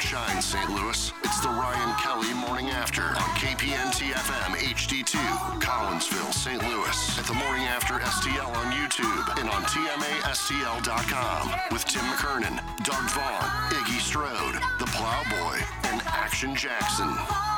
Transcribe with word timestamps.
Shine, 0.00 0.40
St. 0.40 0.70
Louis. 0.70 1.12
It's 1.24 1.40
the 1.40 1.48
Ryan 1.48 1.94
Kelly 1.98 2.32
Morning 2.32 2.70
After 2.70 3.02
on 3.02 3.30
KPNT 3.36 4.12
FM 4.12 4.56
HD2, 4.56 5.18
Collinsville, 5.60 6.32
St. 6.32 6.62
Louis. 6.62 7.18
At 7.18 7.26
the 7.26 7.34
Morning 7.34 7.64
After 7.64 7.94
STL 7.94 8.48
on 8.56 8.72
YouTube 8.72 9.38
and 9.38 9.50
on 9.50 9.62
TMASTL.com 9.64 11.50
with 11.70 11.84
Tim 11.84 12.02
McKernan, 12.02 12.56
Doug 12.82 13.10
Vaughn, 13.10 13.42
Iggy 13.72 14.00
Strode, 14.00 14.54
The 14.78 14.86
Plowboy, 14.86 15.60
and 15.84 16.00
Action 16.06 16.56
Jackson. 16.56 17.14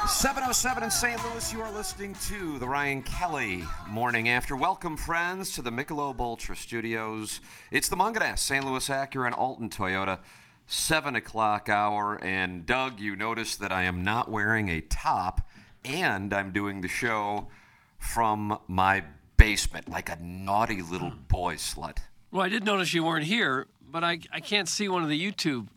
707 0.08 0.82
in 0.82 0.90
St. 0.90 1.24
Louis, 1.24 1.52
you 1.52 1.62
are 1.62 1.72
listening 1.72 2.16
to 2.26 2.58
the 2.58 2.66
Ryan 2.66 3.02
Kelly 3.02 3.64
Morning 3.88 4.28
After. 4.28 4.56
Welcome, 4.56 4.96
friends, 4.96 5.52
to 5.52 5.62
the 5.62 5.70
Michelob 5.70 6.18
Ultra 6.18 6.56
Studios. 6.56 7.40
It's 7.70 7.88
the 7.88 7.96
Mungenast, 7.96 8.40
St. 8.40 8.66
Louis 8.66 8.88
Acura 8.88 9.26
and 9.26 9.34
Alton 9.34 9.70
Toyota. 9.70 10.18
7 10.72 11.14
o'clock 11.14 11.68
hour. 11.68 12.18
And 12.22 12.64
Doug, 12.64 12.98
you 12.98 13.14
notice 13.14 13.56
that 13.56 13.70
I 13.70 13.82
am 13.82 14.02
not 14.02 14.30
wearing 14.30 14.68
a 14.68 14.80
top, 14.80 15.46
and 15.84 16.32
I'm 16.32 16.52
doing 16.52 16.80
the 16.80 16.88
show 16.88 17.48
from 17.98 18.58
my 18.66 19.04
basement 19.36 19.88
like 19.88 20.08
a 20.08 20.16
naughty 20.20 20.82
little 20.82 21.12
boy 21.28 21.56
slut. 21.56 21.98
Well, 22.30 22.42
I 22.42 22.48
did 22.48 22.64
notice 22.64 22.94
you 22.94 23.04
weren't 23.04 23.26
here, 23.26 23.66
but 23.86 24.02
I, 24.02 24.20
I 24.32 24.40
can't 24.40 24.68
see 24.68 24.88
one 24.88 25.02
of 25.02 25.08
the 25.08 25.20
YouTube 25.20 25.68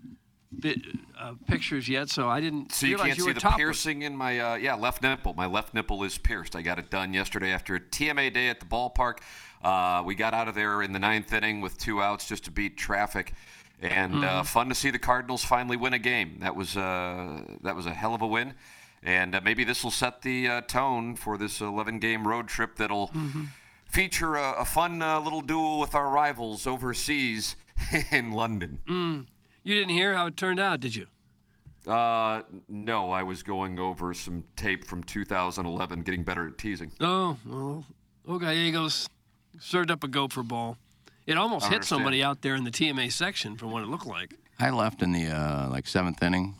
bit, 0.57 0.79
uh, 1.19 1.33
pictures 1.47 1.89
yet, 1.89 2.09
so 2.09 2.29
I 2.29 2.39
didn't 2.39 2.71
So 2.71 2.87
you 2.87 2.97
can't 2.97 3.17
you 3.17 3.25
see 3.25 3.33
the 3.33 3.53
piercing 3.57 4.03
in 4.03 4.15
my 4.15 4.39
uh, 4.39 4.55
yeah 4.55 4.75
left 4.75 5.01
nipple. 5.01 5.33
My 5.33 5.45
left 5.45 5.73
nipple 5.73 6.03
is 6.03 6.17
pierced. 6.17 6.55
I 6.55 6.61
got 6.61 6.79
it 6.79 6.89
done 6.89 7.13
yesterday 7.13 7.51
after 7.51 7.75
a 7.75 7.79
TMA 7.79 8.33
day 8.33 8.49
at 8.49 8.59
the 8.59 8.65
ballpark. 8.65 9.17
Uh, 9.63 10.03
we 10.05 10.15
got 10.15 10.33
out 10.33 10.47
of 10.47 10.55
there 10.55 10.81
in 10.81 10.93
the 10.93 10.99
ninth 10.99 11.33
inning 11.33 11.59
with 11.59 11.77
two 11.77 12.01
outs 12.01 12.27
just 12.27 12.45
to 12.45 12.51
beat 12.51 12.77
traffic, 12.77 13.33
and 13.81 14.15
uh, 14.23 14.27
Mm-hmm. 14.27 14.43
fun 14.45 14.69
to 14.69 14.75
see 14.75 14.89
the 14.91 14.99
Cardinals 14.99 15.43
finally 15.43 15.77
win 15.77 15.93
a 15.93 15.99
game. 15.99 16.37
That 16.39 16.55
was 16.55 16.75
uh, 16.77 17.41
that 17.61 17.75
was 17.75 17.85
a 17.85 17.93
hell 17.93 18.13
of 18.15 18.21
a 18.21 18.27
win, 18.27 18.53
and 19.03 19.35
uh, 19.35 19.41
maybe 19.43 19.63
this 19.63 19.83
will 19.83 19.91
set 19.91 20.21
the 20.21 20.47
uh, 20.47 20.61
tone 20.61 21.15
for 21.15 21.37
this 21.37 21.61
11 21.61 21.99
game 21.99 22.27
road 22.27 22.47
trip 22.47 22.75
that'll 22.77 23.07
Mm-hmm. 23.09 23.43
feature 23.89 24.35
a, 24.35 24.53
a 24.59 24.65
fun 24.65 25.01
uh, 25.01 25.19
little 25.19 25.41
duel 25.41 25.79
with 25.79 25.93
our 25.95 26.09
rivals 26.09 26.65
overseas 26.67 27.55
in 28.11 28.31
London. 28.31 28.79
Mm. 28.87 29.25
You 29.63 29.73
didn't 29.75 29.89
hear 29.93 30.13
how 30.15 30.27
it 30.27 30.37
turned 30.37 30.59
out, 30.59 30.79
did 30.79 30.95
you? 30.95 31.07
Uh, 31.87 32.41
no, 32.67 33.11
I 33.11 33.21
was 33.23 33.43
going 33.43 33.77
over 33.79 34.13
some 34.13 34.43
tape 34.55 34.85
from 34.85 35.03
2011, 35.03 36.01
getting 36.01 36.23
better 36.23 36.47
at 36.47 36.57
teasing. 36.57 36.91
Oh, 36.99 37.37
well, 37.45 37.85
oh, 38.27 38.39
Gallegos 38.39 39.07
served 39.59 39.91
up 39.91 40.03
a 40.03 40.07
gopher 40.07 40.41
ball. 40.43 40.77
It 41.25 41.37
almost 41.37 41.67
hit 41.67 41.83
somebody 41.83 42.21
out 42.21 42.41
there 42.41 42.55
in 42.55 42.63
the 42.63 42.71
TMA 42.71 43.11
section 43.11 43.55
from 43.57 43.71
what 43.71 43.81
it 43.83 43.87
looked 43.87 44.05
like. 44.05 44.35
I 44.59 44.69
left 44.69 45.01
in 45.01 45.11
the 45.11 45.27
uh, 45.27 45.69
like 45.69 45.87
seventh 45.87 46.21
inning. 46.21 46.55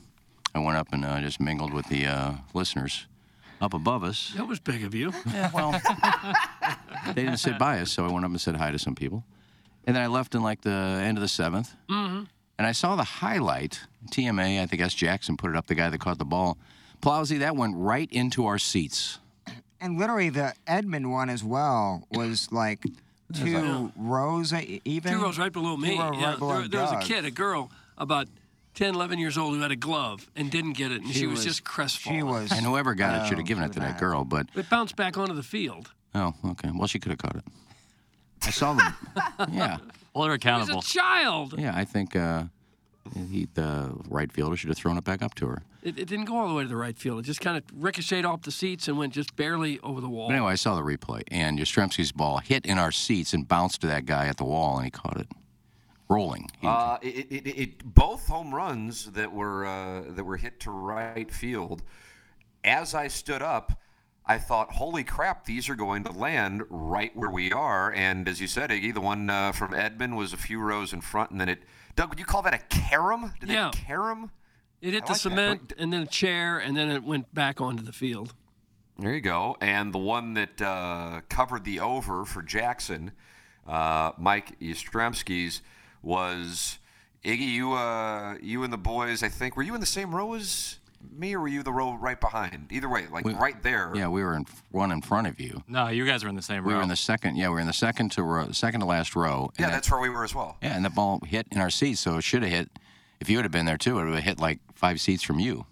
I 0.54 0.60
went 0.60 0.78
up 0.78 0.88
and 0.92 1.06
uh, 1.06 1.20
just 1.22 1.40
mingled 1.40 1.74
with 1.74 1.88
the 1.88 2.08
uh, 2.08 2.34
listeners 2.54 3.06
up 3.62 3.74
above 3.74 4.04
us. 4.04 4.34
That 4.36 4.48
was 4.48 4.60
big 4.60 4.84
of 4.84 4.94
you. 4.96 5.14
Yeah, 5.34 5.52
well, 5.54 5.72
they 7.08 7.24
didn't 7.24 7.38
sit 7.38 7.58
by 7.58 7.80
us, 7.80 7.92
so 7.92 8.06
I 8.06 8.12
went 8.12 8.26
up 8.26 8.32
and 8.32 8.42
said 8.42 8.56
hi 8.56 8.72
to 8.72 8.80
some 8.80 8.96
people. 8.96 9.24
And 9.86 9.96
then 9.96 10.04
I 10.04 10.08
left 10.08 10.34
in 10.34 10.42
like 10.42 10.62
the 10.62 10.72
end 10.72 11.18
of 11.18 11.22
the 11.22 11.28
7th 11.28 11.76
Mm-hmm. 11.90 12.24
And 12.58 12.66
I 12.66 12.72
saw 12.72 12.96
the 12.96 13.04
highlight. 13.04 13.82
TMA, 14.12 14.62
I 14.62 14.66
think 14.66 14.82
S. 14.82 14.94
Jackson 14.94 15.36
put 15.36 15.50
it 15.50 15.58
up, 15.58 15.68
the 15.68 15.76
guy 15.76 15.90
that 15.90 16.00
caught 16.00 16.20
the 16.20 16.26
ball. 16.26 16.58
Plowsy, 17.02 17.40
that 17.40 17.56
went 17.58 17.76
right 17.76 18.10
into 18.12 18.46
our 18.46 18.58
seats. 18.58 19.20
And 19.82 20.00
literally, 20.00 20.30
the 20.30 20.54
Edman 20.66 21.12
one 21.12 21.30
as 21.30 21.44
well 21.44 22.08
was 22.12 22.52
like 22.54 22.86
two 23.34 23.92
rows 23.98 24.54
uh, 24.54 24.62
even. 24.86 25.14
Two 25.14 25.22
rows 25.22 25.38
right 25.38 25.52
below 25.52 25.76
me. 25.78 25.96
Two 25.96 26.02
rows 26.02 26.16
yeah, 26.20 26.30
right 26.32 26.40
below 26.40 26.60
there, 26.60 26.68
there 26.68 26.82
was 26.82 26.92
a 26.92 27.00
kid, 27.08 27.26
a 27.26 27.32
girl, 27.32 27.72
about 27.98 28.28
10, 28.76 28.94
11 28.96 29.20
years 29.20 29.38
old, 29.38 29.56
who 29.56 29.62
had 29.62 29.72
a 29.72 29.76
glove 29.76 30.30
and 30.36 30.52
didn't 30.52 30.74
get 30.74 30.92
it, 30.92 31.02
and 31.02 31.08
she, 31.12 31.20
She 31.20 31.28
was, 31.28 31.38
was- 31.40 31.46
just 31.46 31.64
crestfallen. 31.64 32.20
She 32.20 32.24
was. 32.24 32.52
And 32.52 32.66
whoever 32.66 32.94
got 32.94 33.22
it 33.24 33.28
should 33.28 33.38
have 33.38 33.48
given 33.48 33.64
it 33.64 33.72
to 33.74 33.80
that 33.80 33.98
girl, 34.00 34.24
but 34.24 34.48
It 34.56 34.70
bounced 34.70 34.96
back 34.96 35.18
onto 35.18 35.34
the 35.34 35.44
field. 35.44 35.92
oh, 36.14 36.34
okay. 36.52 36.70
Well, 36.74 36.88
she 36.88 37.00
could 37.00 37.12
have 37.12 37.20
caught 37.20 37.36
it. 37.38 37.44
I 38.44 38.52
saw 38.52 38.74
them. 38.74 38.94
yeah, 39.52 39.78
Well, 40.14 40.28
they're 40.28 40.38
He 40.42 40.60
was 40.60 40.70
a 40.70 40.82
child. 40.82 41.56
yeah. 41.58 41.72
I 41.76 41.84
think 41.86 42.16
uh, 42.16 42.44
he, 43.32 43.48
the 43.54 43.96
right 44.10 44.32
fielder 44.32 44.56
should 44.58 44.70
have 44.70 44.78
thrown 44.78 44.98
it 44.98 45.04
back 45.04 45.22
up 45.24 45.36
to 45.36 45.48
her. 45.48 45.64
It, 45.86 46.00
it 46.00 46.08
didn't 46.08 46.26
go 46.26 46.36
all 46.38 46.50
the 46.50 46.54
way 46.56 46.64
to 46.64 46.68
the 46.70 46.76
right 46.76 46.98
field. 46.98 47.20
It 47.20 47.24
just 47.24 47.40
kind 47.42 47.56
of 47.58 47.64
ricocheted 47.74 48.26
off 48.26 48.42
the 48.42 48.52
seats 48.52 48.88
and 48.88 48.98
went 48.98 49.14
just 49.14 49.36
barely 49.36 49.80
over 49.82 50.02
the 50.02 50.10
wall. 50.10 50.28
But 50.28 50.34
anyway, 50.36 50.52
I 50.54 50.56
saw 50.56 50.76
the 50.76 50.82
replay, 50.82 51.22
and 51.30 51.60
Yastrzemski's 51.60 52.12
ball 52.12 52.40
hit 52.40 52.66
in 52.66 52.78
our 52.80 52.92
seats 52.92 53.34
and 53.34 53.48
bounced 53.48 53.82
to 53.82 53.88
that 53.88 54.06
guy 54.06 54.26
at 54.28 54.38
the 54.38 54.46
wall, 54.46 54.78
and 54.78 54.86
he 54.86 54.92
caught 54.92 55.18
it 55.18 55.28
rolling. 56.10 56.50
He- 56.60 56.68
Uh, 56.68 56.98
it, 57.02 57.08
it, 57.32 57.48
it, 57.48 57.58
it, 57.60 57.84
both 57.96 58.28
home 58.28 58.54
runs 58.54 59.12
that 59.12 59.32
were 59.32 59.66
uh, 59.66 60.02
that 60.10 60.24
were 60.24 60.38
hit 60.38 60.60
to 60.62 60.72
right 60.72 61.32
field. 61.32 61.84
As 62.64 62.96
I 62.96 63.08
stood 63.08 63.44
up, 63.44 63.80
I 64.26 64.40
thought, 64.40 64.72
"Holy 64.72 65.04
crap! 65.04 65.46
These 65.46 65.70
are 65.70 65.76
going 65.76 66.04
to 66.06 66.12
land 66.12 66.64
right 66.70 67.16
where 67.16 67.30
we 67.30 67.52
are." 67.52 67.94
And 67.94 68.28
as 68.28 68.42
you 68.42 68.48
said, 68.48 68.72
Iggy, 68.72 68.92
the 68.92 69.02
one 69.02 69.30
uh, 69.30 69.52
from 69.52 69.72
Edman 69.74 70.16
was 70.16 70.34
a 70.34 70.38
few 70.38 70.60
rows 70.60 70.94
in 70.94 71.02
front, 71.02 71.30
and 71.30 71.40
then 71.40 71.50
it. 71.50 71.62
Doug, 71.96 72.10
would 72.10 72.18
you 72.20 72.26
call 72.26 72.42
that 72.42 72.54
a 72.56 72.58
carom? 72.58 73.34
Did 73.40 73.50
Yeah. 73.50 73.68
it 73.70 73.76
carom? 73.76 74.32
It 74.82 74.94
hit 74.94 75.04
I 75.04 75.06
the 75.08 75.12
like 75.14 75.14
that. 75.14 75.18
cement 75.20 75.74
and 75.78 75.92
then 75.94 76.02
a 76.04 76.08
chair, 76.08 76.58
and 76.60 76.76
then 76.78 76.90
it 76.92 77.04
went 77.04 77.34
back 77.34 77.60
onto 77.62 77.82
the 77.84 77.92
field. 77.94 78.34
There 79.00 79.14
you 79.14 79.22
go. 79.22 79.58
And 79.60 79.94
the 79.94 79.98
one 80.00 80.36
that 80.36 80.62
uh, 80.62 81.22
covered 81.30 81.64
the 81.66 81.80
over 81.82 82.24
for 82.26 82.42
Jackson, 82.42 83.12
uh, 83.68 84.12
Mike 84.18 84.60
Yastrzemski's, 84.60 85.62
was 86.02 86.80
Iggy. 87.24 87.40
You, 87.52 87.74
uh, 87.74 88.36
you 88.42 88.64
and 88.64 88.72
the 88.72 88.78
boys. 88.78 89.24
I 89.24 89.30
think 89.30 89.58
were 89.58 89.64
you 89.64 89.74
in 89.76 89.82
the 89.82 89.86
same 89.88 90.14
row 90.16 90.34
as 90.36 90.78
me, 91.12 91.36
or 91.36 91.42
were 91.42 91.48
you 91.48 91.62
the 91.64 91.72
row 91.74 91.94
right 91.96 92.20
behind? 92.20 92.68
Either 92.72 92.88
way, 92.90 93.06
like 93.12 93.26
We- 93.26 93.34
right 93.34 93.62
there. 93.64 93.92
yeah, 93.96 94.08
we 94.08 94.24
were 94.24 94.36
in 94.36 94.46
one 94.72 94.92
in 94.92 95.02
front 95.02 95.28
of 95.28 95.40
you. 95.40 95.64
No, 95.68 95.88
you 95.90 96.06
guys 96.06 96.24
were 96.24 96.30
in 96.30 96.36
the 96.36 96.42
same 96.42 96.64
We 96.64 96.70
row. 96.70 96.76
We 96.76 96.78
were 96.78 96.84
in 96.84 96.90
the 96.90 96.96
second. 96.96 97.36
Yeah, 97.38 97.50
we 97.50 97.56
were 97.56 97.60
in 97.60 97.68
the 97.68 97.74
second 97.74 98.12
to 98.14 98.24
row, 98.24 98.52
second 98.52 98.80
to 98.82 98.86
last 98.86 99.16
row. 99.16 99.50
and 99.58 99.60
Yeah, 99.60 99.66
that- 99.68 99.72
that's 99.74 99.92
where 99.92 100.00
we 100.00 100.10
were 100.10 100.24
as 100.24 100.34
well. 100.34 100.58
yeah, 100.62 100.76
and 100.76 100.86
the 100.86 100.90
ball 100.90 101.20
hit 101.26 101.48
in 101.52 101.60
our 101.60 101.70
seats, 101.70 102.00
so 102.02 102.18
it 102.18 102.22
should 102.24 102.44
have 102.44 102.52
hit. 102.52 102.70
If 103.20 103.30
you 103.30 103.38
would 103.38 103.46
have 103.46 103.52
been 103.52 103.66
there 103.66 103.78
too, 103.78 104.00
it 104.00 104.06
would 104.06 104.16
have 104.16 104.24
hit 104.24 104.40
like 104.40 104.60
five 104.74 105.00
seats 105.00 105.24
from 105.24 105.40
you. 105.40 105.66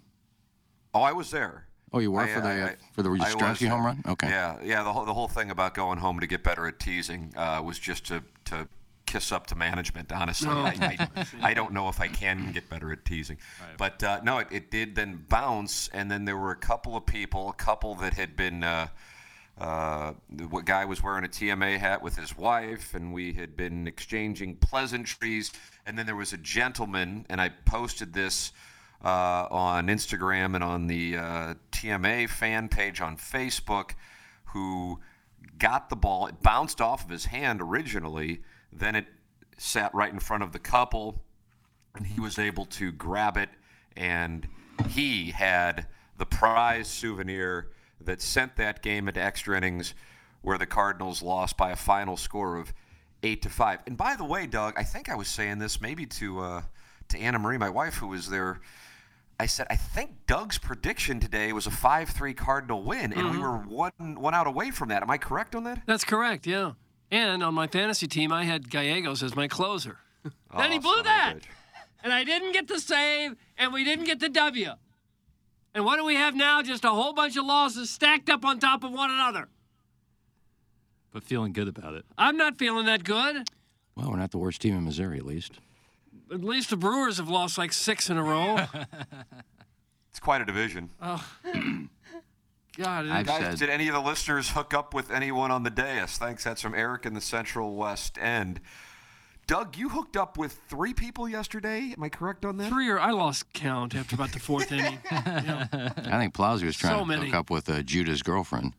Oh, 0.92 1.02
I 1.02 1.12
was 1.12 1.30
there. 1.30 1.66
Oh, 1.92 1.98
you 2.00 2.10
were 2.10 2.22
I- 2.22 2.28
for 2.28 2.40
the 2.40 2.48
I- 2.48 2.60
uh, 2.62 2.74
for 2.92 3.02
the 3.02 3.10
I 3.10 3.68
home 3.68 3.86
run. 3.86 4.02
Okay. 4.06 4.28
Yeah, 4.28 4.58
yeah. 4.62 4.82
The 4.82 4.92
whole 4.92 5.04
the 5.04 5.14
whole 5.14 5.28
thing 5.28 5.50
about 5.50 5.74
going 5.74 5.98
home 5.98 6.20
to 6.20 6.26
get 6.26 6.42
better 6.42 6.66
at 6.66 6.80
teasing 6.80 7.32
uh, 7.36 7.62
was 7.64 7.78
just 7.78 8.06
to 8.06 8.22
to 8.46 8.68
kiss 9.06 9.30
up 9.30 9.46
to 9.48 9.54
management. 9.54 10.10
Honestly, 10.10 10.48
No. 10.48 10.64
I, 10.64 11.08
I, 11.16 11.26
I 11.50 11.54
don't 11.54 11.72
know 11.72 11.88
if 11.88 12.00
I 12.00 12.08
can 12.08 12.50
get 12.52 12.68
better 12.68 12.90
at 12.90 13.04
teasing, 13.04 13.38
but 13.78 14.02
uh, 14.02 14.20
no, 14.24 14.38
it, 14.38 14.48
it 14.50 14.70
did 14.72 14.96
then 14.96 15.24
bounce, 15.28 15.88
and 15.92 16.10
then 16.10 16.24
there 16.24 16.36
were 16.36 16.50
a 16.50 16.56
couple 16.56 16.96
of 16.96 17.06
people, 17.06 17.48
a 17.48 17.52
couple 17.54 17.94
that 17.96 18.14
had 18.14 18.34
been. 18.34 18.64
Uh, 18.64 18.88
uh, 19.56 20.14
the 20.30 20.48
guy 20.64 20.84
was 20.84 21.00
wearing 21.00 21.24
a 21.24 21.28
TMA 21.28 21.78
hat 21.78 22.02
with 22.02 22.16
his 22.16 22.36
wife, 22.36 22.92
and 22.92 23.12
we 23.12 23.34
had 23.34 23.56
been 23.56 23.86
exchanging 23.86 24.56
pleasantries. 24.56 25.52
And 25.86 25.98
then 25.98 26.06
there 26.06 26.16
was 26.16 26.32
a 26.32 26.38
gentleman, 26.38 27.26
and 27.28 27.40
I 27.40 27.50
posted 27.50 28.14
this 28.14 28.52
uh, 29.04 29.46
on 29.50 29.88
Instagram 29.88 30.54
and 30.54 30.64
on 30.64 30.86
the 30.86 31.16
uh, 31.16 31.54
TMA 31.72 32.28
fan 32.28 32.68
page 32.68 33.00
on 33.00 33.16
Facebook, 33.16 33.90
who 34.46 35.00
got 35.58 35.90
the 35.90 35.96
ball. 35.96 36.26
It 36.26 36.42
bounced 36.42 36.80
off 36.80 37.04
of 37.04 37.10
his 37.10 37.26
hand 37.26 37.60
originally, 37.60 38.40
then 38.72 38.94
it 38.94 39.06
sat 39.58 39.94
right 39.94 40.12
in 40.12 40.20
front 40.20 40.42
of 40.42 40.52
the 40.52 40.58
couple. 40.58 41.22
and 41.94 42.06
he 42.06 42.20
was 42.20 42.38
able 42.38 42.64
to 42.66 42.90
grab 42.90 43.36
it, 43.36 43.50
and 43.96 44.48
he 44.88 45.30
had 45.30 45.86
the 46.16 46.26
prize 46.26 46.88
souvenir 46.88 47.68
that 48.00 48.20
sent 48.20 48.56
that 48.56 48.82
game 48.82 49.06
into 49.06 49.22
extra 49.22 49.56
innings, 49.56 49.94
where 50.42 50.58
the 50.58 50.66
Cardinals 50.66 51.22
lost 51.22 51.56
by 51.56 51.70
a 51.70 51.76
final 51.76 52.16
score 52.16 52.56
of 52.56 52.72
eight 53.24 53.42
to 53.42 53.48
five. 53.48 53.80
And 53.86 53.96
by 53.96 54.14
the 54.16 54.24
way, 54.24 54.46
Doug, 54.46 54.74
I 54.76 54.84
think 54.84 55.08
I 55.08 55.16
was 55.16 55.28
saying 55.28 55.58
this 55.58 55.80
maybe 55.80 56.06
to 56.06 56.40
uh, 56.40 56.62
to 57.08 57.18
Anna 57.18 57.38
Marie, 57.38 57.58
my 57.58 57.70
wife, 57.70 57.94
who 57.94 58.08
was 58.08 58.28
there. 58.28 58.60
I 59.40 59.46
said 59.46 59.66
I 59.68 59.76
think 59.76 60.26
Doug's 60.28 60.58
prediction 60.58 61.18
today 61.18 61.52
was 61.52 61.66
a 61.66 61.70
five-three 61.70 62.34
Cardinal 62.34 62.84
win, 62.84 63.12
and 63.12 63.32
we 63.32 63.38
were 63.38 63.56
one 63.58 63.92
one 63.98 64.34
out 64.34 64.46
away 64.46 64.70
from 64.70 64.90
that. 64.90 65.02
Am 65.02 65.10
I 65.10 65.18
correct 65.18 65.56
on 65.56 65.64
that? 65.64 65.82
That's 65.86 66.04
correct, 66.04 66.46
yeah. 66.46 66.72
And 67.10 67.42
on 67.42 67.54
my 67.54 67.66
fantasy 67.66 68.06
team, 68.06 68.32
I 68.32 68.44
had 68.44 68.70
Gallegos 68.70 69.22
as 69.22 69.34
my 69.34 69.48
closer. 69.48 69.98
then 70.56 70.70
he 70.72 70.78
blew 70.78 71.00
a 71.00 71.02
that. 71.02 71.34
bitch. 71.38 71.44
And 72.02 72.12
I 72.12 72.22
didn't 72.22 72.52
get 72.52 72.68
the 72.68 72.78
save, 72.78 73.34
and 73.56 73.72
we 73.72 73.82
didn't 73.82 74.04
get 74.04 74.20
the 74.20 74.28
W. 74.28 74.70
And 75.74 75.84
what 75.84 75.96
do 75.96 76.04
we 76.04 76.14
have 76.14 76.36
now? 76.36 76.62
Just 76.62 76.84
a 76.84 76.90
whole 76.90 77.12
bunch 77.12 77.36
of 77.36 77.44
losses 77.44 77.90
stacked 77.90 78.30
up 78.30 78.44
on 78.44 78.58
top 78.60 78.84
of 78.84 78.92
one 78.92 79.10
another. 79.10 79.48
But 81.14 81.22
feeling 81.24 81.52
good 81.54 81.68
about 81.68 81.94
it. 81.94 82.04
I'm 82.18 82.36
not 82.36 82.58
feeling 82.58 82.84
that 82.86 83.04
good. 83.04 83.48
Well, 83.96 84.10
we're 84.10 84.16
not 84.18 84.32
the 84.32 84.38
worst 84.38 84.60
team 84.60 84.76
in 84.76 84.84
Missouri, 84.84 85.16
at 85.16 85.24
least. 85.24 85.52
At 86.30 86.42
least 86.44 86.68
the 86.70 86.76
Brewers 86.76 87.18
have 87.18 87.28
lost 87.30 87.56
like 87.56 87.72
six 87.72 88.10
in 88.10 88.18
a 88.18 88.22
row. 88.22 88.58
It's 90.10 90.20
quite 90.20 90.40
a 90.40 90.44
division. 90.44 90.90
Oh. 91.02 91.26
God, 92.76 93.06
I've 93.08 93.22
it, 93.22 93.26
Guys, 93.26 93.40
said 93.42 93.58
did 93.58 93.68
any 93.68 93.88
of 93.88 93.94
the 93.94 94.00
listeners 94.00 94.50
hook 94.50 94.72
up 94.72 94.94
with 94.94 95.10
anyone 95.10 95.50
on 95.50 95.64
the 95.64 95.70
dais? 95.70 96.16
Thanks. 96.18 96.44
That's 96.44 96.62
from 96.62 96.72
Eric 96.72 97.04
in 97.04 97.14
the 97.14 97.20
Central 97.20 97.74
West 97.74 98.16
End. 98.18 98.60
Doug, 99.48 99.76
you 99.76 99.88
hooked 99.88 100.16
up 100.16 100.38
with 100.38 100.60
three 100.68 100.94
people 100.94 101.28
yesterday. 101.28 101.92
Am 101.96 102.02
I 102.04 102.08
correct 102.10 102.44
on 102.44 102.56
that? 102.58 102.68
three 102.70 102.88
or 102.88 103.00
I 103.00 103.10
lost 103.10 103.52
count 103.54 103.94
after 103.96 104.14
about 104.14 104.30
the 104.30 104.38
fourth 104.38 104.70
inning. 104.70 104.98
Yeah. 105.10 105.66
I 105.72 106.18
think 106.18 106.32
Plowsy 106.32 106.64
was 106.64 106.76
trying 106.76 106.94
So 106.94 107.00
to 107.00 107.06
many. 107.06 107.26
hook 107.26 107.34
up 107.34 107.50
with 107.50 107.68
uh, 107.68 107.82
Judah's 107.82 108.22
girlfriend. 108.22 108.74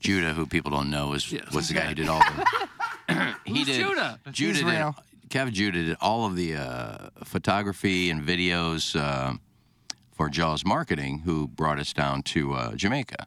Judah, 0.00 0.32
who 0.34 0.46
people 0.46 0.70
don't 0.70 0.90
know, 0.90 1.12
is 1.12 1.30
Yes. 1.32 1.52
was 1.52 1.68
the 1.68 1.74
guy 1.74 1.86
who 1.86 1.94
did 1.94 2.08
all 2.08 2.20
the. 2.20 3.34
he 3.44 3.64
did. 3.64 3.80
Judah? 3.80 4.20
Judah 4.30 4.58
did. 4.58 4.66
real. 4.66 4.96
Kev 5.28 5.52
Judah 5.52 5.82
did 5.84 5.96
all 6.00 6.24
of 6.24 6.36
the 6.36 6.54
uh, 6.56 7.08
photography 7.24 8.08
and 8.10 8.22
videos 8.22 8.98
uh, 8.98 9.34
for 10.12 10.28
Jaws 10.30 10.64
Marketing, 10.64 11.20
who 11.20 11.46
brought 11.48 11.78
us 11.78 11.92
down 11.92 12.22
to 12.24 12.54
uh, 12.54 12.74
Jamaica, 12.74 13.26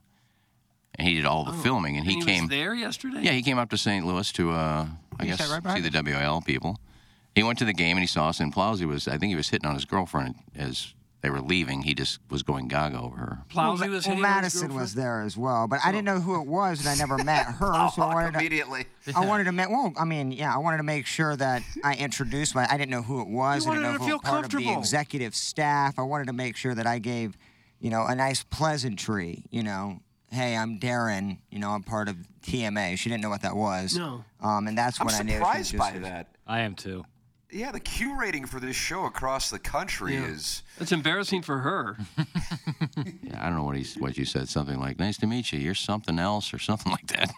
and 0.96 1.08
he 1.08 1.14
did 1.16 1.26
all 1.26 1.44
the 1.46 1.54
filming. 1.54 1.98
And 1.98 2.06
he, 2.08 2.14
Oh. 2.16 2.18
And 2.20 2.26
came. 2.28 2.44
was 2.46 2.50
there 2.50 2.74
yesterday. 2.74 3.22
Yeah, 3.22 3.32
he 3.34 3.42
came 3.44 3.60
up 3.60 3.70
to 3.70 3.78
St. 3.78 4.06
Louis 4.06 4.32
to, 4.34 4.52
uh, 4.52 4.88
I 5.20 5.24
He 5.24 5.30
guess, 5.30 5.48
right 5.64 5.76
see 5.78 5.82
the 5.88 5.90
WL 5.92 6.44
people. 6.44 6.80
He 7.36 7.44
went 7.44 7.60
to 7.60 7.66
the 7.66 7.74
game 7.74 7.98
and 7.98 8.02
he 8.02 8.08
saw 8.08 8.30
us, 8.30 8.40
and 8.40 8.52
Plowsy 8.54 8.86
was, 8.86 9.08
I 9.08 9.18
think 9.18 9.30
he 9.30 9.36
was 9.36 9.50
hitting 9.50 9.68
on 9.68 9.76
his 9.76 9.86
girlfriend 9.86 10.36
as 10.56 10.94
they 11.22 11.30
were 11.30 11.42
leaving. 11.42 11.84
He 11.84 11.94
just 11.94 12.20
was 12.30 12.42
going 12.44 12.68
gaga 12.68 13.00
over 13.00 13.16
her. 13.16 13.44
Plowsy 13.50 13.82
well, 13.82 13.90
was 13.90 14.08
well, 14.08 14.16
hitting 14.16 14.26
on 14.26 14.44
his 14.44 14.56
Madison 14.56 14.74
was 14.74 14.94
there 14.96 15.22
as 15.22 15.38
well, 15.38 15.68
but 15.68 15.80
I 15.86 15.92
didn't 15.92 16.06
know 16.06 16.20
who 16.20 16.42
it 16.42 16.48
was, 16.48 16.80
and 16.80 16.90
I 16.90 16.96
never 16.96 17.18
met 17.24 17.46
her, 17.60 17.90
so 17.96 18.02
I 18.02 18.14
wanted 18.14 18.34
to, 18.34 18.40
Immediately. 18.40 18.86
I 19.16 19.26
wanted 19.26 19.44
to 19.46 19.52
make. 19.52 19.70
Well, 19.70 19.94
I 19.98 20.06
mean, 20.06 20.32
yeah, 20.32 20.54
I 20.54 20.58
wanted 20.58 20.78
to 20.78 20.84
make 20.84 21.06
sure 21.06 21.36
that 21.36 21.62
I 21.84 21.96
introduced 21.96 22.56
my. 22.56 22.68
I 22.70 22.78
didn't 22.78 22.92
know 22.92 23.04
who 23.04 23.22
it 23.22 23.28
was. 23.28 23.66
You 23.66 23.72
I 23.72 23.76
didn't 23.76 23.86
wanted 23.86 23.94
know 23.94 23.98
to 23.98 24.04
if 24.04 24.08
feel 24.08 24.18
was 24.18 24.30
part 24.30 24.46
of 24.46 24.52
the 24.52 24.72
executive 24.72 25.36
staff. 25.36 26.00
I 26.00 26.04
wanted 26.04 26.28
to 26.28 26.34
make 26.34 26.58
sure 26.58 26.74
that 26.74 26.88
I 26.88 27.00
gave, 27.00 27.38
you 27.80 27.92
know, 27.92 28.06
a 28.08 28.16
nice 28.16 28.44
pleasantry. 28.44 29.46
You 29.52 29.64
know, 29.64 30.00
hey, 30.32 30.56
I'm 30.56 30.80
Darren. 30.80 31.38
You 31.52 31.60
know, 31.60 31.70
I'm 31.70 31.84
part 31.84 32.10
of 32.10 32.18
TMA. 32.44 32.98
She 32.98 33.10
didn't 33.10 33.22
know 33.22 33.30
what 33.30 33.44
that 33.44 33.56
was. 33.56 33.96
No. 33.96 34.26
Um, 34.42 34.68
and 34.68 34.78
that's 34.78 35.00
I'm 35.00 35.06
when 35.06 35.16
I 35.16 35.22
knew. 35.22 35.34
she 35.34 35.40
was 35.40 35.68
surprised 35.68 36.02
by 36.02 36.10
that. 36.10 36.36
I 36.48 36.62
am 36.62 36.74
too. 36.74 37.06
Yeah, 37.52 37.72
the 37.72 37.80
Q 37.80 38.18
rating 38.20 38.46
for 38.46 38.60
this 38.60 38.76
show 38.76 39.06
across 39.06 39.50
the 39.50 39.60
country 39.60 40.14
Yeah. 40.16 40.26
is. 40.26 40.64
It's 40.80 40.92
embarrassing 40.92 41.42
for 41.42 41.60
her. 41.60 41.98
Yeah, 43.24 43.40
I 43.40 43.46
don't 43.48 43.56
know 43.58 43.64
what 43.64 43.76
he 43.78 44.00
what 44.00 44.18
you 44.18 44.26
said. 44.26 44.48
Something 44.50 44.80
like 44.80 45.00
"Nice 45.00 45.18
to 45.18 45.28
meet 45.28 45.52
you." 45.52 45.60
You're 45.60 45.76
something 45.76 46.20
else, 46.20 46.54
or 46.54 46.60
something 46.60 46.92
like 46.98 47.08
that. 47.08 47.32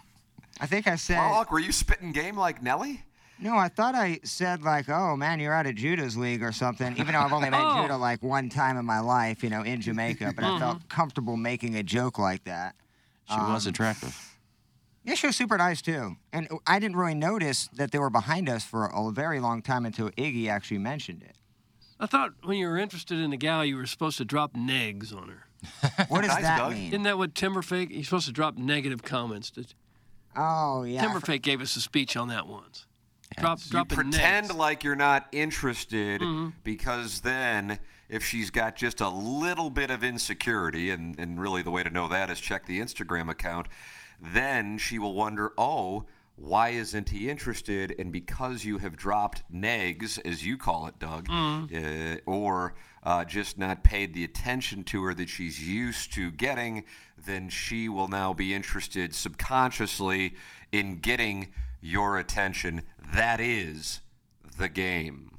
I 0.60 0.65
think 0.68 0.88
I 0.88 0.95
said. 0.95 1.18
Mark, 1.18 1.51
were 1.51 1.60
you 1.60 1.71
spitting 1.71 2.12
game 2.12 2.36
like 2.38 2.62
Nelly? 2.62 3.04
No, 3.39 3.56
I 3.57 3.68
thought 3.68 3.95
I 3.95 4.19
said 4.24 4.62
like, 4.63 4.89
"Oh 4.89 5.15
man, 5.15 5.39
you're 5.39 5.54
out 5.54 5.65
of 5.68 5.75
Judah's 5.75 6.16
league" 6.18 6.44
or 6.44 6.51
something. 6.51 6.94
Even 6.98 7.13
though 7.13 7.19
I've 7.19 7.33
only 7.33 7.50
met 7.50 7.62
Oh. 7.63 7.81
Judah 7.81 7.98
like 7.98 8.21
one 8.24 8.50
time 8.50 8.77
in 8.77 8.86
my 8.86 9.00
life, 9.00 9.44
you 9.44 9.50
know, 9.50 9.62
in 9.63 9.81
Jamaica, 9.81 10.33
but 10.36 10.44
I 10.44 10.48
Mm-hmm. 10.50 10.59
felt 10.59 10.89
comfortable 10.89 11.38
making 11.38 11.75
a 11.75 11.83
joke 11.83 12.18
like 12.19 12.44
that. 12.45 12.75
She 13.30 13.36
was 13.38 13.66
attractive. 13.68 14.32
Yeah, 15.04 15.16
she 15.16 15.28
was 15.28 15.36
super 15.36 15.58
nice 15.58 15.82
too, 15.82 16.16
and 16.32 16.48
I 16.66 16.80
didn't 16.80 16.96
really 16.98 17.14
notice 17.16 17.68
that 17.76 17.92
they 17.92 18.00
were 18.00 18.10
behind 18.10 18.48
us 18.48 18.64
for 18.64 18.86
a 18.86 19.12
very 19.12 19.40
long 19.42 19.62
time 19.62 19.86
until 19.86 20.10
Iggy 20.12 20.48
actually 20.48 20.78
mentioned 20.78 21.24
it. 21.24 21.36
I 22.00 22.06
thought 22.06 22.32
when 22.44 22.58
you 22.58 22.68
were 22.68 22.78
interested 22.78 23.20
in 23.20 23.34
a 23.34 23.38
gal, 23.38 23.66
you 23.66 23.76
were 23.78 23.86
supposed 23.86 24.18
to 24.20 24.26
drop 24.26 24.54
negs 24.54 25.14
on 25.16 25.30
her. 25.30 25.46
What 26.10 26.22
does 26.22 26.30
Nice, 26.32 26.42
that 26.44 26.58
Doug. 26.58 26.74
mean? 26.74 26.88
Isn't 26.88 27.04
that 27.04 27.18
what 27.18 27.34
Timberfake? 27.34 27.90
You're 27.92 28.04
supposed 28.04 28.28
to 28.28 28.34
drop 28.34 28.58
negative 28.58 29.04
comments. 29.04 29.52
Did- 29.52 29.74
Oh 30.36 30.84
yeah, 30.84 31.06
I 31.06 31.14
for- 31.14 31.20
Timberfake 31.20 31.42
gave 31.44 31.62
us 31.62 31.76
a 31.76 31.82
speech 31.82 32.18
on 32.18 32.30
that 32.30 32.48
once. 32.48 32.86
Drop, 33.38 33.60
You 33.64 33.72
dropping 33.72 33.96
pretend 33.96 34.50
negs. 34.50 34.56
like 34.58 34.84
you're 34.84 34.96
not 34.96 35.28
interested 35.32 36.22
Mm-hmm. 36.22 36.50
because 36.64 37.22
then 37.22 37.80
if 38.10 38.24
she's 38.24 38.50
got 38.52 38.76
just 38.76 39.00
a 39.02 39.10
little 39.10 39.70
bit 39.70 39.90
of 39.90 40.04
insecurity, 40.04 40.90
and, 40.92 41.18
and 41.20 41.40
really 41.42 41.62
the 41.62 41.72
way 41.72 41.84
to 41.84 41.90
know 41.90 42.08
that 42.08 42.30
is 42.30 42.40
check 42.40 42.66
the 42.68 42.80
Instagram 42.80 43.30
account, 43.30 43.68
then 44.34 44.78
she 44.78 44.98
will 45.00 45.14
wonder, 45.14 45.52
oh, 45.58 46.06
why 46.36 46.70
isn't 46.70 47.10
he 47.10 47.30
interested? 47.30 47.94
And 48.00 48.12
because 48.12 48.66
you 48.66 48.80
have 48.80 48.96
dropped 48.98 49.44
negs, 49.54 50.20
as 50.25 50.46
you 50.46 50.58
call 50.58 50.88
it, 50.88 50.98
Doug, 50.98 51.28
uh, 51.30 52.18
or 52.25 52.74
uh, 53.04 53.24
just 53.25 53.58
not 53.60 53.84
paid 53.84 54.14
the 54.14 54.24
attention 54.24 54.84
to 54.86 55.04
her 55.04 55.14
that 55.14 55.30
she's 55.30 55.68
used 55.68 56.12
to 56.14 56.31
getting, 56.31 56.86
then 57.24 57.50
she 57.50 57.88
will 57.88 58.08
now 58.08 58.34
be 58.34 58.54
interested 58.54 59.14
subconsciously 59.14 60.34
in 60.72 60.98
getting 61.00 61.50
your 61.81 62.18
attention. 62.18 62.81
That 63.14 63.40
is 63.40 64.02
the 64.58 64.69
game. 64.69 65.30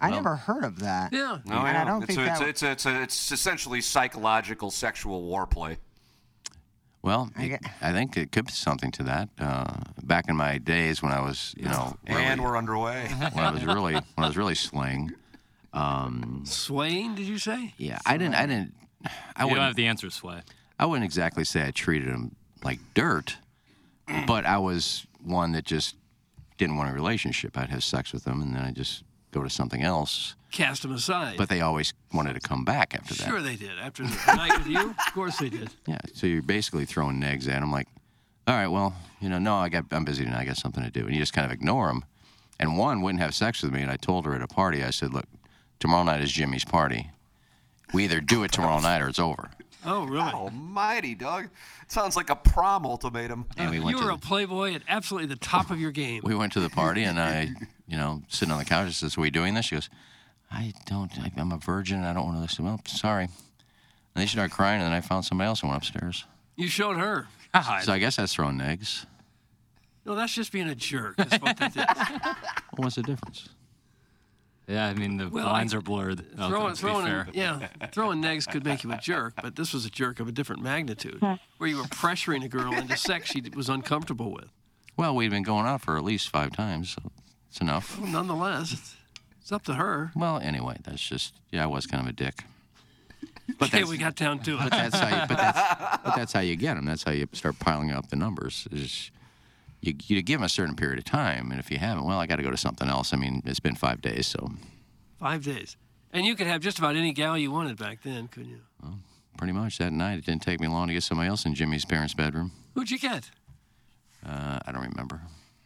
I 0.00 0.10
never 0.10 0.34
heard 0.36 0.64
of 0.64 0.80
that. 0.80 1.12
Yeah. 1.12 1.38
No, 1.46 1.64
And 1.64 1.78
I 1.78 1.84
don't 1.84 2.02
it's, 2.02 2.14
think 2.16 2.26
a, 2.28 2.30
it's, 2.30 2.38
that- 2.40 2.48
it's, 2.48 2.62
a, 2.62 2.70
it's, 2.72 2.86
a, 2.86 3.02
it's 3.02 3.32
essentially 3.32 3.80
psychological 3.80 4.70
sexual 4.70 5.22
warplay. 5.30 5.78
Well, 7.02 7.30
I 7.36 7.44
it- 7.44 7.60
I 7.80 7.92
think 7.92 8.16
it 8.16 8.30
could 8.32 8.46
be 8.46 8.52
something 8.52 8.90
to 8.92 9.02
that. 9.04 9.28
Uh, 9.38 9.74
back 10.02 10.28
in 10.28 10.36
my 10.36 10.58
days 10.58 11.02
when 11.02 11.10
I 11.12 11.20
was, 11.20 11.54
you 11.58 11.64
know, 11.64 11.96
really, 12.08 12.22
And 12.22 12.42
we're 12.42 12.56
underway. 12.56 13.08
when 13.32 13.44
I 13.44 13.50
was 13.50 13.64
really 13.64 13.94
when 13.94 14.04
I 14.18 14.26
was 14.26 14.36
really 14.36 14.54
slaying. 14.54 15.12
Um, 15.72 16.42
Swaying, 16.46 17.14
did 17.14 17.26
you 17.26 17.38
say? 17.38 17.74
yeah, 17.78 17.98
I 18.06 18.16
didn't. 18.18 18.34
I 18.34 18.46
didn't. 18.46 18.74
I 19.04 19.08
You 19.08 19.14
don't 19.40 19.48
wouldn't. 19.50 19.66
have 19.68 19.76
the 19.76 19.86
answer, 19.86 20.10
Sway. 20.10 20.42
I 20.78 20.86
wouldn't 20.86 21.04
exactly 21.04 21.44
say 21.44 21.66
I 21.66 21.70
treated 21.70 22.08
him 22.08 22.36
like 22.62 22.78
dirt, 22.94 23.36
but 24.26 24.44
I 24.46 24.58
was 24.58 25.06
one 25.24 25.52
that 25.52 25.64
just 25.64 25.96
didn't 26.58 26.76
want 26.76 26.90
a 26.90 26.92
relationship. 26.92 27.56
I'd 27.58 27.70
have 27.70 27.82
sex 27.82 28.12
with 28.12 28.24
them, 28.24 28.42
and 28.42 28.54
then 28.54 28.62
I'd 28.62 28.76
just 28.76 29.02
go 29.32 29.42
to 29.42 29.50
something 29.50 29.82
else. 29.82 30.34
Cast 30.52 30.82
them 30.82 30.92
aside. 30.92 31.36
But 31.38 31.48
they 31.48 31.60
always 31.62 31.94
wanted 32.12 32.34
to 32.34 32.40
come 32.40 32.64
back 32.64 32.94
after 32.94 33.14
that. 33.14 33.26
sure 33.26 33.40
they 33.40 33.56
did. 33.56 33.78
After 33.80 34.04
the 34.04 34.34
night 34.36 34.58
with 34.58 34.66
you, 34.68 34.90
of 34.90 35.14
course 35.14 35.38
they 35.38 35.48
did. 35.48 35.70
Yeah, 35.86 35.98
so 36.14 36.26
you're 36.26 36.42
basically 36.42 36.84
throwing 36.84 37.20
negs 37.20 37.48
at 37.48 37.60
them, 37.60 37.72
like, 37.72 37.88
all 38.46 38.54
right, 38.54 38.68
well, 38.68 38.94
you 39.20 39.28
know, 39.28 39.38
no, 39.38 39.54
I 39.54 39.68
got, 39.68 39.86
I'm 39.90 40.04
busy 40.04 40.24
tonight. 40.24 40.40
I 40.40 40.44
got 40.44 40.56
something 40.56 40.84
to 40.84 40.90
do, 40.90 41.06
and 41.06 41.14
you 41.14 41.20
just 41.20 41.32
kind 41.32 41.46
of 41.46 41.52
ignore 41.52 41.88
them. 41.88 42.04
And 42.60 42.76
one 42.76 43.00
wouldn't 43.00 43.22
have 43.22 43.34
sex 43.34 43.62
with 43.62 43.72
me, 43.72 43.82
and 43.82 43.90
I 43.90 43.96
told 43.96 44.26
her 44.26 44.34
at 44.34 44.42
a 44.42 44.46
party, 44.46 44.84
I 44.84 44.90
said, 44.90 45.12
look, 45.14 45.26
tomorrow 45.80 46.04
night 46.04 46.20
is 46.20 46.30
Jimmy's 46.30 46.64
party. 46.64 47.10
We 47.94 48.04
either 48.04 48.20
do 48.20 48.44
it 48.44 48.52
tomorrow 48.52 48.80
night 48.80 49.00
or 49.00 49.08
it's 49.08 49.18
over. 49.18 49.50
Oh, 49.84 50.04
really? 50.04 50.30
Oh, 50.32 50.44
Almighty, 50.44 51.14
Doug. 51.14 51.46
It 51.82 51.90
sounds 51.90 52.14
like 52.16 52.30
a 52.30 52.36
prom 52.36 52.86
ultimatum. 52.86 53.46
And 53.56 53.70
we 53.70 53.78
uh, 53.78 53.84
went 53.84 53.96
you 53.96 54.00
to 54.02 54.06
were 54.06 54.12
the, 54.12 54.16
a 54.16 54.20
playboy 54.20 54.74
at 54.74 54.82
absolutely 54.88 55.26
the 55.26 55.36
top 55.40 55.70
of 55.70 55.80
your 55.80 55.90
game. 55.90 56.20
we 56.24 56.34
went 56.34 56.52
to 56.52 56.60
the 56.60 56.70
party, 56.70 57.02
and 57.04 57.18
I, 57.18 57.50
you 57.92 57.98
know, 57.98 58.22
sitting 58.28 58.50
on 58.50 58.58
the 58.58 58.64
couch, 58.64 58.88
I 58.88 58.90
says, 58.90 59.18
"Are 59.18 59.20
we 59.20 59.30
doing 59.30 59.52
this?" 59.52 59.66
She 59.66 59.76
goes, 59.76 59.90
"I 60.50 60.72
don't. 60.86 61.12
I, 61.20 61.30
I'm 61.36 61.52
a 61.52 61.58
virgin. 61.58 62.02
I 62.02 62.14
don't 62.14 62.24
want 62.24 62.38
to 62.38 62.40
listen." 62.40 62.64
Well, 62.64 62.80
sorry. 62.86 63.24
And 63.24 63.30
they 64.22 64.26
started 64.26 64.50
crying, 64.50 64.80
and 64.80 64.86
then 64.86 64.92
I 64.92 65.02
found 65.02 65.26
somebody 65.26 65.46
else 65.46 65.60
and 65.60 65.70
went 65.70 65.82
upstairs. 65.82 66.24
You 66.56 66.68
showed 66.68 66.96
her. 66.96 67.28
God. 67.52 67.82
So 67.82 67.92
I 67.92 67.98
guess 67.98 68.16
that's 68.16 68.34
throwing 68.34 68.60
eggs. 68.62 69.04
No, 70.06 70.14
that's 70.14 70.34
just 70.34 70.52
being 70.52 70.68
a 70.68 70.74
jerk. 70.74 71.16
That's 71.16 71.38
what 71.38 71.56
that 71.58 71.76
is. 71.76 72.36
What's 72.76 72.96
the 72.96 73.02
difference? 73.02 73.50
Yeah, 74.66 74.86
I 74.86 74.94
mean 74.94 75.18
the 75.18 75.28
Well, 75.28 75.44
lines 75.46 75.74
I- 75.74 75.78
are 75.78 75.80
blurred. 75.82 76.20
Okay, 76.20 76.48
throwing, 76.48 76.74
to 76.74 76.82
be 76.82 76.88
throwing, 76.88 77.06
fair. 77.06 77.28
yeah, 77.34 77.68
throwing 77.92 78.22
negs 78.22 78.50
could 78.50 78.64
make 78.64 78.84
you 78.84 78.92
a 78.92 78.96
jerk, 78.96 79.34
but 79.42 79.56
this 79.56 79.74
was 79.74 79.84
a 79.84 79.90
jerk 79.90 80.18
of 80.18 80.28
a 80.28 80.32
different 80.32 80.62
magnitude, 80.62 81.18
hmm. 81.20 81.34
where 81.58 81.68
you 81.68 81.76
were 81.76 81.84
pressuring 81.84 82.42
a 82.42 82.48
girl 82.48 82.72
into 82.72 82.96
sex 82.96 83.30
she 83.30 83.42
was 83.54 83.68
uncomfortable 83.68 84.32
with. 84.32 84.48
Well, 84.96 85.14
we'd 85.14 85.30
been 85.30 85.42
going 85.42 85.66
out 85.66 85.82
for 85.82 85.96
at 85.96 86.04
least 86.04 86.28
five 86.30 86.52
times, 86.52 86.90
so 86.90 87.10
it's 87.52 87.60
enough. 87.60 87.98
Well, 88.00 88.10
nonetheless, 88.10 88.72
it's, 88.72 88.96
it's 89.42 89.52
up 89.52 89.62
to 89.64 89.74
her. 89.74 90.10
Well, 90.16 90.38
anyway, 90.38 90.76
that's 90.82 91.06
just 91.06 91.34
yeah, 91.50 91.64
I 91.64 91.66
was 91.66 91.86
kind 91.86 92.02
of 92.02 92.08
a 92.08 92.12
dick. 92.14 92.44
But 93.58 93.68
Okay, 93.74 93.84
we 93.84 93.98
got 93.98 94.14
down 94.16 94.38
to 94.40 94.56
but 94.56 94.66
it. 94.68 94.70
that's 94.70 94.98
how 94.98 95.08
you, 95.08 95.26
but 95.28 95.36
that's, 95.36 95.98
but 96.04 96.16
that's 96.16 96.32
how 96.32 96.40
you 96.40 96.56
get 96.56 96.74
them. 96.74 96.86
That's 96.86 97.02
how 97.02 97.10
you 97.12 97.28
start 97.32 97.58
piling 97.58 97.90
up 97.90 98.08
the 98.08 98.16
numbers. 98.16 98.66
Is 98.72 99.10
you 99.82 99.94
you 100.06 100.22
give 100.22 100.38
them 100.38 100.44
a 100.44 100.48
certain 100.48 100.74
period 100.76 100.98
of 100.98 101.04
time, 101.04 101.50
and 101.50 101.60
if 101.60 101.70
you 101.70 101.76
haven't, 101.76 102.04
well, 102.06 102.18
I 102.18 102.26
got 102.26 102.36
to 102.36 102.42
go 102.42 102.50
to 102.50 102.56
something 102.56 102.88
else. 102.88 103.12
I 103.12 103.16
mean, 103.18 103.42
it's 103.44 103.60
been 103.60 103.74
five 103.74 104.00
days, 104.00 104.26
so 104.26 104.50
Five 105.18 105.44
days. 105.44 105.76
And 106.12 106.24
you 106.24 106.34
could 106.34 106.46
have 106.46 106.62
just 106.62 106.78
about 106.78 106.96
any 106.96 107.12
gal 107.12 107.36
you 107.36 107.50
wanted 107.50 107.76
back 107.76 108.02
then, 108.02 108.28
couldn't 108.28 108.50
you? 108.50 108.60
Well, 108.82 108.98
Pretty 109.36 109.52
much 109.52 109.76
that 109.78 109.92
night. 109.92 110.18
It 110.18 110.24
didn't 110.24 110.42
take 110.42 110.58
me 110.60 110.68
long 110.68 110.86
to 110.88 110.94
get 110.94 111.02
somebody 111.02 111.28
else 111.28 111.44
in 111.44 111.54
Jimmy's 111.54 111.84
parents' 111.84 112.14
bedroom. 112.14 112.52
Who'd 112.74 112.90
you 112.90 112.98
get? 112.98 113.30
Uh, 114.24 114.58
I 114.64 114.72
don't 114.72 114.82
remember. 114.88 115.20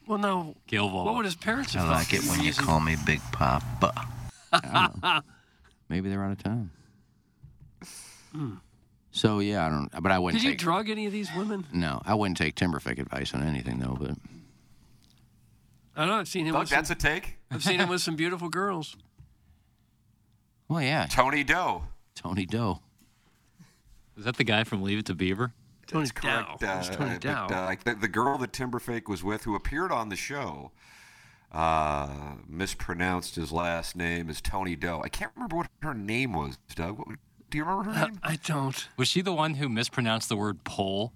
Well, 0.06 0.18
no. 0.18 0.54
Gail 0.66 0.88
What 0.88 1.14
would 1.16 1.24
his 1.24 1.34
parents 1.34 1.74
have 1.74 1.86
I 1.86 1.94
like 1.94 2.12
it 2.12 2.22
when 2.24 2.40
you 2.42 2.52
call 2.52 2.80
me 2.80 2.96
Big 3.04 3.20
Papa. 3.32 4.06
Maybe 5.88 6.08
they're 6.08 6.22
out 6.24 6.32
of 6.32 6.42
town. 6.42 6.70
Hmm. 8.32 8.54
So 9.10 9.38
yeah, 9.40 9.66
I 9.66 9.70
don't. 9.70 9.90
But 10.02 10.12
I 10.12 10.18
wouldn't 10.18 10.40
Did 10.42 10.46
you 10.46 10.52
take. 10.52 10.58
drug 10.58 10.90
any 10.90 11.06
of 11.06 11.12
these 11.12 11.30
women? 11.34 11.66
no, 11.72 12.02
I 12.04 12.14
wouldn't 12.14 12.36
take 12.36 12.54
Timberfake 12.54 12.98
advice 12.98 13.34
on 13.34 13.42
anything 13.42 13.78
though. 13.78 13.96
But 13.98 14.12
I 15.96 16.00
don't 16.00 16.08
know. 16.08 16.16
I've 16.16 16.28
seen 16.28 16.46
him. 16.46 16.52
Doug, 16.52 16.60
with 16.62 16.68
some, 16.68 16.76
that's 16.76 16.90
a 16.90 16.94
take. 16.94 17.38
I've 17.50 17.62
seen 17.64 17.80
him 17.80 17.88
with 17.88 18.02
some 18.02 18.14
beautiful 18.16 18.48
girls. 18.48 18.96
well, 20.68 20.82
yeah, 20.82 21.06
Tony 21.08 21.44
Doe. 21.44 21.84
Tony 22.14 22.46
Doe. 22.46 22.80
Is 24.18 24.24
that 24.24 24.36
the 24.36 24.44
guy 24.44 24.64
from 24.64 24.82
Leave 24.82 24.98
It 24.98 25.06
to 25.06 25.14
Beaver? 25.14 25.52
Tony 25.86 26.04
That's 26.06 26.12
correct. 26.12 26.60
Dow. 26.60 26.78
It's 26.78 26.88
Tony 26.88 27.10
but, 27.12 27.20
Dow. 27.20 27.46
uh, 27.46 27.64
like 27.64 27.84
the, 27.84 27.94
the 27.94 28.08
girl 28.08 28.38
that 28.38 28.52
Timberfake 28.52 29.08
was 29.08 29.22
with, 29.22 29.44
who 29.44 29.54
appeared 29.54 29.92
on 29.92 30.08
the 30.08 30.16
show, 30.16 30.72
uh, 31.52 32.08
mispronounced 32.48 33.36
his 33.36 33.52
last 33.52 33.96
name 33.96 34.28
as 34.28 34.40
Tony 34.40 34.76
Doe. 34.76 35.00
I 35.04 35.08
can't 35.08 35.30
remember 35.36 35.56
what 35.56 35.68
her 35.82 35.94
name 35.94 36.32
was. 36.32 36.58
Doug, 36.74 36.98
what, 36.98 37.08
do 37.50 37.58
you 37.58 37.64
remember 37.64 37.90
her 37.92 38.06
name? 38.08 38.20
I 38.22 38.36
don't. 38.36 38.88
Was 38.96 39.08
she 39.08 39.20
the 39.22 39.32
one 39.32 39.54
who 39.54 39.68
mispronounced 39.68 40.28
the 40.28 40.36
word 40.36 40.64
pole? 40.64 41.12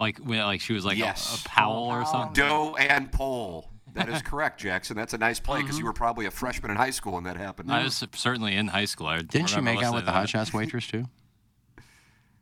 Like, 0.00 0.18
when, 0.18 0.38
like 0.40 0.60
she 0.60 0.72
was 0.72 0.84
like 0.84 0.96
a- 0.96 1.00
Yes. 1.00 1.44
a, 1.44 1.48
Powell 1.48 1.84
or 1.88 2.04
something. 2.06 2.34
Doe 2.34 2.76
and 2.76 3.10
Pole. 3.10 3.68
That 3.94 4.08
is 4.08 4.22
correct, 4.22 4.60
Jackson. 4.60 4.96
That's 4.96 5.14
a 5.14 5.18
nice 5.18 5.40
play 5.40 5.58
because 5.60 5.74
Mm-hmm. 5.74 5.80
you 5.80 5.86
were 5.86 5.92
probably 5.92 6.26
a 6.26 6.30
freshman 6.30 6.70
in 6.70 6.76
high 6.76 6.90
school 6.90 7.14
when 7.14 7.24
that 7.24 7.36
happened. 7.36 7.72
I 7.72 7.82
was 7.82 8.04
certainly 8.14 8.54
in 8.54 8.68
high 8.68 8.84
school. 8.84 9.08
I 9.08 9.18
Didn't 9.22 9.48
she 9.48 9.60
make 9.60 9.82
out 9.82 9.92
with 9.94 10.04
the 10.04 10.12
listening 10.12 10.14
Hot 10.14 10.20
to 10.22 10.28
Shots 10.28 10.52
waitress 10.54 10.86
too? 10.86 11.06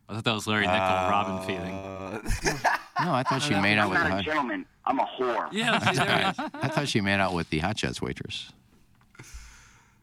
That. 0.08 0.12
I 0.12 0.14
thought 0.16 0.24
that 0.24 0.34
was 0.34 0.46
Larry 0.46 0.66
Nickel, 0.66 0.78
Robin 0.80 1.46
feeding. 1.46 1.74
Uh, 1.74 2.20
No, 3.04 3.12
I 3.14 3.22
thought 3.24 3.42
she 3.42 3.54
made 3.54 3.76
out 3.76 3.90
with 3.90 3.98
the 3.98 4.04
I'm 4.04 4.10
not 4.10 4.12
a 4.12 4.14
hot. 4.16 4.24
gentleman. 4.24 4.66
I'm 4.86 4.98
a 5.00 5.04
whore. 5.04 5.48
Yeah, 5.52 5.78
see, 5.90 5.98
there. 5.98 6.34
I 6.54 6.68
thought 6.68 6.88
she 6.88 7.00
made 7.02 7.20
out 7.20 7.34
with 7.34 7.50
the 7.50 7.58
Hot 7.58 7.78
Shots 7.78 8.00
waitress. 8.00 8.52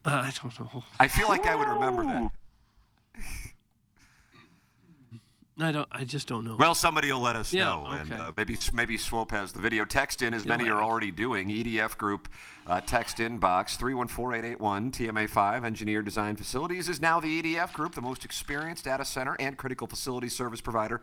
Uh, 0.06 0.10
I 0.10 0.34
don't 0.42 0.60
know. 0.60 0.84
I 1.00 1.08
feel 1.08 1.28
like 1.30 1.46
I 1.48 1.56
would 1.56 1.68
remember 1.68 2.04
that. 2.04 2.32
I 5.60 5.72
don't. 5.72 5.88
I 5.92 6.04
just 6.04 6.28
don't 6.28 6.46
know. 6.46 6.56
Well, 6.58 6.74
somebody 6.74 7.12
will 7.12 7.20
let 7.20 7.36
us 7.36 7.54
Yeah, 7.54 7.66
know, 7.66 7.86
and 7.88 8.12
uh, 8.12 8.32
maybe 8.36 8.58
maybe 8.74 8.98
Swope 8.98 9.32
has 9.32 9.52
the 9.52 9.62
video. 9.62 9.86
Text 9.86 10.24
in, 10.24 10.34
as 10.34 10.46
many 10.46 10.68
are 10.68 10.82
already 10.82 11.12
doing. 11.12 11.50
EDF 11.50 11.96
Group 11.98 12.28
uh, 12.66 12.82
text 12.82 13.18
inbox 13.18 13.76
three 13.78 13.94
one 13.94 14.08
four 14.08 14.34
eight 14.34 14.46
eight 14.46 14.60
one 14.60 14.92
TMA 14.92 15.30
five. 15.30 15.64
Engineer 15.64 16.02
Design 16.02 16.36
Facilities 16.36 16.90
is 16.90 17.00
now 17.00 17.20
the 17.20 17.42
EDF 17.42 17.72
Group, 17.74 17.94
the 17.94 18.02
most 18.02 18.26
experienced 18.26 18.86
data 18.86 19.06
center 19.06 19.36
and 19.40 19.56
critical 19.56 19.86
facility 19.86 20.28
service 20.30 20.60
provider 20.62 21.02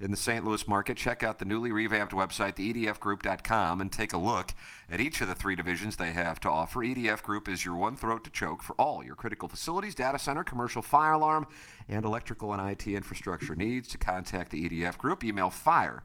in 0.00 0.10
the 0.10 0.16
St. 0.16 0.44
Louis 0.44 0.66
market. 0.68 0.96
Check 0.96 1.22
out 1.22 1.38
the 1.38 1.44
newly 1.44 1.72
revamped 1.72 2.12
website, 2.12 2.56
theedfgroup.com, 2.56 3.80
and 3.80 3.90
take 3.90 4.12
a 4.12 4.18
look 4.18 4.52
at 4.90 5.00
each 5.00 5.20
of 5.20 5.28
the 5.28 5.34
three 5.34 5.56
divisions 5.56 5.96
they 5.96 6.12
have 6.12 6.40
to 6.40 6.50
offer. 6.50 6.80
EDF 6.80 7.22
Group 7.22 7.48
is 7.48 7.64
your 7.64 7.76
one 7.76 7.96
throat 7.96 8.24
to 8.24 8.30
choke 8.30 8.62
for 8.62 8.74
all 8.74 9.04
your 9.04 9.14
critical 9.14 9.48
facilities, 9.48 9.94
data 9.94 10.18
center, 10.18 10.44
commercial 10.44 10.82
fire 10.82 11.12
alarm, 11.12 11.46
and 11.88 12.04
electrical 12.04 12.52
and 12.52 12.70
IT 12.70 12.86
infrastructure 12.86 13.54
needs. 13.54 13.88
To 13.88 13.98
contact 13.98 14.50
the 14.50 14.68
EDF 14.68 14.98
Group, 14.98 15.24
email 15.24 15.50
fire 15.50 16.02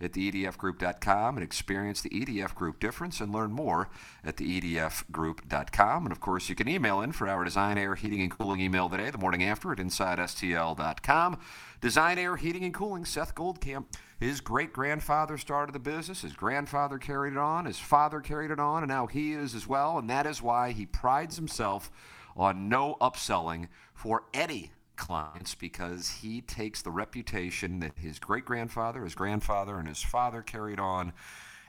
at 0.00 0.12
theedfgroup.com 0.12 1.36
and 1.36 1.44
experience 1.44 2.00
the 2.00 2.10
EDF 2.10 2.54
Group 2.54 2.80
difference 2.80 3.20
and 3.20 3.32
learn 3.32 3.52
more 3.52 3.88
at 4.24 4.36
theedfgroup.com. 4.36 6.04
And 6.04 6.12
of 6.12 6.20
course, 6.20 6.48
you 6.48 6.54
can 6.54 6.68
email 6.68 7.00
in 7.00 7.12
for 7.12 7.28
our 7.28 7.44
Design 7.44 7.78
Air 7.78 7.94
Heating 7.94 8.20
and 8.20 8.30
Cooling 8.30 8.60
email 8.60 8.88
today, 8.88 9.10
the 9.10 9.18
morning 9.18 9.42
after 9.42 9.72
at 9.72 9.78
InsideSTL.com. 9.78 11.38
Design 11.80 12.18
Air 12.18 12.36
Heating 12.36 12.64
and 12.64 12.74
Cooling, 12.74 13.04
Seth 13.04 13.34
Goldcamp. 13.34 13.84
His 14.18 14.40
great 14.40 14.72
grandfather 14.72 15.36
started 15.36 15.74
the 15.74 15.78
business. 15.78 16.22
His 16.22 16.32
grandfather 16.32 16.98
carried 16.98 17.34
it 17.34 17.38
on. 17.38 17.66
His 17.66 17.78
father 17.78 18.20
carried 18.20 18.50
it 18.50 18.58
on. 18.58 18.82
And 18.82 18.88
now 18.88 19.06
he 19.06 19.32
is 19.32 19.54
as 19.54 19.66
well. 19.66 19.98
And 19.98 20.08
that 20.08 20.26
is 20.26 20.40
why 20.40 20.72
he 20.72 20.86
prides 20.86 21.36
himself 21.36 21.90
on 22.34 22.68
no 22.68 22.96
upselling 23.00 23.68
for 23.94 24.24
any 24.32 24.72
clients 24.96 25.54
because 25.54 26.08
he 26.22 26.40
takes 26.40 26.82
the 26.82 26.90
reputation 26.90 27.80
that 27.80 27.92
his 27.96 28.18
great 28.18 28.44
grandfather, 28.44 29.04
his 29.04 29.14
grandfather, 29.14 29.78
and 29.78 29.88
his 29.88 30.02
father 30.02 30.42
carried 30.42 30.80
on. 30.80 31.12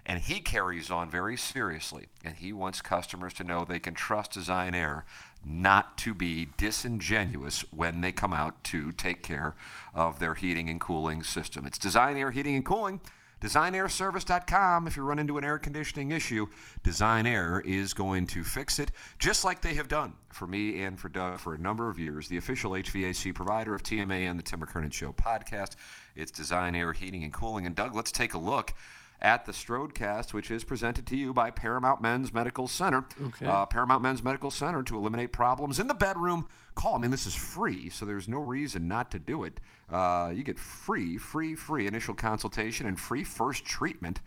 And 0.05 0.21
he 0.21 0.39
carries 0.39 0.89
on 0.89 1.09
very 1.09 1.35
seriously. 1.35 2.07
And 2.23 2.35
he 2.35 2.53
wants 2.53 2.81
customers 2.81 3.33
to 3.33 3.43
know 3.43 3.65
they 3.65 3.79
can 3.79 3.93
trust 3.93 4.31
Design 4.31 4.73
Air 4.73 5.05
not 5.45 5.97
to 5.99 6.13
be 6.13 6.47
disingenuous 6.57 7.65
when 7.71 8.01
they 8.01 8.13
come 8.13 8.33
out 8.33 8.63
to 8.65 8.91
take 8.93 9.21
care 9.21 9.55
of 9.93 10.19
their 10.19 10.33
heating 10.33 10.69
and 10.69 10.79
cooling 10.79 11.23
system. 11.23 11.65
It's 11.65 11.77
Design 11.77 12.17
Air 12.17 12.31
Heating 12.31 12.55
and 12.55 12.65
Cooling. 12.65 13.01
DesignAirService.com. 13.41 14.87
If 14.87 14.97
you 14.97 15.03
run 15.03 15.19
into 15.19 15.37
an 15.37 15.43
air 15.43 15.57
conditioning 15.57 16.11
issue, 16.11 16.47
Design 16.83 17.25
Air 17.25 17.61
is 17.65 17.93
going 17.93 18.27
to 18.27 18.43
fix 18.43 18.79
it, 18.79 18.91
just 19.19 19.43
like 19.43 19.61
they 19.61 19.75
have 19.75 19.87
done 19.87 20.13
for 20.29 20.47
me 20.47 20.81
and 20.83 20.99
for 20.99 21.09
Doug 21.09 21.39
for 21.39 21.53
a 21.53 21.57
number 21.57 21.89
of 21.89 21.99
years. 21.99 22.27
The 22.27 22.37
official 22.37 22.71
HVAC 22.71 23.33
provider 23.35 23.75
of 23.75 23.83
TMA 23.83 24.29
and 24.29 24.39
the 24.39 24.43
Tim 24.43 24.61
McKernan 24.61 24.91
Show 24.91 25.13
podcast. 25.13 25.75
It's 26.15 26.31
Design 26.31 26.75
Air 26.75 26.93
Heating 26.93 27.23
and 27.23 27.33
Cooling. 27.33 27.65
And 27.65 27.75
Doug, 27.75 27.95
let's 27.95 28.11
take 28.11 28.33
a 28.33 28.39
look 28.39 28.73
at 29.21 29.45
the 29.45 29.51
Strodecast, 29.51 30.33
which 30.33 30.51
is 30.51 30.63
presented 30.63 31.07
to 31.07 31.17
you 31.17 31.33
by 31.33 31.49
Paramount 31.49 32.01
Men's 32.01 32.33
Medical 32.33 32.67
Center. 32.67 33.05
Okay. 33.21 33.45
Uh, 33.45 33.65
Paramount 33.65 34.03
Men's 34.03 34.23
Medical 34.23 34.51
Center 34.51 34.83
to 34.83 34.95
eliminate 34.95 35.31
problems 35.31 35.79
in 35.79 35.87
the 35.87 35.93
bedroom. 35.93 36.47
Call. 36.77 36.93
I 36.93 36.99
mean, 36.99 37.09
this 37.09 37.25
is 37.25 37.33
free, 37.33 37.89
so 37.89 38.05
there's 38.05 38.27
no 38.27 38.37
reason 38.37 38.87
not 38.87 39.09
to 39.09 39.17
do 39.17 39.43
it. 39.43 39.59
Uh, 39.89 40.31
you 40.31 40.43
get 40.43 40.59
free, 40.59 41.17
free, 41.17 41.55
free 41.55 41.87
initial 41.87 42.13
consultation 42.13 42.85
and 42.85 42.99
free 42.99 43.23
first 43.23 43.65
treatment 43.65 44.21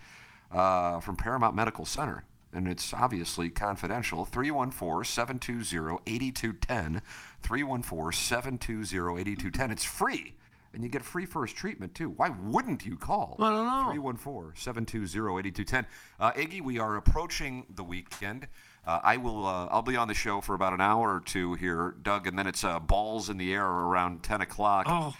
uh, 0.50 0.98
from 0.98 1.14
Paramount 1.14 1.54
Medical 1.54 1.84
Center. 1.84 2.24
And 2.52 2.66
it's 2.66 2.92
obviously 2.92 3.50
confidential. 3.50 4.24
314 4.24 5.04
720 5.04 6.00
8210. 6.08 7.02
314 7.40 8.12
720 8.12 9.20
8210. 9.20 9.70
It's 9.70 9.84
free. 9.84 10.34
And 10.74 10.82
you 10.82 10.88
get 10.88 11.04
free 11.04 11.26
first 11.26 11.54
treatment, 11.54 11.94
too. 11.94 12.10
Why 12.10 12.30
wouldn't 12.30 12.84
you 12.84 12.96
call? 12.96 13.36
I 13.38 13.50
don't 13.50 13.66
know. 13.66 13.92
314 13.92 14.52
720 14.56 15.38
8210. 15.38 15.86
Uh, 16.18 16.32
Iggy, 16.32 16.60
we 16.60 16.80
are 16.80 16.96
approaching 16.96 17.66
the 17.76 17.84
weekend. 17.84 18.48
Uh, 18.90 18.98
I 19.04 19.18
will. 19.18 19.46
Uh, 19.46 19.66
I'll 19.66 19.82
be 19.82 19.94
on 19.94 20.08
the 20.08 20.14
show 20.14 20.40
for 20.40 20.56
about 20.56 20.72
an 20.72 20.80
hour 20.80 21.14
or 21.14 21.20
two 21.20 21.54
here, 21.54 21.94
Doug, 22.02 22.26
and 22.26 22.36
then 22.36 22.48
it's 22.48 22.64
uh, 22.64 22.80
balls 22.80 23.30
in 23.30 23.38
the 23.38 23.54
air 23.54 23.64
around 23.64 24.24
10 24.24 24.40
o'clock. 24.40 24.86
Oh. 24.88 25.14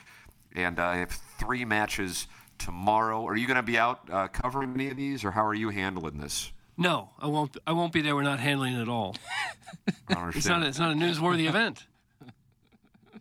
And 0.53 0.81
uh, 0.81 0.87
I 0.87 0.97
have 0.97 1.13
three 1.39 1.65
matches 1.65 2.27
tomorrow. 2.59 3.25
Are 3.25 3.37
you 3.37 3.47
going 3.47 3.59
to 3.59 3.63
be 3.63 3.79
out 3.79 4.11
uh, 4.11 4.27
covering 4.27 4.75
any 4.75 4.89
of 4.89 4.97
these, 4.97 5.25
or 5.25 5.31
how 5.31 5.47
are 5.47 5.55
you 5.55 5.69
handling 5.69 6.19
this? 6.19 6.51
No, 6.77 7.11
I 7.21 7.29
won't. 7.29 7.57
I 7.65 7.71
won't 7.71 7.93
be 7.93 8.03
there. 8.03 8.17
We're 8.17 8.23
not 8.23 8.41
handling 8.41 8.75
it 8.75 8.83
at 8.83 8.89
all. 8.89 9.17
It's 10.11 10.47
not. 10.47 10.65
It's 10.65 10.81
not 10.81 10.91
a 10.91 10.95
newsworthy 10.95 11.49
event. 11.49 11.87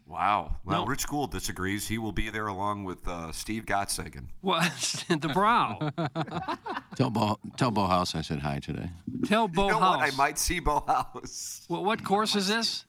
Wow. 0.10 0.56
Well, 0.66 0.82
No. 0.82 0.86
Rich 0.88 1.08
Gould 1.08 1.32
disagrees. 1.32 1.88
He 1.88 1.98
will 1.98 2.12
be 2.12 2.30
there 2.30 2.48
along 2.48 2.84
with 2.84 3.08
uh, 3.08 3.32
Steve 3.32 3.66
Gottsagen. 3.66 4.26
What? 4.42 5.06
the 5.10 5.30
brow. 5.30 5.92
Tell 6.96 7.10
Bo, 7.10 7.40
tell 7.56 7.72
Bo 7.72 7.86
House 7.86 8.14
I 8.16 8.22
said 8.22 8.40
hi 8.40 8.60
today. 8.60 8.90
Tell 9.26 9.48
Bo 9.48 9.68
You 9.68 9.72
know 9.72 9.80
House. 9.80 9.98
what? 10.02 10.14
I 10.14 10.16
might 10.18 10.38
see 10.38 10.60
Bo 10.60 10.84
House. 10.86 11.64
What, 11.70 11.86
what 11.86 12.04
course 12.04 12.36
is 12.36 12.48
this? 12.50 12.84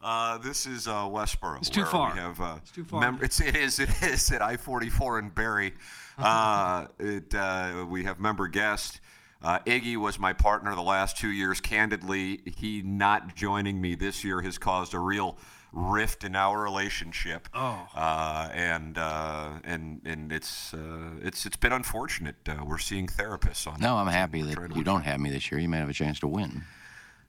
Uh, 0.00 0.38
this 0.38 0.66
is 0.66 0.86
uh, 0.86 0.92
Westboro. 1.06 1.56
It's 1.58 1.70
too 1.70 1.84
far. 1.84 2.12
We 2.14 2.20
have, 2.20 2.40
uh, 2.40 2.56
It's 2.62 2.70
too 2.70 2.84
far. 2.84 3.00
mem- 3.00 3.18
it's, 3.22 3.40
it 3.40 3.56
is. 3.56 3.80
It 3.80 3.88
is 4.02 4.30
at 4.30 4.42
I-44 4.42 5.18
in 5.18 5.28
Barry. 5.30 5.72
Uh, 6.18 6.86
it, 7.00 7.34
uh, 7.34 7.84
we 7.88 8.04
have 8.04 8.20
member 8.20 8.46
guest. 8.46 9.00
Uh, 9.42 9.58
Iggy 9.66 9.96
was 9.96 10.18
my 10.20 10.32
partner 10.32 10.74
the 10.76 10.82
last 10.82 11.16
two 11.16 11.30
years. 11.30 11.60
Candidly, 11.60 12.42
he 12.56 12.82
not 12.82 13.34
joining 13.34 13.80
me 13.80 13.94
this 13.96 14.22
year 14.22 14.40
has 14.42 14.56
caused 14.58 14.94
a 14.94 14.98
real 15.00 15.36
rift 15.72 16.24
in 16.24 16.34
our 16.34 16.60
relationship. 16.62 17.48
Oh. 17.54 17.86
Uh, 17.94 18.48
and 18.52 18.98
uh, 18.98 19.50
and 19.64 20.00
and 20.04 20.32
it's 20.32 20.74
uh, 20.74 21.10
it's 21.22 21.46
it's 21.46 21.56
been 21.56 21.72
unfortunate. 21.72 22.36
Uh, 22.48 22.64
we're 22.64 22.78
seeing 22.78 23.06
therapists 23.06 23.66
on. 23.66 23.80
No, 23.80 23.96
I'm 23.96 24.06
happy 24.06 24.42
that 24.42 24.74
you 24.76 24.84
don't 24.84 25.02
have 25.02 25.20
me 25.20 25.30
this 25.30 25.50
year. 25.50 25.60
You 25.60 25.68
may 25.68 25.78
have 25.78 25.90
a 25.90 25.94
chance 25.94 26.20
to 26.20 26.28
win. 26.28 26.62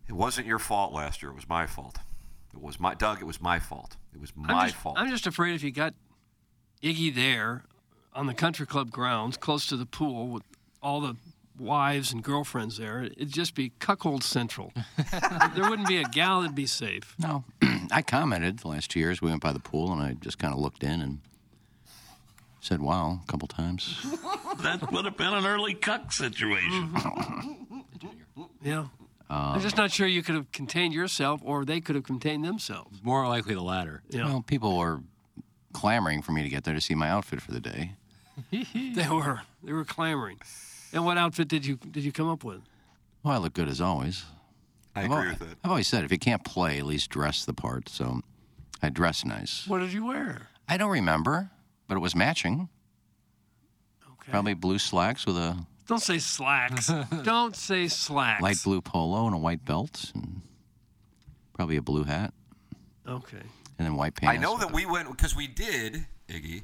It 0.08 0.13
wasn't 0.13 0.48
your 0.48 0.60
fault 0.60 0.94
last 0.94 1.22
year. 1.22 1.32
It 1.32 1.36
was 1.36 1.50
my 1.50 1.67
fault. 1.67 1.98
It 2.53 2.62
was 2.62 2.79
my 2.79 2.94
Doug. 2.94 3.22
It 3.22 3.25
was 3.25 3.41
my 3.41 3.60
fault. 3.60 3.98
It 4.13 4.22
was 4.22 4.32
I'm 4.38 4.48
my 4.48 4.67
just, 4.67 4.77
fault. 4.77 4.96
I'm 4.98 5.10
just 5.10 5.27
afraid 5.27 5.53
if 5.56 5.63
you 5.63 5.72
got 5.72 5.94
Iggy 6.82 7.13
there 7.13 7.63
on 8.13 8.27
the 8.27 8.34
country 8.34 8.65
club 8.65 8.89
grounds, 8.89 9.38
close 9.38 9.67
to 9.67 9.77
the 9.77 9.86
pool, 9.86 10.27
with 10.27 10.44
all 10.82 11.01
the 11.01 11.15
wives 11.60 12.12
and 12.12 12.24
girlfriends 12.24 12.77
there, 12.77 13.03
it'd 13.03 13.32
just 13.32 13.56
be 13.56 13.72
cuckold 13.79 14.24
central. 14.24 14.72
there 15.56 15.70
wouldn't 15.70 15.88
be 15.88 15.98
a 15.98 16.03
gal 16.03 16.41
that'd 16.41 16.56
be 16.56 16.65
safe. 16.65 17.15
No, 17.20 17.44
I 17.91 18.01
commented 18.01 18.60
the 18.60 18.67
last 18.67 18.91
two 18.91 19.00
years. 19.00 19.22
We 19.22 19.29
went 19.29 19.41
by 19.41 19.53
the 19.53 19.60
pool 19.60 19.91
and 19.91 20.01
I 20.01 20.13
just 20.13 20.38
kind 20.38 20.53
of 20.53 20.60
looked 20.60 20.84
in 20.84 21.01
and 21.01 21.20
said, 22.62 22.82
"Wow," 22.82 23.22
a 23.24 23.32
couple 23.32 23.48
times. 23.48 24.06
That 24.63 24.91
would 24.91 25.06
have 25.06 25.15
been 25.15 25.34
an 25.34 25.46
early 25.46 25.75
cuck 25.75 26.12
situation. 26.12 26.89
Mm-hmm. 26.89 28.41
Yeah. 28.63 28.79
Um, 28.79 28.89
I'm 29.29 29.62
just 29.62 29.77
not 29.77 29.91
sure 29.91 30.08
you 30.08 30.24
could 30.24 30.34
have 30.34 30.51
contained 30.51 30.96
yourself, 30.96 31.41
or 31.44 31.63
they 31.63 31.79
could 31.79 31.94
have 31.96 32.06
contained 32.06 32.44
themselves. 32.44 33.00
More 33.03 33.27
likely 33.27 33.53
the 33.53 33.62
latter. 33.62 34.01
Yeah. 34.10 34.25
Well, 34.25 34.41
people 34.41 34.75
were 34.79 35.01
clamoring 35.74 36.24
for 36.24 36.32
me 36.32 36.41
to 36.41 36.50
get 36.50 36.63
there 36.63 36.74
to 36.74 36.82
see 36.82 36.96
my 36.96 37.08
outfit 37.08 37.39
for 37.39 37.51
the 37.51 37.60
day. 37.60 37.91
They 38.74 39.08
were. 39.08 39.41
They 39.63 39.74
were 39.74 39.86
clamoring. 39.86 40.39
And 40.91 41.06
what 41.06 41.17
outfit 41.20 41.48
did 41.48 41.65
you 41.65 41.75
did 41.75 42.03
you 42.03 42.12
come 42.12 42.29
up 42.29 42.44
with? 42.44 42.62
Well, 43.24 43.36
I 43.36 43.38
look 43.38 43.53
good 43.53 43.67
as 43.67 43.79
always. 43.82 44.25
I 44.98 45.01
I've 45.01 45.06
agree 45.12 45.18
al- 45.18 45.30
with 45.30 45.39
that. 45.39 45.58
I've 45.63 45.70
always 45.72 45.88
said 45.88 46.04
if 46.04 46.12
you 46.12 46.20
can't 46.20 46.44
play, 46.44 46.80
at 46.80 46.86
least 46.86 47.10
dress 47.10 47.46
the 47.46 47.54
part. 47.54 47.89
So 47.89 48.22
I 48.82 48.89
dress 48.89 49.24
nice. 49.25 49.66
What 49.68 49.80
did 49.80 49.94
you 49.94 50.06
wear? 50.06 50.48
I 50.68 50.77
don't 50.77 50.89
remember, 50.92 51.50
but 51.88 51.96
it 51.96 52.00
was 52.00 52.16
matching. 52.16 52.70
Okay. 54.06 54.32
Probably 54.32 54.54
blue 54.54 54.80
slacks 54.80 55.25
with 55.25 55.38
a 55.38 55.66
Don't 55.88 56.01
say 56.01 56.20
slacks. 56.20 56.92
Don't 57.24 57.56
say 57.56 57.88
slacks. 57.88 58.42
light 58.42 58.58
blue 58.63 58.82
polo 58.82 59.25
and 59.27 59.36
a 59.36 59.38
white 59.39 59.63
belt, 59.66 60.12
and 60.16 60.42
probably 61.54 61.77
a 61.77 61.82
blue 61.82 62.04
hat, 62.04 62.34
Okay. 63.08 63.38
and 63.38 63.86
then 63.88 63.96
white 63.96 64.16
pants. 64.16 64.38
I 64.38 64.42
know 64.42 64.54
with 64.54 64.62
that 64.62 64.74
we 64.74 64.86
went 64.86 65.10
because 65.10 65.36
we 65.36 65.48
did, 65.48 66.06
Iggy. 66.30 66.63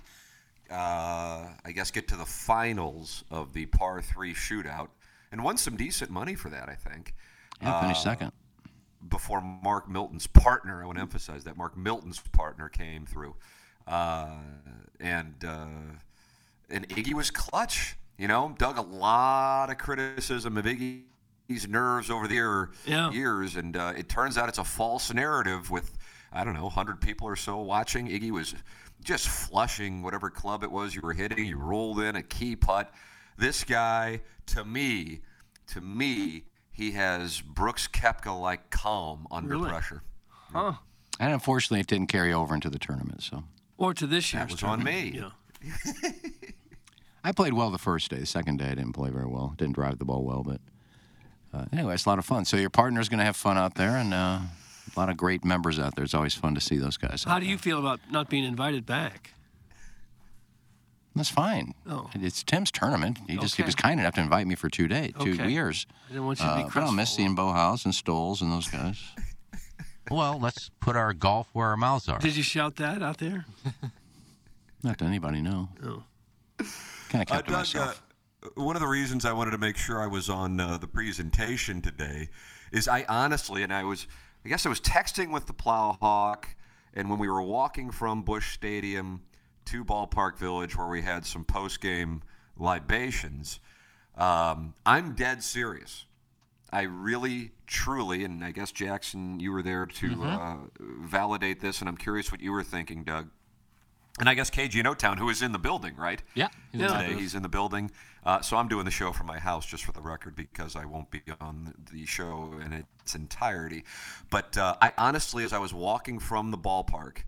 Uh, 0.70 1.50
I 1.64 1.72
guess 1.74 1.92
get 1.92 2.08
to 2.10 2.16
the 2.16 2.26
finals 2.26 3.24
of 3.30 3.54
the 3.54 3.66
par 3.68 4.02
three 4.02 4.34
shootout 4.34 4.88
and 5.32 5.44
won 5.44 5.58
some 5.58 5.76
decent 5.78 6.10
money 6.10 6.36
for 6.36 6.50
that. 6.50 6.68
I 6.68 6.76
think 6.76 7.10
a- 7.10 7.14
Yeah, 7.64 7.82
finished 7.82 8.02
uh, 8.02 8.04
second. 8.12 8.32
before 9.10 9.42
Mark 9.42 9.90
Milton's 9.90 10.28
partner. 10.28 10.82
I 10.82 10.86
want 10.86 10.98
to 10.98 11.02
emphasize 11.02 11.44
that 11.46 11.58
Mark 11.58 11.76
Milton's 11.78 12.20
partner 12.32 12.70
came 12.70 13.06
through, 13.06 13.36
uh, 13.88 14.28
and 15.00 15.34
uh, 15.46 15.66
and 16.70 16.88
Iggy 16.90 17.14
was 17.14 17.32
clutch. 17.32 17.96
You 18.18 18.28
know, 18.28 18.56
dug 18.60 18.78
a 18.78 18.82
lot 18.82 19.70
of 19.72 19.78
criticism 19.80 20.56
of 20.58 20.66
Iggy's 20.66 21.68
nerves 21.68 22.10
over 22.12 22.28
the 22.28 22.36
year, 22.36 22.70
Yeah. 22.86 23.12
years, 23.12 23.56
and 23.56 23.76
uh, 23.76 23.94
it 23.98 24.08
turns 24.08 24.38
out 24.38 24.50
it's 24.50 24.60
a 24.60 24.64
false 24.64 25.12
narrative 25.14 25.72
with 25.72 25.98
I 26.32 26.44
don't 26.44 26.54
know, 26.56 26.64
100 26.64 27.00
people 27.02 27.28
or 27.28 27.36
so 27.36 27.58
watching. 27.60 28.08
Iggy 28.08 28.32
was 28.32 28.56
just 29.04 29.28
flushing 29.28 30.02
whatever 30.02 30.30
club 30.32 30.64
it 30.64 30.72
was 30.72 30.96
you 30.96 31.02
were 31.04 31.14
hitting. 31.14 31.46
You 31.46 31.58
rolled 31.58 32.00
in 32.00 32.16
a 32.16 32.24
key 32.24 32.56
putt. 32.56 32.92
This 33.38 33.64
guy, 33.64 34.22
to 34.48 34.64
me, 34.66 35.20
to 35.68 35.82
me, 35.82 36.44
he 36.74 36.92
has 36.92 37.40
Brooks 37.42 37.88
Koepka 37.88 38.38
like 38.40 38.70
calm 38.70 39.28
under 39.32 39.50
Really? 39.50 39.70
pressure. 39.70 40.02
Huh. 40.52 40.74
And 41.20 41.32
unfortunately, 41.32 41.80
it 41.80 41.88
didn't 41.88 42.08
carry 42.08 42.34
over 42.34 42.54
into 42.56 42.70
the 42.70 42.80
tournament. 42.80 43.22
So 43.24 43.44
Or 43.78 43.94
to 43.94 44.06
this 44.08 44.34
year's 44.34 44.48
That 44.48 44.52
was 44.52 44.64
on 44.64 44.84
me. 44.84 45.14
Yeah. 45.16 45.30
I 47.24 47.32
played 47.32 47.54
well 47.54 47.70
the 47.72 47.78
first 47.78 48.10
day. 48.12 48.18
The 48.18 48.26
second 48.26 48.58
day, 48.60 48.66
I 48.66 48.76
didn't 48.76 48.94
play 48.94 49.10
very 49.10 49.28
well. 49.28 49.54
Didn't 49.58 49.76
drive 49.76 49.98
the 50.00 50.06
ball 50.06 50.24
well, 50.26 50.44
but 50.44 50.60
uh, 51.54 51.66
anyway, 51.72 51.94
it's 51.94 52.06
a 52.06 52.10
lot 52.10 52.20
of 52.20 52.26
fun. 52.26 52.44
So 52.46 52.58
your 52.58 52.70
partner's 52.70 53.08
going 53.08 53.20
to 53.20 53.24
have 53.26 53.38
fun 53.38 53.58
out 53.58 53.76
there, 53.76 53.96
and 53.96 54.14
uh, 54.14 54.40
a 54.96 55.00
lot 55.00 55.10
of 55.10 55.16
great 55.16 55.46
members 55.46 55.80
out 55.80 55.96
there. 55.96 56.04
It's 56.04 56.14
always 56.14 56.34
fun 56.34 56.54
to 56.56 56.62
see 56.62 56.78
those 56.78 56.98
guys. 56.98 57.24
How 57.24 57.40
do 57.40 57.46
you 57.46 57.58
feel 57.58 57.80
about 57.80 58.00
not 58.12 58.30
being 58.30 58.44
invited 58.44 58.86
back? 58.86 59.34
That's 61.16 61.30
fine. 61.30 61.76
Oh. 61.88 62.10
It's 62.16 62.42
Tim's 62.44 62.72
tournament. 62.72 63.20
He 63.28 63.38
just 63.38 63.56
he 63.56 63.62
Okay. 63.64 63.68
was 63.68 63.76
kind 63.76 64.00
enough 64.00 64.16
to 64.16 64.22
invite 64.22 64.48
me 64.48 64.56
for 64.56 64.68
two 64.70 64.88
days, 64.88 65.14
two 65.20 65.34
Okay. 65.34 65.50
years. 65.50 65.86
I 66.08 66.14
didn't 66.14 66.26
want 66.26 66.40
you 66.40 66.46
to 66.46 66.56
be 66.56 66.62
Uh, 66.64 66.70
but 66.74 66.84
I'll 66.84 66.92
miss 66.92 67.10
crestfallen. 67.12 67.36
seeing 67.36 67.36
Bauhaus 67.36 67.86
and 67.86 67.94
Stoles 67.94 68.42
and 68.42 68.52
those 68.52 68.68
guys. 68.68 69.00
Well, 70.12 70.38
let's 70.38 70.70
put 70.82 70.98
our 70.98 71.14
golf 71.14 71.48
where 71.54 71.70
our 71.70 71.78
mouths 71.78 72.10
are. 72.10 72.20
Did 72.20 72.36
you 72.36 72.44
shout 72.44 72.76
that 72.76 73.02
out 73.02 73.20
there? 73.20 73.46
Not 74.84 74.98
to 74.98 75.06
anybody, 75.06 75.42
no. 75.42 75.70
Oh. 75.82 76.04
Kind 77.08 77.22
of 77.22 77.28
kept 77.28 77.32
Uh, 77.32 77.38
to 77.38 77.44
Doug, 77.44 77.52
myself. 77.60 78.04
uh, 78.44 78.50
one 78.62 78.76
of 78.76 78.82
the 78.82 78.88
reasons 78.88 79.24
I 79.24 79.32
wanted 79.32 79.52
to 79.52 79.58
make 79.58 79.78
sure 79.78 80.02
I 80.04 80.08
was 80.08 80.30
on 80.30 80.60
uh, 80.60 80.78
the 80.78 80.88
presentation 80.88 81.82
today 81.82 82.28
is 82.74 82.90
I 82.90 83.06
honestly, 83.08 83.64
and 83.64 83.74
I 83.74 83.86
was, 83.86 84.06
I 84.46 84.50
guess 84.50 84.66
I 84.66 84.70
was 84.70 84.82
texting 84.82 85.32
with 85.32 85.46
the 85.48 85.54
Plowhawk, 85.54 86.46
and 86.94 87.10
when 87.10 87.18
we 87.18 87.30
were 87.30 87.42
walking 87.42 87.90
from 87.90 88.24
Busch 88.24 88.54
Stadium 88.54 89.22
to 89.66 89.84
Ballpark 89.84 90.38
Village, 90.38 90.78
where 90.78 90.88
we 90.88 91.02
had 91.02 91.26
some 91.26 91.44
post-game 91.44 92.22
libations, 92.58 93.60
um, 94.18 94.74
I'm 94.86 95.14
dead 95.16 95.44
serious. 95.44 96.06
I 96.72 96.84
really, 96.84 97.52
truly, 97.68 98.24
and 98.24 98.44
I 98.44 98.52
guess 98.52 98.72
Jackson, 98.72 99.40
you 99.40 99.52
were 99.52 99.62
there 99.62 99.86
to 99.86 100.24
uh, 100.24 100.58
validate 100.80 101.60
this, 101.62 101.80
and 101.82 101.90
I'm 101.90 101.98
curious 101.98 102.32
what 102.32 102.42
you 102.42 102.52
were 102.52 102.64
thinking, 102.64 103.04
Doug. 103.04 103.30
And 104.20 104.30
I 104.30 104.36
guess 104.36 104.52
KG 104.52 104.76
in 104.80 104.86
O-Town, 104.86 105.18
who 105.18 105.30
is 105.30 105.42
in 105.42 105.52
the 105.54 105.60
building, 105.60 105.96
right? 105.96 106.22
Yeah. 106.36 106.50
he's 106.72 106.82
in 106.82 106.88
Yeah. 106.88 106.98
the 106.98 107.04
today. 107.10 107.20
He's 107.20 107.34
in 107.36 107.42
the 107.42 107.50
building. 107.50 107.90
Uh, 108.24 108.42
so 108.42 108.58
I'm 108.58 108.68
doing 108.68 108.86
the 108.86 108.92
show 108.92 109.12
from 109.12 109.26
my 109.28 109.40
house, 109.40 109.66
just 109.66 109.84
for 109.86 109.92
the 109.92 110.02
record, 110.02 110.36
because 110.36 110.76
I 110.76 110.86
won't 110.86 111.10
be 111.10 111.22
on 111.42 111.74
the 111.92 112.06
show 112.06 112.54
in 112.64 112.74
its 112.74 113.16
entirety. 113.16 113.84
But 114.30 114.56
uh, 114.58 114.76
I 114.82 114.94
honestly, 115.00 115.44
as 115.44 115.52
I 115.54 115.58
was 115.58 115.74
walking 115.74 116.20
from 116.20 116.52
the 116.52 116.58
ballpark 116.58 117.24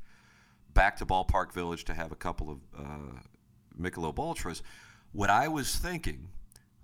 back 0.75 0.97
to 0.97 1.05
Ballpark 1.05 1.51
Village 1.53 1.83
to 1.85 1.95
have 1.95 2.11
a 2.11 2.15
couple 2.15 2.51
of 2.51 2.59
uh, 2.77 3.19
Michelob 3.81 4.19
Ultras, 4.19 4.61
what 5.11 5.31
I 5.31 5.47
was 5.47 5.75
thinking 5.75 6.27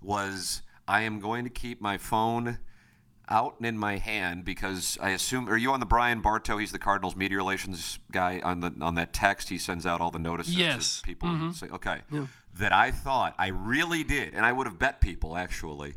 was 0.00 0.62
I 0.88 1.02
am 1.02 1.20
going 1.20 1.44
to 1.44 1.50
keep 1.50 1.80
my 1.80 1.96
phone 1.98 2.58
out 3.28 3.54
and 3.58 3.66
in 3.66 3.78
my 3.78 3.98
hand 3.98 4.44
because 4.44 4.98
I 5.00 5.10
assume 5.10 5.48
are 5.48 5.56
you 5.56 5.70
on 5.72 5.78
the 5.78 5.86
Brian 5.86 6.20
Bartow? 6.20 6.58
He's 6.58 6.72
the 6.72 6.78
Cardinals 6.78 7.14
media 7.14 7.36
relations 7.36 8.00
guy 8.10 8.40
on 8.42 8.60
the 8.60 8.72
on 8.80 8.96
that 8.96 9.12
text. 9.12 9.48
He 9.48 9.58
sends 9.58 9.86
out 9.86 10.00
all 10.00 10.10
the 10.10 10.18
notices 10.18 10.56
Yes. 10.56 10.96
to 10.98 11.02
people. 11.06 11.52
Say, 11.52 11.68
okay, 11.68 12.00
that 12.58 12.72
I 12.72 12.90
thought 12.90 13.34
I 13.38 13.48
really 13.48 14.02
did, 14.02 14.34
and 14.34 14.44
I 14.44 14.52
would 14.52 14.66
have 14.66 14.78
bet 14.78 15.00
people 15.00 15.36
actually. 15.36 15.94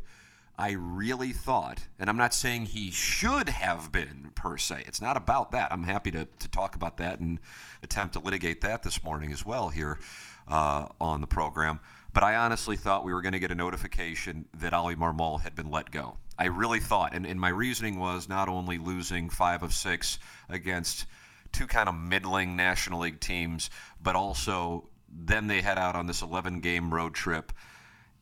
I 0.58 0.72
really 0.72 1.32
thought, 1.32 1.86
and 1.98 2.08
I'm 2.08 2.16
not 2.16 2.32
saying 2.32 2.66
he 2.66 2.90
should 2.90 3.50
have 3.50 3.92
been 3.92 4.30
per 4.34 4.56
se. 4.56 4.84
It's 4.86 5.02
not 5.02 5.16
about 5.16 5.50
that. 5.50 5.70
I'm 5.70 5.82
happy 5.82 6.10
to, 6.12 6.24
to 6.24 6.48
talk 6.48 6.74
about 6.74 6.96
that 6.96 7.20
and 7.20 7.38
attempt 7.82 8.14
to 8.14 8.20
litigate 8.20 8.62
that 8.62 8.82
this 8.82 9.04
morning 9.04 9.32
as 9.32 9.44
well 9.44 9.68
here 9.68 9.98
uh, 10.48 10.86
on 10.98 11.20
the 11.20 11.26
program. 11.26 11.80
But 12.14 12.22
I 12.22 12.36
honestly 12.36 12.76
thought 12.76 13.04
we 13.04 13.12
were 13.12 13.20
going 13.20 13.34
to 13.34 13.38
get 13.38 13.50
a 13.50 13.54
notification 13.54 14.46
that 14.54 14.72
Oli 14.72 14.96
Marmol 14.96 15.42
had 15.42 15.54
been 15.54 15.70
let 15.70 15.90
go. 15.90 16.16
I 16.38 16.46
really 16.46 16.80
thought, 16.80 17.14
and, 17.14 17.26
and 17.26 17.38
my 17.38 17.50
reasoning 17.50 17.98
was 17.98 18.26
not 18.26 18.48
only 18.48 18.78
losing 18.78 19.28
five 19.28 19.62
of 19.62 19.74
six 19.74 20.18
against 20.48 21.04
two 21.52 21.66
kind 21.66 21.88
of 21.88 21.94
middling 21.94 22.56
National 22.56 23.00
League 23.00 23.20
teams, 23.20 23.68
but 24.02 24.16
also 24.16 24.88
then 25.10 25.46
they 25.46 25.60
head 25.60 25.76
out 25.76 25.94
on 25.94 26.06
this 26.06 26.22
11 26.22 26.60
game 26.60 26.92
road 26.92 27.14
trip. 27.14 27.52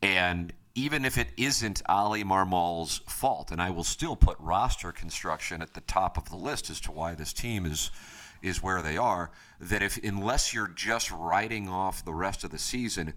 And 0.03 0.53
even 0.75 1.05
if 1.05 1.17
it 1.17 1.29
isn't 1.37 1.83
Oli 1.89 2.25
Marmol's 2.25 3.01
fault, 3.07 3.51
and 3.51 3.63
I 3.63 3.71
will 3.71 3.85
still 3.85 4.17
put 4.17 4.39
roster 4.41 4.91
construction 4.91 5.63
at 5.63 5.75
the 5.75 5.81
top 5.83 6.17
of 6.17 6.31
the 6.31 6.37
list 6.37 6.69
as 6.69 6.81
to 6.81 6.93
why 6.93 7.15
this 7.15 7.33
team 7.33 7.65
is 7.67 7.91
is 8.43 8.63
where 8.63 8.83
they 8.83 8.97
are, 8.97 9.31
that 9.59 9.83
if 9.83 9.99
unless 10.05 10.53
you're 10.53 10.69
just 10.69 11.11
writing 11.11 11.67
off 11.67 12.05
the 12.05 12.13
rest 12.13 12.45
of 12.45 12.51
the 12.51 12.59
season, 12.59 13.15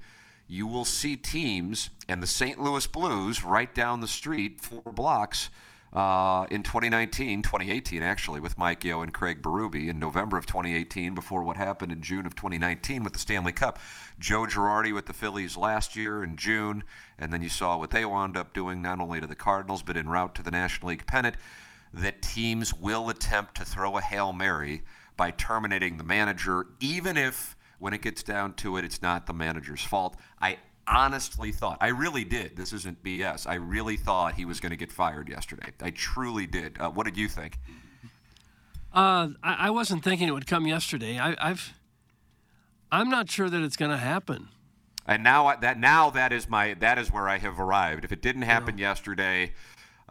you 0.48 0.66
will 0.66 0.86
see 0.86 1.18
teams 1.18 1.90
and 2.08 2.24
the 2.24 2.28
St. 2.28 2.58
Louis 2.58 2.88
Blues 2.88 3.44
right 3.44 3.74
down 3.76 4.00
the 4.00 4.08
street 4.08 4.62
four 4.62 4.94
blocks 4.94 5.50
uh, 5.94 6.46
in 6.52 6.64
2019, 6.64 7.42
2018 7.42 8.04
actually, 8.04 8.40
with 8.40 8.58
Mike 8.58 8.84
Yeo 8.84 9.02
and 9.02 9.14
Craig 9.14 9.42
Berube 9.42 9.88
in 9.88 10.00
November 10.00 10.38
of 10.38 10.46
2018 10.46 11.16
before 11.16 11.44
what 11.44 11.58
happened 11.58 11.92
in 11.92 12.02
June 12.02 12.26
of 12.26 12.36
2019 12.36 13.04
with 13.04 13.14
the 13.14 13.20
Stanley 13.20 13.52
Cup. 13.54 13.80
Joe 14.20 14.44
Girardi 14.44 14.94
with 14.94 15.06
the 15.06 15.14
Phillies 15.14 15.56
last 15.56 15.96
year 15.96 16.24
in 16.24 16.36
June, 16.36 16.84
and 17.18 17.32
then 17.32 17.42
you 17.42 17.50
saw 17.50 17.78
what 17.78 17.92
they 17.92 18.06
wound 18.06 18.36
up 18.36 18.54
doing 18.54 18.82
not 18.82 19.00
only 19.00 19.22
to 19.22 19.28
the 19.28 19.36
Cardinals 19.36 19.82
but 19.82 19.98
en 19.98 20.10
route 20.10 20.36
to 20.36 20.44
the 20.44 20.52
National 20.52 20.90
League 20.90 21.08
pennant. 21.08 21.36
That 21.94 22.22
teams 22.22 22.74
will 22.74 23.10
attempt 23.10 23.56
to 23.56 23.66
throw 23.66 23.98
a 23.98 24.02
Hail 24.02 24.34
Mary 24.34 24.84
by 25.16 25.32
terminating 25.32 25.98
the 25.98 26.04
manager, 26.04 26.68
even 26.80 27.18
if 27.18 27.56
when 27.80 27.94
it 27.94 28.02
gets 28.02 28.24
down 28.24 28.54
to 28.56 28.78
it, 28.78 28.86
it's 28.86 29.02
not 29.02 29.26
the 29.26 29.34
manager's 29.34 29.84
fault. 29.84 30.16
I 30.42 30.58
honestly 30.88 31.52
thought, 31.52 31.78
I 31.82 31.88
really 31.88 32.24
did. 32.24 32.56
This 32.56 32.74
isn't 32.74 33.04
BS. 33.04 33.46
I 33.48 33.56
really 33.56 33.98
thought 33.98 34.36
he 34.36 34.46
was 34.46 34.60
going 34.60 34.70
to 34.72 34.76
get 34.78 34.92
fired 34.92 35.30
yesterday. 35.30 35.72
I 35.82 35.90
truly 35.92 36.48
did. 36.48 36.78
Uh, 36.80 36.90
what 36.90 37.06
did 37.06 37.18
you 37.18 37.28
think? 37.28 37.60
Uh, 38.94 39.30
I, 39.44 39.68
I 39.68 39.70
wasn't 39.70 40.04
thinking 40.04 40.28
it 40.28 40.32
would 40.32 40.48
come 40.48 40.66
yesterday. 40.66 41.20
I, 41.20 41.36
I've, 41.40 41.74
I'm 42.92 43.10
not 43.10 43.30
sure 43.30 43.50
that 43.50 43.62
it's 43.62 43.76
going 43.78 43.92
to 43.92 43.98
happen. 43.98 44.48
And 45.06 45.24
now 45.24 45.48
I- 45.48 45.56
that 45.58 45.80
now 45.80 46.10
that 46.10 46.34
is 46.34 46.50
my 46.50 46.74
that 46.76 46.98
is 46.98 47.12
where 47.12 47.30
I 47.30 47.38
have 47.38 47.60
arrived. 47.60 48.04
If 48.04 48.12
it 48.12 48.22
didn't 48.22 48.42
happen 48.42 48.78
yesterday, 48.78 49.54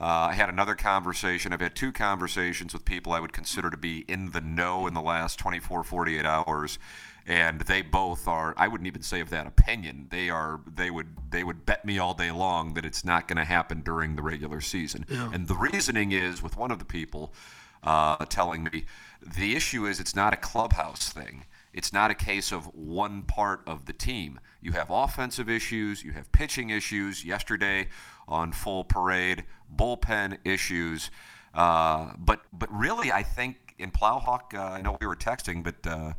uh, 0.00 0.04
I 0.04 0.32
had 0.34 0.48
another 0.48 0.74
conversation. 0.74 1.52
I've 1.52 1.60
had 1.60 1.74
two 1.74 1.92
conversations 1.92 2.72
with 2.72 2.84
people 2.86 3.12
I 3.12 3.20
would 3.20 3.32
consider 3.34 3.68
to 3.70 3.76
be 3.76 4.04
in 4.08 4.30
the 4.30 4.40
know 4.40 4.86
in 4.86 4.94
the 4.94 5.02
last 5.02 5.38
24, 5.38 5.84
48 5.84 6.24
hours, 6.24 6.78
and 7.26 7.60
they 7.62 7.82
both 7.82 8.28
are. 8.28 8.54
I 8.56 8.68
wouldn't 8.68 8.86
even 8.86 9.02
say 9.02 9.20
of 9.20 9.30
that 9.30 9.46
opinion. 9.46 10.06
They 10.10 10.30
are. 10.30 10.60
They 10.66 10.90
would. 10.90 11.08
They 11.30 11.42
would 11.42 11.66
bet 11.66 11.84
me 11.84 11.98
all 11.98 12.14
day 12.14 12.30
long 12.30 12.74
that 12.74 12.84
it's 12.84 13.04
not 13.04 13.26
going 13.26 13.36
to 13.38 13.44
happen 13.44 13.80
during 13.80 14.16
the 14.16 14.22
regular 14.22 14.60
season. 14.60 15.04
And 15.34 15.48
the 15.48 15.56
reasoning 15.56 16.12
is 16.12 16.42
with 16.42 16.56
one 16.56 16.70
of 16.70 16.78
the 16.78 16.84
people 16.84 17.34
uh, 17.82 18.24
telling 18.26 18.64
me 18.64 18.84
the 19.20 19.56
issue 19.56 19.86
is 19.86 19.98
it's 19.98 20.14
not 20.14 20.32
a 20.32 20.36
clubhouse 20.36 21.08
thing. 21.08 21.44
It's 21.72 21.92
not 21.92 22.10
a 22.10 22.14
case 22.14 22.52
of 22.52 22.74
one 22.74 23.22
part 23.22 23.62
of 23.66 23.84
the 23.84 23.92
team. 23.92 24.40
You 24.62 24.72
have 24.72 24.88
offensive 24.88 25.50
issues, 25.50 26.02
you 26.02 26.12
have 26.12 26.30
pitching 26.32 26.70
issues. 26.70 27.24
Yesterday 27.24 27.88
on 28.28 28.52
full 28.52 28.84
parade, 28.84 29.44
bullpen 29.74 30.38
issues. 30.44 31.10
Uh, 31.54 32.12
but 32.18 32.42
but 32.52 32.72
really, 32.72 33.12
I 33.12 33.22
think 33.22 33.74
in 33.78 33.90
Plowhawk, 33.90 34.54
uh, 34.54 34.62
I 34.62 34.80
know 34.80 34.96
we 35.00 35.06
were 35.06 35.16
texting, 35.16 35.62
but 35.62 35.86
uh, 35.86 36.12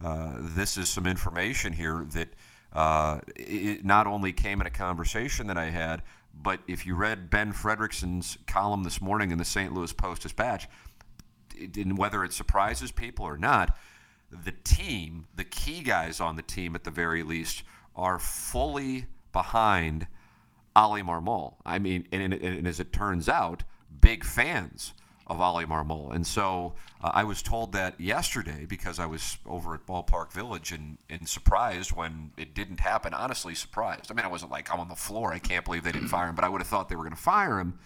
this 0.00 0.76
is 0.76 0.88
some 0.88 1.06
information 1.06 1.72
here 1.72 2.06
that 2.12 2.28
uh, 2.72 3.20
it 3.36 3.84
not 3.84 4.06
only 4.06 4.32
came 4.32 4.60
in 4.60 4.66
a 4.66 4.70
conversation 4.70 5.46
that 5.46 5.58
I 5.58 5.70
had, 5.70 6.02
but 6.34 6.60
if 6.68 6.86
you 6.86 6.94
read 6.94 7.30
Ben 7.30 7.52
Frederickson's 7.52 8.38
column 8.46 8.84
this 8.84 9.00
morning 9.00 9.30
in 9.30 9.38
the 9.38 9.44
St. 9.44 9.72
Louis 9.72 9.92
Post 9.92 10.22
Dispatch, 10.22 10.68
whether 11.96 12.22
it 12.24 12.32
surprises 12.32 12.92
people 12.92 13.24
or 13.24 13.36
not, 13.36 13.76
the 14.30 14.52
team, 14.52 15.26
the 15.34 15.44
key 15.44 15.82
guys 15.82 16.20
on 16.20 16.36
the 16.36 16.42
team 16.42 16.74
at 16.74 16.84
the 16.84 16.90
very 16.90 17.22
least, 17.22 17.62
are 17.96 18.18
fully 18.18 19.06
behind 19.32 20.06
Oli 20.76 21.02
Marmol. 21.02 21.54
I 21.64 21.78
mean, 21.78 22.06
and, 22.12 22.32
and, 22.32 22.34
and 22.34 22.68
as 22.68 22.78
it 22.78 22.92
turns 22.92 23.28
out, 23.28 23.64
big 24.00 24.24
fans 24.24 24.92
of 25.28 25.40
Oli 25.40 25.64
Marmol. 25.64 26.14
And 26.14 26.26
so 26.26 26.74
uh, 27.02 27.10
I 27.14 27.24
was 27.24 27.42
told 27.42 27.72
that 27.72 28.00
yesterday 28.00 28.66
because 28.66 28.98
I 28.98 29.06
was 29.06 29.38
over 29.46 29.74
at 29.74 29.86
Ballpark 29.86 30.32
Village 30.32 30.72
and, 30.72 30.98
and 31.10 31.28
surprised 31.28 31.92
when 31.92 32.32
it 32.36 32.54
didn't 32.54 32.80
happen. 32.80 33.14
Honestly, 33.14 33.54
surprised. 33.54 34.10
I 34.10 34.14
mean, 34.14 34.24
I 34.24 34.28
wasn't 34.28 34.50
like, 34.50 34.72
I'm 34.72 34.80
on 34.80 34.88
the 34.88 34.94
floor. 34.94 35.32
I 35.32 35.38
can't 35.38 35.64
believe 35.64 35.84
they 35.84 35.92
didn't 35.92 36.08
fire 36.08 36.28
him, 36.28 36.34
but 36.34 36.44
I 36.44 36.48
would 36.48 36.60
have 36.60 36.68
thought 36.68 36.88
they 36.88 36.96
were 36.96 37.04
going 37.04 37.16
to 37.16 37.20
fire 37.20 37.58
him. 37.60 37.78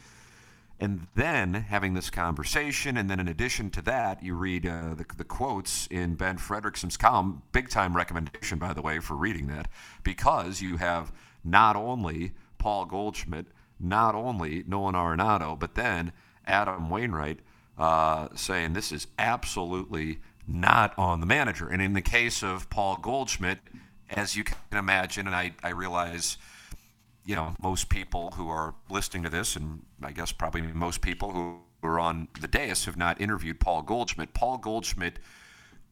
And 0.80 1.06
then 1.14 1.54
having 1.54 1.94
this 1.94 2.10
conversation, 2.10 2.96
and 2.96 3.08
then 3.08 3.20
in 3.20 3.28
addition 3.28 3.70
to 3.70 3.82
that, 3.82 4.22
you 4.22 4.34
read 4.34 4.66
uh, 4.66 4.94
the, 4.94 5.06
the 5.16 5.24
quotes 5.24 5.86
in 5.88 6.16
Ben 6.16 6.38
Frederickson's 6.38 6.96
column. 6.96 7.42
Big 7.52 7.68
time 7.68 7.94
recommendation, 7.94 8.58
by 8.58 8.72
the 8.72 8.82
way, 8.82 8.98
for 8.98 9.14
reading 9.14 9.46
that, 9.46 9.68
because 10.02 10.60
you 10.60 10.78
have 10.78 11.12
not 11.44 11.76
only 11.76 12.32
Paul 12.58 12.86
Goldschmidt, 12.86 13.46
not 13.78 14.14
only 14.14 14.64
Nolan 14.66 14.94
Arenado, 14.94 15.58
but 15.58 15.74
then 15.74 16.12
Adam 16.46 16.90
Wainwright 16.90 17.40
uh, 17.78 18.28
saying 18.34 18.72
this 18.72 18.92
is 18.92 19.06
absolutely 19.18 20.20
not 20.46 20.96
on 20.98 21.20
the 21.20 21.26
manager. 21.26 21.68
And 21.68 21.80
in 21.80 21.92
the 21.92 22.02
case 22.02 22.42
of 22.42 22.68
Paul 22.70 22.98
Goldschmidt, 23.00 23.58
as 24.10 24.36
you 24.36 24.44
can 24.44 24.56
imagine, 24.72 25.26
and 25.26 25.34
I, 25.36 25.52
I 25.62 25.70
realize 25.70 26.36
you 27.24 27.36
know, 27.36 27.54
most 27.62 27.88
people 27.88 28.32
who 28.32 28.48
are 28.48 28.74
listening 28.90 29.22
to 29.22 29.30
this, 29.30 29.56
and 29.56 29.82
I 30.02 30.12
guess 30.12 30.32
probably 30.32 30.62
most 30.62 31.00
people 31.00 31.32
who 31.32 31.60
are 31.82 32.00
on 32.00 32.28
the 32.40 32.48
dais 32.48 32.84
have 32.84 32.96
not 32.96 33.20
interviewed 33.20 33.60
Paul 33.60 33.82
Goldschmidt. 33.82 34.34
Paul 34.34 34.58
Goldschmidt 34.58 35.18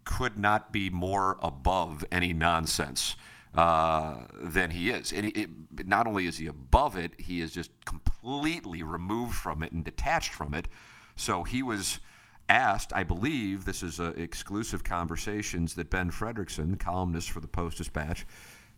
could 0.05 0.39
not 0.39 0.73
be 0.73 0.91
more 0.91 1.39
above 1.43 2.05
any 2.11 2.33
nonsense 2.33 3.17
uh, 3.55 4.27
than 4.41 4.71
he 4.71 4.91
is. 4.91 5.13
And 5.13 5.27
it, 5.37 5.51
not 5.87 6.07
only 6.07 6.27
is 6.27 6.39
he 6.39 6.47
above 6.47 6.97
it, 6.97 7.13
he 7.19 7.41
is 7.41 7.53
just 7.53 7.71
completely 7.85 8.10
removed 8.23 9.35
from 9.35 9.63
it 9.63 9.73
and 9.73 9.85
detached 9.85 10.33
from 10.33 10.55
it. 10.55 10.69
So 11.17 11.43
he 11.43 11.63
was 11.63 12.01
asked, 12.49 12.93
I 12.95 13.05
believe, 13.05 13.65
this 13.65 13.83
is 13.83 14.01
uh, 14.01 14.13
exclusive 14.17 14.83
conversations 14.83 15.75
that 15.75 15.91
Ben 15.91 16.11
Frederickson, 16.11 16.79
columnist 16.79 17.31
for 17.31 17.41
the 17.41 17.49
Post 17.49 17.79
Dispatch, 17.79 18.27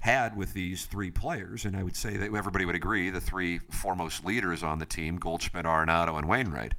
had 0.01 0.37
with 0.37 0.53
these 0.53 0.87
three 0.87 1.11
players, 1.11 1.65
and 1.65 1.77
I 1.77 1.83
would 1.83 1.97
say 1.97 2.17
that 2.17 2.35
everybody 2.35 2.65
would 2.65 2.75
agree 2.75 3.09
the 3.11 3.21
three 3.21 3.61
foremost 3.71 4.25
leaders 4.25 4.63
on 4.63 4.79
the 4.79 4.87
team 4.87 5.17
Goldschmidt, 5.17 5.65
Arenado, 5.65 6.19
and 6.19 6.29
Wainwright. 6.29 6.75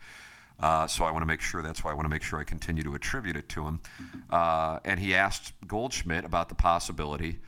Uh, 0.59 0.87
so 0.87 1.03
I 1.03 1.11
want 1.11 1.23
to 1.23 1.25
make 1.25 1.41
sure 1.41 1.61
that's 1.61 1.83
why 1.83 1.91
I 1.91 1.93
want 1.93 2.05
to 2.05 2.09
make 2.09 2.21
sure 2.21 2.39
I 2.39 2.43
continue 2.43 2.83
to 2.83 2.93
attribute 2.95 3.37
it 3.37 3.49
to 3.49 3.65
him. 3.65 3.79
Uh, 4.29 4.79
and 4.85 4.99
he 4.99 5.15
asked 5.15 5.53
Goldschmidt 5.65 6.25
about 6.25 6.49
the 6.49 6.55
possibility 6.55 7.39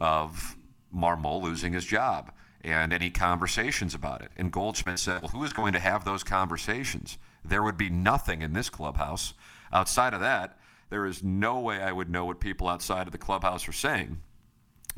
of 0.00 0.56
Marmol 0.94 1.42
losing 1.42 1.72
his 1.72 1.84
job 1.84 2.30
and 2.64 2.92
any 2.92 3.10
conversations 3.10 3.94
about 3.94 4.22
it. 4.22 4.30
And 4.36 4.50
Goldschmidt 4.50 4.98
said, 4.98 5.22
Well, 5.22 5.30
who 5.30 5.44
is 5.44 5.52
going 5.52 5.72
to 5.74 5.80
have 5.80 6.04
those 6.04 6.24
conversations? 6.24 7.18
There 7.44 7.62
would 7.62 7.76
be 7.76 7.90
nothing 7.90 8.42
in 8.42 8.52
this 8.52 8.70
clubhouse. 8.70 9.34
Outside 9.72 10.14
of 10.14 10.20
that, 10.20 10.58
there 10.90 11.06
is 11.06 11.22
no 11.22 11.60
way 11.60 11.82
I 11.82 11.92
would 11.92 12.10
know 12.10 12.24
what 12.24 12.40
people 12.40 12.68
outside 12.68 13.06
of 13.06 13.12
the 13.12 13.18
clubhouse 13.18 13.68
are 13.68 13.72
saying 13.72 14.18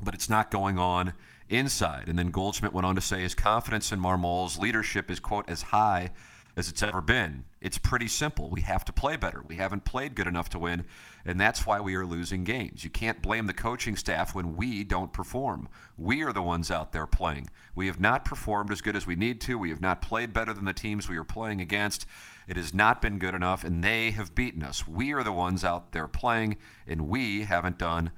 but 0.01 0.15
it's 0.15 0.29
not 0.29 0.51
going 0.51 0.79
on 0.79 1.15
inside. 1.49 2.09
And 2.09 2.19
then 2.19 2.31
Goldschmidt 2.31 2.73
went 2.73 2.87
on 2.87 2.95
to 2.97 3.01
say 3.01 3.23
his 3.23 3.35
confidence 3.35 3.93
in 3.93 4.01
Marmol's 4.01 4.59
leadership 4.59 5.11
is, 5.11 5.21
quote, 5.21 5.49
as 5.49 5.63
high 5.63 6.11
as 6.57 6.69
it's 6.69 6.83
ever 6.83 7.01
been. 7.01 7.45
It's 7.61 7.79
pretty 7.79 8.09
simple. 8.09 8.49
We 8.49 8.63
have 8.63 8.85
to 8.87 8.93
play 8.93 9.17
better. 9.17 9.43
We 9.47 9.57
haven't 9.57 9.85
played 9.85 10.15
good 10.15 10.27
enough 10.27 10.49
to 10.51 10.59
win, 10.59 10.85
and 11.27 11.41
that's 11.41 11.67
why 11.67 11.81
we 11.81 11.97
are 11.97 12.07
losing 12.07 12.45
games. 12.45 12.85
You 12.85 12.91
can't 12.91 13.21
blame 13.21 13.47
the 13.47 13.53
coaching 13.53 13.97
staff 13.97 14.33
when 14.33 14.55
we 14.55 14.85
don't 14.85 15.13
perform. 15.13 15.69
We 15.99 16.23
are 16.23 16.33
the 16.33 16.41
ones 16.41 16.71
out 16.71 16.93
there 16.93 17.07
playing. 17.07 17.51
We 17.75 17.89
have 17.89 17.99
not 17.99 18.25
performed 18.25 18.71
as 18.71 18.81
good 18.81 18.95
as 18.95 19.09
we 19.09 19.17
need 19.17 19.41
to. 19.43 19.59
We 19.59 19.71
have 19.71 19.81
not 19.81 20.01
played 20.01 20.33
better 20.33 20.55
than 20.55 20.67
the 20.67 20.73
teams 20.73 21.09
we 21.09 21.17
are 21.17 21.25
playing 21.25 21.61
against. 21.61 22.07
It 22.47 22.57
has 22.57 22.73
not 22.73 23.03
been 23.03 23.19
good 23.19 23.35
enough, 23.35 23.65
and 23.65 23.83
they 23.83 24.13
have 24.13 24.37
beaten 24.37 24.63
us. 24.63 24.87
We 24.87 25.13
are 25.13 25.25
the 25.25 25.33
ones 25.33 25.65
out 25.65 25.91
there 25.91 26.07
playing, 26.07 26.59
and 26.87 27.09
we 27.09 27.43
haven't 27.43 27.79
done 27.79 28.13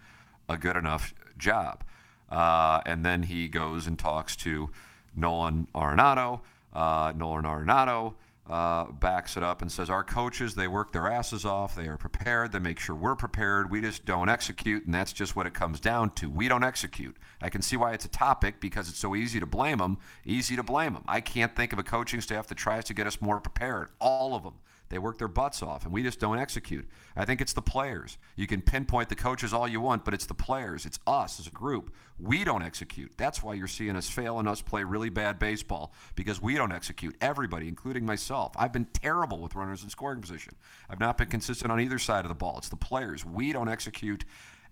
a 0.46 0.58
good 0.58 0.76
enough 0.76 1.14
job. 1.38 1.84
Uh, 2.30 2.82
and 2.84 3.06
then 3.06 3.22
he 3.22 3.48
goes 3.48 3.86
and 3.86 3.98
talks 3.98 4.36
to 4.36 4.68
Nolan 5.16 5.66
Arenado. 5.74 6.40
Uh, 6.74 7.14
Nolan 7.16 7.44
Arenado 7.44 8.14
uh, 8.48 8.84
backs 8.92 9.37
it 9.37 9.42
up 9.42 9.61
and 9.62 9.70
says, 9.70 9.90
Our 9.90 10.02
coaches, 10.02 10.54
they 10.54 10.68
work 10.68 10.92
their 10.92 11.11
asses 11.11 11.44
off. 11.44 11.74
They 11.74 11.87
are 11.87 11.96
prepared. 11.96 12.52
They 12.52 12.58
make 12.58 12.78
sure 12.78 12.96
we're 12.96 13.16
prepared. 13.16 13.70
We 13.70 13.80
just 13.80 14.04
don't 14.04 14.28
execute. 14.28 14.84
And 14.87 14.94
that's 14.94 15.12
just 15.12 15.37
what 15.37 15.46
it 15.46 15.54
comes 15.54 15.80
down 15.80 16.11
to. 16.12 16.30
We 16.30 16.48
don't 16.48 16.64
execute. 16.64 17.16
I 17.42 17.50
can 17.50 17.62
see 17.62 17.76
why 17.76 17.92
it's 17.92 18.04
a 18.04 18.11
topic 18.11 18.61
because 18.61 18.88
it's 18.88 18.98
so 18.98 19.14
easy 19.14 19.40
to 19.40 19.46
blame 19.46 19.78
them. 19.78 19.98
Easy 20.24 20.56
to 20.56 20.62
blame 20.62 20.94
them. 20.94 21.04
I 21.06 21.20
can't 21.20 21.54
think 21.54 21.72
of 21.72 21.78
a 21.78 21.82
coaching 21.82 22.20
staff 22.20 22.46
that 22.48 22.56
tries 22.56 22.84
to 22.84 22.94
get 22.94 23.06
us 23.06 23.20
more 23.20 23.40
prepared. 23.40 23.90
All 24.00 24.34
of 24.34 24.42
them. 24.42 24.54
They 24.88 24.98
work 24.98 25.18
their 25.18 25.29
butts 25.29 25.62
off, 25.62 25.85
and 25.85 25.92
we 25.92 26.03
just 26.03 26.18
don't 26.18 26.38
execute. 26.38 26.88
I 27.14 27.24
think 27.24 27.40
it's 27.40 27.53
the 27.53 27.62
players. 27.62 28.16
You 28.37 28.46
can 28.46 28.62
pinpoint 28.62 29.09
the 29.09 29.14
coaches 29.14 29.53
all 29.53 29.68
you 29.68 29.81
want, 29.81 30.05
but 30.05 30.14
it's 30.14 30.27
the 30.27 30.35
players. 30.35 30.87
It's 30.87 30.98
us 31.07 31.38
as 31.38 31.46
a 31.46 31.51
group. 31.51 31.94
We 32.18 32.42
don't 32.42 32.62
execute. 32.62 33.12
That's 33.16 33.42
why 33.42 33.55
you're 33.55 33.68
seeing 33.68 33.96
us 33.96 34.09
fail 34.09 34.38
and 34.38 34.48
us 34.48 34.62
play 34.62 34.85
really 34.85 35.11
bad 35.11 35.38
baseball 35.38 35.92
because 36.14 36.40
we 36.40 36.55
don't 36.55 36.72
execute. 36.72 37.16
Everybody, 37.20 37.68
including 37.68 38.07
myself. 38.07 38.53
I've 38.57 38.72
been 38.72 38.87
terrible 38.87 39.38
with 39.38 39.55
runners 39.55 39.83
in 39.83 39.90
scoring 39.90 40.20
position. 40.20 40.55
I've 40.88 41.01
not 41.01 41.18
been 41.18 41.29
consistent 41.29 41.70
on 41.70 41.81
either 41.81 41.98
side 41.98 42.24
of 42.24 42.29
the 42.29 42.35
ball. 42.35 42.57
It's 42.59 42.68
the 42.68 42.77
players. 42.77 43.24
We 43.24 43.53
don't 43.53 43.68
execute 43.68 44.24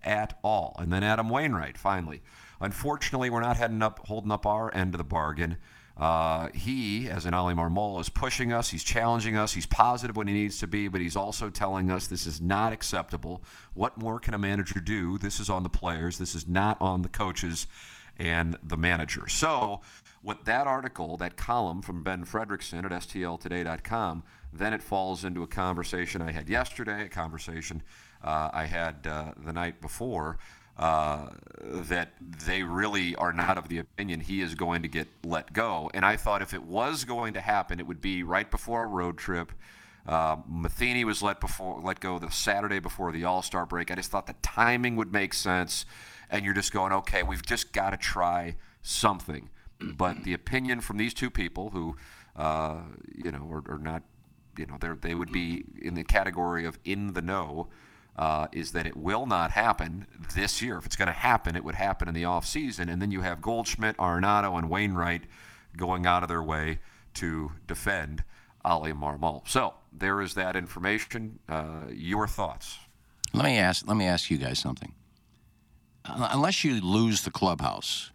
at 0.03 0.37
all. 0.43 0.75
And 0.79 0.91
then 0.91 1.03
Adam 1.03 1.29
Wainwright, 1.29 1.77
finally. 1.77 2.21
Unfortunately, 2.59 3.29
we're 3.29 3.41
not 3.41 3.57
heading 3.57 3.83
up, 3.83 4.07
holding 4.07 4.31
up 4.31 4.45
our 4.45 4.73
end 4.73 4.93
of 4.93 4.97
the 4.97 5.03
bargain. 5.03 5.57
Uh, 5.97 6.49
he, 6.53 7.09
as 7.09 7.25
an 7.25 7.33
Oli 7.33 7.55
Marmol, 7.55 7.99
is 7.99 8.09
pushing 8.09 8.53
us. 8.53 8.69
He's 8.69 8.83
challenging 8.83 9.35
us. 9.35 9.53
He's 9.53 9.65
positive 9.65 10.15
when 10.15 10.27
he 10.27 10.33
needs 10.33 10.59
to 10.59 10.67
be, 10.67 10.87
but 10.87 11.01
he's 11.01 11.15
also 11.15 11.49
telling 11.49 11.89
us 11.89 12.05
this 12.05 12.27
is 12.27 12.39
not 12.39 12.71
acceptable. 12.71 13.41
What 13.73 13.97
more 13.97 14.19
can 14.19 14.35
a 14.35 14.37
manager 14.37 14.79
do? 14.79 15.17
This 15.17 15.39
is 15.39 15.49
on 15.49 15.63
the 15.63 15.69
players. 15.69 16.19
This 16.19 16.35
is 16.35 16.47
not 16.47 16.79
on 16.79 17.01
the 17.01 17.09
coaches 17.09 17.65
and 18.17 18.57
the 18.63 18.77
manager. 18.77 19.27
So, 19.27 19.81
with 20.21 20.45
that 20.45 20.67
article, 20.67 21.17
that 21.17 21.35
column 21.35 21.81
from 21.81 22.03
Ben 22.03 22.25
Frederickson 22.25 22.83
at 22.85 22.91
STLtoday.com, 22.91 24.23
then 24.53 24.73
it 24.73 24.83
falls 24.83 25.23
into 25.23 25.43
a 25.43 25.47
conversation 25.47 26.21
I 26.21 26.31
had 26.31 26.49
yesterday, 26.49 27.05
a 27.05 27.09
conversation 27.09 27.81
uh, 28.23 28.49
I 28.53 28.65
had 28.65 29.07
uh, 29.07 29.33
the 29.37 29.53
night 29.53 29.81
before 29.81 30.37
uh, 30.77 31.29
that 31.61 32.13
they 32.45 32.61
really 32.61 33.15
are 33.15 33.33
not 33.33 33.57
of 33.57 33.67
the 33.67 33.79
opinion 33.79 34.19
he 34.19 34.41
is 34.41 34.53
going 34.53 34.83
to 34.83 34.87
get 34.87 35.07
let 35.23 35.51
go. 35.51 35.89
And 35.93 36.05
I 36.05 36.17
thought 36.17 36.41
if 36.41 36.53
it 36.53 36.63
was 36.63 37.03
going 37.03 37.33
to 37.33 37.41
happen, 37.41 37.79
it 37.79 37.87
would 37.87 38.01
be 38.01 38.21
right 38.21 38.49
before 38.49 38.83
a 38.83 38.87
road 38.87 39.17
trip. 39.17 39.51
Uh, 40.07 40.37
Matheny 40.47 41.03
was 41.03 41.21
let 41.21 41.41
before 41.41 41.81
let 41.81 41.99
go 41.99 42.19
the 42.19 42.29
Saturday 42.29 42.79
before 42.79 43.11
the 43.11 43.23
All 43.23 43.41
Star 43.41 43.65
break. 43.65 43.91
I 43.91 43.95
just 43.95 44.11
thought 44.11 44.27
the 44.27 44.35
timing 44.41 44.95
would 44.95 45.11
make 45.11 45.33
sense, 45.33 45.85
and 46.29 46.45
you're 46.45 46.53
just 46.53 46.71
going, 46.71 46.93
okay, 46.93 47.23
we've 47.23 47.45
just 47.45 47.73
got 47.73 47.89
to 47.89 47.97
try 47.97 48.55
something. 48.81 49.49
But 49.81 50.23
the 50.23 50.33
opinion 50.33 50.81
from 50.81 50.97
these 50.97 51.13
two 51.13 51.29
people, 51.29 51.71
who 51.71 51.97
uh, 52.35 52.81
you 53.13 53.31
know 53.31 53.49
are, 53.51 53.63
are 53.73 53.79
not, 53.79 54.03
you 54.57 54.67
know, 54.67 54.77
they 54.79 55.09
they 55.09 55.15
would 55.15 55.31
be 55.31 55.65
in 55.81 55.95
the 55.95 56.03
category 56.03 56.65
of 56.65 56.79
in 56.85 57.13
the 57.13 57.21
know 57.21 57.67
uh, 58.17 58.47
is 58.51 58.71
that 58.71 58.87
it 58.87 58.97
will 58.97 59.25
not 59.25 59.51
happen 59.51 60.07
this 60.33 60.61
year. 60.61 60.77
If 60.77 60.85
it's 60.85 60.95
going 60.95 61.07
to 61.07 61.13
happen, 61.13 61.55
it 61.55 61.63
would 61.63 61.75
happen 61.75 62.07
in 62.07 62.13
the 62.13 62.23
offseason. 62.23 62.91
And 62.91 63.01
then 63.01 63.11
you 63.11 63.21
have 63.21 63.41
Goldschmidt, 63.41 63.97
Arenado, 63.97 64.57
and 64.57 64.69
Wainwright 64.69 65.23
going 65.75 66.05
out 66.05 66.23
of 66.23 66.29
their 66.29 66.41
way 66.41 66.79
to 67.15 67.51
defend 67.67 68.23
Oli 68.65 68.93
Marmol. 68.93 69.47
So 69.47 69.75
there 69.93 70.21
is 70.21 70.33
that 70.33 70.55
information. 70.55 71.39
Uh, 71.47 71.83
your 71.91 72.27
thoughts? 72.27 72.79
Let 73.33 73.45
me 73.45 73.57
ask. 73.57 73.87
Let 73.87 73.97
me 73.97 74.05
ask 74.05 74.31
you 74.31 74.37
guys 74.37 74.59
something. 74.59 74.93
Unless 76.05 76.63
you 76.63 76.81
lose 76.81 77.23
the 77.23 77.31
clubhouse, 77.31 78.11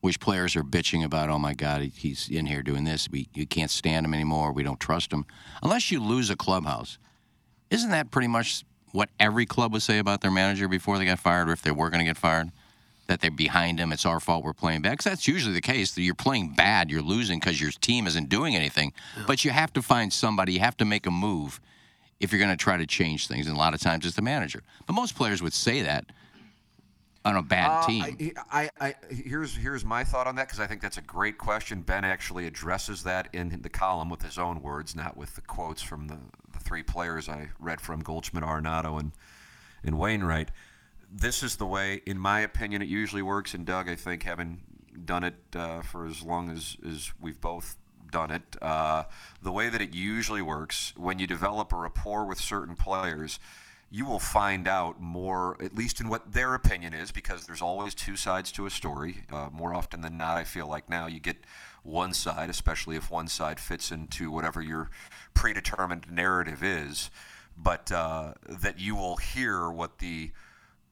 which 0.00 0.20
players 0.20 0.56
are 0.56 0.62
bitching 0.62 1.04
about, 1.04 1.28
oh 1.28 1.38
my 1.38 1.52
God, 1.52 1.82
he's 1.82 2.28
in 2.28 2.46
here 2.46 2.62
doing 2.62 2.84
this. 2.84 3.08
We 3.10 3.28
you 3.34 3.46
can't 3.46 3.70
stand 3.70 4.06
him 4.06 4.14
anymore. 4.14 4.52
We 4.52 4.62
don't 4.62 4.80
trust 4.80 5.12
him. 5.12 5.26
Unless 5.62 5.90
you 5.90 6.02
lose 6.02 6.30
a 6.30 6.36
clubhouse, 6.36 6.98
isn't 7.70 7.90
that 7.90 8.10
pretty 8.10 8.28
much 8.28 8.64
what 8.96 9.10
every 9.20 9.44
club 9.44 9.72
would 9.74 9.82
say 9.82 9.98
about 9.98 10.22
their 10.22 10.30
manager 10.30 10.68
before 10.68 10.96
they 10.98 11.04
got 11.04 11.18
fired, 11.18 11.48
or 11.50 11.52
if 11.52 11.60
they 11.60 11.70
were 11.70 11.90
going 11.90 11.98
to 11.98 12.04
get 12.04 12.16
fired, 12.16 12.50
that 13.08 13.20
they're 13.20 13.30
behind 13.30 13.78
him. 13.78 13.92
It's 13.92 14.06
our 14.06 14.20
fault 14.20 14.42
we're 14.42 14.54
playing 14.54 14.80
bad. 14.82 14.98
'Cause 14.98 15.04
that's 15.04 15.28
usually 15.28 15.52
the 15.52 15.60
case. 15.60 15.92
That 15.92 16.02
you're 16.02 16.14
playing 16.14 16.54
bad, 16.54 16.90
you're 16.90 17.02
losing 17.02 17.38
because 17.38 17.60
your 17.60 17.70
team 17.70 18.06
isn't 18.06 18.28
doing 18.30 18.56
anything. 18.56 18.92
But 19.26 19.44
you 19.44 19.50
have 19.50 19.72
to 19.74 19.82
find 19.82 20.12
somebody. 20.12 20.54
You 20.54 20.60
have 20.60 20.76
to 20.78 20.84
make 20.86 21.06
a 21.06 21.10
move 21.10 21.60
if 22.20 22.32
you're 22.32 22.38
going 22.40 22.50
to 22.50 22.56
try 22.56 22.78
to 22.78 22.86
change 22.86 23.28
things. 23.28 23.46
And 23.46 23.54
a 23.54 23.58
lot 23.58 23.74
of 23.74 23.80
times 23.80 24.06
it's 24.06 24.16
the 24.16 24.22
manager. 24.22 24.62
But 24.86 24.94
most 24.94 25.14
players 25.14 25.42
would 25.42 25.52
say 25.52 25.82
that 25.82 26.06
on 27.24 27.36
a 27.36 27.42
bad 27.42 27.82
Uh, 27.82 27.86
team. 27.86 28.32
I, 28.50 28.62
I, 28.62 28.70
I, 28.88 28.94
here's 29.10 29.54
here's 29.56 29.84
my 29.84 30.04
thought 30.04 30.26
on 30.26 30.36
that 30.36 30.46
because 30.46 30.60
I 30.60 30.66
think 30.66 30.80
that's 30.80 30.96
a 30.96 31.02
great 31.02 31.36
question. 31.38 31.82
Ben 31.82 32.04
actually 32.04 32.46
addresses 32.46 33.02
that 33.02 33.28
in 33.34 33.60
the 33.62 33.68
column 33.68 34.08
with 34.08 34.22
his 34.22 34.38
own 34.38 34.62
words, 34.62 34.96
not 34.96 35.16
with 35.16 35.34
the 35.34 35.42
quotes 35.42 35.82
from 35.82 36.06
the, 36.08 36.18
the 36.56 36.64
three 36.64 36.82
players 36.82 37.28
I 37.28 37.50
read 37.58 37.80
from 37.80 38.00
Goldschmidt, 38.00 38.44
Arenado, 38.44 38.98
and 38.98 39.12
and 39.84 39.98
Wainwright. 39.98 40.50
This 41.10 41.42
is 41.42 41.56
the 41.56 41.66
way, 41.66 42.02
in 42.04 42.18
my 42.18 42.40
opinion, 42.40 42.82
it 42.82 42.88
usually 42.88 43.22
works. 43.22 43.54
And 43.54 43.64
Doug, 43.64 43.88
I 43.88 43.94
think, 43.94 44.24
having 44.24 44.62
done 45.04 45.24
it 45.24 45.36
uh, 45.54 45.82
for 45.82 46.06
as 46.06 46.22
long 46.22 46.50
as, 46.50 46.76
as 46.86 47.12
we've 47.20 47.40
both 47.40 47.76
done 48.10 48.30
it, 48.30 48.56
uh, 48.60 49.04
the 49.42 49.52
way 49.52 49.68
that 49.68 49.80
it 49.80 49.94
usually 49.94 50.42
works 50.42 50.92
when 50.96 51.18
you 51.18 51.26
develop 51.26 51.72
a 51.72 51.76
rapport 51.76 52.24
with 52.24 52.40
certain 52.40 52.74
players, 52.74 53.38
you 53.90 54.04
will 54.04 54.18
find 54.18 54.66
out 54.66 55.00
more, 55.00 55.56
at 55.62 55.74
least 55.74 56.00
in 56.00 56.08
what 56.08 56.32
their 56.32 56.54
opinion 56.54 56.92
is, 56.92 57.12
because 57.12 57.46
there's 57.46 57.62
always 57.62 57.94
two 57.94 58.16
sides 58.16 58.50
to 58.52 58.66
a 58.66 58.70
story. 58.70 59.24
Uh, 59.32 59.48
more 59.52 59.72
often 59.74 60.00
than 60.00 60.16
not, 60.16 60.36
I 60.36 60.44
feel 60.44 60.66
like 60.66 60.90
now 60.90 61.06
you 61.06 61.20
get 61.20 61.36
one 61.86 62.12
side, 62.12 62.50
especially 62.50 62.96
if 62.96 63.10
one 63.10 63.28
side 63.28 63.60
fits 63.60 63.90
into 63.90 64.30
whatever 64.30 64.60
your 64.60 64.90
predetermined 65.34 66.10
narrative 66.10 66.62
is, 66.62 67.10
but 67.56 67.90
uh, 67.92 68.34
that 68.48 68.78
you 68.78 68.94
will 68.96 69.16
hear 69.16 69.70
what 69.70 69.98
the 69.98 70.32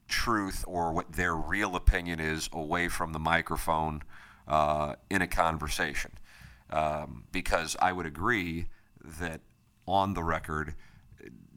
truth 0.08 0.64
or 0.66 0.92
what 0.92 1.12
their 1.12 1.34
real 1.34 1.76
opinion 1.76 2.20
is 2.20 2.48
away 2.52 2.88
from 2.88 3.12
the 3.12 3.18
microphone 3.18 4.02
uh, 4.46 4.94
in 5.10 5.20
a 5.22 5.26
conversation. 5.26 6.12
Um, 6.70 7.24
because 7.32 7.76
I 7.80 7.92
would 7.92 8.06
agree 8.06 8.68
that 9.20 9.40
on 9.86 10.14
the 10.14 10.22
record, 10.22 10.74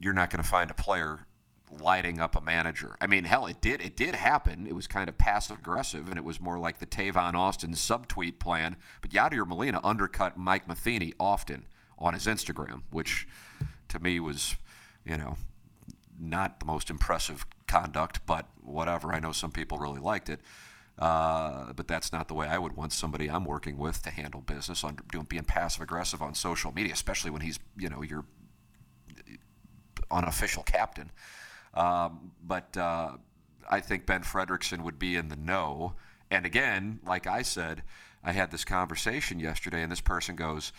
you're 0.00 0.12
not 0.12 0.30
going 0.30 0.42
to 0.42 0.48
find 0.48 0.70
a 0.70 0.74
player 0.74 1.26
lighting 1.80 2.20
up 2.20 2.36
a 2.36 2.40
manager. 2.40 2.96
I 3.00 3.06
mean, 3.06 3.24
hell, 3.24 3.46
it 3.46 3.60
did. 3.60 3.80
It 3.80 3.96
did 3.96 4.14
happen. 4.14 4.66
It 4.66 4.74
was 4.74 4.86
kind 4.86 5.08
of 5.08 5.18
passive 5.18 5.58
aggressive, 5.58 6.08
and 6.08 6.16
it 6.16 6.24
was 6.24 6.40
more 6.40 6.58
like 6.58 6.78
the 6.78 6.86
Tavon 6.86 7.34
Austin 7.34 7.72
subtweet 7.72 8.38
plan. 8.38 8.76
But 9.00 9.10
Yadier 9.10 9.46
Molina 9.46 9.80
undercut 9.84 10.36
Mike 10.36 10.68
Matheny 10.68 11.14
often 11.18 11.66
on 11.98 12.14
his 12.14 12.26
Instagram, 12.26 12.82
which 12.90 13.26
to 13.88 13.98
me 13.98 14.20
was, 14.20 14.56
you 15.04 15.16
know, 15.16 15.36
not 16.18 16.60
the 16.60 16.66
most 16.66 16.90
impressive 16.90 17.46
conduct, 17.66 18.20
but 18.26 18.46
whatever. 18.62 19.12
I 19.12 19.20
know 19.20 19.32
some 19.32 19.52
people 19.52 19.78
really 19.78 20.00
liked 20.00 20.28
it. 20.28 20.40
Uh, 20.98 21.72
but 21.74 21.86
that's 21.86 22.12
not 22.12 22.26
the 22.26 22.34
way 22.34 22.48
I 22.48 22.58
would 22.58 22.76
want 22.76 22.92
somebody 22.92 23.30
I'm 23.30 23.44
working 23.44 23.78
with 23.78 24.02
to 24.02 24.10
handle 24.10 24.40
business 24.40 24.82
on 24.82 24.98
doing 25.12 25.26
being 25.28 25.44
passive 25.44 25.80
aggressive 25.80 26.20
on 26.20 26.34
social 26.34 26.72
media, 26.72 26.92
especially 26.92 27.30
when 27.30 27.40
he's 27.40 27.60
you 27.76 27.88
know 27.88 28.02
your 28.02 28.24
unofficial 30.10 30.64
captain. 30.64 31.10
Um, 31.74 32.32
but 32.44 32.76
uh, 32.76 33.12
I 33.68 33.80
think 33.80 34.06
Ben 34.06 34.22
Frederickson 34.22 34.82
would 34.82 34.98
be 34.98 35.16
in 35.16 35.28
the 35.28 35.36
know. 35.36 35.94
And 36.30 36.44
again, 36.46 37.00
like 37.06 37.26
I 37.26 37.42
said, 37.42 37.82
I 38.22 38.32
had 38.32 38.50
this 38.50 38.64
conversation 38.64 39.38
yesterday, 39.38 39.82
and 39.82 39.92
this 39.92 40.00
person 40.00 40.36
goes, 40.36 40.72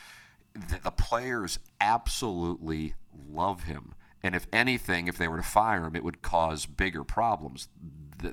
the, 0.53 0.79
the 0.83 0.91
players 0.91 1.59
absolutely 1.79 2.95
love 3.31 3.63
him. 3.63 3.93
And 4.21 4.35
if 4.35 4.47
anything, 4.51 5.07
if 5.07 5.17
they 5.17 5.27
were 5.27 5.37
to 5.37 5.43
fire 5.43 5.85
him, 5.85 5.95
it 5.95 6.03
would 6.03 6.21
cause 6.21 6.65
bigger 6.65 7.03
problems. 7.03 7.69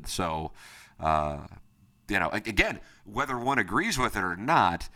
So, 0.07 0.53
uh, 0.99 1.47
you 2.09 2.19
know, 2.19 2.29
again, 2.31 2.81
whether 3.05 3.39
one 3.39 3.59
agrees 3.59 3.97
with 3.97 4.17
it 4.17 4.25
or 4.25 4.37
not, 4.37 4.89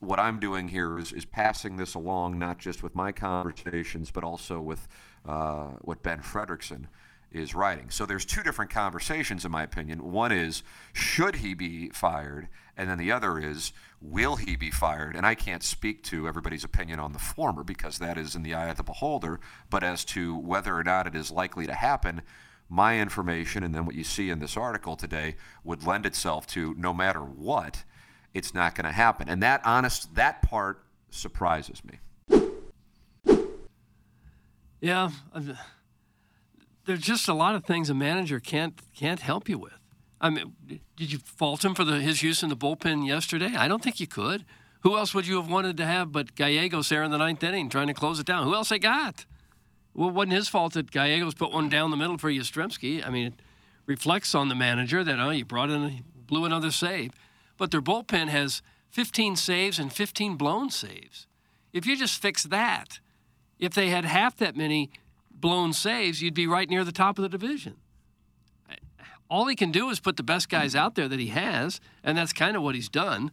what 0.00 0.18
I'm 0.18 0.40
doing 0.40 0.68
here 0.68 0.98
is, 0.98 1.12
is 1.12 1.24
passing 1.24 1.76
this 1.76 1.94
along, 1.94 2.38
not 2.38 2.58
just 2.58 2.82
with 2.82 2.96
my 2.96 3.12
conversations, 3.12 4.10
but 4.10 4.24
also 4.24 4.60
with 4.60 4.88
uh, 5.26 5.70
what 5.82 6.02
Ben 6.02 6.20
Frederickson 6.20 6.86
is 7.30 7.54
writing. 7.54 7.90
So 7.90 8.04
there's 8.04 8.24
two 8.24 8.42
different 8.42 8.70
conversations, 8.70 9.44
in 9.44 9.50
my 9.50 9.62
opinion. 9.62 10.12
One 10.12 10.32
is, 10.32 10.62
should 10.92 11.36
he 11.36 11.54
be 11.54 11.88
fired? 11.90 12.48
And 12.76 12.88
then 12.88 12.98
the 12.98 13.12
other 13.12 13.38
is, 13.38 13.72
will 14.00 14.36
he 14.36 14.56
be 14.56 14.70
fired? 14.70 15.16
And 15.16 15.24
I 15.24 15.34
can't 15.34 15.62
speak 15.62 16.02
to 16.04 16.28
everybody's 16.28 16.64
opinion 16.64 17.00
on 17.00 17.12
the 17.12 17.18
former 17.18 17.64
because 17.64 17.98
that 17.98 18.18
is 18.18 18.34
in 18.34 18.42
the 18.42 18.54
eye 18.54 18.68
of 18.68 18.76
the 18.76 18.82
beholder. 18.82 19.40
But 19.70 19.82
as 19.82 20.04
to 20.06 20.36
whether 20.36 20.76
or 20.76 20.84
not 20.84 21.06
it 21.06 21.14
is 21.14 21.30
likely 21.30 21.66
to 21.66 21.74
happen, 21.74 22.22
my 22.68 22.98
information 22.98 23.62
and 23.62 23.74
then 23.74 23.84
what 23.84 23.94
you 23.94 24.04
see 24.04 24.30
in 24.30 24.38
this 24.38 24.56
article 24.56 24.96
today 24.96 25.36
would 25.64 25.86
lend 25.86 26.06
itself 26.06 26.46
to 26.48 26.74
no 26.78 26.94
matter 26.94 27.20
what, 27.20 27.84
it's 28.32 28.54
not 28.54 28.74
going 28.74 28.86
to 28.86 28.92
happen. 28.92 29.28
And 29.28 29.42
that 29.42 29.60
honest, 29.64 30.14
that 30.14 30.42
part 30.42 30.82
surprises 31.10 31.84
me. 31.84 31.98
Yeah, 34.82 35.12
uh, 35.32 35.40
there's 36.86 37.00
just 37.00 37.28
a 37.28 37.34
lot 37.34 37.54
of 37.54 37.64
things 37.64 37.88
a 37.88 37.94
manager 37.94 38.40
can't 38.40 38.74
can't 38.96 39.20
help 39.20 39.48
you 39.48 39.56
with. 39.56 39.78
I 40.20 40.28
mean, 40.28 40.54
did 40.66 41.12
you 41.12 41.18
fault 41.18 41.64
him 41.64 41.74
for 41.74 41.84
the, 41.84 42.00
his 42.00 42.22
use 42.22 42.42
in 42.42 42.48
the 42.48 42.56
bullpen 42.56 43.06
yesterday? 43.06 43.54
I 43.56 43.68
don't 43.68 43.82
think 43.82 44.00
you 44.00 44.08
could. 44.08 44.44
Who 44.80 44.96
else 44.96 45.14
would 45.14 45.26
you 45.26 45.36
have 45.36 45.48
wanted 45.48 45.76
to 45.76 45.86
have 45.86 46.10
but 46.10 46.34
Gallegos 46.34 46.88
there 46.88 47.04
in 47.04 47.12
the 47.12 47.18
ninth 47.18 47.44
inning 47.44 47.68
trying 47.68 47.86
to 47.86 47.94
close 47.94 48.18
it 48.18 48.26
down? 48.26 48.44
Who 48.44 48.54
else 48.54 48.70
they 48.70 48.80
got? 48.80 49.24
Well, 49.94 50.08
it 50.08 50.14
wasn't 50.14 50.32
his 50.32 50.48
fault 50.48 50.72
that 50.72 50.90
Gallegos 50.90 51.34
put 51.34 51.52
one 51.52 51.68
down 51.68 51.92
the 51.92 51.96
middle 51.96 52.18
for 52.18 52.30
Yastrzemski. 52.30 53.06
I 53.06 53.10
mean, 53.10 53.26
it 53.26 53.34
reflects 53.86 54.34
on 54.34 54.48
the 54.48 54.56
manager 54.56 55.04
that, 55.04 55.20
oh, 55.20 55.30
you 55.30 55.44
brought 55.44 55.70
in, 55.70 56.02
blew 56.26 56.44
another 56.44 56.72
save. 56.72 57.12
But 57.56 57.70
their 57.70 57.82
bullpen 57.82 58.28
has 58.28 58.62
15 58.90 59.36
saves 59.36 59.78
and 59.78 59.92
15 59.92 60.34
blown 60.36 60.70
saves. 60.70 61.28
If 61.72 61.86
you 61.86 61.96
just 61.96 62.20
fix 62.20 62.42
that, 62.44 62.98
if 63.62 63.74
they 63.74 63.90
had 63.90 64.04
half 64.04 64.36
that 64.38 64.56
many 64.56 64.90
blown 65.30 65.72
saves, 65.72 66.20
you'd 66.20 66.34
be 66.34 66.48
right 66.48 66.68
near 66.68 66.84
the 66.84 66.92
top 66.92 67.16
of 67.16 67.22
the 67.22 67.28
division. 67.28 67.76
All 69.30 69.46
he 69.46 69.54
can 69.54 69.70
do 69.70 69.88
is 69.88 70.00
put 70.00 70.16
the 70.16 70.22
best 70.24 70.48
guys 70.50 70.74
out 70.74 70.96
there 70.96 71.08
that 71.08 71.20
he 71.20 71.28
has, 71.28 71.80
and 72.02 72.18
that's 72.18 72.32
kind 72.32 72.56
of 72.56 72.62
what 72.62 72.74
he's 72.74 72.88
done. 72.88 73.30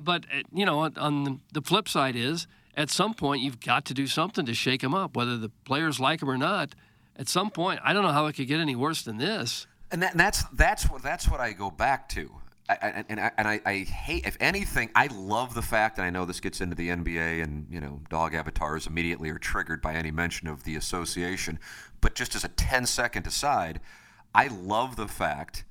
But, 0.00 0.24
uh, 0.34 0.42
you 0.50 0.64
know, 0.64 0.80
on- 0.80 0.96
on 0.96 1.40
the 1.52 1.60
flip 1.60 1.88
side 1.88 2.16
is, 2.16 2.46
at 2.74 2.90
some 2.90 3.12
point, 3.12 3.42
you've 3.42 3.60
got 3.60 3.84
to 3.84 3.94
do 3.94 4.06
something 4.06 4.46
to 4.46 4.54
shake 4.54 4.82
him 4.82 4.94
up, 4.94 5.14
whether 5.14 5.36
the 5.36 5.50
players 5.64 6.00
like 6.00 6.22
him 6.22 6.30
or 6.30 6.38
not. 6.38 6.74
At 7.16 7.28
some 7.28 7.50
point, 7.50 7.80
I 7.84 7.92
don't 7.92 8.02
know 8.02 8.12
how 8.12 8.26
it 8.26 8.32
could 8.32 8.48
get 8.48 8.60
any 8.60 8.74
worse 8.74 9.02
than 9.02 9.18
this. 9.18 9.66
And, 9.92 10.02
that, 10.02 10.12
and 10.12 10.20
that's 10.20 10.44
that's 10.54 10.88
what 10.88 11.02
that's 11.02 11.28
what 11.28 11.40
I 11.40 11.52
go 11.52 11.70
back 11.70 12.08
to. 12.10 12.39
And 13.08 13.20
I, 13.20 13.32
and 13.36 13.48
I, 13.48 13.60
I 13.64 13.78
hate, 13.78 14.26
if 14.26 14.36
anything, 14.38 14.90
I 14.94 15.08
love 15.08 15.54
the 15.54 15.62
fact, 15.62 15.98
and 15.98 16.06
I 16.06 16.10
know 16.10 16.24
this 16.24 16.40
gets 16.40 16.60
into 16.60 16.76
the 16.76 16.88
NBA, 16.88 17.42
and 17.42 17.66
you 17.70 17.80
know, 17.80 18.00
dog 18.08 18.34
avatars 18.34 18.86
immediately 18.86 19.28
are 19.30 19.38
triggered 19.38 19.82
by 19.82 19.94
any 19.94 20.10
mention 20.10 20.46
of 20.46 20.64
the 20.64 20.76
association. 20.76 21.58
But 22.00 22.14
just 22.14 22.34
as 22.34 22.44
a 22.44 22.48
10 22.48 22.86
second 22.86 23.26
aside, 23.26 23.80
I 24.34 24.46
love 24.46 24.96
the 24.96 25.08
fact, 25.08 25.64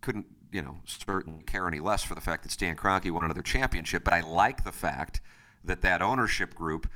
couldn't 0.00 0.26
you 0.52 0.62
know 0.62 0.78
certainly 0.84 1.42
care 1.44 1.66
any 1.66 1.80
less 1.80 2.02
for 2.02 2.14
the 2.14 2.20
fact 2.20 2.42
that 2.42 2.52
Stan 2.52 2.76
Kroenke 2.76 3.10
won 3.10 3.24
another 3.24 3.42
championship, 3.42 4.04
but 4.04 4.12
I 4.12 4.20
like 4.20 4.64
the 4.64 4.72
fact 4.72 5.20
that 5.64 5.82
that 5.82 6.02
ownership 6.02 6.54
group 6.54 6.88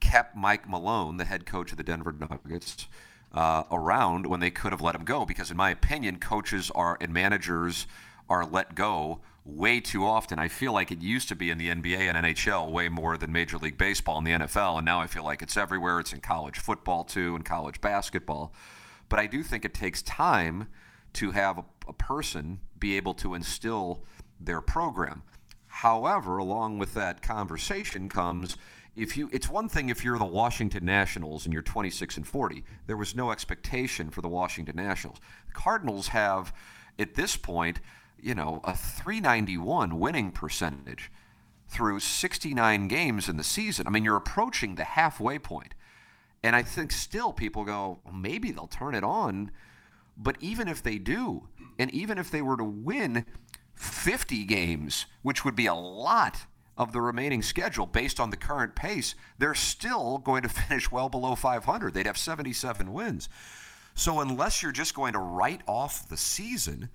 kept 0.00 0.36
Mike 0.36 0.68
Malone, 0.68 1.16
the 1.16 1.24
head 1.24 1.46
coach 1.46 1.70
of 1.70 1.76
the 1.76 1.84
Denver 1.84 2.12
Nuggets, 2.12 2.88
uh, 3.32 3.64
around 3.70 4.26
when 4.26 4.40
they 4.40 4.50
could 4.50 4.72
have 4.72 4.80
let 4.80 4.94
him 4.94 5.04
go. 5.04 5.24
Because 5.24 5.50
in 5.50 5.56
my 5.56 5.70
opinion, 5.70 6.18
coaches 6.18 6.70
are 6.74 6.98
and 7.00 7.12
managers 7.12 7.86
are 8.30 8.46
let 8.46 8.74
go 8.74 9.20
way 9.44 9.80
too 9.80 10.06
often. 10.06 10.38
I 10.38 10.48
feel 10.48 10.72
like 10.72 10.92
it 10.92 11.02
used 11.02 11.28
to 11.28 11.34
be 11.34 11.50
in 11.50 11.58
the 11.58 11.68
NBA 11.68 11.98
and 11.98 12.16
NHL 12.16 12.70
way 12.70 12.88
more 12.88 13.18
than 13.18 13.32
Major 13.32 13.58
League 13.58 13.76
Baseball 13.76 14.18
and 14.18 14.26
the 14.26 14.30
NFL, 14.30 14.76
and 14.76 14.84
now 14.84 15.00
I 15.00 15.08
feel 15.08 15.24
like 15.24 15.42
it's 15.42 15.56
everywhere. 15.56 15.98
It's 15.98 16.12
in 16.12 16.20
college 16.20 16.58
football 16.58 17.04
too, 17.04 17.34
and 17.34 17.44
college 17.44 17.80
basketball. 17.80 18.54
But 19.08 19.18
I 19.18 19.26
do 19.26 19.42
think 19.42 19.64
it 19.64 19.74
takes 19.74 20.00
time 20.02 20.68
to 21.14 21.32
have 21.32 21.58
a, 21.58 21.64
a 21.88 21.92
person 21.92 22.60
be 22.78 22.96
able 22.96 23.14
to 23.14 23.34
instill 23.34 24.04
their 24.40 24.60
program. 24.60 25.22
However, 25.66 26.38
along 26.38 26.78
with 26.78 26.94
that 26.94 27.20
conversation 27.20 28.08
comes 28.08 28.56
if 28.96 29.16
you 29.16 29.30
it's 29.32 29.48
one 29.48 29.68
thing 29.68 29.88
if 29.88 30.04
you're 30.04 30.18
the 30.18 30.24
Washington 30.24 30.84
Nationals 30.84 31.46
and 31.46 31.52
you're 31.52 31.62
26 31.62 32.18
and 32.18 32.26
40. 32.26 32.64
There 32.86 32.96
was 32.96 33.14
no 33.14 33.30
expectation 33.30 34.10
for 34.10 34.20
the 34.20 34.28
Washington 34.28 34.76
Nationals. 34.76 35.18
The 35.46 35.52
Cardinals 35.52 36.08
have 36.08 36.52
at 36.98 37.14
this 37.14 37.36
point, 37.36 37.80
you 38.22 38.34
know, 38.34 38.60
a 38.64 38.76
391 38.76 39.98
winning 39.98 40.32
percentage 40.32 41.10
through 41.68 42.00
69 42.00 42.88
games 42.88 43.28
in 43.28 43.36
the 43.36 43.44
season. 43.44 43.86
I 43.86 43.90
mean, 43.90 44.04
you're 44.04 44.16
approaching 44.16 44.74
the 44.74 44.84
halfway 44.84 45.38
point. 45.38 45.74
And 46.42 46.56
I 46.56 46.62
think 46.62 46.90
still 46.90 47.32
people 47.32 47.64
go, 47.64 48.00
well, 48.04 48.14
maybe 48.14 48.50
they'll 48.50 48.66
turn 48.66 48.94
it 48.94 49.04
on. 49.04 49.50
But 50.16 50.36
even 50.40 50.68
if 50.68 50.82
they 50.82 50.98
do, 50.98 51.48
and 51.78 51.90
even 51.92 52.18
if 52.18 52.30
they 52.30 52.42
were 52.42 52.56
to 52.56 52.64
win 52.64 53.24
50 53.74 54.44
games, 54.44 55.06
which 55.22 55.44
would 55.44 55.56
be 55.56 55.66
a 55.66 55.74
lot 55.74 56.46
of 56.76 56.92
the 56.92 57.00
remaining 57.00 57.42
schedule 57.42 57.86
based 57.86 58.18
on 58.18 58.30
the 58.30 58.36
current 58.36 58.74
pace, 58.74 59.14
they're 59.38 59.54
still 59.54 60.18
going 60.18 60.42
to 60.42 60.48
finish 60.48 60.90
well 60.90 61.08
below 61.08 61.34
500. 61.34 61.94
They'd 61.94 62.06
have 62.06 62.18
77 62.18 62.92
wins. 62.92 63.28
So 63.94 64.20
unless 64.20 64.62
you're 64.62 64.72
just 64.72 64.94
going 64.94 65.12
to 65.12 65.18
write 65.18 65.60
off 65.66 66.08
the 66.08 66.16
season, 66.16 66.88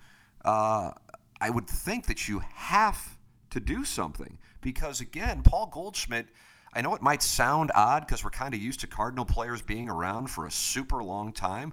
uh, 0.43 0.91
I 1.41 1.49
would 1.49 1.67
think 1.67 2.05
that 2.07 2.27
you 2.27 2.39
have 2.53 3.17
to 3.51 3.59
do 3.59 3.83
something 3.85 4.37
because 4.61 5.01
again, 5.01 5.41
Paul 5.43 5.67
Goldschmidt. 5.67 6.27
I 6.73 6.81
know 6.81 6.93
it 6.93 7.01
might 7.01 7.23
sound 7.23 7.71
odd 7.73 8.05
because 8.05 8.21
we're 8.23 8.31
kind 8.31 8.53
of 8.53 8.59
used 8.59 8.81
to 8.81 8.87
Cardinal 8.87 9.23
players 9.23 9.61
being 9.61 9.89
around 9.89 10.27
for 10.27 10.45
a 10.45 10.51
super 10.51 11.01
long 11.01 11.31
time. 11.31 11.71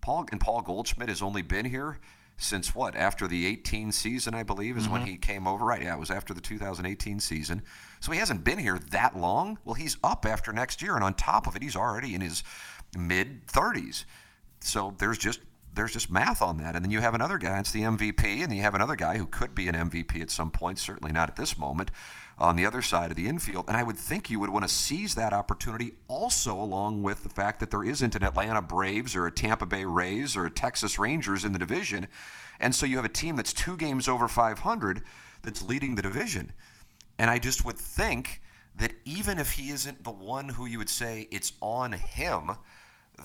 Paul 0.00 0.26
and 0.30 0.40
Paul 0.40 0.62
Goldschmidt 0.62 1.08
has 1.08 1.22
only 1.22 1.42
been 1.42 1.64
here 1.64 1.98
since 2.36 2.72
what? 2.72 2.94
After 2.94 3.26
the 3.26 3.46
18 3.46 3.90
season, 3.90 4.32
I 4.34 4.44
believe, 4.44 4.76
is 4.76 4.88
when 4.88 5.02
Mhm. 5.02 5.06
he 5.06 5.16
came 5.16 5.48
over. 5.48 5.64
Right? 5.64 5.82
Yeah, 5.82 5.94
it 5.94 5.98
was 5.98 6.10
after 6.10 6.32
the 6.34 6.40
2018 6.40 7.18
season. 7.18 7.62
So 7.98 8.12
he 8.12 8.18
hasn't 8.18 8.44
been 8.44 8.58
here 8.58 8.78
that 8.90 9.16
long. 9.16 9.58
Well, 9.64 9.74
he's 9.74 9.96
up 10.04 10.24
after 10.24 10.52
next 10.52 10.82
year, 10.82 10.94
and 10.94 11.02
on 11.02 11.14
top 11.14 11.46
of 11.48 11.56
it, 11.56 11.62
he's 11.62 11.74
already 11.76 12.14
in 12.14 12.20
his 12.20 12.44
mid 12.96 13.46
30s. 13.48 14.04
So 14.60 14.94
there's 14.98 15.18
just 15.18 15.40
there's 15.74 15.92
just 15.92 16.10
math 16.10 16.40
on 16.40 16.58
that. 16.58 16.76
And 16.76 16.84
then 16.84 16.90
you 16.92 17.00
have 17.00 17.14
another 17.14 17.38
guy, 17.38 17.58
it's 17.58 17.72
the 17.72 17.82
MVP, 17.82 18.42
and 18.42 18.54
you 18.54 18.62
have 18.62 18.74
another 18.74 18.96
guy 18.96 19.18
who 19.18 19.26
could 19.26 19.54
be 19.54 19.68
an 19.68 19.74
MVP 19.74 20.20
at 20.20 20.30
some 20.30 20.50
point, 20.50 20.78
certainly 20.78 21.12
not 21.12 21.28
at 21.28 21.36
this 21.36 21.58
moment, 21.58 21.90
on 22.38 22.56
the 22.56 22.66
other 22.66 22.82
side 22.82 23.10
of 23.10 23.16
the 23.16 23.28
infield. 23.28 23.66
And 23.68 23.76
I 23.76 23.82
would 23.82 23.96
think 23.96 24.30
you 24.30 24.40
would 24.40 24.50
want 24.50 24.64
to 24.64 24.72
seize 24.72 25.14
that 25.14 25.32
opportunity 25.32 25.92
also 26.08 26.54
along 26.54 27.02
with 27.02 27.22
the 27.22 27.28
fact 27.28 27.60
that 27.60 27.70
there 27.70 27.84
isn't 27.84 28.14
an 28.14 28.22
Atlanta 28.22 28.62
Braves 28.62 29.14
or 29.14 29.26
a 29.26 29.32
Tampa 29.32 29.66
Bay 29.66 29.84
Rays 29.84 30.36
or 30.36 30.46
a 30.46 30.50
Texas 30.50 30.98
Rangers 30.98 31.44
in 31.44 31.52
the 31.52 31.58
division. 31.58 32.08
And 32.60 32.74
so 32.74 32.86
you 32.86 32.96
have 32.96 33.04
a 33.04 33.10
team 33.10 33.36
that's 33.36 33.52
two 33.52 33.76
games 33.76 34.08
over 34.08 34.28
500 34.28 35.02
that's 35.42 35.62
leading 35.62 35.94
the 35.94 36.02
division. 36.02 36.52
And 37.18 37.30
I 37.30 37.38
just 37.38 37.64
would 37.64 37.78
think 37.78 38.40
that 38.76 38.92
even 39.04 39.38
if 39.38 39.52
he 39.52 39.70
isn't 39.70 40.02
the 40.02 40.10
one 40.10 40.48
who 40.48 40.66
you 40.66 40.78
would 40.78 40.88
say 40.88 41.28
it's 41.30 41.52
on 41.60 41.92
him, 41.92 42.50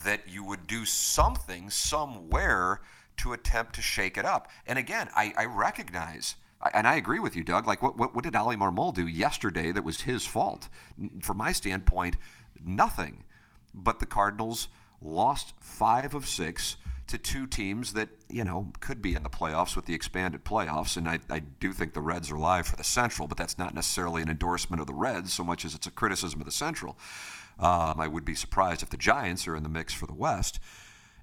that 0.04 0.28
you 0.28 0.44
would 0.44 0.68
do 0.68 0.86
something 0.86 1.70
somewhere 1.70 2.82
to 3.18 3.34
attempt 3.34 3.76
to 3.76 3.82
shake 3.82 4.18
it 4.18 4.26
up. 4.26 4.50
And 4.66 4.80
again, 4.80 5.10
I, 5.16 5.34
I 5.38 5.46
recognize, 5.46 6.36
and 6.74 6.88
I 6.88 6.96
agree 6.96 7.20
with 7.20 7.36
you, 7.36 7.44
Doug. 7.44 7.68
Like, 7.68 7.82
what, 7.82 7.98
what, 7.98 8.16
what 8.16 8.24
did 8.24 8.36
Oli 8.36 8.56
Marmol 8.56 8.94
do 8.94 9.08
yesterday 9.08 9.72
that 9.72 9.84
was 9.84 10.02
his 10.02 10.26
fault? 10.26 10.70
From 11.22 11.38
my 11.38 11.52
standpoint, 11.52 12.16
nothing. 12.64 13.24
But 13.74 14.00
the 14.00 14.06
Cardinals 14.06 14.68
lost 15.02 15.54
five 15.60 16.14
of 16.14 16.28
six 16.28 16.78
to 17.08 17.18
two 17.18 17.48
teams 17.48 17.94
that, 17.94 18.10
you 18.30 18.44
know, 18.44 18.72
could 18.80 19.02
be 19.02 19.16
in 19.16 19.24
the 19.24 19.30
playoffs 19.30 19.76
with 19.76 19.86
the 19.86 19.96
expanded 19.96 20.46
playoffs. 20.46 20.96
And 20.96 21.10
I, 21.10 21.20
I 21.30 21.40
do 21.40 21.74
think 21.74 21.94
the 21.94 22.02
Reds 22.02 22.32
are 22.32 22.38
live 22.38 22.68
for 22.68 22.76
the 22.76 22.84
Central, 22.84 23.28
but 23.28 23.38
that's 23.38 23.58
not 23.58 23.74
necessarily 23.74 24.22
an 24.22 24.30
endorsement 24.30 24.80
of 24.80 24.88
the 24.88 24.94
Reds 24.94 25.34
so 25.34 25.44
much 25.44 25.66
as 25.66 25.74
it's 25.74 25.88
a 25.88 25.92
criticism 25.92 26.40
of 26.40 26.46
the 26.46 26.52
Central. 26.52 26.98
Um, 27.60 28.00
I 28.00 28.08
would 28.08 28.26
be 28.26 28.36
surprised 28.36 28.84
if 28.84 28.90
the 28.90 28.98
Giants 28.98 29.48
are 29.48 29.56
in 29.56 29.64
the 29.64 29.70
mix 29.70 29.94
for 29.94 30.08
the 30.08 30.14
West. 30.14 30.60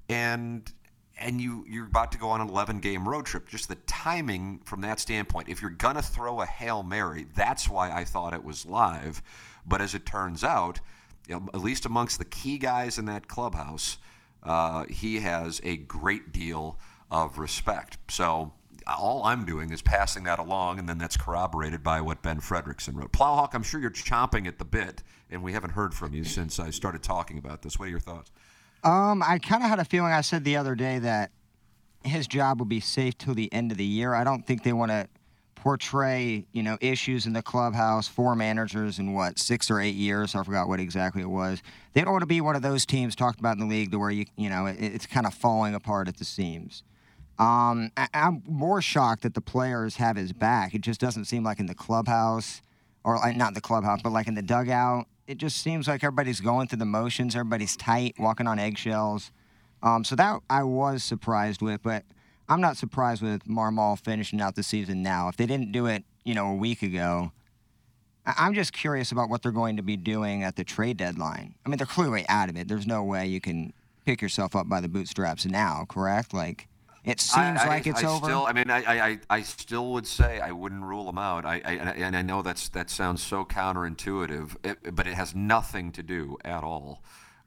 And 0.09 0.71
and 1.19 1.41
you 1.41 1.65
you're 1.69 1.87
about 1.87 2.13
to 2.13 2.19
go 2.19 2.29
on 2.29 2.41
an 2.41 2.49
11 2.49 2.81
game 2.81 3.09
road 3.09 3.27
trip. 3.27 3.49
Just 3.49 3.69
the 3.69 3.77
timing 3.87 4.61
from 4.65 4.83
that 4.83 5.01
standpoint. 5.01 5.49
If 5.49 5.63
you're 5.63 5.71
gonna 5.71 6.03
throw 6.03 6.41
a 6.41 6.47
hail 6.47 6.83
mary, 6.83 7.27
that's 7.35 7.69
why 7.69 7.91
I 7.91 8.05
thought 8.05 8.35
it 8.35 8.45
was 8.45 8.67
live. 8.67 9.23
But 9.67 9.81
as 9.81 9.95
it 9.95 10.05
turns 10.07 10.45
out, 10.45 10.81
you 11.27 11.37
know, 11.37 11.49
at 11.55 11.61
least 11.61 11.87
amongst 11.87 12.19
the 12.19 12.25
key 12.25 12.59
guys 12.59 12.99
in 12.99 13.07
that 13.07 13.29
clubhouse, 13.29 13.99
uh, 14.43 14.85
he 14.89 15.21
has 15.21 15.61
a 15.65 15.77
great 15.77 16.33
deal 16.33 16.79
of 17.11 17.39
respect. 17.39 17.99
So 18.09 18.53
all 18.87 19.25
I'm 19.25 19.45
doing 19.45 19.71
is 19.71 19.83
passing 19.83 20.25
that 20.25 20.39
along, 20.39 20.79
and 20.79 20.89
then 20.89 20.99
that's 20.99 21.17
corroborated 21.17 21.83
by 21.83 22.01
what 22.01 22.23
Ben 22.23 22.41
Frederickson 22.41 22.95
wrote. 22.95 23.13
Plowhawk, 23.13 23.55
I'm 23.55 23.63
sure 23.63 23.81
you're 23.81 23.91
chomping 23.91 24.47
at 24.47 24.59
the 24.59 24.65
bit, 24.65 25.03
and 25.31 25.43
we 25.43 25.53
haven't 25.53 25.71
heard 25.71 25.95
from 25.95 26.15
you 26.15 26.25
since 26.25 26.59
I 26.59 26.71
started 26.71 27.03
talking 27.03 27.39
about 27.39 27.63
this. 27.63 27.79
What 27.79 27.87
are 27.87 27.91
your 27.91 28.01
thoughts? 28.01 28.31
Um, 28.85 29.23
I 29.23 29.39
kind 29.39 29.63
of 29.63 29.69
had 29.69 29.79
a 29.79 29.85
feeling. 29.85 30.13
I 30.13 30.21
said 30.21 30.45
the 30.45 30.57
other 30.57 30.75
day 30.75 30.99
that 31.01 31.31
his 32.05 32.27
job 32.27 32.59
will 32.61 32.67
be 32.67 32.81
safe 32.81 33.19
till 33.19 33.35
the 33.35 33.53
end 33.53 33.73
of 33.73 33.79
the 33.79 33.85
year. 33.85 34.15
I 34.15 34.23
don't 34.23 34.47
think 34.47 34.63
they 34.63 34.73
want 34.73 34.93
to 34.93 35.09
portray, 35.57 36.47
you 36.53 36.63
know, 36.63 36.79
issues 36.81 37.27
in 37.27 37.33
the 37.33 37.43
clubhouse. 37.43 38.07
Four 38.07 38.37
managers 38.37 39.01
in 39.01 39.15
what 39.15 39.39
six 39.39 39.71
or 39.71 39.81
eight 39.81 39.97
years? 39.97 40.37
I 40.37 40.45
forgot 40.45 40.69
what 40.69 40.79
exactly 40.79 41.23
it 41.23 41.31
was. 41.31 41.61
They 41.95 42.03
don't 42.03 42.13
want 42.13 42.23
to 42.23 42.27
be 42.27 42.41
one 42.41 42.55
of 42.55 42.63
those 42.63 42.87
teams 42.87 43.17
talked 43.17 43.41
about 43.41 43.55
in 43.55 43.61
the 43.61 43.67
league 43.67 43.91
to 43.91 43.99
where 43.99 44.11
you, 44.11 44.27
you 44.37 44.49
know, 44.49 44.67
it, 44.67 44.77
it's 44.79 45.07
kind 45.07 45.27
of 45.27 45.35
falling 45.35 45.75
apart 45.75 46.07
at 46.07 46.19
the 46.19 46.25
seams. 46.25 46.85
Um, 47.39 47.91
I, 47.97 48.09
I'm 48.15 48.45
more 48.47 48.81
shocked 48.81 49.23
that 49.23 49.35
the 49.35 49.41
players 49.41 49.97
have 49.97 50.17
his 50.17 50.33
back. 50.33 50.75
It 50.75 50.83
just 50.83 51.01
doesn't 51.01 51.25
seem 51.25 51.43
like 51.43 51.59
in 51.59 51.67
the 51.67 51.75
clubhouse, 51.75 52.63
or 53.03 53.17
like, 53.17 53.37
not 53.37 53.55
the 53.55 53.61
clubhouse, 53.61 54.01
but 54.03 54.13
like 54.13 54.29
in 54.29 54.35
the 54.35 54.43
dugout. 54.43 55.07
It 55.27 55.39
just 55.39 55.57
seems 55.59 55.89
like 55.89 56.05
everybody's 56.05 56.41
going 56.41 56.69
through 56.69 56.79
the 56.79 56.85
motions. 56.85 57.35
Everybody's 57.35 57.77
tight, 57.77 58.15
walking 58.19 58.47
on 58.47 58.59
eggshells. 58.59 59.33
Um, 59.83 60.05
so 60.05 60.15
that 60.17 60.41
I 60.49 60.63
was 60.63 61.03
surprised 61.03 61.61
with, 61.63 61.83
but 61.83 62.05
I'm 62.49 62.61
not 62.61 62.77
surprised 62.77 63.23
with 63.23 63.45
Marmol 63.45 63.99
finishing 63.99 64.41
out 64.41 64.55
the 64.55 64.63
season 64.63 65.03
now. 65.03 65.29
If 65.29 65.37
they 65.37 65.47
didn't 65.47 65.73
do 65.73 65.87
it, 65.87 66.05
you 66.25 66.35
know, 66.35 66.49
a 66.51 66.55
week 66.55 66.83
ago, 66.83 67.33
I- 68.25 68.35
I'm 68.39 68.55
just 68.55 68.73
curious 68.73 69.11
about 69.13 69.29
what 69.29 69.43
they're 69.43 69.53
going 69.53 69.77
to 69.77 69.83
be 69.83 69.97
doing 69.97 70.43
at 70.45 70.57
the 70.57 70.65
trade 70.65 70.97
deadline. 70.97 71.55
I 71.65 71.69
mean, 71.69 71.79
they're 71.79 71.87
clearly 71.87 72.25
out 72.29 72.49
of 72.49 72.57
it. 72.57 72.69
There's 72.69 72.87
no 72.87 73.03
way 73.03 73.27
you 73.27 73.41
can 73.41 73.73
pick 74.05 74.23
yourself 74.23 74.55
up 74.55 74.69
by 74.69 74.81
the 74.81 74.89
bootstraps 74.89 75.45
now, 75.45 75.85
correct? 75.89 76.33
Like, 76.33 76.69
it 77.07 77.21
seems 77.21 77.61
I- 77.61 77.65
I- 77.65 77.69
like 77.69 77.87
it's 77.87 78.05
I 78.05 78.09
over. 78.09 78.27
Still, 78.27 78.47
I 78.47 78.53
mean, 78.53 78.69
I, 78.71 78.79
I, 79.13 79.21
I- 79.31 79.43
still 79.43 79.93
would 79.93 80.07
say 80.07 80.41
I 80.41 80.53
wouldn't 80.53 80.83
rule 80.83 81.07
them 81.07 81.19
out. 81.19 81.45
I, 81.47 81.63
I 81.65 81.73
and 81.75 82.17
I- 82.17 82.23
know 82.23 82.43
that's 82.43 82.69
that 82.71 82.91
sounds 82.91 83.23
so 83.23 83.45
counterintuitive, 83.45 84.57
it, 84.65 84.95
but 84.95 85.07
it 85.07 85.15
has 85.15 85.35
nothing 85.35 85.93
to 85.93 86.03
do 86.03 86.37
at 86.45 86.63
all 86.65 87.03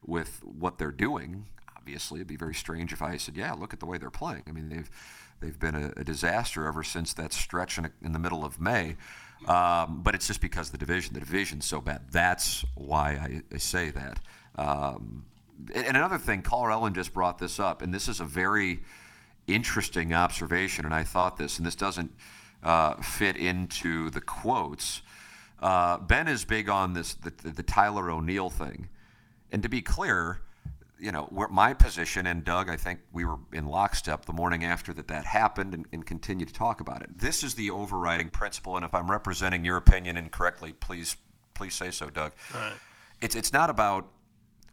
with 0.05 0.41
what 0.43 0.77
they're 0.77 0.91
doing. 0.91 1.45
Obviously, 1.77 2.19
it'd 2.19 2.27
be 2.27 2.35
very 2.37 2.55
strange 2.55 2.93
if 2.93 3.01
I 3.01 3.17
said, 3.17 3.35
"Yeah, 3.35 3.53
look 3.53 3.73
at 3.73 3.79
the 3.79 3.85
way 3.85 3.97
they're 3.97 4.09
playing." 4.09 4.43
I 4.47 4.51
mean, 4.51 4.69
they've 4.69 4.89
they've 5.41 5.59
been 5.59 5.75
a, 5.75 5.93
a 5.97 6.03
disaster 6.03 6.65
ever 6.65 6.83
since 6.83 7.13
that 7.13 7.33
stretch 7.33 7.77
in, 7.77 7.89
in 8.01 8.11
the 8.13 8.19
middle 8.19 8.43
of 8.45 8.59
May. 8.59 8.95
Um, 9.47 10.01
but 10.03 10.15
it's 10.15 10.27
just 10.27 10.41
because 10.41 10.69
the 10.69 10.77
division, 10.77 11.13
the 11.13 11.21
division's 11.21 11.65
so 11.65 11.79
bad. 11.79 12.01
That's 12.11 12.65
why 12.75 13.11
I, 13.11 13.55
I 13.55 13.57
say 13.57 13.89
that. 13.91 14.19
Um, 14.57 15.25
and 15.73 15.85
and 15.85 15.95
another 15.97 16.17
thing, 16.17 16.41
Carl 16.41 16.71
Ellen 16.73 16.93
just 16.93 17.13
brought 17.13 17.39
this 17.39 17.57
up, 17.59 17.81
and 17.81 17.93
this 17.93 18.07
is 18.09 18.19
a 18.19 18.25
very 18.25 18.81
interesting 19.53 20.13
observation, 20.13 20.85
and 20.85 20.93
I 20.93 21.03
thought 21.03 21.37
this, 21.37 21.57
and 21.57 21.65
this 21.65 21.75
doesn't 21.75 22.11
uh, 22.63 22.95
fit 22.95 23.35
into 23.35 24.09
the 24.09 24.21
quotes. 24.21 25.01
Uh, 25.59 25.97
ben 25.97 26.27
is 26.27 26.45
big 26.45 26.69
on 26.69 26.93
this 26.93 27.13
the, 27.15 27.31
the, 27.43 27.49
the 27.49 27.63
Tyler 27.63 28.09
O'Neill 28.09 28.49
thing, 28.49 28.89
and 29.51 29.61
to 29.63 29.69
be 29.69 29.81
clear, 29.81 30.41
you 30.99 31.11
know, 31.11 31.23
where 31.31 31.47
my 31.47 31.73
position 31.73 32.27
and 32.27 32.43
Doug, 32.43 32.69
I 32.69 32.77
think 32.77 32.99
we 33.11 33.25
were 33.25 33.39
in 33.53 33.65
lockstep 33.65 34.25
the 34.25 34.33
morning 34.33 34.63
after 34.63 34.93
that 34.93 35.07
that 35.07 35.25
happened, 35.25 35.73
and, 35.73 35.85
and 35.91 36.05
continue 36.05 36.45
to 36.45 36.53
talk 36.53 36.81
about 36.81 37.01
it. 37.01 37.17
This 37.17 37.43
is 37.43 37.55
the 37.55 37.71
overriding 37.71 38.29
principle, 38.29 38.75
and 38.75 38.85
if 38.85 38.93
I'm 38.93 39.09
representing 39.11 39.65
your 39.65 39.77
opinion 39.77 40.17
incorrectly, 40.17 40.73
please 40.73 41.17
please 41.53 41.73
say 41.73 41.91
so, 41.91 42.09
Doug. 42.09 42.31
It's 43.21 43.35
it's 43.35 43.51
not 43.51 43.69
about 43.69 44.07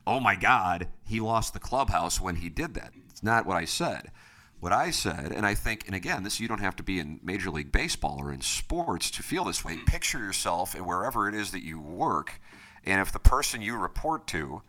oh 0.06 0.20
my 0.20 0.36
God, 0.36 0.88
he 1.04 1.20
lost 1.20 1.52
the 1.52 1.58
clubhouse 1.58 2.20
when 2.20 2.36
he 2.36 2.48
did 2.48 2.74
that. 2.74 2.92
It's 3.10 3.22
not 3.22 3.44
what 3.46 3.56
I 3.56 3.64
said. 3.64 4.10
What 4.58 4.72
I 4.72 4.90
said, 4.90 5.32
and 5.32 5.44
I 5.44 5.54
think, 5.54 5.86
and 5.86 5.94
again, 5.94 6.22
this 6.22 6.40
you 6.40 6.48
don't 6.48 6.60
have 6.60 6.76
to 6.76 6.82
be 6.82 6.98
in 6.98 7.20
Major 7.22 7.50
League 7.50 7.70
Baseball 7.70 8.16
or 8.18 8.32
in 8.32 8.40
sports 8.40 9.10
to 9.12 9.22
feel 9.22 9.44
this 9.44 9.64
way. 9.64 9.76
Picture 9.86 10.18
yourself 10.18 10.74
in 10.74 10.86
wherever 10.86 11.28
it 11.28 11.34
is 11.34 11.50
that 11.50 11.62
you 11.62 11.78
work, 11.78 12.40
and 12.84 13.00
if 13.00 13.12
the 13.12 13.18
person 13.18 13.60
you 13.60 13.76
report 13.76 14.26
to 14.28 14.62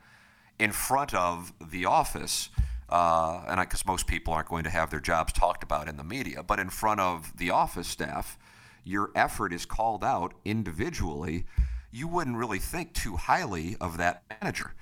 in 0.60 0.72
front 0.72 1.14
of 1.14 1.54
the 1.62 1.86
office, 1.86 2.50
uh, 2.90 3.44
and 3.48 3.60
because 3.62 3.86
most 3.86 4.08
people 4.08 4.34
aren't 4.34 4.50
going 4.50 4.66
to 4.66 4.70
have 4.70 4.90
their 4.90 5.00
jobs 5.00 5.32
talked 5.32 5.64
about 5.64 5.88
in 5.88 5.96
the 5.96 6.04
media, 6.04 6.44
but 6.44 6.60
in 6.60 6.70
front 6.70 7.00
of 7.00 7.38
the 7.38 7.50
office 7.50 7.88
staff, 7.88 8.38
your 8.84 9.12
effort 9.16 9.54
is 9.54 9.66
called 9.66 10.04
out 10.04 10.34
individually, 10.44 11.46
you 11.92 12.08
wouldn't 12.08 12.36
really 12.36 12.60
think 12.60 12.94
too 12.94 13.16
highly 13.16 13.78
of 13.80 13.98
that 13.98 14.24
manager 14.42 14.74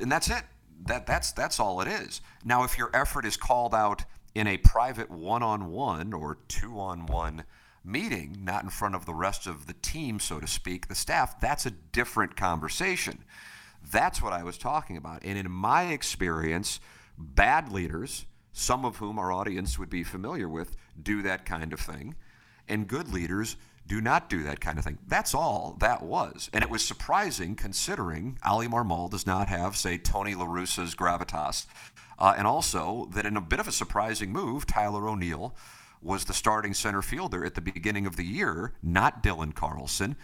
and 0.00 0.10
that's 0.10 0.30
it. 0.30 0.42
That 0.86 1.06
that's 1.06 1.32
that's 1.32 1.60
all 1.60 1.80
it 1.80 1.88
is. 1.88 2.20
Now, 2.44 2.64
if 2.64 2.78
your 2.78 2.90
effort 2.94 3.24
is 3.26 3.36
called 3.36 3.74
out 3.74 4.04
in 4.34 4.46
a 4.46 4.56
private 4.58 5.10
one-on-one 5.10 6.12
or 6.12 6.38
two-on-one 6.48 7.44
meeting, 7.84 8.38
not 8.42 8.62
in 8.62 8.70
front 8.70 8.94
of 8.94 9.06
the 9.06 9.14
rest 9.14 9.46
of 9.46 9.66
the 9.66 9.74
team, 9.74 10.20
so 10.20 10.38
to 10.40 10.46
speak, 10.46 10.88
the 10.88 10.94
staff, 10.94 11.40
that's 11.40 11.66
a 11.66 11.70
different 11.70 12.36
conversation. 12.36 13.24
That's 13.90 14.22
what 14.22 14.32
I 14.32 14.42
was 14.42 14.58
talking 14.58 14.96
about. 14.96 15.22
And 15.24 15.38
in 15.38 15.50
my 15.50 15.84
experience, 15.84 16.80
bad 17.18 17.72
leaders, 17.72 18.26
some 18.52 18.84
of 18.84 18.96
whom 18.96 19.18
our 19.18 19.32
audience 19.32 19.78
would 19.78 19.90
be 19.90 20.04
familiar 20.04 20.48
with, 20.48 20.76
do 21.02 21.22
that 21.22 21.44
kind 21.44 21.72
of 21.72 21.80
thing, 21.80 22.14
and 22.68 22.86
good 22.86 23.12
leaders 23.12 23.56
do 23.86 24.00
not 24.00 24.30
do 24.30 24.42
that 24.44 24.60
kind 24.60 24.78
of 24.78 24.84
thing. 24.84 24.98
That's 25.08 25.34
all 25.34 25.76
that 25.80 26.02
was. 26.02 26.48
And 26.52 26.62
it 26.62 26.70
was 26.70 26.86
surprising 26.86 27.56
considering 27.56 28.38
Oli 28.48 28.68
Marmol 28.68 29.10
does 29.10 29.26
not 29.26 29.48
have, 29.48 29.76
say, 29.76 29.98
Tony 29.98 30.34
La 30.34 30.44
Russa's 30.44 30.94
gravitas. 30.94 31.66
Uh, 32.18 32.34
and 32.36 32.46
also 32.46 33.08
that 33.14 33.26
in 33.26 33.36
a 33.36 33.40
bit 33.40 33.58
of 33.58 33.66
a 33.66 33.72
surprising 33.72 34.30
move, 34.30 34.66
Tyler 34.66 35.08
O'Neill 35.08 35.56
was 36.02 36.24
the 36.24 36.34
starting 36.34 36.74
center 36.74 37.02
fielder 37.02 37.44
at 37.44 37.54
the 37.54 37.60
beginning 37.60 38.06
of 38.06 38.16
the 38.16 38.24
year, 38.24 38.74
not 38.82 39.22
Dylan 39.22 39.54
Carlson. 39.54 40.16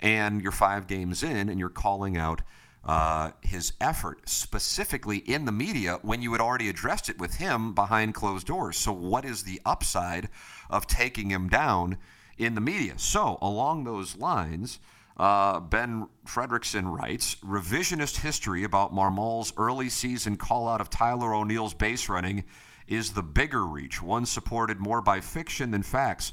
And 0.00 0.42
you're 0.42 0.50
five 0.50 0.86
games 0.86 1.22
in, 1.22 1.48
and 1.48 1.60
you're 1.60 1.68
calling 1.68 2.16
out 2.16 2.42
uh, 2.84 3.30
his 3.42 3.72
effort 3.80 4.28
specifically 4.28 5.18
in 5.18 5.44
the 5.44 5.52
media 5.52 6.00
when 6.02 6.20
you 6.20 6.32
had 6.32 6.40
already 6.40 6.68
addressed 6.68 7.08
it 7.08 7.18
with 7.18 7.36
him 7.36 7.74
behind 7.74 8.14
closed 8.14 8.46
doors. 8.46 8.76
So, 8.76 8.92
what 8.92 9.24
is 9.24 9.44
the 9.44 9.60
upside 9.64 10.28
of 10.68 10.88
taking 10.88 11.30
him 11.30 11.48
down 11.48 11.98
in 12.44 12.54
the 12.54 12.60
media? 12.60 12.94
So, 12.96 13.38
along 13.40 13.84
those 13.84 14.16
lines, 14.16 14.78
uh, 15.16 15.60
Ben 15.60 16.08
Frederickson 16.26 16.90
writes 16.90 17.36
revisionist 17.36 18.20
history 18.20 18.64
about 18.64 18.94
Marmol's 18.94 19.52
early 19.56 19.88
season 19.88 20.36
call 20.36 20.68
out 20.68 20.80
of 20.80 20.90
Tyler 20.90 21.34
O'Neill's 21.34 21.74
base 21.74 22.08
running 22.08 22.44
is 22.88 23.12
the 23.12 23.22
bigger 23.22 23.66
reach, 23.66 24.02
one 24.02 24.26
supported 24.26 24.80
more 24.80 25.00
by 25.00 25.20
fiction 25.20 25.70
than 25.70 25.82
facts. 25.82 26.32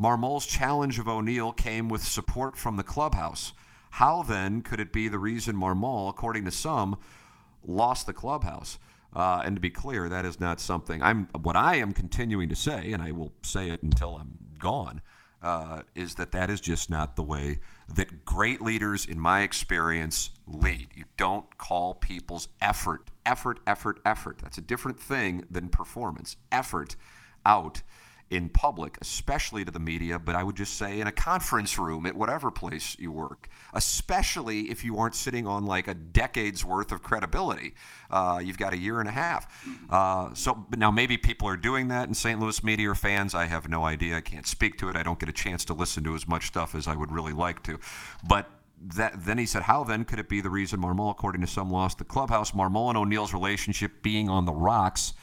Marmol's 0.00 0.46
challenge 0.46 0.98
of 0.98 1.08
O'Neill 1.08 1.52
came 1.52 1.88
with 1.88 2.04
support 2.04 2.56
from 2.56 2.76
the 2.76 2.82
clubhouse. 2.82 3.52
How 3.90 4.22
then 4.22 4.62
could 4.62 4.80
it 4.80 4.92
be 4.92 5.08
the 5.08 5.18
reason 5.18 5.56
Marmol, 5.56 6.08
according 6.08 6.44
to 6.44 6.50
some, 6.50 6.98
lost 7.66 8.06
the 8.06 8.12
clubhouse? 8.12 8.78
Uh, 9.14 9.42
and 9.44 9.56
to 9.56 9.60
be 9.60 9.70
clear, 9.70 10.08
that 10.08 10.24
is 10.24 10.38
not 10.38 10.60
something 10.60 11.02
I'm. 11.02 11.28
What 11.42 11.56
I 11.56 11.76
am 11.76 11.92
continuing 11.92 12.48
to 12.50 12.54
say, 12.54 12.92
and 12.92 13.02
I 13.02 13.10
will 13.10 13.32
say 13.42 13.70
it 13.70 13.82
until 13.82 14.16
I'm 14.16 14.38
gone, 14.58 15.00
uh, 15.42 15.82
is 15.94 16.16
that 16.16 16.32
that 16.32 16.50
is 16.50 16.60
just 16.60 16.90
not 16.90 17.16
the 17.16 17.22
way 17.22 17.60
that 17.88 18.24
great 18.24 18.60
leaders, 18.60 19.06
in 19.06 19.18
my 19.18 19.42
experience, 19.42 20.30
lead. 20.46 20.88
You 20.94 21.04
don't 21.16 21.56
call 21.58 21.94
people's 21.94 22.48
effort, 22.60 23.10
effort, 23.24 23.60
effort, 23.66 24.00
effort. 24.04 24.38
That's 24.42 24.58
a 24.58 24.62
different 24.62 25.00
thing 25.00 25.44
than 25.50 25.68
performance. 25.68 26.36
Effort 26.50 26.96
out 27.46 27.82
in 28.30 28.48
public, 28.48 28.98
especially 29.00 29.64
to 29.64 29.70
the 29.70 29.78
media, 29.78 30.18
but 30.18 30.34
I 30.34 30.42
would 30.42 30.56
just 30.56 30.74
say 30.74 31.00
in 31.00 31.06
a 31.06 31.12
conference 31.12 31.78
room 31.78 32.04
at 32.04 32.14
whatever 32.14 32.50
place 32.50 32.96
you 32.98 33.10
work, 33.10 33.48
especially 33.72 34.70
if 34.70 34.84
you 34.84 34.98
aren't 34.98 35.14
sitting 35.14 35.46
on 35.46 35.64
like 35.64 35.88
a 35.88 35.94
decade's 35.94 36.64
worth 36.64 36.92
of 36.92 37.02
credibility. 37.02 37.74
Uh, 38.10 38.40
you've 38.42 38.58
got 38.58 38.74
a 38.74 38.76
year 38.76 39.00
and 39.00 39.08
a 39.08 39.12
half. 39.12 39.46
Uh, 39.88 40.34
so 40.34 40.66
now 40.76 40.90
maybe 40.90 41.16
people 41.16 41.48
are 41.48 41.56
doing 41.56 41.88
that 41.88 42.08
in 42.08 42.14
St. 42.14 42.38
Louis 42.38 42.62
media 42.62 42.90
or 42.90 42.94
fans. 42.94 43.34
I 43.34 43.46
have 43.46 43.68
no 43.68 43.84
idea. 43.84 44.16
I 44.18 44.20
can't 44.20 44.46
speak 44.46 44.78
to 44.78 44.88
it. 44.90 44.96
I 44.96 45.02
don't 45.02 45.18
get 45.18 45.28
a 45.28 45.32
chance 45.32 45.64
to 45.66 45.74
listen 45.74 46.04
to 46.04 46.14
as 46.14 46.28
much 46.28 46.48
stuff 46.48 46.74
as 46.74 46.86
I 46.86 46.94
would 46.94 47.10
really 47.10 47.32
like 47.32 47.62
to. 47.64 47.78
But 48.26 48.50
that, 48.80 49.24
then 49.24 49.38
he 49.38 49.46
said, 49.46 49.62
How 49.62 49.84
then 49.84 50.04
could 50.04 50.18
it 50.18 50.28
be 50.28 50.40
the 50.40 50.50
reason 50.50 50.80
Marmol, 50.80 51.10
according 51.10 51.40
to 51.40 51.46
some, 51.46 51.70
lost 51.70 51.98
the 51.98 52.04
clubhouse? 52.04 52.52
Marmol 52.52 52.90
and 52.90 52.98
O'Neill's 52.98 53.32
relationship 53.32 54.02
being 54.02 54.28
on 54.28 54.44
the 54.44 54.52
rocks 54.52 55.14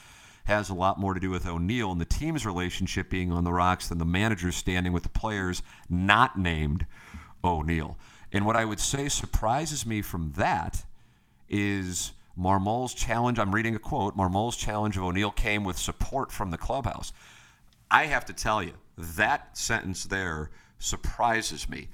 has 0.46 0.70
a 0.70 0.74
lot 0.74 0.98
more 0.98 1.12
to 1.12 1.20
do 1.20 1.30
with 1.30 1.46
O'Neill 1.46 1.90
and 1.90 2.00
the 2.00 2.04
team's 2.04 2.46
relationship 2.46 3.10
being 3.10 3.32
on 3.32 3.44
the 3.44 3.52
rocks 3.52 3.88
than 3.88 3.98
the 3.98 4.04
manager's 4.04 4.56
standing 4.56 4.92
with 4.92 5.02
the 5.02 5.08
players 5.08 5.62
not 5.90 6.38
named 6.38 6.86
O'Neill. 7.42 7.96
And 8.32 8.46
what 8.46 8.56
I 8.56 8.64
would 8.64 8.80
say 8.80 9.08
surprises 9.08 9.84
me 9.84 10.02
from 10.02 10.32
that 10.36 10.84
is 11.48 12.12
Marmol's 12.36 12.94
challenge. 12.94 13.38
I'm 13.38 13.54
reading 13.54 13.74
a 13.74 13.80
quote. 13.80 14.14
Marmol's 14.14 14.56
challenge 14.56 14.96
of 14.96 15.02
O'Neill 15.02 15.32
came 15.32 15.64
with 15.64 15.78
support 15.78 16.30
from 16.30 16.50
the 16.50 16.58
clubhouse. 16.58 17.12
I 17.90 18.06
have 18.06 18.24
to 18.26 18.32
tell 18.32 18.62
you, 18.62 18.74
that 18.96 19.56
sentence 19.56 20.04
there 20.04 20.50
surprises 20.78 21.68
me. 21.68 21.88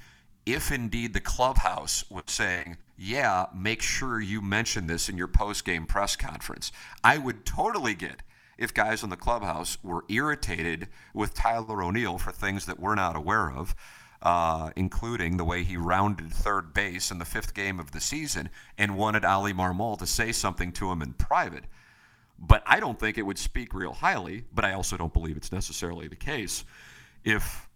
If 0.45 0.73
indeed 0.73 1.15
the 1.15 1.21
clubhouse 1.21 2.05
was 2.11 2.25
saying, 2.27 2.77
yeah, 2.99 3.47
make 3.55 3.81
sure 3.81 4.21
you 4.21 4.43
mention 4.43 4.87
this 4.87 5.09
in 5.09 5.17
your 5.17 5.29
post 5.29 5.65
game 5.65 5.87
press 5.87 6.17
conference, 6.17 6.73
I 7.03 7.19
would 7.19 7.47
totally 7.47 7.95
get 7.95 8.23
if 8.63 8.73
guys 8.73 9.03
in 9.03 9.11
the 9.11 9.17
clubhouse 9.17 9.77
were 9.83 10.05
irritated 10.09 10.87
with 11.13 11.35
Tyler 11.35 11.83
O'Neill 11.83 12.17
for 12.17 12.31
things 12.31 12.65
that 12.67 12.79
we're 12.79 12.95
not 12.95 13.17
aware 13.17 13.51
of, 13.51 13.75
uh, 14.23 14.71
including 14.77 15.37
the 15.37 15.45
way 15.45 15.65
he 15.65 15.77
rounded 15.77 16.33
third 16.33 16.73
base 16.73 17.11
in 17.11 17.19
the 17.19 17.25
fifth 17.25 17.55
game 17.55 17.81
of 17.81 17.91
the 17.91 18.01
season 18.01 18.49
and 18.79 18.97
wanted 18.97 19.25
Oli 19.25 19.53
Marmol 19.53 19.99
to 19.99 20.07
say 20.07 20.31
something 20.31 20.71
to 20.71 20.93
him 20.93 21.03
in 21.03 21.13
private. 21.15 21.65
But 22.39 22.63
I 22.65 22.79
don't 22.79 23.01
think 23.01 23.19
it 23.19 23.23
would 23.23 23.39
speak 23.39 23.75
real 23.75 23.95
highly, 23.95 24.45
but 24.55 24.65
I 24.65 24.75
also 24.75 24.97
don't 24.97 25.13
believe 25.13 25.37
it's 25.37 25.51
necessarily 25.51 26.07
the 26.07 26.15
case. 26.15 26.65
If 27.25 27.69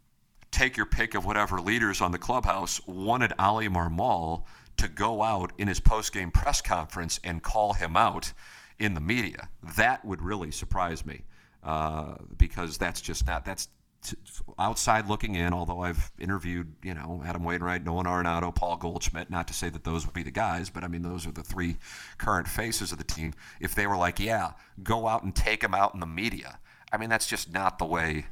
take 0.52 0.76
your 0.76 0.86
pick 0.86 1.16
of 1.16 1.26
whatever 1.26 1.60
leaders 1.60 2.00
on 2.00 2.12
the 2.12 2.18
clubhouse 2.18 2.80
wanted 2.86 3.32
Oli 3.40 3.68
Marmol 3.68 4.44
to 4.76 4.86
go 4.86 5.22
out 5.22 5.52
in 5.58 5.66
his 5.66 5.80
post-game 5.80 6.30
press 6.30 6.60
conference 6.60 7.18
and 7.24 7.42
call 7.42 7.72
him 7.72 7.96
out 7.96 8.32
in 8.78 8.94
the 8.94 9.00
media. 9.00 9.48
That 9.76 10.04
would 10.04 10.22
really 10.22 10.50
surprise 10.50 11.04
me 11.04 11.22
uh, 11.62 12.16
because 12.36 12.78
that's 12.78 13.00
just 13.00 13.26
not 13.26 13.44
that's 13.44 13.68
t- 14.02 14.16
outside 14.58 15.08
looking 15.08 15.34
in. 15.34 15.52
Although 15.52 15.80
I've 15.80 16.12
interviewed, 16.18 16.74
you 16.82 16.94
know, 16.94 17.22
Adam 17.24 17.44
Wainwright, 17.44 17.84
Nolan 17.84 18.06
Arenado, 18.06 18.54
Paul 18.54 18.76
Goldschmidt. 18.76 19.30
Not 19.30 19.48
to 19.48 19.54
say 19.54 19.68
that 19.70 19.84
those 19.84 20.06
would 20.06 20.14
be 20.14 20.22
the 20.22 20.30
guys, 20.30 20.70
but 20.70 20.84
I 20.84 20.88
mean 20.88 21.02
those 21.02 21.26
are 21.26 21.32
the 21.32 21.42
three 21.42 21.76
current 22.18 22.48
faces 22.48 22.92
of 22.92 22.98
the 22.98 23.04
team. 23.04 23.34
If 23.60 23.74
they 23.74 23.86
were 23.86 23.96
like, 23.96 24.18
yeah, 24.20 24.52
go 24.82 25.08
out 25.08 25.22
and 25.22 25.34
take 25.34 25.60
them 25.60 25.74
out 25.74 25.94
in 25.94 26.00
the 26.00 26.06
media. 26.06 26.58
I 26.92 26.98
mean 26.98 27.08
that's 27.08 27.26
just 27.26 27.52
not 27.52 27.78
the 27.78 27.84
way 27.84 28.26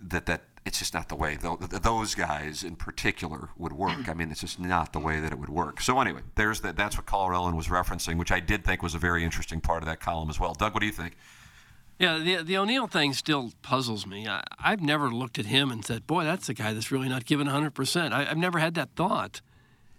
that 0.00 0.26
that 0.26 0.42
it's 0.68 0.78
just 0.78 0.92
not 0.92 1.08
the 1.08 1.16
way 1.16 1.36
those 1.36 2.14
guys 2.14 2.62
in 2.62 2.76
particular 2.76 3.48
would 3.56 3.72
work. 3.72 4.06
I 4.06 4.12
mean, 4.12 4.30
it's 4.30 4.42
just 4.42 4.60
not 4.60 4.92
the 4.92 5.00
way 5.00 5.18
that 5.18 5.32
it 5.32 5.38
would 5.38 5.48
work. 5.48 5.80
So 5.80 5.98
anyway, 5.98 6.20
there's 6.34 6.60
that. 6.60 6.76
That's 6.76 6.96
what 6.98 7.06
Carl 7.06 7.34
Ellen 7.34 7.56
was 7.56 7.68
referencing, 7.68 8.18
which 8.18 8.30
I 8.30 8.38
did 8.38 8.64
think 8.64 8.82
was 8.82 8.94
a 8.94 8.98
very 8.98 9.24
interesting 9.24 9.62
part 9.62 9.82
of 9.82 9.88
that 9.88 9.98
column 9.98 10.28
as 10.28 10.38
well. 10.38 10.52
Doug, 10.52 10.74
what 10.74 10.80
do 10.80 10.86
you 10.86 10.92
think? 10.92 11.16
Yeah, 11.98 12.18
the 12.18 12.42
the 12.42 12.58
O'Neill 12.58 12.86
thing 12.86 13.14
still 13.14 13.52
puzzles 13.62 14.06
me. 14.06 14.28
I, 14.28 14.42
have 14.58 14.82
never 14.82 15.10
looked 15.10 15.38
at 15.38 15.46
him 15.46 15.72
and 15.72 15.82
said, 15.84 16.06
"Boy, 16.06 16.24
that's 16.24 16.50
a 16.50 16.54
guy 16.54 16.74
that's 16.74 16.92
really 16.92 17.08
not 17.08 17.24
giving 17.24 17.46
100 17.46 17.70
percent." 17.70 18.12
I've 18.12 18.36
never 18.36 18.58
had 18.58 18.74
that 18.74 18.90
thought. 18.94 19.40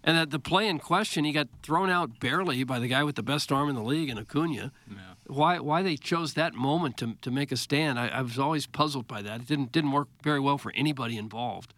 And 0.02 0.16
that 0.16 0.30
the 0.30 0.40
play 0.40 0.68
in 0.70 0.80
question, 0.80 1.26
he 1.26 1.34
got 1.34 1.50
thrown 1.62 1.90
out 1.90 2.22
barely 2.22 2.64
by 2.64 2.80
the 2.80 2.88
guy 2.88 3.04
with 3.04 3.16
the 3.16 3.24
best 3.24 3.52
arm 3.52 3.68
in 3.68 3.76
the 3.76 3.84
league 3.84 4.10
in 4.10 4.18
Acuna. 4.18 4.72
Yeah 4.88 4.96
why 5.30 5.60
why 5.60 5.82
they 5.84 5.96
chose 5.96 6.34
that 6.34 6.54
moment 6.54 6.98
to, 6.98 7.16
to 7.22 7.32
make 7.32 7.52
a 7.52 7.58
stand. 7.58 8.00
I, 8.00 8.08
I, 8.08 8.22
was 8.22 8.40
always 8.40 8.66
puzzled 8.66 9.08
by 9.08 9.22
that. 9.22 9.42
It 9.42 9.48
didn't 9.48 9.72
didn't 9.72 9.92
work 9.92 10.08
very 10.24 10.40
well 10.40 10.58
for 10.58 10.72
anybody 10.76 11.18
involved. 11.18 11.74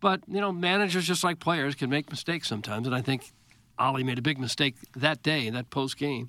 But 0.00 0.22
you 0.28 0.40
know, 0.40 0.52
managers 0.52 1.06
just 1.06 1.24
like 1.24 1.40
players 1.40 1.74
can 1.74 1.90
make 1.90 2.10
mistakes 2.10 2.48
sometimes, 2.48 2.86
and 2.86 2.94
I 2.94 3.00
think 3.00 3.32
Oli 3.78 4.04
made 4.04 4.18
a 4.18 4.22
big 4.22 4.38
mistake 4.38 4.76
that 4.94 5.22
day 5.22 5.46
in 5.46 5.54
that 5.54 5.70
post 5.70 5.96
game. 5.96 6.28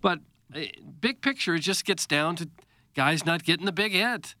But 0.00 0.20
uh, 0.54 0.60
big 1.00 1.20
picture, 1.20 1.54
it 1.54 1.60
just 1.60 1.84
gets 1.84 2.06
down 2.06 2.36
to 2.36 2.48
guys 2.94 3.26
not 3.26 3.44
getting 3.44 3.66
the 3.66 3.72
big 3.72 3.92
hit. 3.92 4.34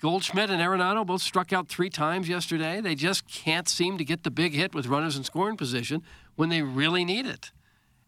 Goldschmidt 0.00 0.50
and 0.50 0.60
Arenado 0.60 1.06
both 1.06 1.22
struck 1.22 1.52
out 1.52 1.68
three 1.68 1.90
times 1.90 2.28
yesterday. 2.28 2.80
They 2.80 2.96
just 2.96 3.28
can't 3.28 3.68
seem 3.68 3.98
to 3.98 4.04
get 4.04 4.24
the 4.24 4.32
big 4.32 4.52
hit 4.52 4.74
with 4.74 4.86
runners 4.86 5.16
in 5.16 5.22
scoring 5.22 5.56
position 5.56 6.02
when 6.34 6.48
they 6.48 6.62
really 6.62 7.04
need 7.04 7.26
it. 7.26 7.52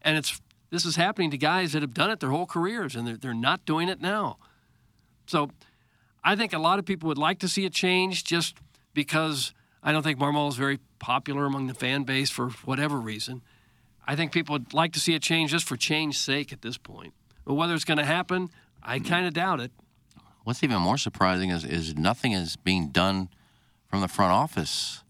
And 0.02 0.16
it's 0.16 0.40
this 0.70 0.84
is 0.84 0.96
happening 0.96 1.30
to 1.30 1.38
guys 1.38 1.72
that 1.72 1.82
have 1.82 1.94
done 1.94 2.10
it 2.10 2.20
their 2.20 2.30
whole 2.30 2.46
careers, 2.46 2.94
and 2.94 3.06
they're, 3.06 3.16
they're 3.16 3.34
not 3.34 3.64
doing 3.64 3.88
it 3.88 4.00
now. 4.00 4.36
So 5.26 5.50
I 6.22 6.36
think 6.36 6.52
a 6.52 6.58
lot 6.58 6.78
of 6.78 6.84
people 6.84 7.08
would 7.08 7.18
like 7.18 7.38
to 7.40 7.48
see 7.48 7.64
it 7.64 7.72
change 7.72 8.24
just 8.24 8.56
because 8.94 9.52
I 9.82 9.92
don't 9.92 10.02
think 10.02 10.18
Marmol 10.18 10.48
is 10.48 10.56
very 10.56 10.78
popular 10.98 11.46
among 11.46 11.66
the 11.66 11.74
fan 11.74 12.04
base 12.04 12.30
for 12.30 12.50
whatever 12.64 12.98
reason. 12.98 13.42
I 14.06 14.16
think 14.16 14.32
people 14.32 14.54
would 14.54 14.74
like 14.74 14.92
to 14.94 15.00
see 15.00 15.14
it 15.14 15.22
change 15.22 15.50
just 15.50 15.66
for 15.66 15.76
change's 15.76 16.20
sake 16.20 16.52
at 16.52 16.62
this 16.62 16.78
point. 16.78 17.12
But 17.44 17.54
whether 17.54 17.74
it's 17.74 17.84
going 17.84 17.98
to 17.98 18.04
happen, 18.04 18.50
I 18.82 18.98
hmm. 18.98 19.04
kind 19.04 19.26
of 19.26 19.34
doubt 19.34 19.60
it. 19.60 19.70
What's 20.44 20.62
even 20.62 20.80
more 20.80 20.96
surprising 20.96 21.50
is, 21.50 21.64
is 21.64 21.94
nothing 21.94 22.32
is 22.32 22.56
being 22.56 22.88
done 22.88 23.28
from 23.86 24.00
the 24.00 24.08
front 24.08 24.32
office. 24.32 25.02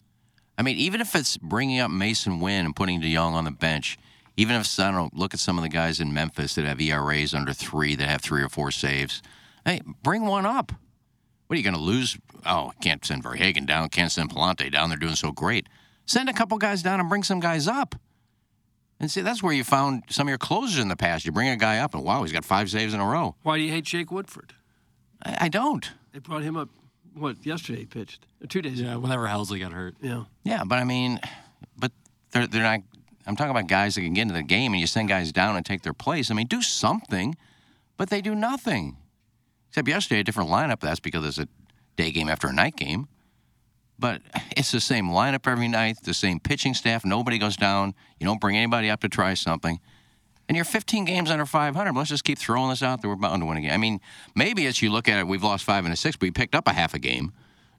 I 0.57 0.63
mean, 0.63 0.77
even 0.77 1.01
if 1.01 1.15
it's 1.15 1.37
bringing 1.37 1.79
up 1.79 1.91
Masyn 1.91 2.41
Winn 2.41 2.65
and 2.65 2.75
putting 2.75 3.01
DeYoung 3.01 3.33
on 3.33 3.45
the 3.45 3.53
bench, 3.53 3.99
even 4.39 4.55
if 4.55 4.79
I 4.79 4.93
don't 4.93 4.95
know, 4.95 5.11
look 5.13 5.35
at 5.35 5.41
some 5.41 5.59
of 5.59 5.65
the 5.65 5.69
guys 5.69 5.99
in 5.99 6.15
Memphis 6.15 6.55
that 6.55 6.65
have 6.65 6.81
ERAs 6.81 7.35
under 7.35 7.53
three, 7.53 7.97
that 7.97 8.09
have 8.09 8.21
three 8.21 8.41
or 8.41 8.49
four 8.49 8.71
saves. 8.71 9.21
Hey, 9.65 9.83
bring 10.05 10.27
one 10.27 10.47
up. 10.47 10.71
What 11.49 11.55
are 11.55 11.57
you 11.57 11.65
going 11.65 11.75
to 11.75 11.81
lose? 11.81 12.17
Oh, 12.47 12.71
can't 12.81 13.05
send 13.05 13.25
Verhagen 13.25 13.67
down, 13.67 13.89
can't 13.89 14.13
send 14.13 14.31
Pallante 14.31 14.71
down. 14.71 14.91
They're 14.91 14.99
doing 14.99 15.17
so 15.17 15.33
great. 15.33 15.69
Send 16.07 16.29
a 16.29 16.33
couple 16.33 16.57
guys 16.57 16.85
down 16.85 17.01
and 17.01 17.09
bring 17.09 17.25
some 17.25 17.41
guys 17.41 17.67
up. 17.67 17.97
And 19.01 19.11
see, 19.11 19.23
that's 19.23 19.43
where 19.43 19.53
you 19.53 19.65
found 19.65 20.05
some 20.09 20.29
of 20.29 20.31
your 20.31 20.39
closers 20.39 20.79
in 20.79 20.87
the 20.87 20.97
past. 20.97 21.25
You 21.25 21.33
bring 21.33 21.49
a 21.49 21.57
guy 21.57 21.79
up, 21.79 21.95
and 21.95 22.05
wow, 22.05 22.23
he's 22.23 22.33
got 22.33 22.45
five 22.45 22.71
saves 22.71 22.95
in 22.95 23.01
a 23.01 23.07
row. 23.07 23.35
Why 23.43 23.57
do 23.57 23.65
you 23.65 23.73
hate 23.73 23.85
Jake 23.85 24.13
Woodford? 24.13 24.55
I, 25.25 25.37
I 25.43 25.49
don't. 25.49 25.91
They 26.13 26.21
brought 26.21 26.43
him 26.43 26.57
up. 26.57 26.69
What 27.15 27.45
yesterday? 27.45 27.81
He 27.81 27.87
pitched 27.87 28.25
or 28.41 28.47
two 28.47 28.63
days. 28.63 28.81
Yeah, 28.81 28.93
ago. 28.93 29.01
whenever 29.01 29.27
Helsley 29.27 29.59
got 29.59 29.73
hurt. 29.73 29.97
Yeah. 30.01 30.25
Yeah, 30.45 30.63
but 30.65 30.79
I 30.79 30.85
mean, 30.85 31.19
but 31.77 31.91
they're 32.31 32.47
they're 32.47 32.63
not 32.63 32.81
I'm 33.29 33.37
talking 33.37 33.51
about 33.51 33.67
guys 33.67 33.95
that 33.95 34.01
can 34.01 34.15
get 34.15 34.23
into 34.23 34.35
the 34.35 34.43
game 34.43 34.73
and 34.73 34.81
you 34.81 34.87
send 34.87 35.11
guys 35.11 35.33
down 35.33 35.55
and 35.55 35.65
take 35.65 35.83
their 35.83 35.93
place. 35.93 36.31
I 36.31 36.35
mean, 36.35 36.47
do 36.47 36.63
something, 36.63 37.37
but 37.99 38.09
they 38.09 38.23
do 38.23 38.35
nothing. 38.35 38.97
Except 39.69 39.87
yesterday, 39.87 40.21
a 40.21 40.25
different 40.25 40.49
lineup. 40.49 40.81
That's 40.81 40.99
because 40.99 41.27
it's 41.27 41.39
a 41.39 41.47
day 41.97 42.11
game 42.11 42.31
after 42.31 42.49
a 42.49 42.55
night 42.55 42.75
game. 42.75 43.07
But 43.99 44.23
it's 44.57 44.73
the 44.73 44.81
same 44.81 45.11
lineup 45.11 45.47
every 45.47 45.69
night, 45.69 45.99
the 46.03 46.15
same 46.15 46.41
pitching 46.41 46.73
staff. 46.73 47.05
Nobody 47.05 47.37
goes 47.37 47.59
down. 47.59 47.95
You 48.19 48.27
don't 48.27 48.41
bring 48.41 48.57
anybody 48.57 48.89
up 48.89 49.01
to 49.01 49.11
try 49.11 49.35
something. 49.35 49.79
And 50.49 50.57
you're 50.57 50.65
15 50.65 51.05
games 51.05 51.31
under 51.31 51.45
500. 51.45 51.95
Let's 51.95 52.09
just 52.09 52.25
keep 52.25 52.39
throwing 52.39 52.71
this 52.71 52.83
out 52.83 53.03
there. 53.03 53.11
We're 53.11 53.17
bound 53.17 53.43
to 53.43 53.47
win 53.47 53.59
a 53.59 53.61
game. 53.61 53.73
I 53.73 53.77
mean, 53.77 54.01
maybe 54.35 54.65
as 54.67 54.81
you 54.81 54.91
look 54.91 55.07
at 55.07 55.19
it, 55.19 55.27
we've 55.27 55.45
lost 55.45 55.65
five 55.65 55.85
and 55.85 55.93
a 55.93 55.97
six, 55.97 56.17
but 56.17 56.23
we 56.23 56.31
picked 56.31 56.55
up 56.55 56.67
a 56.67 56.73
half 56.73 56.95
a 56.95 56.99
game. 56.99 57.33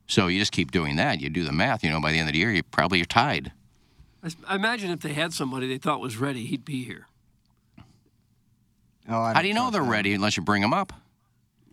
So 0.05 0.27
you 0.27 0.37
just 0.37 0.51
keep 0.51 0.69
doing 0.69 0.97
that. 0.97 1.19
You 1.19 1.31
do 1.31 1.43
the 1.43 1.51
math. 1.51 1.83
You 1.83 1.89
know, 1.89 1.99
by 1.99 2.11
the 2.11 2.19
end 2.19 2.29
of 2.29 2.33
the 2.33 2.39
year, 2.39 2.51
you 2.51 2.61
probably 2.61 2.99
you're 2.99 3.05
tied. 3.05 3.51
I 4.23 4.27
s- 4.27 4.35
I 4.47 4.55
imagine 4.55 4.91
if 4.91 4.99
they 4.99 5.13
had 5.13 5.33
somebody 5.33 5.67
they 5.67 5.77
thought 5.77 5.99
was 6.01 6.17
ready, 6.17 6.45
he'd 6.45 6.65
be 6.65 6.83
here. 6.83 7.07
Oh, 9.07 9.19
I 9.21 9.33
How 9.33 9.41
do 9.41 9.47
you 9.47 9.53
know 9.53 9.71
they're 9.71 9.81
ready 9.83 10.13
unless 10.13 10.37
you 10.37 10.43
bring 10.43 10.61
them 10.61 10.73
up? 10.73 10.93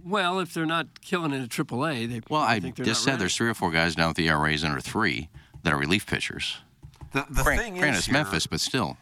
Well, 0.05 0.39
if 0.39 0.55
they're 0.55 0.67
not 0.67 1.01
killing 1.01 1.33
it 1.33 1.43
at 1.43 1.49
AAA, 1.51 2.07
they 2.09 2.21
Well, 2.31 2.41
I 2.43 2.61
think 2.61 2.77
they're 2.77 2.87
just 2.87 3.01
not 3.01 3.05
said 3.05 3.11
ready. 3.13 3.19
there's 3.23 3.37
three 3.37 3.49
or 3.49 3.55
four 3.55 3.71
guys 3.73 3.95
down 3.97 4.09
with 4.09 4.17
the 4.17 4.29
ERAs 4.29 4.63
under 4.65 4.81
three 4.81 5.29
that 5.63 5.73
are 5.73 5.79
relief 5.79 6.07
pitchers. 6.07 6.59
The, 7.13 7.27
the 7.29 7.43
Grant- 7.43 7.61
thing 7.61 7.75
granted, 7.77 7.93
is, 7.95 7.99
it's 7.99 8.07
here- 8.07 8.13
Memphis, 8.15 8.47
but 8.47 8.61
still. 8.61 8.97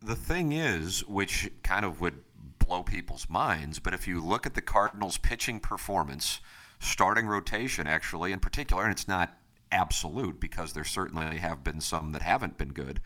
The 0.00 0.16
thing 0.16 0.52
is, 0.52 1.04
which 1.06 1.50
kind 1.62 1.84
of 1.84 2.00
would 2.00 2.22
blow 2.58 2.82
people's 2.82 3.28
minds, 3.28 3.78
but 3.78 3.92
if 3.94 4.08
you 4.08 4.20
look 4.20 4.46
at 4.46 4.54
the 4.54 4.62
Cardinals' 4.62 5.18
pitching 5.18 5.60
performance, 5.60 6.40
starting 6.80 7.26
rotation 7.26 7.86
actually 7.86 8.32
in 8.32 8.40
particular, 8.40 8.82
and 8.84 8.92
it's 8.92 9.06
not 9.06 9.36
absolute 9.72 10.38
because 10.38 10.72
there 10.72 10.84
certainly 10.84 11.38
have 11.38 11.64
been 11.64 11.80
some 11.80 12.12
that 12.12 12.22
haven't 12.22 12.58
been 12.58 12.72
good. 12.72 13.00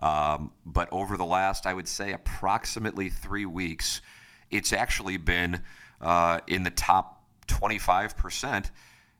Um, 0.00 0.52
but 0.64 0.88
over 0.92 1.16
the 1.16 1.24
last, 1.24 1.66
I 1.66 1.74
would 1.74 1.88
say, 1.88 2.12
approximately 2.12 3.10
three 3.10 3.46
weeks, 3.46 4.00
it's 4.50 4.72
actually 4.72 5.16
been 5.16 5.62
uh, 6.00 6.40
in 6.46 6.62
the 6.62 6.70
top 6.70 7.22
25% 7.48 8.70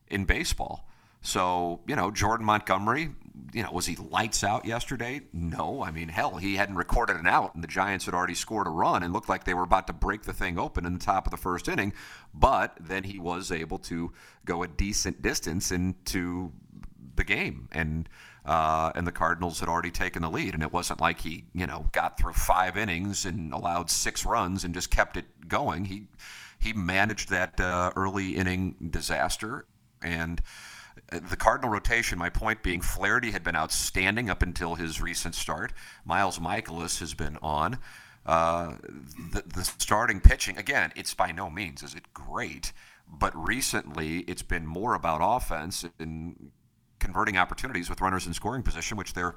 in 0.08 0.24
baseball. 0.24 0.86
So, 1.22 1.80
you 1.86 1.96
know, 1.96 2.10
Jordan 2.10 2.46
Montgomery, 2.46 3.10
you 3.52 3.62
know, 3.62 3.70
was 3.72 3.84
he 3.86 3.96
lights 3.96 4.42
out 4.42 4.64
yesterday? 4.64 5.20
No. 5.34 5.82
I 5.82 5.90
mean, 5.90 6.08
hell, 6.08 6.36
he 6.36 6.56
hadn't 6.56 6.76
recorded 6.76 7.16
an 7.16 7.26
out, 7.26 7.54
and 7.54 7.62
the 7.62 7.68
Giants 7.68 8.06
had 8.06 8.14
already 8.14 8.34
scored 8.34 8.66
a 8.66 8.70
run 8.70 9.02
and 9.02 9.12
looked 9.12 9.28
like 9.28 9.44
they 9.44 9.54
were 9.54 9.62
about 9.62 9.86
to 9.88 9.92
break 9.92 10.22
the 10.22 10.32
thing 10.32 10.58
open 10.58 10.86
in 10.86 10.94
the 10.94 10.98
top 10.98 11.26
of 11.26 11.30
the 11.30 11.36
first 11.36 11.68
inning. 11.68 11.92
But 12.32 12.76
then 12.80 13.04
he 13.04 13.18
was 13.18 13.52
able 13.52 13.78
to 13.80 14.12
go 14.46 14.62
a 14.62 14.68
decent 14.68 15.20
distance 15.20 15.70
into 15.70 16.52
the 17.20 17.24
game. 17.24 17.68
And 17.70 18.08
uh, 18.44 18.90
and 18.94 19.06
the 19.06 19.12
Cardinals 19.12 19.60
had 19.60 19.68
already 19.68 19.90
taken 19.90 20.22
the 20.22 20.30
lead, 20.30 20.54
and 20.54 20.62
it 20.62 20.72
wasn't 20.72 21.00
like 21.00 21.20
he, 21.20 21.44
you 21.54 21.66
know, 21.66 21.86
got 21.92 22.18
through 22.18 22.32
five 22.32 22.76
innings 22.76 23.26
and 23.26 23.52
allowed 23.52 23.90
six 23.90 24.24
runs 24.24 24.64
and 24.64 24.72
just 24.72 24.90
kept 24.90 25.16
it 25.18 25.26
going. 25.46 25.84
He 25.84 26.06
he 26.58 26.72
managed 26.72 27.28
that 27.28 27.60
uh, 27.60 27.92
early 27.94 28.36
inning 28.36 28.76
disaster, 28.90 29.66
and 30.02 30.40
uh, 31.12 31.20
the 31.28 31.36
Cardinal 31.36 31.70
rotation. 31.70 32.18
My 32.18 32.30
point 32.30 32.62
being, 32.62 32.80
Flaherty 32.80 33.30
had 33.30 33.44
been 33.44 33.56
outstanding 33.56 34.30
up 34.30 34.42
until 34.42 34.74
his 34.74 35.02
recent 35.02 35.34
start. 35.34 35.72
Miles 36.04 36.38
Mikolas 36.38 36.98
has 37.00 37.12
been 37.14 37.36
on. 37.42 37.78
Uh, 38.24 38.76
the, 39.32 39.42
the 39.54 39.64
starting 39.64 40.20
pitching 40.20 40.56
again, 40.56 40.92
it's 40.96 41.14
by 41.14 41.32
no 41.32 41.50
means 41.50 41.82
is 41.82 41.94
it 41.94 42.12
great, 42.14 42.72
but 43.08 43.34
recently 43.34 44.20
it's 44.20 44.42
been 44.42 44.66
more 44.66 44.94
about 44.94 45.20
offense 45.22 45.84
and 45.98 46.52
converting 47.00 47.36
opportunities 47.36 47.90
with 47.90 48.00
runners 48.00 48.26
in 48.26 48.34
scoring 48.34 48.62
position, 48.62 48.96
which 48.96 49.14
they're 49.14 49.34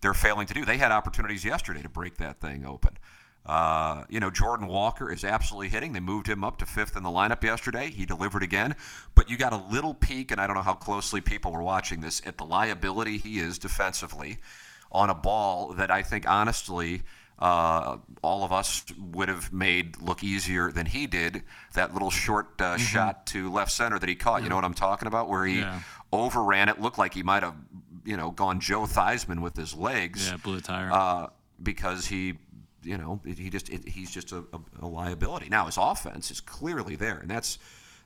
they're 0.00 0.14
failing 0.14 0.46
to 0.46 0.54
do. 0.54 0.64
They 0.64 0.76
had 0.76 0.92
opportunities 0.92 1.44
yesterday 1.44 1.80
to 1.80 1.88
break 1.88 2.18
that 2.18 2.40
thing 2.40 2.66
open. 2.66 2.98
Uh, 3.46 4.04
you 4.08 4.20
know, 4.20 4.30
Jordan 4.30 4.66
Walker 4.66 5.10
is 5.10 5.24
absolutely 5.24 5.68
hitting. 5.68 5.92
They 5.92 6.00
moved 6.00 6.28
him 6.28 6.42
up 6.44 6.58
to 6.58 6.66
fifth 6.66 6.96
in 6.96 7.02
the 7.02 7.10
lineup 7.10 7.42
yesterday. 7.42 7.90
He 7.90 8.06
delivered 8.06 8.42
again. 8.42 8.74
But 9.14 9.28
you 9.28 9.36
got 9.36 9.52
a 9.52 9.62
little 9.70 9.94
peek, 9.94 10.30
and 10.30 10.40
I 10.40 10.46
don't 10.46 10.56
know 10.56 10.62
how 10.62 10.74
closely 10.74 11.20
people 11.20 11.52
were 11.52 11.62
watching 11.62 12.00
this, 12.00 12.22
at 12.24 12.38
the 12.38 12.44
liability 12.44 13.18
he 13.18 13.38
is 13.38 13.58
defensively 13.58 14.38
on 14.90 15.10
a 15.10 15.14
ball 15.14 15.74
that 15.74 15.90
I 15.90 16.02
think, 16.02 16.28
honestly, 16.28 17.02
uh, 17.38 17.98
all 18.22 18.44
of 18.44 18.52
us 18.52 18.84
would 18.98 19.28
have 19.28 19.52
made 19.52 20.00
look 20.00 20.22
easier 20.22 20.70
than 20.70 20.86
he 20.86 21.06
did. 21.06 21.42
That 21.74 21.92
little 21.92 22.10
short 22.10 22.60
uh, 22.60 22.76
shot 22.78 23.26
to 23.28 23.50
left 23.52 23.72
center 23.72 23.98
that 23.98 24.08
he 24.08 24.14
caught. 24.14 24.42
You 24.42 24.48
know 24.48 24.56
what 24.56 24.64
I'm 24.64 24.74
talking 24.74 25.08
about? 25.08 25.28
Where 25.28 25.44
he 25.44 25.60
Yeah. 25.60 25.80
overran 26.12 26.68
it. 26.68 26.80
Looked 26.80 26.98
like 26.98 27.12
he 27.14 27.22
might 27.22 27.42
have, 27.42 27.56
you 28.04 28.16
know, 28.16 28.30
gone 28.30 28.60
Joe 28.60 28.82
Theismann 28.82 29.40
with 29.40 29.56
his 29.56 29.74
legs. 29.74 30.28
Yeah, 30.28 30.36
blew 30.36 30.58
a 30.58 30.60
tire. 30.60 30.90
Uh, 30.92 31.26
because 31.62 32.06
he, 32.06 32.34
you 32.82 32.98
know, 32.98 33.20
he 33.24 33.50
just 33.50 33.68
it, 33.70 33.88
he's 33.88 34.10
just 34.10 34.32
a, 34.32 34.44
a, 34.80 34.86
liability. 34.86 35.48
Now 35.48 35.66
his 35.66 35.76
offense 35.76 36.30
is 36.30 36.40
clearly 36.40 36.96
there, 36.96 37.18
and 37.18 37.28
that's 37.30 37.58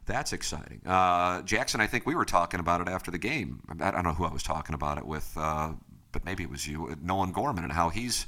that's 0.07 0.33
exciting. 0.33 0.81
Uh, 0.87 1.43
Jackson, 1.43 1.81
I 1.81 1.87
think 1.87 2.07
we 2.07 2.15
were 2.15 2.25
talking 2.25 2.61
about 2.61 2.81
it 2.81 2.89
after 2.89 3.11
the 3.11 3.19
game. 3.19 3.61
I 3.81 3.91
don't 3.91 4.05
know 4.05 4.15
who 4.15 4.25
I 4.25 4.33
was 4.33 4.43
talking 4.43 4.75
about 4.75 4.97
it 4.97 5.05
with, 5.07 5.31
uh, 5.37 5.73
but 6.13 6.25
maybe 6.25 6.45
it 6.45 6.51
was 6.51 6.67
you, 6.67 6.97
Nolan 7.03 7.33
Gorman, 7.33 7.63
and 7.65 7.73
how 7.73 7.91
he's 7.91 8.27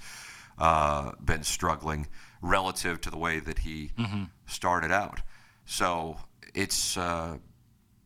uh, 0.60 1.12
been 1.24 1.42
struggling 1.42 2.06
relative 2.42 3.00
to 3.00 3.10
the 3.10 3.18
way 3.18 3.40
that 3.40 3.60
he 3.60 3.90
started 4.46 4.92
out. 4.92 5.20
So 5.64 6.18
it's 6.54 6.96
uh, 6.96 7.38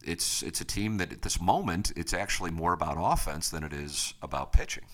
it's 0.04 0.42
it's 0.42 0.60
a 0.60 0.64
team 0.64 0.98
that 0.98 1.12
at 1.12 1.22
this 1.22 1.40
moment 1.40 1.92
it's 1.96 2.14
actually 2.14 2.50
more 2.50 2.72
about 2.72 2.96
offense 2.98 3.50
than 3.50 3.64
it 3.64 3.72
is 3.72 4.14
about 4.22 4.52
pitching. 4.52 4.84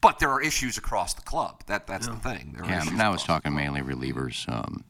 But 0.00 0.18
there 0.18 0.30
are 0.30 0.42
issues 0.42 0.78
across 0.78 1.14
the 1.14 1.22
club. 1.22 1.62
That 1.66 1.86
that's 1.86 2.08
the 2.08 2.16
thing. 2.16 2.54
There 2.56 2.64
Yeah, 2.66 2.82
issues 2.82 2.92
now 2.92 3.10
I 3.10 3.12
was 3.12 3.24
talking 3.24 3.54
mainly 3.54 3.82
relievers. 3.82 4.48
Um, 4.52 4.84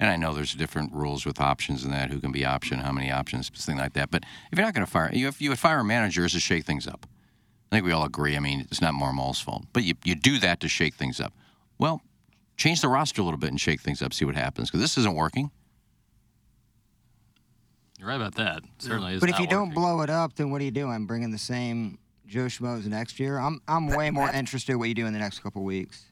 and 0.00 0.10
I 0.10 0.16
know 0.16 0.32
there's 0.32 0.54
different 0.54 0.92
rules 0.92 1.26
with 1.26 1.40
options 1.40 1.82
and 1.84 1.92
that, 1.92 2.10
who 2.10 2.20
can 2.20 2.30
be 2.30 2.44
option, 2.44 2.78
how 2.78 2.92
many 2.92 3.10
options, 3.10 3.48
things 3.48 3.80
like 3.80 3.94
that. 3.94 4.10
But 4.10 4.22
if 4.52 4.58
you're 4.58 4.64
not 4.64 4.74
going 4.74 4.86
to 4.86 4.90
fire, 4.90 5.10
you, 5.12 5.26
if 5.26 5.40
you 5.40 5.50
would 5.50 5.58
fire 5.58 5.80
a 5.80 5.84
manager 5.84 6.24
is 6.24 6.32
to 6.32 6.40
shake 6.40 6.64
things 6.64 6.86
up. 6.86 7.06
I 7.70 7.76
think 7.76 7.84
we 7.84 7.92
all 7.92 8.04
agree. 8.04 8.36
I 8.36 8.40
mean, 8.40 8.66
it's 8.70 8.80
not 8.80 8.94
Marmol's 8.94 9.40
fault. 9.40 9.64
But 9.72 9.84
you, 9.84 9.94
you 10.04 10.14
do 10.14 10.38
that 10.38 10.60
to 10.60 10.68
shake 10.68 10.94
things 10.94 11.20
up. 11.20 11.34
Well, 11.78 12.02
change 12.56 12.80
the 12.80 12.88
roster 12.88 13.20
a 13.20 13.24
little 13.24 13.38
bit 13.38 13.50
and 13.50 13.60
shake 13.60 13.80
things 13.80 14.00
up, 14.00 14.14
see 14.14 14.24
what 14.24 14.36
happens. 14.36 14.70
Because 14.70 14.80
this 14.80 14.96
isn't 14.96 15.14
working. 15.14 15.50
You're 17.98 18.08
right 18.08 18.16
about 18.16 18.36
that. 18.36 18.62
Certainly 18.78 19.14
is 19.14 19.20
But 19.20 19.28
if 19.28 19.34
not 19.34 19.40
you 19.42 19.48
don't 19.48 19.74
blow 19.74 20.00
it 20.02 20.10
up, 20.10 20.34
then 20.34 20.50
what 20.50 20.60
are 20.60 20.64
you 20.64 20.70
doing? 20.70 21.06
Bringing 21.06 21.30
the 21.30 21.38
same 21.38 21.98
Joe 22.26 22.46
Schmoes 22.46 22.86
next 22.86 23.18
year? 23.18 23.38
I'm 23.38 23.60
I'm 23.66 23.88
way 23.88 24.10
more 24.10 24.30
interested 24.30 24.72
in 24.72 24.78
what 24.78 24.88
you 24.88 24.94
do 24.94 25.06
in 25.06 25.12
the 25.12 25.18
next 25.18 25.40
couple 25.40 25.64
weeks. 25.64 26.04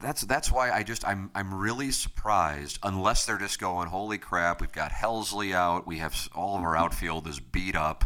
That's 0.00 0.22
that's 0.22 0.52
why 0.52 0.70
I 0.70 0.82
just 0.82 1.06
I'm 1.06 1.30
I'm 1.34 1.54
really 1.54 1.90
surprised 1.90 2.78
unless 2.82 3.24
they're 3.24 3.38
just 3.38 3.60
going 3.60 3.88
holy 3.88 4.18
crap 4.18 4.60
we've 4.60 4.72
got 4.72 4.90
Helsley 4.90 5.54
out 5.54 5.86
we 5.86 5.98
have 5.98 6.28
all 6.34 6.56
of 6.56 6.64
our 6.64 6.74
mm-hmm. 6.74 6.82
outfield 6.82 7.28
is 7.28 7.38
beat 7.38 7.76
up 7.76 8.04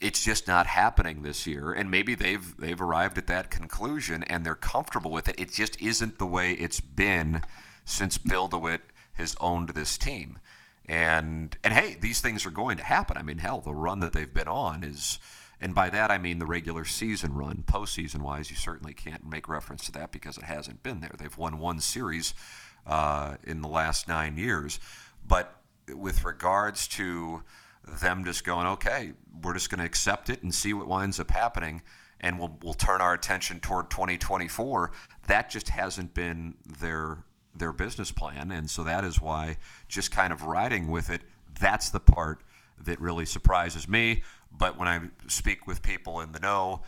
it's 0.00 0.24
just 0.24 0.46
not 0.46 0.66
happening 0.66 1.22
this 1.22 1.46
year 1.46 1.72
and 1.72 1.90
maybe 1.90 2.14
they've 2.14 2.56
they've 2.58 2.80
arrived 2.80 3.16
at 3.16 3.26
that 3.26 3.50
conclusion 3.50 4.22
and 4.24 4.44
they're 4.44 4.54
comfortable 4.54 5.10
with 5.10 5.28
it 5.28 5.38
it 5.38 5.52
just 5.52 5.80
isn't 5.80 6.18
the 6.18 6.26
way 6.26 6.52
it's 6.52 6.80
been 6.80 7.42
since 7.84 8.18
Bill 8.18 8.48
DeWitt 8.48 8.82
has 9.14 9.36
owned 9.40 9.70
this 9.70 9.96
team 9.96 10.38
and 10.86 11.56
and 11.64 11.72
hey 11.72 11.96
these 12.00 12.20
things 12.20 12.44
are 12.44 12.50
going 12.50 12.76
to 12.76 12.84
happen 12.84 13.16
I 13.16 13.22
mean 13.22 13.38
hell 13.38 13.60
the 13.60 13.74
run 13.74 14.00
that 14.00 14.12
they've 14.12 14.32
been 14.32 14.48
on 14.48 14.84
is 14.84 15.18
and 15.60 15.74
by 15.74 15.90
that 15.90 16.10
I 16.10 16.18
mean 16.18 16.38
the 16.38 16.46
regular 16.46 16.84
season 16.84 17.34
run. 17.34 17.64
Postseason 17.66 18.20
wise, 18.20 18.50
you 18.50 18.56
certainly 18.56 18.92
can't 18.92 19.26
make 19.26 19.48
reference 19.48 19.86
to 19.86 19.92
that 19.92 20.12
because 20.12 20.36
it 20.36 20.44
hasn't 20.44 20.82
been 20.82 21.00
there. 21.00 21.14
They've 21.18 21.36
won 21.36 21.58
one 21.58 21.80
series 21.80 22.34
uh, 22.86 23.36
in 23.44 23.62
the 23.62 23.68
last 23.68 24.06
nine 24.06 24.36
years. 24.36 24.78
But 25.26 25.56
with 25.94 26.24
regards 26.24 26.86
to 26.88 27.42
them 27.86 28.24
just 28.24 28.44
going, 28.44 28.66
okay, 28.66 29.12
we're 29.42 29.54
just 29.54 29.70
going 29.70 29.80
to 29.80 29.84
accept 29.84 30.30
it 30.30 30.42
and 30.42 30.54
see 30.54 30.72
what 30.72 30.88
winds 30.88 31.20
up 31.20 31.30
happening, 31.30 31.82
and 32.20 32.38
we'll, 32.38 32.56
we'll 32.62 32.74
turn 32.74 33.00
our 33.00 33.14
attention 33.14 33.60
toward 33.60 33.90
2024, 33.90 34.90
that 35.26 35.50
just 35.50 35.68
hasn't 35.68 36.14
been 36.14 36.54
their 36.80 37.18
their 37.58 37.72
business 37.72 38.12
plan. 38.12 38.50
And 38.50 38.68
so 38.68 38.84
that 38.84 39.02
is 39.02 39.18
why 39.18 39.56
just 39.88 40.10
kind 40.10 40.30
of 40.30 40.42
riding 40.42 40.88
with 40.88 41.08
it, 41.08 41.22
that's 41.58 41.88
the 41.88 42.00
part 42.00 42.42
that 42.78 43.00
really 43.00 43.24
surprises 43.24 43.88
me. 43.88 44.22
But 44.52 44.78
when 44.78 44.88
I 44.88 45.00
speak 45.26 45.66
with 45.66 45.82
people 45.82 46.20
in 46.20 46.32
the 46.32 46.40
know, 46.40 46.82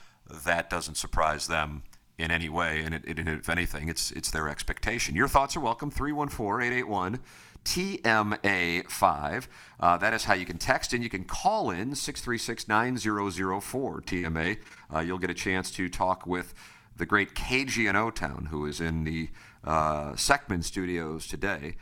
that 0.45 0.69
doesn't 0.69 0.97
surprise 0.97 1.47
them 1.47 1.85
in 2.19 2.31
any 2.31 2.49
way. 2.49 2.83
And, 2.83 2.95
it, 2.95 3.05
it, 3.07 3.19
if 3.27 3.49
anything, 3.49 3.89
it's 3.89 4.11
it's 4.11 4.31
their 4.31 4.49
expectation. 4.49 5.15
Your 5.15 5.29
thoughts 5.29 5.57
are 5.57 5.61
welcome. 5.61 5.91
314-881 5.91 7.21
TMA5. 7.69 9.47
Uh, 9.79 9.99
that 9.99 10.15
is 10.15 10.25
how 10.25 10.33
you 10.33 10.47
can 10.47 10.57
text 10.57 10.95
and 10.95 11.05
you 11.05 11.11
can 11.11 11.25
call 11.25 11.71
in 11.71 11.91
636-9004 11.91 14.05
TMA. 14.05 14.57
Uh, 14.93 15.01
you'll 15.01 15.19
get 15.19 15.29
a 15.29 15.35
chance 15.35 15.71
to 15.73 15.91
talk 15.91 16.27
with 16.27 16.55
the 16.97 17.05
great 17.05 17.35
KG 17.35 17.87
in 17.87 17.95
O-Town, 17.95 18.49
who 18.51 18.65
is 18.65 18.81
in 18.81 19.05
the 19.05 19.29
uh, 19.65 20.13
Seckman 20.13 20.65
studios 20.65 21.27
today. 21.27 21.77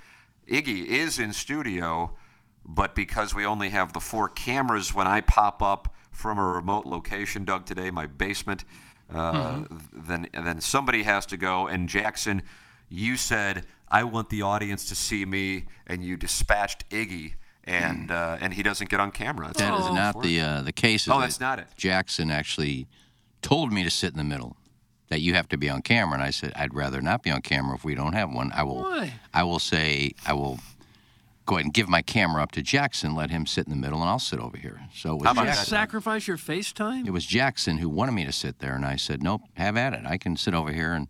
Iggy 0.51 0.87
is 0.87 1.21
in 1.21 1.33
studio, 1.33 2.17
but 2.65 2.97
because 2.97 3.33
we 3.33 3.47
only 3.47 3.69
have 3.69 3.93
the 3.93 4.01
four 4.01 4.29
cameras 4.29 4.93
when 4.93 5.07
I 5.07 5.21
pop 5.21 5.63
up 5.63 5.95
from 6.11 6.37
a 6.37 6.45
remote 6.45 6.87
location, 6.87 7.45
Doug, 7.45 7.65
today, 7.65 7.93
my 7.93 8.07
basement, 8.07 8.65
uh, 9.15 9.63
then 9.93 10.27
then 10.33 10.61
somebody 10.61 11.05
has 11.05 11.27
to 11.27 11.37
go. 11.37 11.69
And 11.69 11.89
Jackson, 11.89 12.43
you 12.89 13.17
said 13.17 13.65
I 13.89 14.05
want 14.05 14.31
the 14.31 14.43
audience 14.43 14.85
to 14.87 14.95
see 14.95 15.25
me, 15.25 15.65
and 15.87 16.03
you 16.05 16.17
dispatched 16.17 16.89
Iggy, 16.91 17.35
and 17.65 18.11
uh, 18.11 18.39
and 18.41 18.55
he 18.55 18.63
doesn't 18.63 18.91
get 18.91 19.01
on 19.01 19.11
camera. 19.11 19.47
That's 19.49 19.61
That 19.61 19.75
is 19.81 19.87
not 19.93 20.23
the 20.23 20.41
uh, 20.41 20.63
the 20.63 20.73
case. 20.73 21.09
Oh, 21.09 21.15
that 21.15 21.21
that's 21.27 21.41
not 21.41 21.59
it. 21.59 21.67
Jackson 21.77 22.31
actually 22.31 22.87
told 23.43 23.73
me 23.73 23.83
to 23.85 23.91
sit 23.91 24.11
in 24.13 24.19
the 24.19 24.25
middle. 24.25 24.57
that 25.09 25.21
you 25.21 25.35
have 25.35 25.49
to 25.49 25.57
be 25.57 25.71
on 25.71 25.83
camera. 25.83 26.15
And 26.15 26.23
I 26.23 26.31
said, 26.31 26.53
I'd 26.57 26.75
rather 26.75 27.01
not 27.01 27.23
be 27.23 27.31
on 27.31 27.41
camera 27.41 27.77
if 27.77 27.85
we 27.85 27.95
don't 27.95 28.15
have 28.15 28.29
one. 28.33 28.51
I 28.53 28.65
will. 28.65 28.83
Why? 28.83 29.13
I 29.33 29.45
will 29.45 29.61
say 29.61 30.13
I 30.27 30.33
will 30.33 30.59
go 31.45 31.55
ahead 31.55 31.65
and 31.67 31.73
give 31.73 31.89
my 31.89 32.03
camera 32.03 32.43
up 32.43 32.51
to 32.53 32.61
Jackson, 32.63 33.15
let 33.15 33.31
him 33.31 33.47
sit 33.47 33.67
in 33.67 33.71
the 33.71 33.77
middle, 33.77 34.01
and 34.01 34.11
I'll 34.11 34.19
sit 34.19 34.41
over 34.41 34.57
here. 34.57 34.81
So 34.93 35.11
it 35.13 35.19
was 35.19 35.25
How 35.27 35.31
about 35.31 35.45
Jackson. 35.45 35.67
sacrifice 35.67 36.27
your 36.27 36.37
FaceTime? 36.39 37.07
It 37.07 37.13
was 37.13 37.25
Jackson 37.25 37.79
who 37.79 37.89
wanted 37.89 38.13
me 38.13 38.25
to 38.25 38.33
sit 38.33 38.59
there, 38.59 38.75
and 38.75 38.85
I 38.85 38.97
said, 38.97 39.23
"Nope, 39.23 39.43
have 39.55 39.77
at 39.77 39.93
it. 39.93 40.05
I 40.05 40.19
can 40.19 40.37
sit 40.37 40.55
over 40.55 40.73
here 40.73 40.93
and." 40.93 41.07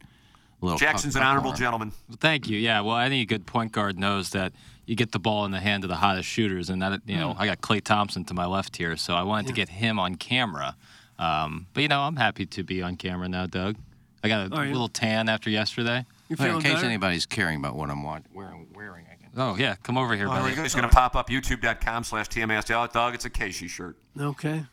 A 0.61 0.65
little 0.65 0.79
Jackson's 0.79 1.17
an 1.17 1.23
honorable 1.23 1.51
corner." 1.51 1.59
gentleman. 1.65 1.93
Thank 2.19 2.49
you. 2.49 2.59
Yeah. 2.59 2.81
Well, 2.81 2.95
I 2.97 3.09
think 3.09 3.23
a 3.23 3.27
good 3.27 3.47
point 3.47 3.73
guard 3.73 3.99
knows 3.99 4.31
that 4.31 4.53
you 4.87 4.95
get 4.97 5.13
the 5.13 5.19
ball 5.19 5.45
in 5.45 5.51
the 5.51 5.61
hand 5.61 5.85
of 5.85 5.89
the 5.91 5.97
hottest 5.97 6.29
shooters, 6.29 6.71
and 6.71 6.81
that 6.83 7.01
you 7.07 7.17
know 7.17 7.35
Hmm. 7.35 7.43
I 7.43 7.47
got 7.47 7.61
Klay 7.61 7.83
Thompson 7.83 8.25
to 8.27 8.35
my 8.35 8.47
left 8.47 8.77
here, 8.77 8.97
so 8.97 9.15
I 9.15 9.23
wanted 9.23 9.49
to 9.49 9.53
get 9.53 9.69
him 9.69 9.99
on 9.99 10.15
camera. 10.17 10.77
Um, 11.19 11.67
but 11.75 11.83
you 11.83 11.89
know, 11.89 12.03
I'm 12.03 12.17
happy 12.17 12.47
to 12.47 12.63
be 12.63 12.83
on 12.83 12.97
camera 12.97 13.29
now, 13.29 13.47
Doug. 13.47 13.77
I 14.25 14.29
got 14.29 14.51
a 14.53 14.55
Are 14.57 14.65
you? 14.65 14.73
little 14.73 14.89
tan 14.89 15.29
after 15.29 15.51
yesterday. 15.51 16.05
You 16.29 16.37
Well, 16.39 16.57
in 16.57 16.63
case 16.63 16.75
better? 16.75 16.87
anybody's 16.87 17.27
caring 17.27 17.59
about 17.59 17.77
what 17.77 17.91
I'm 17.91 18.03
wearing, 18.03 18.67
wearing, 18.75 19.07
I 19.11 19.15
can. 19.15 19.31
Oh 19.37 19.55
yeah, 19.57 19.77
come 19.83 19.97
over 19.97 20.17
here, 20.17 20.27
Oh, 20.27 20.31
buddy. 20.31 20.55
you. 20.57 20.63
He's 20.63 20.75
going 20.75 20.89
to 20.89 20.95
pop 20.95 21.15
up 21.15 21.29
youtube.com 21.31 22.03
slash 22.05 22.29
TMASL. 22.29 22.93
Dog, 22.93 23.15
it's 23.15 23.25
a 23.25 23.31
KSHE 23.31 23.69
shirt. 23.69 23.97
Okay. 24.19 24.65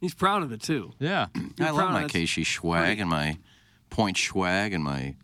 He's 0.00 0.14
proud 0.14 0.42
of 0.42 0.52
it 0.52 0.60
too. 0.62 0.92
Yeah. 0.98 1.26
You're 1.56 1.68
I 1.68 1.70
love 1.70 1.76
proud 1.80 1.92
my 1.92 2.02
of 2.02 2.14
it. 2.14 2.18
KSHE 2.24 2.44
swag 2.46 3.00
and 3.00 3.08
my 3.08 3.38
point 3.90 4.16
swag 4.16 4.72
and 4.72 4.82
my 4.84 5.14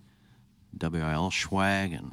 WIL 0.81 1.31
swag 1.31 1.93
and 1.93 2.13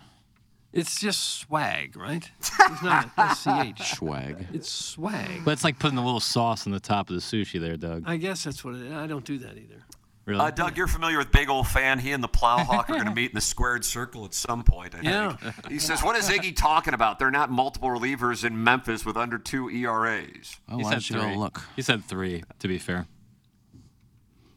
It's 0.73 0.99
just 0.99 1.39
swag, 1.39 1.95
right? 1.97 2.29
It's 2.39 2.83
not 2.83 3.09
a 3.17 3.35
SCH. 3.35 3.95
swag. 3.97 4.47
It's 4.53 4.69
swag. 4.71 5.43
But 5.43 5.51
it's 5.51 5.63
like 5.63 5.77
putting 5.79 5.97
a 5.97 6.03
little 6.05 6.19
sauce 6.21 6.65
on 6.65 6.71
the 6.73 6.79
top 6.79 7.09
of 7.09 7.15
the 7.15 7.21
sushi 7.21 7.59
there, 7.59 7.75
Doug. 7.77 8.03
I 8.05 8.17
guess 8.17 8.43
that's 8.43 8.63
what 8.63 8.75
it 8.75 8.83
is. 8.83 8.93
I 8.93 9.07
don't 9.07 9.25
do 9.25 9.37
that 9.39 9.57
either. 9.57 9.83
Really? 10.25 10.39
Uh, 10.39 10.51
Doug, 10.51 10.77
you're 10.77 10.87
familiar 10.87 11.17
with 11.17 11.31
Big 11.31 11.49
Old 11.49 11.67
Fan. 11.67 11.97
He 11.97 12.11
and 12.11 12.23
the 12.23 12.29
Plowhawk 12.29 12.87
are 12.89 12.93
going 12.93 13.05
to 13.09 13.13
meet 13.15 13.31
in 13.31 13.35
the 13.35 13.41
squared 13.41 13.83
circle 13.83 14.23
at 14.23 14.33
some 14.35 14.63
point, 14.63 14.93
I 14.95 15.01
Yeah. 15.01 15.35
think. 15.35 15.67
He 15.67 15.79
says, 15.79 16.03
What 16.03 16.15
is 16.15 16.29
Iggy 16.29 16.55
talking 16.55 16.93
about? 16.93 17.17
They're 17.17 17.31
not 17.31 17.49
multiple 17.49 17.89
relievers 17.89 18.45
in 18.45 18.63
Memphis 18.63 19.03
with 19.03 19.17
under 19.17 19.39
two 19.39 19.69
ERAs. 19.69 20.57
Oh, 20.69 20.77
he 20.77 20.83
why 20.83 20.91
said 20.91 21.01
three. 21.03 21.19
go 21.19 21.33
look? 21.39 21.63
He 21.75 21.81
said 21.81 22.05
three. 22.05 22.43
To 22.59 22.67
be 22.67 22.77
fair. 22.77 23.07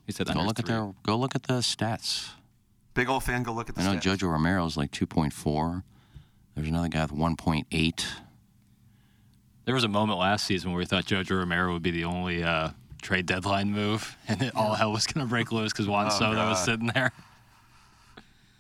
He 0.06 0.12
said 0.12 0.26
Go 0.26 0.32
under 0.32 0.44
look 0.44 0.58
at 0.58 0.66
their. 0.66 0.92
Go 1.02 1.16
look 1.16 1.34
at 1.34 1.44
the 1.44 1.54
stats. 1.54 2.30
Big 2.94 3.08
Old 3.08 3.24
Fan, 3.24 3.42
go 3.42 3.52
look 3.52 3.68
at 3.68 3.74
the 3.74 3.80
I 3.82 3.84
know 3.94 3.98
stats. 3.98 4.18
Jojo 4.18 4.30
Romero's 4.30 4.76
like 4.76 4.92
2.4. 4.92 5.82
There's 6.54 6.68
another 6.68 6.88
guy 6.88 7.02
with 7.02 7.12
1.8. 7.12 8.04
There 9.64 9.74
was 9.74 9.82
a 9.84 9.88
moment 9.88 10.18
last 10.18 10.46
season 10.46 10.70
where 10.70 10.78
we 10.78 10.84
thought 10.86 11.04
Jojo 11.06 11.38
Romero 11.38 11.72
would 11.72 11.82
be 11.82 11.90
the 11.90 12.04
only 12.04 12.44
uh, 12.44 12.70
trade 13.02 13.26
deadline 13.26 13.72
move, 13.72 14.16
and 14.28 14.42
it, 14.42 14.54
all 14.54 14.74
hell 14.74 14.92
was 14.92 15.06
going 15.06 15.26
to 15.26 15.28
break 15.30 15.50
loose 15.52 15.72
because 15.72 15.88
Juan 15.88 16.06
Oh, 16.06 16.10
Soto 16.10 16.48
was 16.50 16.62
sitting 16.64 16.88
there. 16.88 17.12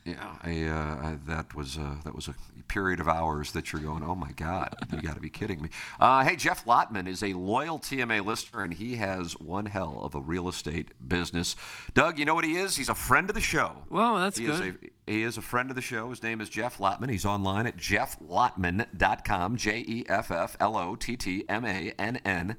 Yeah, 0.04 0.36
I, 0.42 0.64
uh, 0.64 1.06
I, 1.08 1.18
that 1.28 1.54
was 1.54 1.78
uh, 1.78 1.96
that 2.04 2.14
was 2.14 2.28
a 2.28 2.34
period 2.68 3.00
of 3.00 3.08
hours 3.08 3.52
that 3.52 3.72
you're 3.72 3.80
going, 3.80 4.02
oh 4.02 4.14
my 4.14 4.32
God, 4.32 4.74
you 4.92 5.00
got 5.00 5.14
to 5.14 5.20
be 5.20 5.30
kidding 5.30 5.62
me. 5.62 5.70
Uh, 5.98 6.24
hey, 6.24 6.36
Jeff 6.36 6.66
Lottmann 6.66 7.08
is 7.08 7.22
a 7.22 7.32
loyal 7.32 7.78
TMA 7.78 8.22
listener, 8.22 8.62
and 8.62 8.74
he 8.74 8.96
has 8.96 9.32
one 9.40 9.66
hell 9.66 10.00
of 10.02 10.14
a 10.14 10.20
real 10.20 10.46
estate 10.46 10.90
business. 11.08 11.56
Doug, 11.94 12.18
you 12.18 12.26
know 12.26 12.34
what 12.34 12.44
he 12.44 12.56
is? 12.56 12.76
He's 12.76 12.90
a 12.90 12.94
friend 12.94 13.30
of 13.30 13.34
the 13.34 13.40
show. 13.40 13.84
Well, 13.88 14.16
that's 14.16 14.36
he 14.36 14.44
good. 14.44 14.54
Is 14.54 14.60
a, 14.60 15.10
he 15.10 15.22
is 15.22 15.38
a 15.38 15.42
friend 15.42 15.70
of 15.70 15.76
the 15.76 15.82
show. 15.82 16.10
His 16.10 16.22
name 16.22 16.42
is 16.42 16.50
Jeff 16.50 16.76
Lottmann. 16.76 17.10
He's 17.10 17.24
online 17.24 17.66
at 17.66 17.78
jefflottmann.com, 17.78 19.56
J 19.56 19.84
E 19.86 20.04
F 20.06 20.30
F 20.30 20.56
L 20.60 20.76
O 20.76 20.96
T 20.96 21.16
T 21.16 21.44
M 21.48 21.64
A 21.64 21.94
N 21.98 22.20
N 22.26 22.56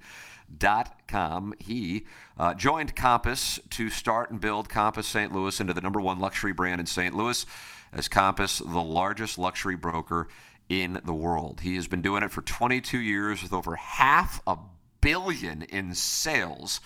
dot 0.58 1.08
com. 1.08 1.54
He 1.60 2.06
uh, 2.38 2.54
joined 2.54 2.96
Compass 2.96 3.60
to 3.72 3.89
start 3.89 4.32
and 4.32 4.39
build 4.39 4.70
Compass 4.70 5.08
St. 5.08 5.34
Louis 5.34 5.60
into 5.60 5.74
the 5.74 5.82
number 5.82 6.02
one 6.02 6.20
luxury 6.20 6.54
brand 6.54 6.80
in 6.80 6.86
St. 6.86 7.16
Louis, 7.16 7.46
as 7.93 8.08
Compass, 8.08 8.60
the 8.60 8.82
largest 8.82 9.38
luxury 9.38 9.76
broker 9.76 10.28
in 10.70 11.00
the 11.06 11.14
world. 11.14 11.62
He 11.62 11.76
has 11.76 11.88
been 11.88 12.02
doing 12.02 12.24
it 12.24 12.32
for 12.32 12.41
22 12.41 12.98
years 12.98 13.43
with 13.43 13.54
over 13.54 13.76
half 13.76 14.41
a 14.48 14.58
billion 15.02 15.62
in 15.64 15.93
sales. 15.93 16.82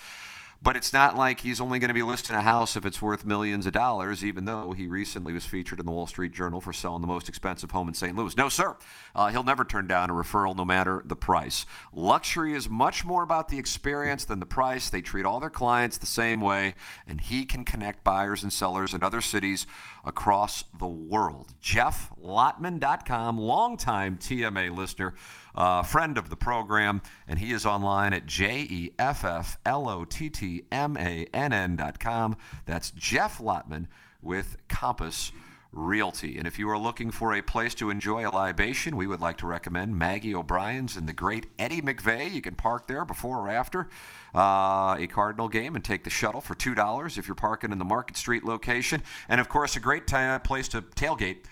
But 0.62 0.76
it's 0.76 0.92
not 0.92 1.16
like 1.16 1.40
he's 1.40 1.58
only 1.58 1.78
going 1.78 1.88
to 1.88 1.94
be 1.94 2.02
listing 2.02 2.36
a 2.36 2.42
house 2.42 2.76
if 2.76 2.84
it's 2.84 3.00
worth 3.00 3.24
millions 3.24 3.64
of 3.64 3.72
dollars, 3.72 4.22
even 4.22 4.44
though 4.44 4.72
he 4.72 4.86
recently 4.86 5.32
was 5.32 5.46
featured 5.46 5.80
in 5.80 5.86
the 5.86 5.92
Wall 5.92 6.06
Street 6.06 6.32
Journal 6.32 6.60
for 6.60 6.74
selling 6.74 7.00
the 7.00 7.06
most 7.06 7.30
expensive 7.30 7.70
home 7.70 7.88
in 7.88 7.94
St. 7.94 8.14
Louis. 8.14 8.36
No, 8.36 8.50
sir. 8.50 8.76
Uh, 9.14 9.28
he'll 9.28 9.42
never 9.42 9.64
turn 9.64 9.86
down 9.86 10.10
a 10.10 10.12
referral 10.12 10.54
no 10.54 10.66
matter 10.66 11.02
the 11.06 11.16
price. 11.16 11.64
Luxury 11.94 12.52
is 12.52 12.68
much 12.68 13.06
more 13.06 13.22
about 13.22 13.48
the 13.48 13.58
experience 13.58 14.26
than 14.26 14.38
the 14.38 14.44
price. 14.44 14.90
They 14.90 15.00
treat 15.00 15.24
all 15.24 15.40
their 15.40 15.48
clients 15.48 15.96
the 15.96 16.04
same 16.04 16.42
way, 16.42 16.74
and 17.06 17.22
he 17.22 17.46
can 17.46 17.64
connect 17.64 18.04
buyers 18.04 18.42
and 18.42 18.52
sellers 18.52 18.92
in 18.92 19.02
other 19.02 19.22
cities 19.22 19.66
across 20.04 20.64
the 20.78 20.86
world. 20.86 21.54
JeffLottmann.com, 21.62 23.38
longtime 23.38 24.18
TMA 24.18 24.76
listener, 24.76 25.14
uh, 25.54 25.82
friend 25.82 26.18
of 26.18 26.30
the 26.30 26.36
program, 26.36 27.02
and 27.26 27.38
he 27.38 27.52
is 27.52 27.66
online 27.66 28.12
at 28.12 28.26
J 28.26 28.66
E 28.68 28.92
F 28.98 29.24
F 29.24 29.58
L 29.64 29.88
O 29.88 30.04
T 30.04 30.30
T 30.30 30.64
M 30.70 30.96
A 30.96 31.26
N 31.32 31.52
N.com. 31.52 32.36
That's 32.66 32.90
Jeff 32.92 33.38
Lottmann 33.38 33.86
with 34.22 34.56
Compass 34.68 35.32
Realty. 35.72 36.36
And 36.36 36.48
if 36.48 36.58
you 36.58 36.68
are 36.68 36.78
looking 36.78 37.12
for 37.12 37.32
a 37.32 37.42
place 37.42 37.74
to 37.76 37.90
enjoy 37.90 38.28
a 38.28 38.30
libation, 38.30 38.96
we 38.96 39.06
would 39.06 39.20
like 39.20 39.38
to 39.38 39.46
recommend 39.46 39.96
Maggie 39.96 40.34
O'Brien's 40.34 40.96
and 40.96 41.08
the 41.08 41.12
great 41.12 41.46
Eddie 41.60 41.80
McVeigh. 41.80 42.32
You 42.32 42.42
can 42.42 42.56
park 42.56 42.88
there 42.88 43.04
before 43.04 43.38
or 43.38 43.48
after 43.48 43.88
uh, 44.34 44.96
a 44.98 45.06
Cardinal 45.06 45.48
game 45.48 45.76
and 45.76 45.84
take 45.84 46.02
the 46.02 46.10
shuttle 46.10 46.40
for 46.40 46.56
$2 46.56 47.18
if 47.18 47.28
you're 47.28 47.36
parking 47.36 47.70
in 47.70 47.78
the 47.78 47.84
Market 47.84 48.16
Street 48.16 48.44
location. 48.44 49.02
And 49.28 49.40
of 49.40 49.48
course, 49.48 49.76
a 49.76 49.80
great 49.80 50.08
ti- 50.08 50.38
place 50.42 50.66
to 50.68 50.82
tailgate 50.82 51.44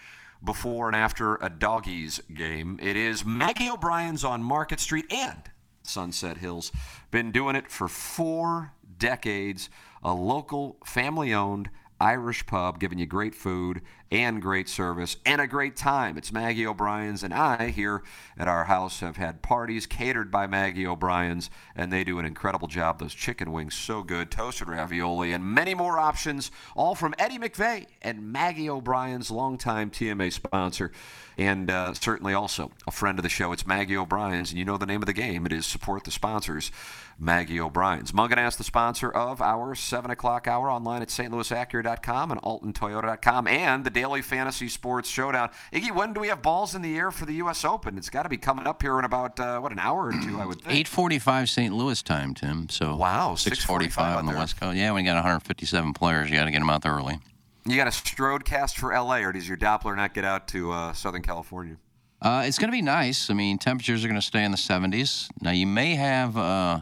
before 0.43 0.87
and 0.89 0.97
after 0.97 1.37
a 1.37 1.51
doggies 1.51 2.21
game. 2.33 2.79
It 2.83 2.97
is 2.97 3.25
Maggie 3.25 3.69
O'Brien's 3.69 4.25
on 4.25 4.43
Market 4.43 4.81
Street 4.81 5.07
and 5.13 5.43
Sunset 5.83 6.39
Hills. 6.39 6.73
Been 7.11 7.33
doing 7.33 7.57
it 7.57 7.71
for 7.71 7.89
four 7.89 8.73
decades. 8.99 9.69
A 10.03 10.13
local, 10.13 10.77
family 10.85 11.35
owned 11.35 11.71
Irish 12.01 12.47
pub 12.47 12.79
giving 12.79 12.99
you 12.99 13.07
great 13.07 13.35
food 13.35 13.83
and 14.11 14.41
great 14.41 14.69
service 14.69 15.17
and 15.27 15.41
a 15.41 15.47
great 15.47 15.77
time. 15.77 16.17
It's 16.17 16.33
Maggie 16.33 16.67
O'Brien's, 16.67 17.23
and 17.23 17.35
I 17.35 17.69
here 17.69 18.03
at 18.37 18.49
our 18.49 18.65
house 18.65 19.01
have 19.01 19.17
had 19.17 19.43
parties 19.43 19.87
catered 19.87 20.31
by 20.31 20.47
Maggie 20.47 20.87
O'Brien's, 20.87 21.51
and 21.77 21.93
they 21.93 22.05
do 22.05 22.19
an 22.19 22.25
incredible 22.25 22.69
job. 22.69 22.99
Those 22.99 23.15
chicken 23.15 23.53
wings, 23.53 23.75
so 23.75 24.03
good, 24.03 24.31
toasted 24.31 24.69
ravioli, 24.69 25.33
and 25.33 25.45
many 25.45 25.75
more 25.75 25.99
options, 25.99 26.51
all 26.75 26.95
from 26.95 27.15
Eddie 27.19 27.39
McVeigh 27.39 27.87
and 28.01 28.33
Maggie 28.33 28.71
O'Brien's, 28.71 29.31
longtime 29.31 29.91
TMA 29.91 30.33
sponsor, 30.33 30.91
and 31.37 31.71
uh, 31.71 31.93
certainly 31.95 32.35
also 32.35 32.73
a 32.87 32.91
friend 32.91 33.19
of 33.19 33.23
the 33.23 33.29
show. 33.29 33.53
It's 33.53 33.67
Maggie 33.67 33.97
O'Brien's, 33.97 34.51
and 34.51 34.59
you 34.59 34.65
know 34.65 34.79
the 34.79 34.87
name 34.87 35.03
of 35.03 35.07
the 35.07 35.13
game. 35.13 35.45
It 35.47 35.53
is 35.53 35.67
support 35.67 36.05
the 36.05 36.11
sponsors. 36.11 36.73
Maggie 37.19 37.61
O'Brien's. 37.61 38.13
Mungenast, 38.13 38.59
the 38.59 38.65
sponsor 38.65 39.11
of 39.11 39.43
our 39.43 39.75
7 39.75 40.09
o'clock 40.11 40.47
hour 40.47 40.71
online 40.71 41.03
at 41.03 41.09
stlouisacura.com 41.09 42.31
and 42.31 42.41
altontoyota.com 42.43 43.49
and 43.49 43.85
the 43.85 43.91
Daily 43.99 44.23
Fantasy 44.23 44.69
Sports 44.69 45.09
Showdown. 45.09 45.51
Iggy, 45.73 45.93
when 45.93 46.13
do 46.13 46.21
we 46.21 46.29
have 46.29 46.41
balls 46.41 46.77
in 46.77 46.83
the 46.83 46.97
air 46.97 47.11
for 47.11 47.27
the 47.27 47.33
U.S. 47.35 47.65
Open? 47.65 47.99
It's 47.99 48.09
got 48.11 48.23
to 48.23 48.29
be 48.29 48.37
coming 48.37 48.65
up 48.65 48.81
here 48.81 48.97
in 49.01 49.05
about, 49.05 49.41
uh, 49.41 49.59
what, 49.59 49.73
an 49.73 49.81
hour 49.81 50.07
or 50.07 50.13
two, 50.13 50.41
I 50.41 50.47
would 50.47 50.61
think. 50.63 50.87
8:45 50.87 51.49
St. 51.49 51.75
Louis 51.75 52.01
time, 52.01 52.33
Tim. 52.33 52.69
So 52.69 52.95
Wow, 52.95 53.35
6:45 53.35 53.99
out 53.99 54.19
on 54.19 54.27
the 54.27 54.31
there. 54.33 54.39
West 54.41 54.61
Coast. 54.61 54.77
Yeah, 54.77 54.93
we 54.93 55.03
got 55.03 55.15
157 55.15 55.93
players. 55.95 56.31
You 56.31 56.37
got 56.37 56.45
to 56.45 56.53
get 56.53 56.61
them 56.61 56.71
out 56.71 56.83
there 56.83 56.93
early. 56.95 57.19
You 57.67 57.75
got 57.77 57.89
a 57.89 57.93
Strode 57.93 58.45
cast 58.45 58.79
for 58.79 58.93
L.A., 58.93 59.25
or 59.25 59.33
does 59.33 59.49
your 59.49 59.57
Doppler 59.59 59.97
not 59.97 60.15
get 60.15 60.25
out 60.25 60.47
to 60.49 60.71
uh, 60.71 60.93
Southern 60.93 61.23
California? 61.23 61.77
Uh, 62.23 62.45
it's 62.47 62.57
going 62.59 62.69
to 62.71 62.73
be 62.77 62.83
nice. 62.83 63.31
I 63.31 63.35
mean, 63.35 63.59
temperatures 63.59 64.05
are 64.05 64.09
going 64.09 64.21
to 64.21 64.25
stay 64.27 64.45
in 64.45 64.53
the 64.53 64.57
70s. 64.57 65.29
Now 65.43 65.51
you 65.51 65.67
may 65.67 65.97
have 65.97 66.37
uh, 66.37 66.81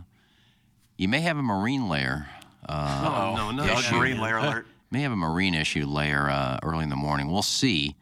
you 0.98 1.08
may 1.08 1.20
have 1.20 1.38
a 1.38 1.42
marine 1.42 1.88
layer. 1.88 2.28
Uh, 2.68 3.32
Oh, 3.32 3.36
no, 3.36 3.50
no. 3.52 3.66
Doug, 3.66 3.78
issue. 3.78 3.96
Marine 3.96 4.20
layer 4.20 4.36
alert. 4.36 4.66
May 4.90 5.02
have 5.02 5.12
a 5.12 5.16
marine 5.16 5.54
issue 5.54 5.86
layer 5.86 6.28
uh, 6.30 6.58
early 6.62 6.84
in 6.84 6.90
the 6.90 6.96
morning. 6.96 7.30
We'll 7.30 7.42
see. 7.42 7.94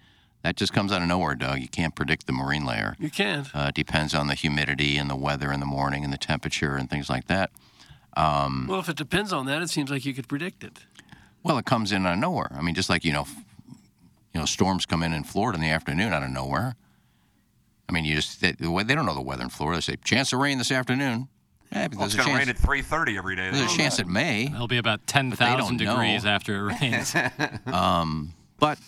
That 0.42 0.56
just 0.56 0.72
comes 0.74 0.92
out 0.92 1.00
of 1.00 1.08
nowhere, 1.08 1.34
Doug. 1.34 1.60
You 1.60 1.68
can't 1.68 1.94
predict 1.94 2.26
the 2.26 2.32
marine 2.34 2.66
layer. 2.66 2.96
You 2.98 3.08
can't. 3.10 3.48
Uh, 3.54 3.66
it 3.70 3.74
depends 3.74 4.14
on 4.14 4.26
the 4.26 4.34
humidity 4.34 4.98
and 4.98 5.08
the 5.08 5.16
weather 5.16 5.50
in 5.50 5.60
the 5.60 5.66
morning 5.66 6.04
and 6.04 6.12
the 6.12 6.18
temperature 6.18 6.76
and 6.76 6.90
things 6.90 7.08
like 7.08 7.26
that. 7.28 7.50
Um, 8.16 8.66
Well, 8.68 8.78
if 8.80 8.88
it 8.90 8.96
depends 8.96 9.32
on 9.32 9.46
that, 9.46 9.62
it 9.62 9.70
seems 9.70 9.90
like 9.90 10.04
you 10.04 10.12
could 10.14 10.28
predict 10.28 10.62
it. 10.62 10.80
well, 11.42 11.56
it 11.58 11.64
comes 11.64 11.92
in 11.92 12.06
out 12.06 12.12
of 12.12 12.18
nowhere. 12.18 12.50
I 12.54 12.60
mean, 12.60 12.74
just 12.74 12.90
like 12.90 13.04
you 13.04 13.12
know, 13.12 13.22
f- 13.22 13.34
you 14.34 14.40
know, 14.40 14.44
storms 14.46 14.84
come 14.86 15.02
in 15.02 15.12
in 15.14 15.24
Florida 15.24 15.56
in 15.56 15.62
the 15.62 15.70
afternoon 15.70 16.12
out 16.12 16.22
of 16.22 16.30
nowhere. 16.30 16.76
I 17.88 17.92
mean, 17.92 18.04
you 18.04 18.14
just 18.16 18.40
they, 18.40 18.52
they 18.52 18.94
don't 18.94 19.06
know 19.06 19.14
the 19.14 19.20
weather 19.22 19.42
in 19.44 19.48
Florida. 19.50 19.78
They 19.78 19.92
say 19.92 19.96
chance 20.04 20.32
of 20.32 20.40
rain 20.40 20.58
this 20.58 20.70
afternoon. 20.72 21.28
Yeah, 21.74 21.88
Well, 21.94 22.06
it's 22.06 22.14
going 22.14 22.28
to 22.28 22.34
rain 22.36 22.48
at 22.48 22.56
3.30 22.56 23.18
every 23.18 23.36
day. 23.36 23.50
There's 23.50 23.72
a 23.72 23.76
chance 23.76 23.98
it 23.98 24.06
may. 24.06 24.44
It'll 24.46 24.68
be 24.68 24.78
about 24.78 25.00
don't 25.06 25.30
10,000 25.36 25.76
know. 25.76 25.84
degrees 25.84 26.24
after 26.24 26.68
it 26.70 26.80
rains. 26.80 27.14
Um, 27.66 28.32
but 28.58 28.78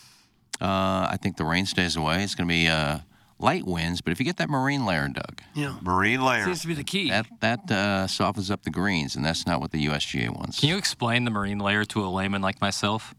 uh, 0.61 1.09
I 1.11 1.18
think 1.20 1.37
the 1.37 1.45
rain 1.45 1.66
stays 1.66 1.97
away. 1.97 2.22
It's 2.22 2.34
going 2.34 2.49
to 2.49 2.53
be 2.53 2.68
uh, 2.68 2.99
light 3.39 3.66
winds, 3.66 4.01
but 4.01 4.12
if 4.12 4.18
you 4.20 4.24
get 4.24 4.37
that 4.39 4.49
marine 4.49 4.87
layer, 4.87 5.09
Doug, 5.09 5.41
Yeah. 5.55 5.76
Marine 5.82 6.22
layer. 6.24 6.45
Seems 6.45 6.61
to 6.62 6.68
be 6.68 6.74
the 6.74 6.84
key. 6.84 7.11
that 7.11 7.26
that 7.41 7.70
uh, 7.70 8.07
softens 8.07 8.51
up 8.51 8.62
the 8.62 8.70
greens, 8.70 9.16
and 9.16 9.24
that's 9.24 9.47
not 9.47 9.61
what 9.61 9.72
the 9.72 9.84
USGA 9.87 10.30
wants. 10.30 10.61
Can 10.61 10.68
you 10.68 10.76
explain 10.78 11.24
the 11.24 11.30
marine 11.30 11.59
layer 11.59 11.84
to 11.87 12.05
a 12.05 12.09
layman 12.09 12.41
like 12.43 12.61
myself? 12.61 13.14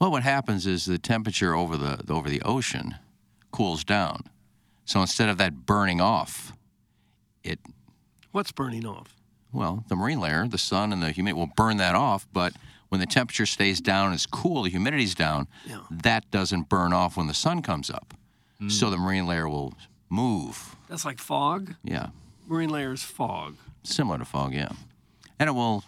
Well, 0.00 0.10
what 0.10 0.24
happens 0.24 0.66
is 0.66 0.84
the 0.86 0.98
temperature 0.98 1.54
over 1.54 1.76
the 1.76 2.04
over 2.12 2.28
the 2.28 2.42
ocean 2.42 2.96
cools 3.52 3.84
down. 3.84 4.24
So 4.84 5.00
instead 5.00 5.28
of 5.30 5.38
that 5.38 5.64
burning 5.64 6.00
off, 6.00 6.52
it 7.42 7.60
What's 8.34 8.50
burning 8.50 8.84
off? 8.84 9.14
well, 9.52 9.84
the 9.88 9.94
marine 9.94 10.18
layer, 10.18 10.48
the 10.48 10.58
sun 10.58 10.92
and 10.92 11.00
the 11.00 11.12
humidity 11.12 11.38
will 11.38 11.52
burn 11.56 11.76
that 11.76 11.94
off, 11.94 12.26
but 12.32 12.52
when 12.88 13.00
the 13.00 13.06
temperature 13.06 13.46
stays 13.46 13.80
down 13.80 14.06
and 14.06 14.14
it's 14.16 14.26
cool, 14.26 14.64
the 14.64 14.70
humidity's 14.70 15.14
down, 15.14 15.46
Yeah. 15.64 15.82
that 15.88 16.28
doesn't 16.32 16.68
burn 16.68 16.92
off 16.92 17.16
when 17.16 17.28
the 17.28 17.34
sun 17.34 17.62
comes 17.62 17.88
up. 17.90 18.14
So 18.66 18.90
the 18.90 18.96
marine 18.96 19.26
layer 19.28 19.48
will 19.48 19.74
move. 20.10 20.74
That's 20.88 21.04
like 21.04 21.20
fog. 21.20 21.76
Yeah. 21.84 22.08
Marine 22.48 22.70
layer 22.70 22.92
is 22.92 23.04
fog. 23.04 23.54
Similar 23.84 24.18
to 24.18 24.24
fog, 24.24 24.52
yeah. 24.52 24.70
And 25.38 25.48
it 25.48 25.52
will 25.52 25.84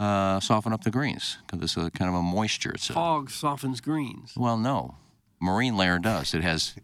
uh, 0.00 0.40
soften 0.40 0.72
up 0.72 0.82
the 0.82 0.90
greens 0.90 1.38
because 1.46 1.62
it's 1.62 1.76
a 1.76 1.90
kind 1.92 2.08
of 2.08 2.16
a 2.16 2.22
moisture. 2.22 2.72
It's 2.72 2.90
a, 2.90 2.94
Fog 2.94 3.30
softens 3.30 3.80
greens. 3.80 4.32
Well, 4.36 4.56
no, 4.58 4.96
marine 5.40 5.76
layer 5.76 6.00
does. 6.00 6.34
It 6.34 6.42
has, 6.42 6.74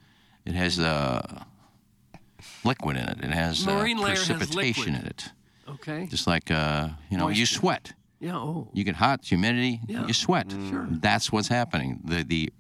it 0.44 0.54
has 0.54 0.78
uh, 0.78 1.42
liquid 2.66 2.96
in 2.96 3.04
it. 3.08 3.18
It 3.22 3.30
has 3.30 3.66
uh, 3.66 3.72
Marine 3.74 3.98
layer 3.98 4.10
has 4.16 4.26
precipitation 4.28 4.92
liquid. 4.94 5.02
in 5.04 5.06
it. 5.10 5.28
Okay. 5.68 6.06
Just 6.06 6.26
like 6.26 6.50
uh, 6.50 6.88
you 7.10 7.16
know, 7.18 7.28
you 7.28 7.46
sweat. 7.46 7.92
Yeah. 8.20 8.36
Oh. 8.36 8.68
You 8.72 8.84
get 8.84 8.96
hot, 8.96 9.24
humidity, 9.24 9.80
Yeah. 9.86 10.06
you 10.06 10.12
sweat. 10.14 10.50
Sure. 10.70 10.86
That's 10.90 11.30
what's 11.32 11.48
happening. 11.48 12.00
The 12.04 12.24
the 12.24 12.52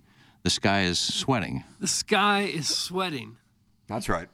the 0.42 0.50
sky 0.50 0.82
is 0.82 0.98
sweating. 0.98 1.64
The 1.80 1.86
sky 1.88 2.42
is 2.42 2.68
sweating. 2.68 3.36
That's 3.88 4.08
right. 4.08 4.28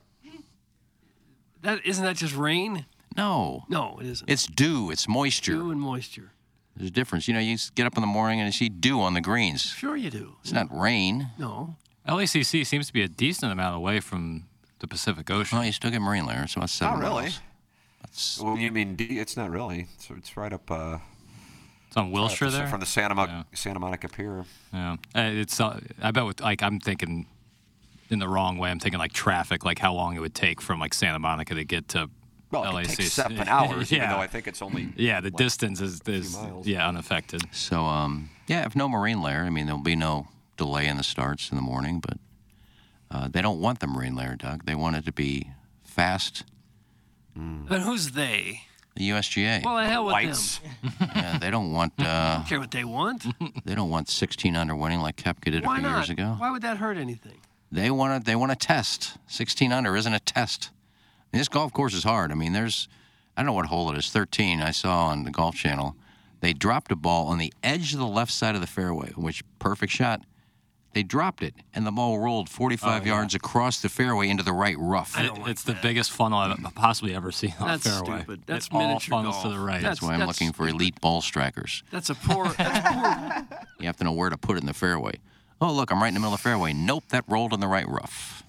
That 1.62 1.85
isn't 1.87 2.05
that 2.05 2.16
just 2.16 2.35
rain? 2.35 2.87
No, 3.16 3.64
No, 3.68 3.99
it 4.01 4.07
isn't. 4.07 4.29
it's 4.31 4.47
dew. 4.47 4.91
It's 4.91 5.07
moisture. 5.07 5.53
dew 5.53 5.70
and 5.70 5.81
moisture. 5.81 6.33
There's 6.75 6.89
a 6.89 6.93
difference. 6.93 7.29
You 7.29 7.35
know, 7.35 7.41
you 7.41 7.57
get 7.75 7.87
up 7.87 7.97
in 7.97 8.01
the 8.01 8.07
morning 8.07 8.41
and 8.41 8.47
you 8.47 8.53
see 8.53 8.70
dew 8.70 9.01
on 9.03 9.12
the 9.14 9.20
greens. 9.20 9.61
Sure, 9.62 9.95
you 9.97 10.11
do. 10.11 10.37
It's 10.43 10.53
not 10.53 10.75
rain. 10.75 11.29
No. 11.39 11.77
LACC 12.09 12.64
seems 12.66 12.87
to 12.87 12.93
be 12.93 13.03
a 13.03 13.09
decent 13.09 13.53
amount 13.53 13.77
away 13.77 14.01
from 14.01 14.47
the 14.83 14.87
Pacific 14.87 15.30
Ocean. 15.30 15.57
Oh, 15.59 15.62
you 15.62 15.72
still 15.72 15.91
get 15.91 16.03
marine 16.03 16.26
layer, 16.26 16.47
so 16.47 16.61
it's 16.62 16.72
seven 16.74 17.01
Not 17.01 17.03
really. 17.09 17.22
miles. 17.22 17.41
That's, 18.03 18.39
Well, 18.41 18.59
you 18.59 18.70
mean 18.70 18.97
It's 18.99 19.37
not 19.37 19.51
really. 19.51 19.87
It's, 19.95 20.11
it's 20.11 20.37
right 20.37 20.53
up. 20.53 20.70
Uh, 20.70 20.99
It's 21.89 21.97
on 21.97 22.05
right 22.05 22.09
up 22.09 22.12
Wilshire 22.12 22.51
the- 22.51 22.59
there. 22.59 22.66
from 22.66 22.80
the 22.80 22.87
Santa, 22.87 23.14
Mo- 23.14 23.24
Yeah. 23.24 23.43
Santa 23.55 23.78
Monica 23.78 24.09
Pier. 24.09 24.45
Yeah, 24.72 24.93
Uh, 25.14 25.20
it's. 25.20 25.59
Uh, 25.61 25.80
I 26.03 26.11
bet 26.11 26.26
with 26.26 26.41
like 26.41 26.62
I'm 26.62 26.78
thinking 26.80 27.26
in 28.11 28.18
the 28.18 28.28
wrong 28.28 28.59
way. 28.59 28.70
I'm 28.70 28.78
thinking 28.80 28.99
like 28.99 29.12
traffic, 29.14 29.64
like 29.64 29.78
how 29.78 29.95
long 29.95 30.14
it 30.16 30.20
would 30.20 30.35
take 30.35 30.61
from 30.61 30.78
like 30.80 30.93
Santa 30.95 31.18
Monica 31.18 31.55
to 31.55 31.64
get 31.64 31.89
to 31.89 32.11
Well, 32.51 32.64
it 32.64 32.66
LACC. 32.72 32.89
could 32.89 32.97
take 32.99 33.07
seven 33.07 33.49
hours, 33.49 33.93
even 33.93 34.03
yeah. 34.09 34.12
though 34.14 34.20
I 34.20 34.26
think 34.26 34.47
it's 34.49 34.61
only. 34.61 34.93
yeah, 34.97 35.20
the 35.20 35.28
like, 35.28 35.37
distance 35.37 35.80
is, 35.80 36.01
is 36.07 36.37
yeah 36.64 36.87
unaffected. 36.89 37.43
so 37.53 37.83
um, 37.85 38.28
yeah, 38.49 38.66
if 38.66 38.74
no 38.76 38.89
marine 38.89 39.22
layer, 39.22 39.45
I 39.45 39.51
mean, 39.51 39.66
there'll 39.66 39.80
be 39.80 39.97
no 39.97 40.26
delay 40.59 40.87
in 40.89 40.97
the 40.99 41.03
starts 41.05 41.51
in 41.51 41.57
the 41.57 41.62
morning, 41.62 42.01
but 42.01 42.18
uh, 43.13 43.29
they 43.29 43.43
don't 43.43 43.61
want 43.61 43.81
the 43.81 43.87
marine 43.87 44.15
layer, 44.15 44.37
Doug. 44.37 44.65
They 44.65 44.75
want 44.75 44.97
it 44.97 45.05
to 45.07 45.13
be 45.13 45.51
fast. 45.83 46.45
But 47.35 47.81
who's 47.81 48.13
they? 48.13 48.63
The 48.97 49.11
USGA. 49.11 49.65
Well, 49.65 49.77
the 49.77 49.85
hell 49.85 50.05
with 50.05 50.61
them. 50.61 50.93
yeah, 51.17 51.39
they 51.39 51.51
don't 51.51 51.73
want 51.73 51.95
uh, 51.99 52.03
them. 52.03 52.41
Don't 52.41 52.49
care 52.49 52.61
what 52.61 52.71
they 52.71 52.85
want. 52.85 53.25
they 53.65 53.75
don't 53.75 53.91
want 53.91 54.09
16 54.09 54.55
under 54.55 54.77
winning 54.77 55.01
like 55.01 55.17
Koepka 55.17 55.51
did 55.51 55.65
a 55.65 55.69
few 55.69 55.81
not? 55.81 55.97
years 55.97 56.11
ago. 56.11 56.35
Why 56.39 56.51
would 56.51 56.63
that 56.63 56.77
hurt 56.77 56.99
anything? 56.99 57.39
They 57.71 57.91
want 57.91 58.23
to 58.23 58.27
they 58.27 58.37
want 58.37 58.53
to 58.53 58.57
test. 58.67 59.17
16 59.29 59.73
under 59.73 59.97
isn't 59.97 60.13
a 60.13 60.21
test. 60.21 60.71
This 61.33 61.49
golf 61.49 61.73
course 61.73 61.95
is 61.95 62.05
hard. 62.05 62.31
I 62.31 62.35
mean, 62.35 62.53
there's 62.53 62.87
I 63.35 63.41
don't 63.41 63.47
know 63.47 63.55
what 63.55 63.67
hole 63.67 63.91
it 63.91 63.97
is. 63.97 64.11
13. 64.11 64.61
I 64.61 64.73
saw 64.73 65.07
on 65.07 65.25
the 65.25 65.31
Golf 65.31 65.55
Channel. 65.55 65.97
They 66.41 66.53
dropped 66.53 66.93
a 66.93 66.97
ball 66.97 67.29
on 67.29 67.39
the 67.39 67.53
edge 67.63 67.95
of 67.95 67.99
the 67.99 68.07
left 68.07 68.33
side 68.33 68.55
of 68.55 68.61
the 68.61 68.67
fairway, 68.67 69.13
which 69.17 69.43
perfect 69.59 69.93
shot. 69.93 70.21
They 70.95 71.03
dropped 71.03 71.43
it, 71.43 71.55
and 71.74 71.86
the 71.86 71.90
ball 71.90 72.18
rolled 72.18 72.51
45 72.51 73.07
yards 73.07 73.34
across 73.34 73.80
the 73.80 73.88
fairway 73.88 74.28
into 74.28 74.43
the 74.43 74.53
right 74.53 74.76
rough. 74.78 75.16
I 75.16 75.22
don't 75.22 75.40
like 75.40 75.51
it's 75.53 75.62
the 75.62 75.72
biggest 75.80 76.11
funnel 76.12 76.38
I've 76.38 76.59
possibly 76.74 77.14
ever 77.14 77.32
seen 77.32 77.55
on 77.59 77.66
That's 77.68 77.86
a 77.86 77.90
fairway. 77.90 78.18
stupid. 78.18 78.43
That's 78.47 78.66
it 78.66 78.72
all 78.74 78.80
miniature 78.80 79.11
funnels 79.16 79.34
golf. 79.36 79.45
to 79.45 79.49
the 79.51 79.59
right. 79.59 79.80
That's- 79.80 80.01
That's 80.01 80.03
why 80.03 80.14
I'm 80.14 80.26
looking 80.26 80.53
for 80.53 80.68
elite 80.68 81.01
ball 81.01 81.22
strikers. 81.22 81.82
That's 81.90 82.11
a 82.11 82.14
poor. 82.14 82.49
That's 82.49 82.88
poor. 82.95 83.59
You 83.80 83.86
have 83.86 83.97
to 83.97 84.05
know 84.05 84.12
where 84.12 84.28
to 84.30 84.36
put 84.36 84.57
it 84.57 84.61
in 84.61 84.66
the 84.66 84.74
fairway. 84.74 85.14
Oh, 85.61 85.72
look, 85.72 85.90
I'm 85.90 86.01
right 86.01 86.09
in 86.09 86.14
the 86.14 86.20
middle 86.20 86.34
of 86.34 86.40
the 86.40 86.43
fairway. 86.45 86.72
Nope, 86.72 87.05
that 87.09 87.24
rolled 87.26 87.53
in 87.53 87.61
the 87.61 87.66
right 87.68 87.88
rough. 87.88 88.43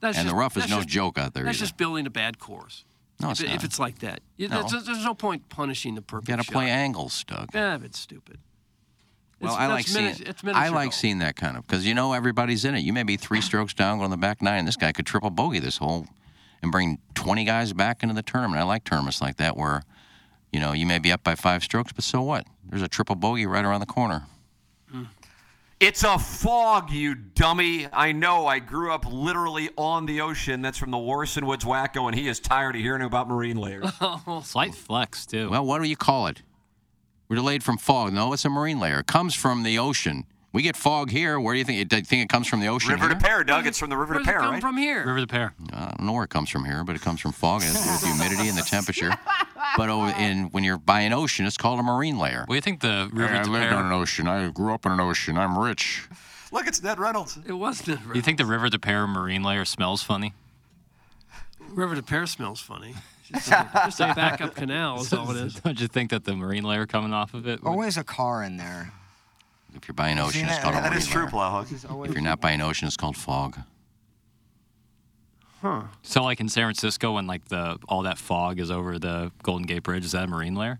That's 0.00 0.18
and 0.18 0.26
just, 0.26 0.34
the 0.34 0.38
rough 0.38 0.56
is 0.56 0.68
no 0.68 0.76
just- 0.76 0.88
joke 0.88 1.18
out 1.18 1.32
there 1.34 1.44
That's 1.44 1.56
either. 1.56 1.64
just 1.64 1.76
building 1.76 2.06
a 2.06 2.10
bad 2.10 2.38
course. 2.38 2.84
no, 3.20 3.30
it's 3.30 3.40
if, 3.40 3.46
not. 3.46 3.56
if 3.56 3.64
it's 3.64 3.78
like 3.80 3.98
that, 4.00 4.20
No. 4.38 4.62
there's, 4.68 4.84
there's 4.84 5.04
no 5.04 5.14
point 5.14 5.48
punishing 5.48 5.94
the 5.96 6.02
perfect 6.02 6.28
you 6.28 6.36
got 6.36 6.44
to 6.44 6.52
play 6.52 6.68
angles, 6.70 7.24
Doug. 7.24 7.48
Yeah, 7.54 7.78
it's 7.82 7.98
stupid. 7.98 8.38
Well, 9.40 9.52
It's- 9.54 9.68
I 9.68 9.72
like 9.72 9.84
that's 9.86 9.92
seeing. 9.92 10.04
mini- 10.06 10.20
it's 10.30 10.44
I 10.44 10.68
like 10.68 10.86
golf. 10.86 10.94
seeing 10.94 11.18
that 11.18 11.36
kind 11.36 11.56
of 11.56 11.66
because 11.66 11.86
you 11.86 11.94
know 11.94 12.12
everybody's 12.12 12.64
in 12.64 12.74
it. 12.74 12.80
You 12.80 12.92
may 12.92 13.04
be 13.04 13.16
three 13.16 13.40
strokes 13.40 13.72
down 13.74 13.98
going 13.98 14.10
to 14.10 14.16
the 14.16 14.20
back 14.20 14.42
nine. 14.42 14.64
This 14.64 14.76
guy 14.76 14.92
could 14.92 15.06
triple 15.06 15.30
bogey 15.30 15.60
this 15.60 15.76
hole, 15.78 16.06
and 16.62 16.72
bring 16.72 16.98
20 17.14 17.44
guys 17.44 17.72
back 17.72 18.02
into 18.02 18.14
the 18.14 18.22
tournament. 18.22 18.60
I 18.60 18.64
like 18.64 18.82
tournaments 18.84 19.20
like 19.20 19.36
that 19.36 19.56
where, 19.56 19.82
you 20.52 20.58
know, 20.58 20.72
you 20.72 20.86
may 20.86 20.98
be 20.98 21.12
up 21.12 21.22
by 21.22 21.36
five 21.36 21.62
strokes, 21.62 21.92
but 21.92 22.02
so 22.04 22.20
what? 22.22 22.46
There's 22.64 22.82
a 22.82 22.88
triple 22.88 23.14
bogey 23.14 23.46
right 23.46 23.64
around 23.64 23.78
the 23.80 23.86
corner. 23.86 24.26
Hmm. 24.90 25.04
It's 25.80 26.02
a 26.02 26.18
fog, 26.18 26.90
you 26.90 27.14
dummy. 27.14 27.86
I 27.92 28.10
know. 28.10 28.48
I 28.48 28.58
grew 28.58 28.92
up 28.92 29.04
literally 29.08 29.70
on 29.76 30.06
the 30.06 30.20
ocean. 30.22 30.60
That's 30.60 30.76
from 30.76 30.90
the 30.90 30.96
Warson 30.96 31.44
Woods 31.44 31.64
Wacko, 31.64 32.08
and 32.08 32.18
he 32.18 32.26
is 32.26 32.40
tired 32.40 32.74
of 32.74 32.82
hearing 32.82 33.02
about 33.02 33.28
marine 33.28 33.56
layers. 33.58 33.88
Slight 34.42 34.74
flex 34.74 35.24
too. 35.24 35.48
Well, 35.50 35.64
what 35.64 35.80
do 35.80 35.88
you 35.88 35.96
call 35.96 36.26
it? 36.26 36.42
We're 37.28 37.36
delayed 37.36 37.62
from 37.62 37.76
fog. 37.78 38.12
No, 38.12 38.32
it's 38.32 38.44
a 38.44 38.48
marine 38.50 38.80
layer. 38.80 39.00
It 39.00 39.06
comes 39.06 39.34
from 39.34 39.62
the 39.62 39.78
ocean. 39.78 40.24
We 40.50 40.62
get 40.62 40.76
fog 40.76 41.10
here. 41.10 41.38
Where 41.38 41.52
do 41.54 41.58
you 41.58 41.64
think? 41.64 41.88
Do 41.88 41.96
you 41.96 42.02
think 42.02 42.22
it 42.22 42.30
comes 42.30 42.46
from 42.48 42.60
the 42.60 42.68
ocean? 42.68 42.92
river 42.92 43.08
to 43.08 43.14
here? 43.14 43.20
Pear, 43.20 43.44
Doug. 43.44 43.66
It's 43.66 43.78
from 43.78 43.90
the 43.90 43.98
river 43.98 44.14
Where's 44.14 44.24
to 44.24 44.30
it 44.30 44.32
Pear, 44.32 44.40
come 44.40 44.52
right? 44.52 44.60
from 44.62 44.76
here? 44.78 45.04
River 45.06 45.20
des 45.20 45.26
Peres. 45.26 45.50
Uh, 45.70 45.76
I 45.76 45.94
don't 45.98 46.06
know 46.06 46.12
where 46.14 46.24
it 46.24 46.30
comes 46.30 46.48
from 46.48 46.64
here, 46.64 46.84
but 46.84 46.96
it 46.96 47.02
comes 47.02 47.20
from 47.20 47.32
fog. 47.32 47.60
It 47.62 47.66
has 47.66 47.74
to 47.82 47.84
do 47.84 47.90
with 47.92 48.00
the 48.00 48.06
humidity 48.24 48.48
and 48.48 48.56
the 48.58 48.62
temperature. 48.62 49.10
But 49.76 49.90
over 49.90 50.08
in 50.18 50.44
when 50.52 50.64
you're 50.64 50.78
by 50.78 51.00
an 51.00 51.12
ocean, 51.12 51.44
it's 51.44 51.56
called 51.58 51.78
a 51.78 51.82
marine 51.82 52.18
layer. 52.18 52.40
What 52.46 52.48
do 52.48 52.54
you 52.54 52.60
think 52.60 52.80
the 52.80 53.10
River 53.12 53.34
I 53.34 53.42
de 53.42 53.50
lived 53.50 53.68
Pear? 53.68 53.74
on 53.78 53.86
an 53.86 53.92
ocean. 53.92 54.26
I 54.26 54.48
grew 54.50 54.72
up 54.72 54.86
on 54.86 54.92
an 54.92 55.00
ocean. 55.00 55.36
I'm 55.36 55.58
rich. 55.58 56.08
Look, 56.52 56.66
it's 56.66 56.82
Ned 56.82 56.98
Reynolds. 56.98 57.38
It 57.46 57.52
wasn't. 57.52 58.00
Do 58.02 58.14
you 58.14 58.22
think 58.22 58.38
the 58.38 58.46
River 58.46 58.68
des 58.70 58.78
Peres 58.78 59.08
marine 59.08 59.42
layer 59.42 59.64
smells 59.64 60.02
funny? 60.02 60.32
River 61.68 61.96
des 61.96 62.02
Peres 62.02 62.30
smells 62.30 62.60
funny? 62.60 62.94
Just 63.32 63.48
a, 63.50 63.70
just 63.84 64.00
a 64.00 64.14
backup 64.14 64.54
canal 64.54 65.00
is 65.00 65.12
all 65.12 65.30
it 65.30 65.36
is. 65.36 65.54
Don't 65.56 65.80
you 65.80 65.86
think 65.88 66.10
that 66.10 66.24
the 66.24 66.34
marine 66.34 66.64
layer 66.64 66.86
coming 66.86 67.12
off 67.12 67.34
of 67.34 67.46
it? 67.46 67.62
would- 67.62 67.68
Always 67.68 67.96
a 67.96 68.04
car 68.04 68.42
in 68.42 68.56
there. 68.56 68.92
If 69.74 69.86
you're 69.86 69.94
by 69.94 70.08
an 70.08 70.18
ocean, 70.18 70.44
it's 70.46 70.54
that- 70.56 70.62
called 70.62 70.74
a 70.76 70.78
That 70.78 70.90
marine 70.90 70.98
is 71.02 71.06
true, 71.08 71.22
layer. 71.22 71.30
Plowhog. 71.30 72.06
If 72.08 72.12
you're 72.14 72.22
not 72.22 72.40
by 72.40 72.52
an 72.52 72.60
ocean, 72.62 72.86
it's 72.88 72.96
called 72.96 73.16
fog. 73.16 73.58
Huh. 75.60 75.82
So 76.02 76.22
like 76.22 76.40
in 76.40 76.48
San 76.48 76.64
Francisco, 76.64 77.14
when 77.14 77.26
like 77.26 77.46
the 77.48 77.78
all 77.88 78.02
that 78.02 78.16
fog 78.18 78.60
is 78.60 78.70
over 78.70 78.98
the 78.98 79.32
Golden 79.42 79.66
Gate 79.66 79.82
Bridge, 79.82 80.04
is 80.04 80.12
that 80.12 80.24
a 80.24 80.26
marine 80.28 80.54
layer? 80.54 80.78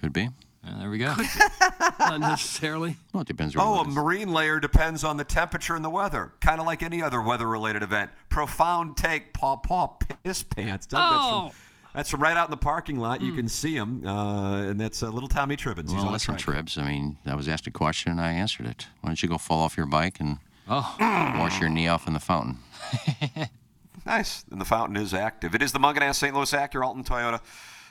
Could 0.00 0.12
be. 0.12 0.30
Yeah, 0.64 0.76
there 0.78 0.90
we 0.90 0.98
go. 0.98 1.14
Not 1.98 2.20
necessarily. 2.20 2.96
Well, 3.12 3.22
it 3.22 3.26
depends. 3.26 3.56
Where 3.56 3.64
Oh, 3.64 3.76
you 3.76 3.80
a 3.82 3.84
marine 3.88 4.32
layer 4.32 4.60
depends 4.60 5.04
on 5.04 5.16
the 5.16 5.24
temperature 5.24 5.74
and 5.74 5.84
the 5.84 5.88
weather, 5.90 6.32
kind 6.40 6.60
of 6.60 6.66
like 6.66 6.82
any 6.82 7.02
other 7.02 7.22
weather-related 7.22 7.82
event. 7.82 8.10
Profound 8.28 8.96
take, 8.96 9.32
paw 9.32 9.56
paw 9.56 9.86
piss 9.86 10.42
pants. 10.42 10.86
Doug, 10.86 11.00
that's, 11.00 11.24
Oh. 11.24 11.48
from, 11.48 11.56
that's 11.94 12.10
from 12.10 12.22
right 12.22 12.36
out 12.36 12.46
in 12.48 12.50
the 12.50 12.56
parking 12.58 12.98
lot. 12.98 13.22
You 13.22 13.32
can 13.32 13.48
see 13.48 13.74
him, 13.74 14.06
uh, 14.06 14.62
and 14.64 14.78
that's 14.78 15.02
uh, 15.02 15.08
little 15.08 15.30
Tommy 15.30 15.56
Tribbins. 15.56 15.84
He's 15.88 15.94
well, 15.94 16.06
on 16.08 16.12
listen, 16.12 16.34
track. 16.36 16.54
Tribs. 16.56 16.76
I 16.76 16.84
mean, 16.86 17.16
I 17.24 17.34
was 17.34 17.48
asked 17.48 17.66
a 17.66 17.70
question 17.70 18.12
and 18.12 18.20
I 18.20 18.32
answered 18.32 18.66
it. 18.66 18.86
Why 19.00 19.08
don't 19.08 19.22
you 19.22 19.28
go 19.30 19.38
fall 19.38 19.60
off 19.62 19.76
your 19.78 19.86
bike 19.86 20.20
and 20.20 20.38
Oh, 20.68 20.94
wash 21.00 21.58
your 21.58 21.70
knee 21.70 21.88
off 21.88 22.06
in 22.06 22.12
the 22.12 22.20
fountain? 22.20 22.58
Nice. 24.06 24.44
And 24.50 24.58
the 24.60 24.64
fountain 24.64 24.96
is 24.96 25.12
active. 25.12 25.54
It 25.54 25.60
is 25.62 25.72
the 25.72 25.78
Mungenast 25.78 26.16
St. 26.16 26.34
Louis 26.34 26.50
Acura 26.52 26.86
Alton 26.86 27.04
Toyota. 27.04 27.40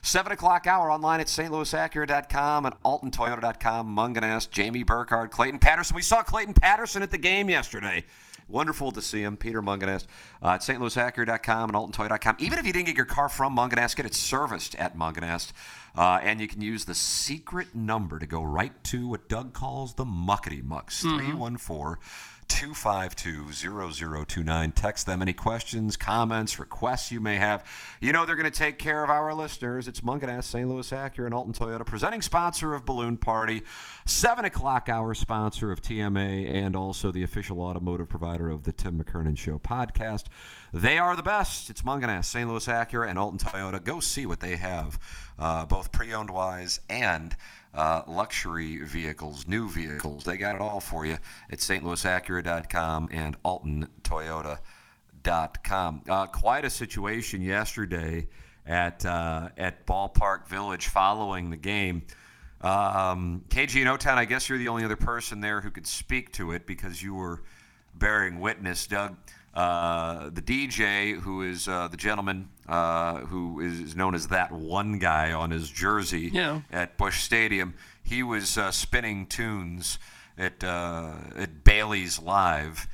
7 0.02 0.32
o'clock 0.32 0.68
hour 0.68 0.92
online 0.92 1.20
at 1.20 1.28
stlouisacura.com 1.28 2.66
and 2.66 2.76
altontoyota.com. 2.84 3.96
Mungenast, 3.96 4.52
Jamie 4.52 4.84
Burkhardt, 4.84 5.32
Clayton 5.32 5.60
Patterson. 5.60 5.96
We 5.96 6.02
saw 6.02 6.24
Clayton 6.24 6.54
Patterson 6.54 7.04
at 7.04 7.12
the 7.12 7.18
game 7.18 7.50
yesterday. 7.50 8.06
Wonderful 8.48 8.92
to 8.92 9.02
see 9.02 9.22
him. 9.22 9.38
Peter 9.38 9.62
Mungenast 9.62 10.08
uh, 10.42 10.50
at 10.50 10.62
stlouisacura.com 10.62 11.70
and 11.70 11.78
altontoyota.com. 11.78 12.38
Even 12.40 12.58
if 12.58 12.66
you 12.66 12.74
didn't 12.74 12.88
get 12.88 12.98
your 12.98 13.06
car 13.06 13.30
from 13.30 13.56
Mungenast, 13.56 13.96
get 13.96 14.08
it 14.08 14.16
serviced 14.16 14.74
at 14.76 14.98
Mungenast. 14.98 15.52
Uh, 15.96 16.20
and 16.24 16.42
you 16.42 16.48
can 16.48 16.62
use 16.62 16.86
the 16.86 16.96
secret 16.96 17.76
number 17.76 18.18
to 18.18 18.26
go 18.26 18.42
right 18.42 18.84
to 18.86 19.08
what 19.08 19.30
Doug 19.30 19.54
calls 19.54 19.94
the 19.94 20.06
muckety 20.06 20.64
mucks. 20.64 21.02
314 21.02 21.98
252-0029. 22.50 24.76
Text 24.76 25.06
them 25.06 25.22
any 25.22 25.32
questions, 25.34 25.96
comments, 25.96 26.60
requests 26.60 27.10
you 27.12 27.22
may 27.22 27.38
have. 27.38 27.66
You 28.02 28.12
know 28.12 28.26
they're 28.26 28.36
going 28.36 28.52
to 28.52 28.58
take 28.58 28.78
care 28.78 29.02
of 29.04 29.10
our 29.10 29.34
listeners. 29.34 29.88
It's 29.88 30.02
Mungenast, 30.02 30.44
St. 30.44 30.68
Louis 30.68 30.92
Acura, 30.92 31.26
and 31.26 31.34
Alton 31.34 31.54
Toyota, 31.54 31.86
presenting 31.86 32.22
sponsor 32.22 32.74
of 32.74 32.86
Balloon 32.86 33.16
Party, 33.18 33.62
7 34.06 34.44
o'clock 34.44 34.90
hour 34.90 35.14
sponsor 35.14 35.72
of 35.72 35.82
TMA, 35.82 36.54
and 36.54 36.76
also 36.76 37.12
the 37.12 37.24
official 37.24 37.62
automotive 37.62 38.10
provider 38.10 38.50
of 38.50 38.64
the 38.64 38.74
Tim 38.74 39.02
McKernan 39.02 39.38
Show 39.38 39.60
podcast. 39.60 40.26
They 40.74 40.98
are 40.98 41.16
the 41.16 41.24
best. 41.24 41.70
It's 41.70 41.84
Mungenast, 41.84 42.26
St. 42.26 42.50
Louis 42.50 42.66
Acura, 42.68 43.10
and 43.10 43.18
Alton 43.18 43.40
Toyota. 43.40 43.82
Go 43.84 44.00
see 44.00 44.26
what 44.26 44.40
they 44.42 44.56
have, 44.58 45.00
uh, 45.38 45.66
both 45.66 45.92
pre-owned 45.92 46.30
wise 46.30 46.80
and 46.90 47.36
uh, 47.74 48.04
luxury 48.08 48.78
vehicles, 48.78 49.46
new 49.48 49.70
vehicles. 49.70 50.24
They 50.24 50.38
got 50.38 50.56
it 50.56 50.62
all 50.62 50.80
for 50.80 51.06
you 51.06 51.18
at 51.52 51.60
stlouisacura.com 51.60 53.10
and 53.12 53.42
altontoyota.com. 53.44 56.02
Uh, 56.10 56.26
quite 56.28 56.66
a 56.66 56.70
situation 56.70 57.42
yesterday 57.42 58.28
at 58.66 59.06
uh, 59.06 59.50
at 59.58 59.86
Ballpark 59.86 60.48
Village 60.48 60.88
following 60.88 61.50
the 61.50 61.58
game. 61.58 62.04
Um, 62.62 63.44
KG 63.50 63.82
in 63.82 63.88
O-Town, 63.88 64.18
I 64.18 64.26
guess 64.26 64.50
you're 64.50 64.58
the 64.58 64.68
only 64.68 64.84
other 64.84 64.98
person 64.98 65.40
there 65.40 65.62
who 65.62 65.72
could 65.72 65.88
speak 65.88 66.34
to 66.34 66.52
it 66.52 66.68
because 66.68 67.02
you 67.02 67.16
were 67.16 67.42
bearing 67.96 68.42
witness, 68.42 68.86
Doug. 68.86 69.16
Uh, 69.54 70.30
the 70.30 70.42
DJ, 70.42 71.20
who 71.20 71.44
is 71.44 71.68
uh, 71.68 71.88
the 71.88 71.98
gentleman 71.98 72.50
uh, 72.70 73.22
who 73.22 73.60
is 73.60 73.96
known 73.96 74.14
as 74.16 74.28
that 74.28 74.52
one 74.52 75.00
guy 75.00 75.34
on 75.34 75.52
his 75.52 75.70
jersey 75.70 76.30
Yeah. 76.32 76.62
at 76.72 76.98
Busch 76.98 77.22
Stadium, 77.24 77.74
he 78.04 78.22
was 78.24 78.58
uh, 78.58 78.72
spinning 78.72 79.26
tunes 79.26 79.98
at 80.38 80.64
uh, 80.64 81.14
at 81.36 81.64
Bailey's 81.64 82.20
Live, 82.20 82.88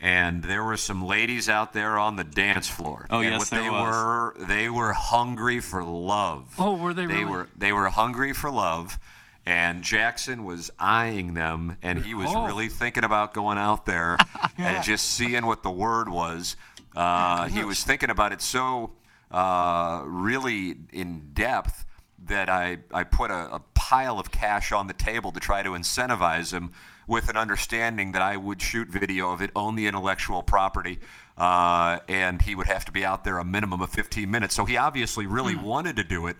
and 0.00 0.44
there 0.44 0.62
were 0.62 0.76
some 0.76 1.04
ladies 1.04 1.48
out 1.48 1.72
there 1.72 1.98
on 1.98 2.16
the 2.16 2.24
dance 2.24 2.68
floor. 2.68 3.06
Oh, 3.10 3.20
and 3.20 3.30
yes, 3.30 3.38
what 3.40 3.50
there 3.50 3.62
they 3.62 3.70
was. 3.70 3.80
were 3.94 4.36
they 4.46 4.68
were 4.68 4.92
hungry 4.92 5.60
for 5.60 5.82
love. 5.82 6.54
Oh, 6.58 6.76
were 6.76 6.92
they 6.94 7.06
They 7.06 7.14
really? 7.14 7.24
were 7.24 7.48
they 7.56 7.72
were 7.72 7.88
hungry 7.88 8.32
for 8.32 8.50
love. 8.50 8.98
And 9.44 9.82
Jackson 9.82 10.44
was 10.44 10.70
eyeing 10.78 11.34
them, 11.34 11.76
and 11.82 12.04
he 12.04 12.14
was 12.14 12.28
Oh. 12.32 12.46
really 12.46 12.68
thinking 12.68 13.02
about 13.02 13.34
going 13.34 13.58
out 13.58 13.86
there 13.86 14.16
and 14.56 14.84
just 14.84 15.04
seeing 15.10 15.46
what 15.46 15.64
the 15.64 15.70
word 15.70 16.08
was. 16.08 16.54
Uh, 16.94 17.48
he 17.48 17.64
was 17.64 17.82
thinking 17.82 18.08
about 18.10 18.30
it 18.32 18.40
so 18.40 18.92
uh, 19.32 20.02
really 20.04 20.76
in 20.92 21.30
depth 21.32 21.84
that 22.26 22.48
I, 22.48 22.78
I 22.92 23.04
put 23.04 23.30
a, 23.30 23.54
a 23.54 23.60
pile 23.74 24.20
of 24.20 24.30
cash 24.30 24.70
on 24.70 24.86
the 24.86 24.92
table 24.92 25.32
to 25.32 25.40
try 25.40 25.62
to 25.62 25.70
incentivize 25.70 26.52
him 26.52 26.72
with 27.06 27.28
an 27.28 27.36
understanding 27.36 28.12
that 28.12 28.22
I 28.22 28.36
would 28.36 28.62
shoot 28.62 28.88
video 28.88 29.32
of 29.32 29.42
it, 29.42 29.50
own 29.56 29.74
the 29.74 29.86
intellectual 29.86 30.42
property, 30.42 31.00
uh, 31.36 31.98
and 32.08 32.40
he 32.40 32.54
would 32.54 32.68
have 32.68 32.84
to 32.84 32.92
be 32.92 33.04
out 33.04 33.24
there 33.24 33.38
a 33.38 33.44
minimum 33.44 33.80
of 33.80 33.90
15 33.90 34.30
minutes. 34.30 34.54
So 34.54 34.64
he 34.64 34.76
obviously 34.76 35.26
really 35.26 35.56
wanted 35.56 35.96
to 35.96 36.04
do 36.04 36.26
it. 36.28 36.36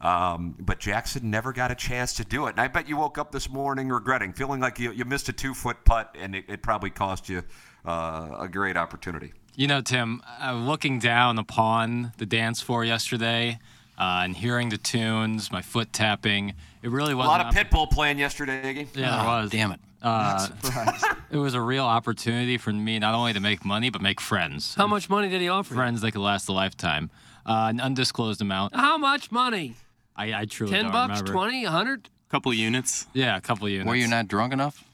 Um, 0.00 0.54
but 0.58 0.78
Jackson 0.78 1.30
never 1.30 1.54
got 1.54 1.70
a 1.70 1.74
chance 1.74 2.12
to 2.14 2.24
do 2.24 2.46
it. 2.46 2.50
And 2.50 2.60
I 2.60 2.68
bet 2.68 2.86
you 2.86 2.98
woke 2.98 3.16
up 3.16 3.32
this 3.32 3.48
morning 3.48 3.88
regretting, 3.88 4.34
feeling 4.34 4.60
like 4.60 4.78
you, 4.78 4.92
you 4.92 5.06
missed 5.06 5.28
a 5.30 5.32
two 5.32 5.54
foot 5.54 5.84
putt 5.86 6.14
and 6.18 6.36
it, 6.36 6.44
it 6.48 6.62
probably 6.62 6.90
cost 6.90 7.30
you 7.30 7.42
uh, 7.86 8.36
a 8.40 8.48
great 8.48 8.76
opportunity. 8.76 9.32
You 9.58 9.66
know, 9.66 9.80
Tim, 9.80 10.20
uh, 10.42 10.52
looking 10.52 10.98
down 10.98 11.38
upon 11.38 12.12
the 12.18 12.26
dance 12.26 12.60
floor 12.60 12.84
yesterday 12.84 13.58
uh, 13.98 14.20
and 14.24 14.36
hearing 14.36 14.68
the 14.68 14.76
tunes, 14.76 15.50
my 15.50 15.62
foot 15.62 15.94
tapping, 15.94 16.52
it 16.82 16.90
really 16.90 17.14
was 17.14 17.24
A 17.24 17.28
lot 17.28 17.40
of 17.40 17.54
Pitbull 17.54 17.90
playing 17.90 18.18
yesterday, 18.18 18.62
Iggy. 18.62 18.88
Yeah, 18.94 19.16
there 19.16 19.26
was. 19.26 19.50
Damn 19.50 19.72
it. 19.72 19.80
Uh, 20.02 20.46
it 21.30 21.38
was 21.38 21.54
a 21.54 21.60
real 21.60 21.86
opportunity 21.86 22.58
for 22.58 22.70
me 22.70 22.98
not 22.98 23.14
only 23.14 23.32
to 23.32 23.40
make 23.40 23.64
money 23.64 23.88
but 23.88 24.02
make 24.02 24.20
friends. 24.20 24.74
How 24.74 24.86
much 24.86 25.08
money 25.08 25.30
did 25.30 25.40
he 25.40 25.48
offer? 25.48 25.72
you? 25.72 25.78
Friends 25.80 26.02
that 26.02 26.12
could 26.12 26.20
last 26.20 26.48
a 26.48 26.52
lifetime. 26.52 27.10
Uh, 27.46 27.68
an 27.70 27.80
undisclosed 27.80 28.42
amount. 28.42 28.74
How 28.76 28.98
much 28.98 29.32
money? 29.32 29.74
I, 30.14 30.34
I 30.42 30.44
truly 30.44 30.72
Ten 30.72 30.84
don't 30.84 30.92
bucks, 30.92 31.20
remember. 31.20 31.32
twenty, 31.32 31.64
a 31.64 31.70
hundred? 31.70 32.10
Couple 32.28 32.52
units. 32.52 33.06
Yeah, 33.14 33.36
a 33.36 33.40
couple 33.40 33.68
units. 33.70 33.88
Were 33.88 33.94
you 33.94 34.06
not 34.08 34.28
drunk 34.28 34.52
enough? 34.52 34.84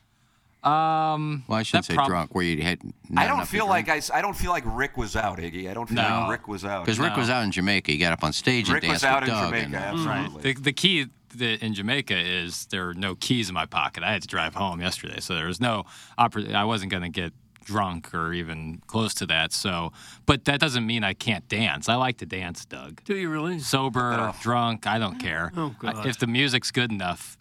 Um, 0.65 1.45
Well, 1.49 1.59
I 1.59 1.63
shouldn't 1.65 1.87
say 1.87 1.95
prob- 1.95 2.09
drunk. 2.09 2.35
where 2.35 2.45
you 2.45 2.63
had? 2.63 2.81
I 3.17 3.27
don't 3.27 3.47
feel 3.49 3.67
like 3.67 3.89
I, 3.89 4.01
I. 4.15 4.23
don't 4.23 4.37
feel 4.37 4.51
like 4.53 4.65
Rick 4.67 4.97
was 4.97 5.17
out, 5.17 5.39
Iggy. 5.39 5.69
I 5.71 5.75
don't 5.75 5.87
feel 5.89 5.97
No. 5.97 6.21
like 6.21 6.31
Rick 6.31 6.49
was 6.49 6.65
out. 6.65 6.85
because 6.85 7.01
Rick 7.01 7.17
was 7.17 7.31
out 7.31 7.43
in 7.45 7.51
Jamaica. 7.51 7.91
He 7.93 7.99
got 7.99 8.13
up 8.13 8.23
on 8.23 8.33
stage 8.33 8.71
Rick 8.71 8.85
and 8.85 8.93
was 8.93 9.03
danced 9.03 9.05
out 9.05 9.23
with 9.23 9.29
in 9.31 9.35
Doug. 9.35 9.47
Jamaica, 9.51 9.67
and, 9.67 9.75
uh, 9.75 10.11
absolutely. 10.13 10.53
The, 10.55 10.61
the 10.61 10.73
key 10.73 11.07
that 11.37 11.63
in 11.65 11.75
Jamaica 11.75 12.17
is 12.17 12.67
there 12.67 12.89
are 12.91 12.95
no 12.95 13.15
keys 13.17 13.49
in 13.49 13.55
my 13.55 13.67
pocket. 13.67 14.03
I 14.05 14.13
had 14.13 14.23
to 14.23 14.29
drive 14.29 14.55
home 14.55 14.81
yesterday, 14.81 15.19
so 15.21 15.35
there 15.35 15.47
was 15.47 15.61
no 15.61 15.85
oppor- 16.19 16.55
I 16.55 16.65
wasn't 16.65 16.91
going 16.93 17.03
to 17.03 17.09
get 17.09 17.33
drunk 17.65 18.13
or 18.15 18.33
even 18.33 18.81
close 18.87 19.15
to 19.15 19.27
that. 19.27 19.53
So, 19.53 19.93
but 20.27 20.45
that 20.47 20.61
doesn't 20.61 20.85
mean 20.87 21.05
I 21.05 21.15
can't 21.15 21.47
dance. 21.49 21.89
I 21.89 21.95
like 21.95 22.19
to 22.19 22.27
dance, 22.27 22.65
Doug. 22.65 23.03
Do 23.05 23.15
you 23.17 23.31
really? 23.31 23.59
Sober, 23.61 24.33
drunk, 24.43 24.87
I 24.87 24.99
don't 24.99 25.19
care. 25.19 25.53
Oh, 25.57 25.75
I- 25.83 25.93
God. 25.93 26.07
If 26.07 26.19
the 26.19 26.27
music's 26.27 26.71
good 26.71 26.91
enough, 26.93 27.37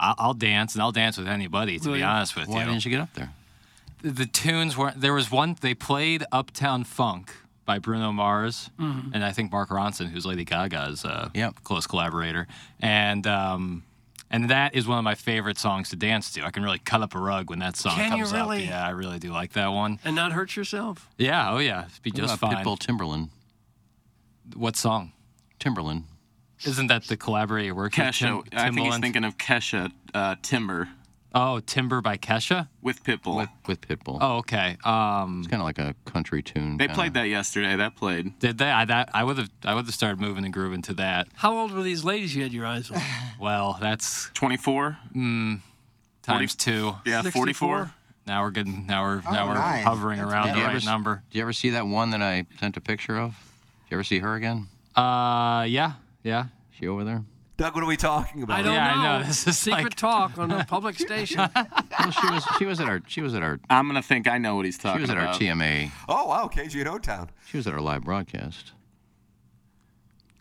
I'll, 0.00 0.14
I'll 0.18 0.34
dance 0.34 0.74
and 0.74 0.82
I'll 0.82 0.92
dance 0.92 1.18
with 1.18 1.28
anybody. 1.28 1.78
To 1.78 1.88
Will 1.88 1.96
be 1.96 2.02
honest 2.02 2.34
with 2.34 2.48
Why 2.48 2.54
you, 2.54 2.58
Why 2.60 2.64
didn't 2.72 2.84
you 2.84 2.90
get 2.90 3.00
up 3.00 3.14
there? 3.14 3.30
the, 4.02 4.10
the 4.10 4.26
tunes 4.26 4.76
were 4.76 4.92
there 4.96 5.12
was 5.14 5.30
one 5.30 5.56
they 5.60 5.74
played 5.74 6.24
Uptown 6.32 6.84
Funk 6.84 7.32
by 7.66 7.78
Bruno 7.78 8.10
Mars 8.10 8.70
Mm-hmm. 8.80 9.10
and 9.14 9.22
I 9.24 9.30
think 9.32 9.52
Mark 9.52 9.68
Ronson, 9.68 10.08
who's 10.08 10.24
Lady 10.26 10.44
Gaga's 10.44 11.04
uh, 11.04 11.28
Yep. 11.34 11.62
close 11.62 11.86
collaborator, 11.86 12.46
and 12.80 13.26
um, 13.26 13.84
and 14.32 14.48
that 14.48 14.74
is 14.74 14.86
one 14.86 14.96
of 14.98 15.04
my 15.04 15.14
favorite 15.16 15.58
songs 15.58 15.90
to 15.90 15.96
dance 15.96 16.32
to. 16.32 16.44
I 16.46 16.50
can 16.50 16.62
really 16.62 16.78
cut 16.78 17.02
up 17.02 17.14
a 17.14 17.18
rug 17.20 17.50
when 17.50 17.58
that 17.58 17.76
song 17.76 17.96
Can 17.96 18.12
you 18.16 18.24
comes 18.24 18.32
really? 18.32 18.62
up. 18.64 18.70
Yeah, 18.70 18.86
I 18.86 18.90
really 18.90 19.18
do 19.18 19.32
like 19.32 19.52
that 19.52 19.68
one. 19.72 19.98
And 20.04 20.14
not 20.16 20.32
hurt 20.32 20.56
yourself? 20.56 21.08
Yeah, 21.18 21.52
oh 21.52 21.58
yeah, 21.58 21.86
it'd 21.86 22.02
be 22.02 22.10
What 22.10 22.16
just 22.16 22.38
fine. 22.38 22.56
Pitbull 22.56 22.78
Timberland. 22.78 23.28
What 24.56 24.76
song? 24.76 25.12
Timberland. 25.58 26.04
Isn't 26.64 26.88
that 26.88 27.04
the 27.04 27.16
collaborator 27.16 27.74
work? 27.74 27.96
with 27.96 28.06
Kesha. 28.06 28.18
Tim- 28.18 28.58
I 28.58 28.64
think 28.70 28.80
he's 28.80 28.94
Timbaland? 28.94 29.00
thinking 29.02 29.24
of 29.24 29.38
Kesha 29.38 29.92
uh, 30.14 30.36
Timber 30.42 30.88
Oh, 31.32 31.60
Timber 31.60 32.00
by 32.00 32.16
Kesha. 32.16 32.66
with 32.82 33.04
Pitbull. 33.04 33.36
With, 33.36 33.48
with 33.68 33.80
Pitbull. 33.82 34.18
Oh, 34.20 34.38
okay. 34.38 34.76
Um, 34.82 35.38
It's 35.38 35.48
kind 35.48 35.62
of 35.62 35.64
like 35.64 35.78
a 35.78 35.94
country 36.04 36.42
tune. 36.42 36.76
they 36.76 36.86
kinda. 36.86 36.94
played 36.94 37.14
that 37.14 37.28
yesterday. 37.28 37.76
That 37.76 37.94
played. 37.94 38.36
did 38.40 38.58
they? 38.58 38.68
I 38.68 38.84
that 38.86 39.10
I 39.14 39.22
would 39.22 39.38
have 39.38 39.48
I 39.64 39.74
would 39.76 39.84
have 39.86 39.94
started 39.94 40.20
moving 40.20 40.44
and 40.44 40.52
grooving 40.52 40.82
to 40.82 40.94
that. 40.94 41.28
How 41.36 41.56
old 41.56 41.70
were 41.70 41.84
these 41.84 42.02
ladies 42.02 42.34
you 42.34 42.42
had 42.42 42.52
your 42.52 42.66
eyes 42.66 42.90
on? 42.90 43.00
Well, 43.40 43.78
that's 43.80 44.28
24. 44.34 44.98
times 46.22 46.54
two. 46.56 46.94
Yeah, 47.06 47.22
44. 47.22 47.90
Now 48.26 48.42
we're 48.42 48.50
getting. 48.50 48.86
Now 48.86 49.02
we're 49.04 49.22
now 49.22 49.48
we're 49.48 49.54
nice. 49.54 49.84
hovering 49.84 50.18
That's 50.18 50.30
around 50.30 50.48
the 50.48 50.54
right 50.62 50.68
ever, 50.68 50.76
s- 50.76 50.84
number. 50.84 51.22
did 51.30 51.38
you 51.38 51.42
ever 51.42 51.52
see 51.52 51.70
that 51.70 51.86
one 51.86 52.10
that 52.10 52.20
I 52.22 52.44
sent 52.58 52.76
a 52.76 52.80
picture 52.80 53.16
of? 53.18 53.30
Did 53.84 53.92
you 53.92 53.96
ever 53.96 54.04
see 54.04 54.18
her 54.18 54.34
again? 54.34 54.66
Uh, 54.94 55.64
yeah, 55.68 55.92
yeah. 56.22 56.46
She 56.70 56.86
over 56.88 57.04
there? 57.04 57.24
Doug, 57.56 57.74
what 57.74 57.84
are 57.84 57.86
we 57.86 57.96
talking 57.98 58.42
about? 58.42 58.58
I 58.58 58.62
don't 58.62 58.72
Yeah, 58.72 58.94
I 58.94 59.02
know. 59.02 59.18
know. 59.20 59.26
This 59.28 59.46
is 59.46 59.58
Secret 59.58 59.82
like- 59.84 59.94
talk 59.94 60.38
on 60.38 60.50
a 60.50 60.64
public 60.64 60.98
station. 60.98 61.40
Well, 62.00 62.10
she 62.12 62.26
was. 62.30 62.44
She 62.58 62.64
was 62.64 62.80
at 62.80 62.88
our. 62.88 63.02
She 63.06 63.20
was 63.20 63.34
at 63.34 63.42
our. 63.42 63.60
I'm 63.68 63.86
gonna 63.86 64.00
think 64.00 64.26
I 64.26 64.38
know 64.38 64.56
what 64.56 64.64
he's 64.64 64.78
talking. 64.78 65.04
About. 65.04 65.36
She 65.36 65.44
was 65.48 65.50
at 65.50 65.50
our. 65.50 65.56
TMA. 65.56 65.90
Oh, 66.08 66.28
wow, 66.28 66.48
KG 66.52 66.80
in 66.80 66.88
O-Town. 66.88 67.28
She 67.46 67.58
was 67.58 67.66
at 67.66 67.74
our 67.74 67.80
live 67.80 68.04
broadcast. 68.04 68.72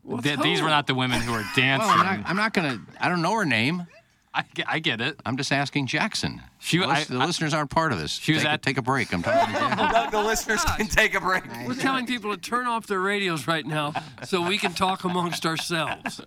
With 0.05 0.23
Th- 0.23 0.39
these 0.39 0.61
were 0.61 0.69
not 0.69 0.87
the 0.87 0.95
women 0.95 1.19
who 1.21 1.33
were 1.33 1.43
dancing. 1.55 1.87
Well, 1.87 1.97
I'm 1.99 2.21
not. 2.21 2.29
I'm 2.29 2.35
not 2.37 2.53
gonna. 2.53 2.79
I 3.01 3.09
don't 3.09 3.21
know 3.21 3.33
her 3.33 3.45
name. 3.45 3.85
I, 4.33 4.43
get, 4.53 4.65
I 4.69 4.79
get 4.79 5.01
it. 5.01 5.19
I'm 5.25 5.37
just 5.37 5.51
asking 5.51 5.87
Jackson. 5.87 6.41
She- 6.59 6.77
the, 6.77 6.87
lis- 6.87 7.09
I- 7.09 7.13
the 7.15 7.19
I- 7.19 7.25
listeners 7.25 7.53
aren't 7.53 7.71
part 7.71 7.91
of 7.91 7.99
this. 7.99 8.11
She 8.11 8.33
was 8.33 8.43
take, 8.43 8.49
a- 8.49 8.53
at- 8.53 8.61
take 8.61 8.77
a 8.77 8.81
break. 8.81 9.11
I'm 9.13 9.23
talking 9.23 9.53
to 9.55 9.59
Doug, 9.91 10.11
the 10.11 10.21
listeners 10.23 10.63
can 10.63 10.87
take 10.87 11.15
a 11.15 11.19
break. 11.19 11.43
We're 11.67 11.73
telling 11.73 12.05
people 12.05 12.31
to 12.35 12.37
turn 12.39 12.67
off 12.67 12.85
their 12.87 12.99
radios 12.99 13.47
right 13.47 13.65
now 13.65 13.93
so 14.25 14.41
we 14.47 14.57
can 14.59 14.73
talk 14.73 15.03
amongst 15.03 15.45
ourselves. 15.45 16.21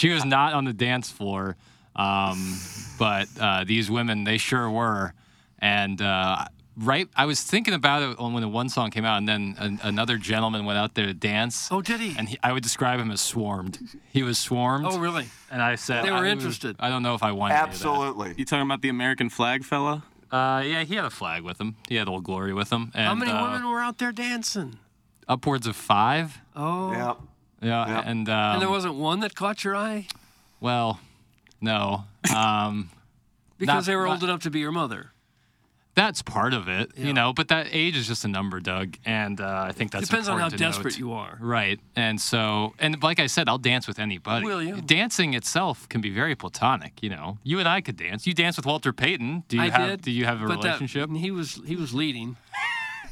She 0.00 0.10
was 0.10 0.24
not 0.24 0.52
on 0.52 0.64
the 0.64 0.72
dance 0.74 1.10
floor, 1.10 1.56
um, 1.96 2.58
but 2.98 3.28
uh, 3.40 3.64
these 3.64 3.90
women, 3.90 4.24
they 4.24 4.36
sure 4.38 4.70
were. 4.70 5.14
And 5.60 6.00
uh, 6.00 6.44
right, 6.78 7.08
I 7.16 7.26
was 7.26 7.42
thinking 7.42 7.74
about 7.74 8.02
it 8.02 8.18
when 8.18 8.40
the 8.40 8.48
one 8.48 8.68
song 8.68 8.90
came 8.90 9.04
out, 9.04 9.18
and 9.18 9.28
then 9.28 9.54
an, 9.58 9.80
another 9.82 10.16
gentleman 10.16 10.64
went 10.64 10.78
out 10.78 10.94
there 10.94 11.06
to 11.06 11.14
dance. 11.14 11.68
Oh, 11.70 11.82
did 11.82 12.00
he? 12.00 12.14
And 12.18 12.28
he, 12.28 12.38
I 12.42 12.52
would 12.52 12.62
describe 12.62 13.00
him 13.00 13.10
as 13.10 13.20
swarmed. 13.20 13.78
He 14.12 14.22
was 14.22 14.38
swarmed. 14.38 14.86
Oh, 14.88 14.98
really? 14.98 15.26
And 15.50 15.62
I 15.62 15.74
said 15.76 16.04
They 16.04 16.10
were 16.10 16.18
I 16.18 16.28
interested. 16.30 16.76
I 16.78 16.88
don't 16.88 17.02
know 17.02 17.14
if 17.14 17.22
I 17.22 17.32
wanted 17.32 17.54
any 17.54 17.62
of 17.62 17.68
that. 17.68 17.74
Absolutely. 17.74 18.34
You 18.36 18.44
talking 18.44 18.66
about 18.66 18.82
the 18.82 18.88
American 18.88 19.28
flag 19.28 19.64
fella? 19.64 20.04
Uh, 20.30 20.62
yeah, 20.64 20.84
he 20.84 20.94
had 20.94 21.04
a 21.04 21.10
flag 21.10 21.42
with 21.42 21.60
him. 21.60 21.76
He 21.88 21.94
had 21.96 22.08
Old 22.08 22.24
Glory 22.24 22.52
with 22.52 22.70
him. 22.70 22.90
And, 22.94 23.06
How 23.06 23.14
many 23.14 23.30
uh, 23.30 23.42
women 23.42 23.68
were 23.70 23.80
out 23.80 23.98
there 23.98 24.12
dancing? 24.12 24.78
Upwards 25.26 25.66
of 25.66 25.74
five. 25.76 26.38
Oh. 26.54 26.92
Yeah. 26.92 27.14
Yeah, 27.60 27.86
Yeah. 27.88 28.02
and 28.06 28.28
um, 28.28 28.52
and 28.52 28.62
there 28.62 28.68
wasn't 28.70 28.94
one 28.94 29.20
that 29.20 29.34
caught 29.34 29.64
your 29.64 29.74
eye? 29.74 30.06
well, 30.60 31.00
no. 31.60 32.04
Um, 32.34 32.90
Because 33.58 33.74
Not- 33.74 33.84
they 33.86 33.96
were 33.96 34.06
old 34.06 34.22
enough 34.22 34.42
to 34.42 34.50
be 34.50 34.60
your 34.60 34.70
mother. 34.70 35.10
That's 35.98 36.22
part 36.22 36.54
of 36.54 36.68
it, 36.68 36.92
you 36.96 37.12
know, 37.12 37.32
but 37.32 37.48
that 37.48 37.66
age 37.72 37.96
is 37.96 38.06
just 38.06 38.24
a 38.24 38.28
number, 38.28 38.60
Doug, 38.60 38.96
and 39.04 39.40
uh, 39.40 39.64
I 39.68 39.72
think 39.72 39.90
that's 39.90 40.04
it 40.04 40.06
Depends 40.06 40.28
on 40.28 40.38
how 40.38 40.48
to 40.48 40.56
desperate 40.56 40.94
note. 40.94 40.98
you 41.00 41.12
are. 41.12 41.36
Right, 41.40 41.80
and 41.96 42.20
so, 42.20 42.74
and 42.78 43.02
like 43.02 43.18
I 43.18 43.26
said, 43.26 43.48
I'll 43.48 43.58
dance 43.58 43.88
with 43.88 43.98
anybody. 43.98 44.46
Will 44.46 44.62
you? 44.62 44.80
Dancing 44.80 45.34
itself 45.34 45.88
can 45.88 46.00
be 46.00 46.10
very 46.10 46.36
platonic. 46.36 47.02
You 47.02 47.10
know, 47.10 47.38
you 47.42 47.58
and 47.58 47.66
I 47.66 47.80
could 47.80 47.96
dance. 47.96 48.28
You 48.28 48.32
dance 48.32 48.56
with 48.56 48.64
Walter 48.64 48.92
Payton. 48.92 49.42
Do 49.48 49.56
you 49.56 49.62
I 49.64 49.70
have? 49.70 49.88
did. 49.88 50.02
Do 50.02 50.12
you 50.12 50.24
have 50.24 50.40
a 50.40 50.46
but 50.46 50.60
that- 50.62 50.80
relationship? 50.80 51.10
he 51.10 51.32
was 51.32 51.60
he 51.66 51.74
was 51.74 51.92
leading, 51.92 52.36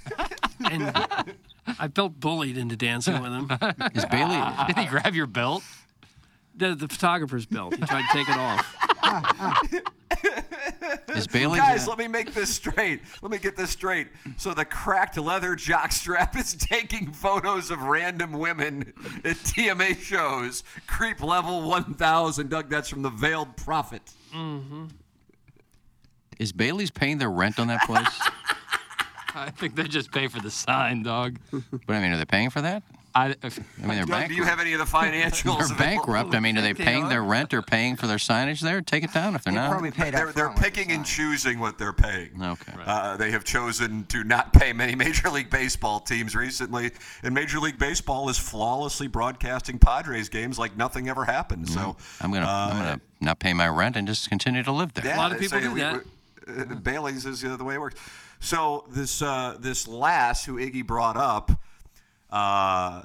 and 0.70 0.92
I 1.80 1.88
felt 1.92 2.20
bullied 2.20 2.56
into 2.56 2.76
dancing 2.76 3.20
with 3.20 3.32
him. 3.32 3.50
Is 3.96 4.04
Bailey? 4.04 4.40
Did 4.68 4.78
he 4.78 4.86
grab 4.86 5.12
your 5.16 5.26
belt? 5.26 5.64
The, 6.54 6.76
the 6.76 6.86
photographer's 6.86 7.46
belt. 7.46 7.74
He 7.74 7.82
tried 7.84 8.02
to 8.02 8.12
take 8.12 8.28
it 8.28 8.38
off. 8.38 9.82
Is 11.08 11.26
Bailey? 11.26 11.58
Guys, 11.58 11.88
let 11.88 11.98
me 11.98 12.08
make 12.08 12.34
this 12.34 12.54
straight. 12.54 13.00
Let 13.22 13.30
me 13.30 13.38
get 13.38 13.56
this 13.56 13.70
straight. 13.70 14.08
So 14.36 14.54
the 14.54 14.64
cracked 14.64 15.16
leather 15.16 15.56
jockstrap 15.56 16.36
is 16.36 16.54
taking 16.54 17.12
photos 17.12 17.70
of 17.70 17.82
random 17.82 18.32
women 18.32 18.92
at 19.24 19.36
TMA 19.36 19.98
shows. 19.98 20.62
Creep 20.86 21.22
level 21.22 21.68
1000. 21.68 22.50
Doug, 22.50 22.68
that's 22.68 22.88
from 22.88 23.02
the 23.02 23.10
Veiled 23.10 23.56
Prophet. 23.56 24.02
Mm-hmm. 24.34 24.86
Is 26.38 26.52
Bailey's 26.52 26.90
paying 26.90 27.18
their 27.18 27.30
rent 27.30 27.58
on 27.58 27.68
that 27.68 27.82
place? 27.86 28.06
I 29.34 29.50
think 29.50 29.74
they 29.74 29.84
just 29.84 30.12
pay 30.12 30.28
for 30.28 30.40
the 30.40 30.50
sign, 30.50 31.02
dog. 31.02 31.38
but 31.50 31.94
I 31.94 32.00
mean, 32.00 32.12
are 32.12 32.16
they 32.18 32.24
paying 32.24 32.50
for 32.50 32.62
that? 32.62 32.82
I, 33.16 33.24
I 33.24 33.28
mean, 33.28 33.34
they're 33.78 33.96
Doug, 34.00 34.08
bankrupt. 34.08 34.28
do 34.28 34.34
you 34.34 34.44
have 34.44 34.60
any 34.60 34.72
of 34.74 34.78
the 34.78 34.84
financials? 34.84 35.68
They're 35.68 35.76
bankrupt. 35.78 36.34
I 36.34 36.40
mean, 36.40 36.58
are 36.58 36.60
they 36.62 36.74
paying 36.74 37.08
their 37.08 37.22
rent 37.22 37.54
or 37.54 37.62
paying 37.62 37.96
for 37.96 38.06
their 38.06 38.18
signage 38.18 38.60
there? 38.60 38.82
Take 38.82 39.04
it 39.04 39.12
down 39.14 39.34
if 39.34 39.44
they're 39.44 39.52
They 39.54 39.58
not. 39.58 39.70
probably 39.70 39.90
paid 39.90 40.12
They're, 40.12 40.26
they're 40.32 40.44
front 40.50 40.54
with 40.56 40.64
the 40.64 40.70
picking 40.70 40.92
and 40.92 41.04
choosing 41.06 41.58
what 41.58 41.78
they're 41.78 41.92
paying. 41.94 42.30
Okay. 42.42 42.72
Uh, 42.84 43.16
they 43.16 43.30
have 43.30 43.42
chosen 43.44 44.04
to 44.06 44.22
not 44.22 44.52
pay 44.52 44.72
many 44.74 44.94
Major 44.94 45.30
League 45.30 45.48
Baseball 45.50 46.00
teams 46.00 46.36
recently, 46.36 46.90
and 47.22 47.34
Major 47.34 47.58
League 47.58 47.78
Baseball 47.78 48.28
is 48.28 48.38
flawlessly 48.38 49.06
broadcasting 49.06 49.78
Padres 49.78 50.28
games 50.28 50.58
like 50.58 50.76
nothing 50.76 51.08
ever 51.08 51.24
happened. 51.24 51.68
So 51.70 51.96
I'm 52.20 52.30
gonna, 52.32 52.44
I'm 52.46 52.70
uh, 52.70 52.78
gonna 52.78 53.00
not 53.22 53.38
pay 53.38 53.54
my 53.54 53.68
rent 53.68 53.96
and 53.96 54.06
just 54.06 54.28
continue 54.28 54.62
to 54.62 54.72
live 54.72 54.92
there. 54.92 55.06
Yeah, 55.06 55.16
A 55.16 55.18
lot 55.18 55.32
of 55.32 55.38
people 55.38 55.58
say 55.58 55.64
do 55.64 55.72
we- 55.72 55.80
that. 55.80 55.94
we- 55.94 56.62
uh, 56.62 56.64
Bailey's 56.76 57.26
is 57.26 57.44
uh, 57.44 57.56
the 57.56 57.64
way 57.64 57.74
it 57.74 57.80
works. 57.80 57.96
So 58.38 58.84
this 58.90 59.20
uh, 59.22 59.56
this 59.58 59.88
lass 59.88 60.44
who 60.44 60.56
Iggy 60.58 60.86
brought 60.86 61.16
up 61.16 61.50
uh, 62.30 63.02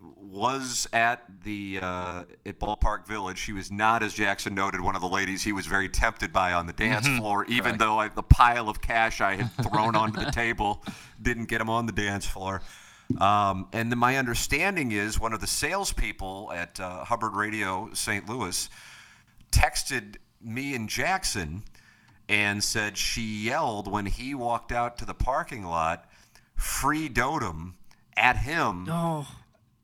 was 0.00 0.86
at 0.92 1.22
the 1.44 1.78
uh, 1.80 2.24
at 2.44 2.58
Ballpark 2.58 3.06
Village. 3.06 3.38
She 3.38 3.52
was 3.52 3.70
not, 3.70 4.02
as 4.02 4.12
Jackson 4.12 4.54
noted, 4.54 4.80
one 4.80 4.94
of 4.94 5.00
the 5.00 5.08
ladies 5.08 5.42
he 5.42 5.52
was 5.52 5.66
very 5.66 5.88
tempted 5.88 6.32
by 6.32 6.52
on 6.52 6.66
the 6.66 6.72
dance 6.72 7.06
floor. 7.18 7.44
Even 7.46 7.78
though 7.78 7.98
I, 7.98 8.08
the 8.08 8.22
pile 8.22 8.68
of 8.68 8.80
cash 8.80 9.20
I 9.20 9.36
had 9.36 9.50
thrown 9.68 9.94
onto 9.94 10.24
the 10.24 10.30
table 10.30 10.82
didn't 11.22 11.46
get 11.46 11.60
him 11.60 11.70
on 11.70 11.86
the 11.86 11.92
dance 11.92 12.26
floor. 12.26 12.62
Um, 13.20 13.68
and 13.72 13.90
then 13.90 13.98
my 13.98 14.16
understanding 14.16 14.92
is 14.92 15.20
one 15.20 15.32
of 15.32 15.40
the 15.40 15.46
salespeople 15.46 16.50
at 16.54 16.80
uh, 16.80 17.04
Hubbard 17.04 17.34
Radio 17.34 17.90
St. 17.92 18.28
Louis 18.28 18.68
texted 19.52 20.16
me 20.42 20.74
and 20.74 20.88
Jackson 20.88 21.62
and 22.28 22.64
said 22.64 22.96
she 22.96 23.22
yelled 23.22 23.90
when 23.90 24.06
he 24.06 24.34
walked 24.34 24.72
out 24.72 24.96
to 24.98 25.04
the 25.04 25.14
parking 25.14 25.64
lot, 25.64 26.10
free 26.56 27.08
Dotem 27.08 27.74
at 28.16 28.36
him 28.38 28.86
Oh, 28.88 29.26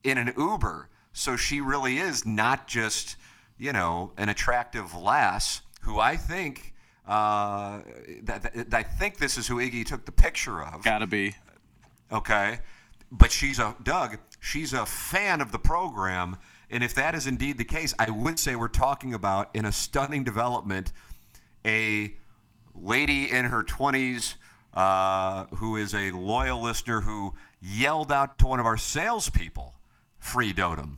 in 0.05 0.19
an 0.19 0.33
Uber. 0.37 0.89
So 1.13 1.37
she 1.37 1.61
really 1.61 1.99
is 1.99 2.25
not 2.25 2.67
just, 2.69 3.17
you 3.59 3.73
know, 3.73 4.13
an 4.17 4.29
attractive 4.29 4.95
lass 4.95 5.63
who 5.83 5.99
I 5.99 6.17
think. 6.17 6.75
Uh, 7.07 7.81
that, 8.23 8.55
that- 8.55 8.75
I 8.75 8.83
think 8.85 9.19
this 9.19 9.37
is 9.37 9.49
who 9.49 9.57
Iggy 9.57 9.85
took 9.85 10.05
the 10.07 10.13
picture 10.13 10.63
of. 10.63 10.83
Gotta 10.85 11.07
be. 11.07 11.35
Okay. 12.13 12.61
But 13.11 13.33
she's 13.33 13.59
a, 13.59 13.75
Doug, 13.83 14.19
she's 14.39 14.73
a 14.73 14.87
fan 14.87 15.41
of 15.41 15.51
the 15.51 15.59
program. 15.59 16.37
And 16.71 16.85
if 16.85 16.95
that 16.95 17.17
is 17.17 17.27
indeed 17.27 17.59
the 17.59 17.65
case, 17.65 17.93
I 17.99 18.11
would 18.11 18.39
say 18.39 18.55
we're 18.55 18.69
talking 18.69 19.13
about, 19.13 19.51
in 19.55 19.65
a 19.65 19.73
stunning 19.73 20.23
development, 20.23 20.93
a 21.67 22.15
lady 22.77 23.29
in 23.31 23.47
her 23.47 23.65
20s 23.65 24.35
uh, 24.75 25.47
who 25.57 25.77
is 25.77 25.95
a 25.95 26.11
loyal 26.13 26.61
listener 26.63 27.01
who 27.03 27.35
yelled 27.61 28.13
out 28.13 28.39
to 28.39 28.47
one 28.47 28.61
of 28.61 28.67
our 28.67 28.77
salespeople, 28.77 29.75
free 30.19 30.53
Dotem. 30.53 30.97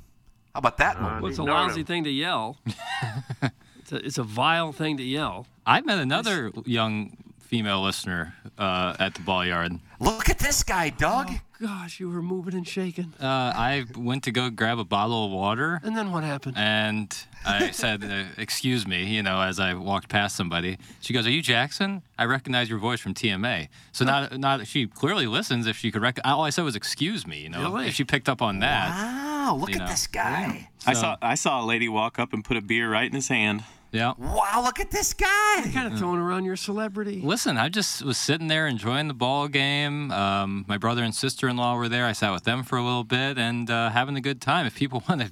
How 0.54 0.58
about 0.58 0.76
that 0.78 1.00
one? 1.00 1.22
well, 1.22 1.30
it's 1.30 1.38
a 1.38 1.42
lousy 1.42 1.82
thing 1.82 2.04
to 2.04 2.10
yell. 2.10 2.58
it's, 3.78 3.92
a, 3.92 3.96
it's 3.96 4.18
a 4.18 4.22
vile 4.22 4.72
thing 4.72 4.98
to 4.98 5.02
yell. 5.02 5.46
I 5.64 5.80
met 5.80 5.98
another 5.98 6.52
young 6.66 7.16
female 7.38 7.82
listener 7.82 8.34
uh, 8.58 8.94
at 8.98 9.14
the 9.14 9.22
ball 9.22 9.44
yard. 9.44 9.78
Look 9.98 10.28
at 10.28 10.38
this 10.38 10.62
guy, 10.62 10.90
Doug. 10.90 11.30
Gosh, 11.62 12.00
you 12.00 12.08
were 12.10 12.22
moving 12.22 12.54
and 12.54 12.66
shaking. 12.66 13.12
Uh, 13.20 13.24
I 13.54 13.84
went 13.96 14.24
to 14.24 14.32
go 14.32 14.50
grab 14.50 14.80
a 14.80 14.84
bottle 14.84 15.26
of 15.26 15.30
water, 15.30 15.80
And 15.84 15.96
then 15.96 16.10
what 16.10 16.24
happened? 16.24 16.56
and 16.58 17.16
I 17.46 17.70
said, 17.82 18.02
uh, 18.02 18.24
"Excuse 18.36 18.84
me," 18.84 19.04
you 19.04 19.22
know, 19.22 19.40
as 19.40 19.60
I 19.60 19.74
walked 19.74 20.08
past 20.08 20.34
somebody. 20.34 20.76
She 21.00 21.12
goes, 21.12 21.24
"Are 21.24 21.30
you 21.30 21.40
Jackson? 21.40 22.02
I 22.18 22.24
recognize 22.24 22.68
your 22.68 22.80
voice 22.80 22.98
from 22.98 23.14
TMA." 23.14 23.68
So 23.92 24.04
not, 24.04 24.36
not 24.40 24.66
she 24.66 24.88
clearly 24.88 25.28
listens. 25.28 25.68
If 25.68 25.76
she 25.76 25.92
could, 25.92 26.02
rec- 26.02 26.18
all 26.24 26.42
I 26.42 26.50
said 26.50 26.64
was, 26.64 26.74
"Excuse 26.74 27.28
me," 27.28 27.42
you 27.42 27.48
know. 27.48 27.62
Really? 27.62 27.86
If 27.86 27.94
she 27.94 28.02
picked 28.02 28.28
up 28.28 28.42
on 28.42 28.58
that, 28.58 28.88
Wow, 28.90 29.54
look 29.54 29.70
at 29.70 29.78
know. 29.78 29.86
this 29.86 30.08
guy. 30.08 30.68
I 30.84 30.94
So- 30.94 31.00
saw 31.00 31.16
I 31.22 31.36
saw 31.36 31.62
a 31.62 31.66
lady 31.66 31.88
walk 31.88 32.18
up 32.18 32.32
and 32.32 32.44
put 32.44 32.56
a 32.56 32.60
beer 32.60 32.90
right 32.90 33.06
in 33.06 33.12
his 33.14 33.28
hand. 33.28 33.62
Yeah. 33.92 34.14
Wow, 34.18 34.62
look 34.64 34.80
at 34.80 34.90
this 34.90 35.12
guy. 35.12 35.70
kind 35.72 35.92
of 35.92 35.98
throwing 35.98 36.18
around 36.18 36.44
your 36.44 36.56
celebrity. 36.56 37.20
Listen, 37.22 37.58
I 37.58 37.68
just 37.68 38.02
was 38.02 38.16
sitting 38.18 38.48
there 38.48 38.66
enjoying 38.66 39.08
the 39.08 39.14
ball 39.14 39.48
game. 39.48 40.10
Um, 40.10 40.64
my 40.66 40.78
brother 40.78 41.04
and 41.04 41.14
sister-in-law 41.14 41.76
were 41.76 41.88
there. 41.88 42.06
I 42.06 42.12
sat 42.12 42.32
with 42.32 42.44
them 42.44 42.62
for 42.64 42.78
a 42.78 42.82
little 42.82 43.04
bit 43.04 43.38
and 43.38 43.70
uh, 43.70 43.90
having 43.90 44.16
a 44.16 44.20
good 44.20 44.40
time. 44.40 44.66
If 44.66 44.74
people 44.74 45.02
want 45.08 45.20
to 45.20 45.30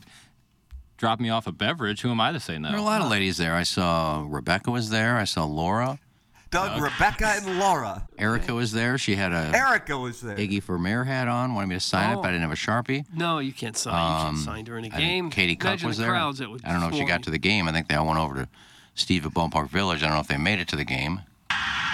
drop 0.99 1.19
me 1.21 1.31
off 1.31 1.47
a 1.47 1.53
beverage, 1.53 2.03
who 2.03 2.11
am 2.11 2.21
I 2.21 2.33
to 2.33 2.41
say 2.41 2.59
no? 2.59 2.69
There 2.69 2.77
are 2.77 2.81
a 2.81 2.85
lot 2.85 3.01
of 3.01 3.11
ladies 3.11 3.39
there. 3.39 3.55
I 3.55 3.63
saw 3.63 4.25
Rebecca 4.29 4.71
was 4.71 4.91
there. 4.91 5.17
I 5.17 5.25
saw 5.25 5.45
Laura. 5.45 5.99
Doug, 6.51 6.83
Rebecca, 6.83 7.27
and 7.37 7.59
Laura. 7.61 8.09
Erica 8.19 8.53
was 8.55 8.73
there. 8.73 8.99
She 8.99 9.15
had 9.15 9.33
a 9.33 9.53
Erica 9.55 9.97
was 9.97 10.21
there. 10.21 10.37
Iggy 10.37 10.61
for 10.63 10.79
Mayor 10.79 11.05
hat 11.05 11.29
on. 11.29 11.55
Wanted 11.55 11.69
me 11.69 11.77
to 11.77 11.81
sign 11.81 12.11
it, 12.11 12.15
Oh. 12.17 12.23
but 12.23 12.29
I 12.29 12.33
didn't 12.33 12.43
have 12.43 12.53
a 12.53 12.57
sharpie. 12.57 13.05
No, 13.15 13.39
you 13.39 13.53
can't 13.53 13.77
sign. 13.77 13.95
you 13.95 14.25
can't 14.33 14.39
sign 14.45 14.65
during 14.65 14.85
a 14.85 14.89
Um, 14.89 14.95
I 14.95 14.97
think 14.97 15.09
game. 15.09 15.31
Katie 15.31 15.57
Cook 15.57 15.69
Imagine 15.69 15.89
was 15.89 15.97
the 15.99 16.03
there. 16.05 16.13
crowds 16.13 16.39
that 16.39 16.51
would 16.51 16.65
I 16.65 16.73
don't 16.73 16.81
know 16.81 16.87
if 16.89 16.93
she 16.95 16.99
swarm 16.99 17.09
got 17.09 17.21
you. 17.21 17.25
to 17.25 17.31
the 17.31 17.39
game. 17.39 17.69
I 17.69 17.73
think 17.73 17.87
they 17.89 17.95
all 17.95 18.07
went 18.07 18.19
over 18.19 18.35
to 18.35 18.49
Steve 18.97 19.25
at 19.27 19.33
Ballpark 19.33 19.69
Village. 19.69 20.03
I 20.03 20.07
don't 20.07 20.15
know 20.17 20.21
if 20.21 20.27
they 20.29 20.37
made 20.39 20.59
it 20.59 20.67
to 20.69 20.77
the 20.77 20.85
game. 20.85 21.21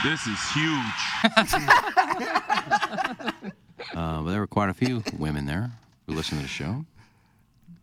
This 0.05 0.27
is 0.27 0.39
huge. 0.53 1.25
Uh, 3.95 4.21
but 4.23 4.31
there 4.31 4.41
were 4.41 4.47
quite 4.47 4.69
a 4.69 4.75
few 4.75 5.03
women 5.17 5.47
there 5.47 5.71
who 6.07 6.15
listened 6.15 6.41
to 6.41 6.43
the 6.43 6.49
show. 6.49 6.85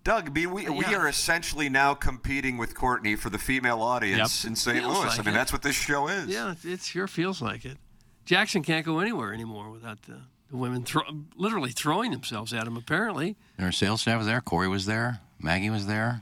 Doug, 0.03 0.29
I 0.29 0.33
mean, 0.33 0.51
we, 0.51 0.69
we 0.69 0.83
are 0.95 1.07
essentially 1.07 1.69
now 1.69 1.93
competing 1.93 2.57
with 2.57 2.75
Courtney 2.75 3.15
for 3.15 3.29
the 3.29 3.37
female 3.37 3.81
audience 3.81 4.43
Yep. 4.43 4.49
in 4.51 4.55
St. 4.57 4.77
Feels 4.79 4.97
Louis. 4.97 5.05
like 5.07 5.19
I 5.19 5.23
mean, 5.23 5.33
it. 5.33 5.37
that's 5.37 5.53
what 5.53 5.61
this 5.61 5.75
show 5.75 6.07
is. 6.09 6.27
Yeah, 6.27 6.51
it- 6.51 6.65
it 6.65 6.81
sure 6.81 7.07
feels 7.07 7.41
like 7.41 7.63
it. 7.63 7.77
Jackson 8.25 8.63
can't 8.63 8.85
go 8.85 8.99
anywhere 8.99 9.33
anymore 9.33 9.69
without 9.69 10.01
the, 10.03 10.19
the 10.49 10.57
women 10.57 10.83
throw, 10.83 11.03
literally 11.37 11.71
throwing 11.71 12.11
themselves 12.11 12.53
at 12.53 12.67
him. 12.67 12.75
Apparently, 12.77 13.35
And 13.57 13.65
our 13.65 13.71
sales 13.71 14.01
staff 14.01 14.17
was 14.17 14.27
there. 14.27 14.41
Corey 14.41 14.67
was 14.67 14.85
there. 14.85 15.19
Maggie 15.39 15.69
was 15.69 15.87
there. 15.87 16.21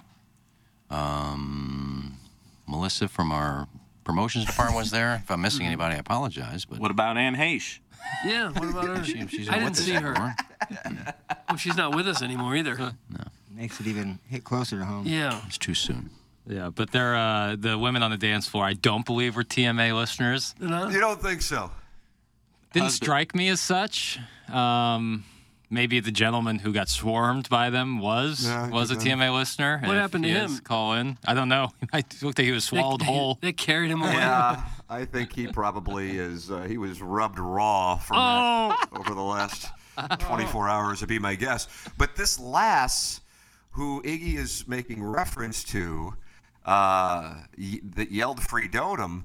Um, 0.90 2.18
Melissa 2.68 3.08
from 3.08 3.32
our 3.32 3.68
promotions 4.04 4.46
department 4.46 4.78
was 4.78 4.92
there. 4.92 5.22
If 5.24 5.32
I'm 5.32 5.42
missing 5.42 5.66
anybody, 5.66 5.96
I 5.96 6.00
apologize. 6.00 6.66
But 6.66 6.80
What 6.80 6.92
about 6.92 7.18
Ann 7.18 7.36
Heche? 7.36 7.80
yeah. 8.26 8.50
What 8.52 8.70
about 8.70 8.86
her? 8.98 9.04
she, 9.04 9.26
she's 9.28 9.48
I 9.50 9.56
with 9.58 9.64
didn't 9.76 9.76
see 9.78 9.94
her. 9.94 10.36
Well, 11.50 11.58
she's 11.58 11.78
not 11.78 11.96
with 11.96 12.08
us 12.08 12.22
anymore 12.22 12.56
either. 12.56 12.94
Makes 13.56 13.80
it 13.80 13.88
even 13.88 14.20
hit 14.30 14.44
closer 14.44 14.78
to 14.80 14.86
home. 14.86 15.06
Yeah. 15.06 15.42
It's 15.48 15.58
too 15.58 15.74
soon. 15.74 16.10
Yeah, 16.48 16.70
but 16.74 16.92
they're 16.92 17.16
uh, 17.16 17.56
the 17.58 17.78
women 17.78 18.02
on 18.02 18.12
the 18.12 18.18
dance 18.18 18.48
floor. 18.48 18.66
I 18.66 18.74
don't 18.74 19.06
believe 19.06 19.36
were 19.36 19.44
TMA 19.44 19.96
listeners. 19.96 20.56
You? 20.60 20.68
You 20.90 21.00
don't 21.00 21.22
think 21.22 21.42
so? 21.42 21.70
Didn't 22.74 22.90
strike 22.92 23.36
me 23.36 23.50
as 23.50 23.62
such. 23.62 24.18
Um, 24.52 25.24
maybe 25.70 26.00
the 26.00 26.12
gentleman 26.12 26.60
who 26.60 26.74
got 26.74 26.90
swarmed 26.90 27.48
by 27.50 27.70
them 27.70 28.00
was 28.00 28.46
Yeah, 28.46 28.70
was 28.70 28.90
a 28.92 28.96
could. 28.96 29.06
TMA 29.06 29.34
listener. 29.34 29.82
What 29.84 29.98
happened 29.98 30.24
to 30.24 30.30
him? 30.30 30.58
Call 30.60 30.94
in. 30.94 31.18
I 31.28 31.34
don't 31.34 31.50
know. 31.50 31.70
I 31.94 32.04
looked 32.22 32.38
like 32.40 32.46
he 32.46 32.52
was 32.52 32.64
swallowed 32.66 33.02
they, 33.02 33.06
whole. 33.06 33.38
They 33.42 33.54
carried 33.54 33.92
him 33.92 34.02
away. 34.02 34.14
Yeah, 34.14 34.64
I 34.90 35.06
think 35.06 35.34
he 35.34 35.48
probably 35.48 36.18
is. 36.18 36.50
Uh, 36.50 36.62
he 36.62 36.78
was 36.78 37.02
rubbed 37.02 37.40
raw 37.40 37.98
from 37.98 38.18
Oh, 38.18 38.76
that 38.92 39.00
over 39.00 39.14
the 39.14 39.22
last 39.22 39.68
24 40.20 40.68
hours, 40.68 41.02
would 41.02 41.10
be 41.10 41.20
my 41.20 41.36
guess. 41.36 41.68
But 41.98 42.16
this 42.16 42.40
lass, 42.40 43.21
who 43.72 44.02
Iggy 44.04 44.36
is 44.38 44.68
making 44.68 45.04
reference 45.04 45.64
to, 45.66 46.16
uh, 46.66 47.36
y- 47.58 47.80
that 47.96 48.12
yelled 48.12 48.42
free 48.42 48.68
dotem. 48.68 49.24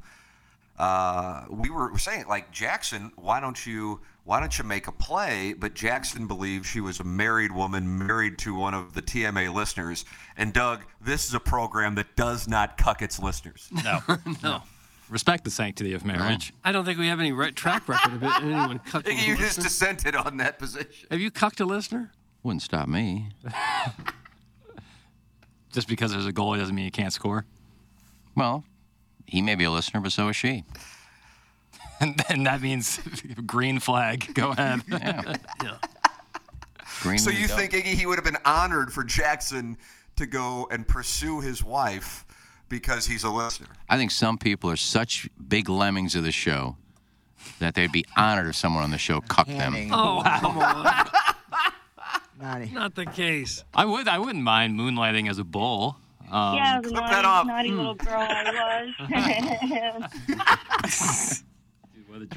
Uh, 0.79 1.45
we 1.51 1.71
were 1.71 1.97
saying 1.99 2.27
like 2.29 2.51
Jackson, 2.53 3.11
why 3.17 3.41
don't 3.41 3.65
you 3.67 4.01
why 4.25 4.41
don't 4.41 4.59
you 4.59 4.65
make 4.65 4.89
a 4.89 4.93
play? 4.93 5.55
But 5.57 5.75
Jackson 5.75 6.27
believed 6.27 6.67
she 6.67 6.81
was 6.81 6.99
a 7.01 7.05
married 7.05 7.53
woman, 7.53 7.97
married 8.07 8.39
to 8.39 8.55
one 8.55 8.75
of 8.75 8.93
the 8.93 9.01
TMA 9.01 9.55
listeners. 9.55 10.05
And 10.37 10.53
Doug, 10.53 10.81
this 11.01 11.27
is 11.29 11.33
a 11.35 11.41
program 11.41 11.95
that 11.95 12.15
does 12.17 12.47
not 12.49 12.77
cuck 12.77 13.03
its 13.03 13.19
listeners. 13.21 13.71
No. 13.85 14.01
no. 14.43 14.63
respect 15.09 15.45
the 15.45 15.51
sanctity 15.51 15.95
of 15.95 16.05
marriage. 16.05 16.53
I 16.65 16.73
don't 16.73 16.85
think 16.85 16.99
we 16.99 17.07
have 17.07 17.21
any 17.21 17.31
right 17.33 17.55
track 17.55 17.89
record 17.89 18.15
of 18.15 18.23
it. 18.25 18.31
anyone 18.43 18.81
cucking 18.81 19.17
a 19.17 19.27
You 19.29 19.37
just 19.37 19.59
listener. 19.59 19.63
dissented 19.65 20.17
on 20.17 20.37
that 20.39 20.59
position. 20.59 21.07
Have 21.11 21.21
you 21.21 21.31
cucked 21.31 21.61
a 21.61 21.65
listener? 21.65 22.11
Wouldn't 22.43 22.63
stop 22.63 22.89
me. 22.89 23.31
Just 25.77 25.89
because 25.89 26.11
there's 26.11 26.25
a 26.25 26.33
goalie 26.33 26.57
doesn't 26.57 26.75
mean 26.75 26.87
you 26.87 26.91
can't 26.91 27.13
score. 27.13 27.45
Well, 28.35 28.65
he 29.27 29.43
may 29.43 29.57
be 29.57 29.65
a 29.65 29.71
listener, 29.71 30.01
but 30.01 30.11
so 30.11 30.31
is 30.31 30.35
she. 30.37 30.65
and 32.01 32.17
then 32.31 32.45
that 32.45 32.63
means 32.63 32.99
green 33.47 33.79
flag. 33.79 34.33
Go 34.33 34.53
ahead. 34.53 34.81
Yeah. 35.63 35.77
Green 37.03 37.19
So 37.19 37.29
you 37.29 37.47
go. 37.47 37.55
think 37.57 37.73
Iggy 37.75 37.93
he 37.93 38.07
would 38.07 38.17
have 38.17 38.25
been 38.25 38.39
honored 38.47 38.91
for 38.91 39.05
Jackson 39.05 39.77
to 40.17 40.25
go 40.25 40.67
and 40.71 40.89
pursue 40.89 41.41
his 41.43 41.63
wife 41.63 42.25
because 42.71 43.05
he's 43.07 43.23
a 43.25 43.31
listener? 43.31 43.69
I 43.87 43.99
think 43.99 44.13
some 44.13 44.39
people 44.39 44.71
are 44.71 44.77
such 44.77 45.29
big 45.47 45.69
lemmings 45.69 46.15
of 46.15 46.25
the 46.25 46.33
show 46.33 46.77
that 47.59 47.75
they'd 47.75 47.93
be 47.93 48.07
honored 48.17 48.47
if 48.47 48.57
someone 48.57 48.83
on 48.83 48.93
the 48.93 48.99
show 48.99 49.21
cucked 49.21 49.51
them. 49.51 49.75
Panning. 49.75 49.91
Oh, 49.93 50.23
come 50.41 50.57
on. 50.57 50.87
Naughty. 52.41 52.71
Not 52.73 52.95
the 52.95 53.07
case. 53.07 53.65
I 53.75 53.85
would. 53.85 54.09
I 54.09 54.19
wouldn't 54.19 54.45
mind 54.45 54.79
moonlighting 54.79 55.29
as 55.31 55.39
a 55.39 55.45
bull. 55.45 55.97
Um, 56.31 56.57
yeah, 56.57 56.81
the 56.81 56.89
clip 56.89 57.01
naughty, 57.01 57.15
that 57.15 57.25
up. 57.25 57.47
naughty 57.47 57.71
little 57.71 57.95
girl 57.95 58.19
I 58.19 58.93
was. 59.09 61.43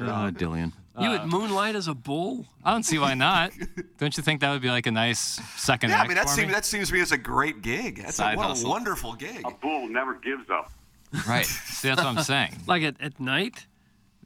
Oh, 0.02 0.30
Dillian. 0.32 0.74
You 1.00 1.12
would 1.12 1.26
moonlight 1.26 1.76
as 1.76 1.88
a 1.88 1.94
bull? 1.94 2.46
I 2.66 2.72
don't 2.72 2.84
see 2.84 3.00
why 3.00 3.14
not. 3.14 3.54
don't 3.98 4.16
you 4.18 4.22
think 4.22 4.42
that 4.42 4.52
would 4.52 4.62
be 4.62 4.70
like 4.70 4.86
a 4.86 4.92
nice 4.92 5.40
second 5.56 5.92
Yeah, 5.92 6.02
I 6.02 6.08
mean 6.08 6.16
that 6.16 6.28
seems 6.28 6.48
me? 6.48 6.54
that 6.54 6.66
seems 6.66 6.90
to 6.90 6.94
me 6.94 7.00
as 7.00 7.14
a 7.14 7.18
great 7.18 7.62
gig. 7.62 8.02
That's 8.04 8.20
a, 8.20 8.36
what 8.36 8.48
hustle. 8.48 8.68
a 8.68 8.70
wonderful 8.70 9.14
gig. 9.14 9.42
A 9.46 9.52
bull 9.52 9.88
never 9.88 10.16
gives 10.16 10.50
up. 10.50 10.72
Right. 11.28 11.46
See, 11.46 11.88
that's 11.88 12.04
what 12.04 12.18
I'm 12.18 12.24
saying. 12.24 12.58
Like 12.68 12.84
at, 12.84 13.00
at 13.00 13.20
night? 13.20 13.66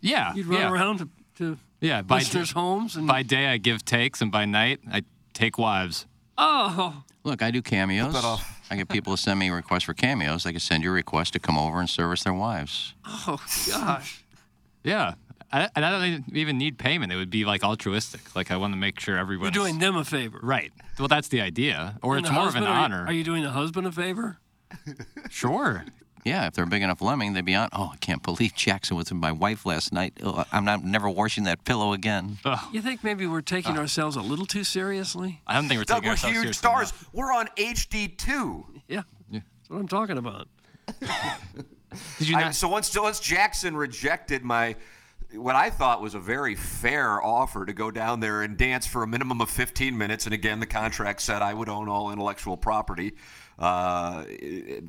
Yeah. 0.01 0.34
You'd 0.34 0.47
run 0.47 0.61
yeah. 0.61 0.71
around 0.71 0.97
to, 0.97 1.09
to 1.38 1.57
Yeah. 1.80 2.01
By 2.01 2.19
listeners' 2.19 2.51
homes 2.51 2.95
and. 2.95 3.07
by 3.07 3.21
day 3.21 3.47
I 3.47 3.57
give 3.57 3.86
takes, 3.86 4.21
and 4.21 4.32
by 4.32 4.45
night 4.45 4.80
I 4.91 5.03
take 5.34 5.58
wives. 5.58 6.06
oh, 6.38 7.04
Look, 7.24 7.42
I 7.42 7.52
do 7.52 7.62
cameos. 7.62 8.14
that 8.14 8.24
off. 8.24 8.62
I 8.70 8.76
get 8.76 8.90
people 8.90 9.16
to 9.16 9.22
send 9.22 9.40
me 9.40 9.50
requests 9.50 9.84
for 9.84 9.94
cameos. 9.94 10.44
They 10.44 10.52
can 10.52 10.60
send 10.60 10.84
you 10.84 10.90
a 10.90 10.94
request 10.94 11.34
to 11.34 11.40
come 11.40 11.58
over 11.58 11.80
and 11.80 11.90
service 11.90 12.24
their 12.24 12.34
wives. 12.34 12.94
oh, 13.06 13.40
gosh. 13.70 14.20
Yeah. 14.84 15.14
I, 15.50 15.70
and 15.78 15.86
I 15.86 15.92
don't 15.92 16.26
even 16.36 16.58
need 16.58 16.78
payment. 16.78 17.14
It 17.14 17.16
would 17.16 17.30
be 17.30 17.46
like 17.46 17.64
altruistic. 17.64 18.36
Like 18.36 18.52
I 18.52 18.58
want 18.58 18.74
to 18.74 18.78
make 18.78 19.00
sure 19.00 19.18
everyone. 19.18 19.46
You're 19.54 19.64
doing 19.64 19.80
them 19.80 19.96
a 19.96 20.04
favor. 20.04 20.40
Right. 20.44 20.74
Well, 21.00 21.08
that's 21.08 21.30
the 21.30 21.40
idea. 21.40 21.98
Or 22.02 22.18
And 22.18 22.26
it's 22.26 22.30
the 22.30 22.34
more 22.34 22.50
of 22.50 22.56
an 22.56 22.64
husband, 22.64 22.68
are 22.68 22.78
you- 22.80 22.84
honor. 22.84 23.06
Are 23.08 23.14
you 23.14 23.24
doing 23.24 23.44
the 23.44 23.52
husband 23.52 23.88
a 23.88 23.92
favor? 23.94 24.40
Sure. 25.30 25.86
Yeah, 26.26 26.47
if 26.47 26.53
they're 26.53 26.63
a 26.63 26.67
big 26.67 26.82
enough 26.84 27.01
lemming, 27.01 27.34
they'd 27.34 27.43
be 27.45 27.55
on. 27.55 27.69
Oh, 27.74 27.91
I 27.93 27.97
can't 27.97 28.24
believe 28.24 28.55
Jackson 28.55 28.95
was 28.97 29.11
with 29.11 29.19
my 29.19 29.32
wife 29.32 29.65
last 29.65 29.91
night. 29.91 30.13
Oh, 30.24 30.45
I'm 30.51 30.63
not 30.65 30.84
never 30.84 31.09
washing 31.09 31.43
that 31.45 31.63
pillow 31.65 31.93
again. 31.93 32.38
You 32.71 32.82
think 32.82 33.03
maybe 33.03 33.28
we're 33.28 33.41
taking 33.41 33.78
ourselves 33.78 34.15
a 34.15 34.21
little 34.21 34.45
too 34.45 34.63
seriously? 34.63 35.41
I 35.45 35.55
don't 35.55 35.67
think 35.67 35.80
we're 35.80 35.84
Doug, 35.86 35.97
taking 35.97 36.07
we're 36.07 36.11
ourselves 36.11 36.36
huge 36.36 36.55
seriously 36.55 36.69
enough. 36.69 36.88
stars. 36.88 37.09
We're 37.13 37.34
on 37.34 37.47
HD 37.57 38.17
two. 38.17 38.65
Yeah. 38.88 39.01
That's 39.32 39.69
what 39.69 39.80
I'm 39.80 39.88
talking 39.88 40.17
about. 40.17 40.47
Did 42.17 42.28
you 42.28 42.38
I- 42.38 42.51
so 42.51 42.67
once 42.67 42.95
once 42.97 43.19
Jackson 43.19 43.76
rejected 43.78 44.43
my 44.43 44.76
what 45.34 45.55
I 45.55 45.69
thought 45.71 45.99
was 46.01 46.13
a 46.13 46.19
very 46.19 46.53
fair 46.55 47.21
offer 47.24 47.65
to 47.65 47.74
go 47.74 47.89
down 47.89 48.19
there 48.19 48.43
and 48.43 48.55
dance 48.55 48.86
for 48.86 49.01
a 49.01 49.07
minimum 49.07 49.41
of 49.41 49.49
15 49.49 49.97
minutes, 49.97 50.26
and 50.26 50.34
again 50.34 50.59
the 50.59 50.65
contract 50.67 51.21
said 51.21 51.41
I 51.41 51.53
would 51.53 51.69
own 51.69 51.89
all 51.89 52.11
intellectual 52.11 52.55
property. 52.57 53.13
Uh, 53.60 54.26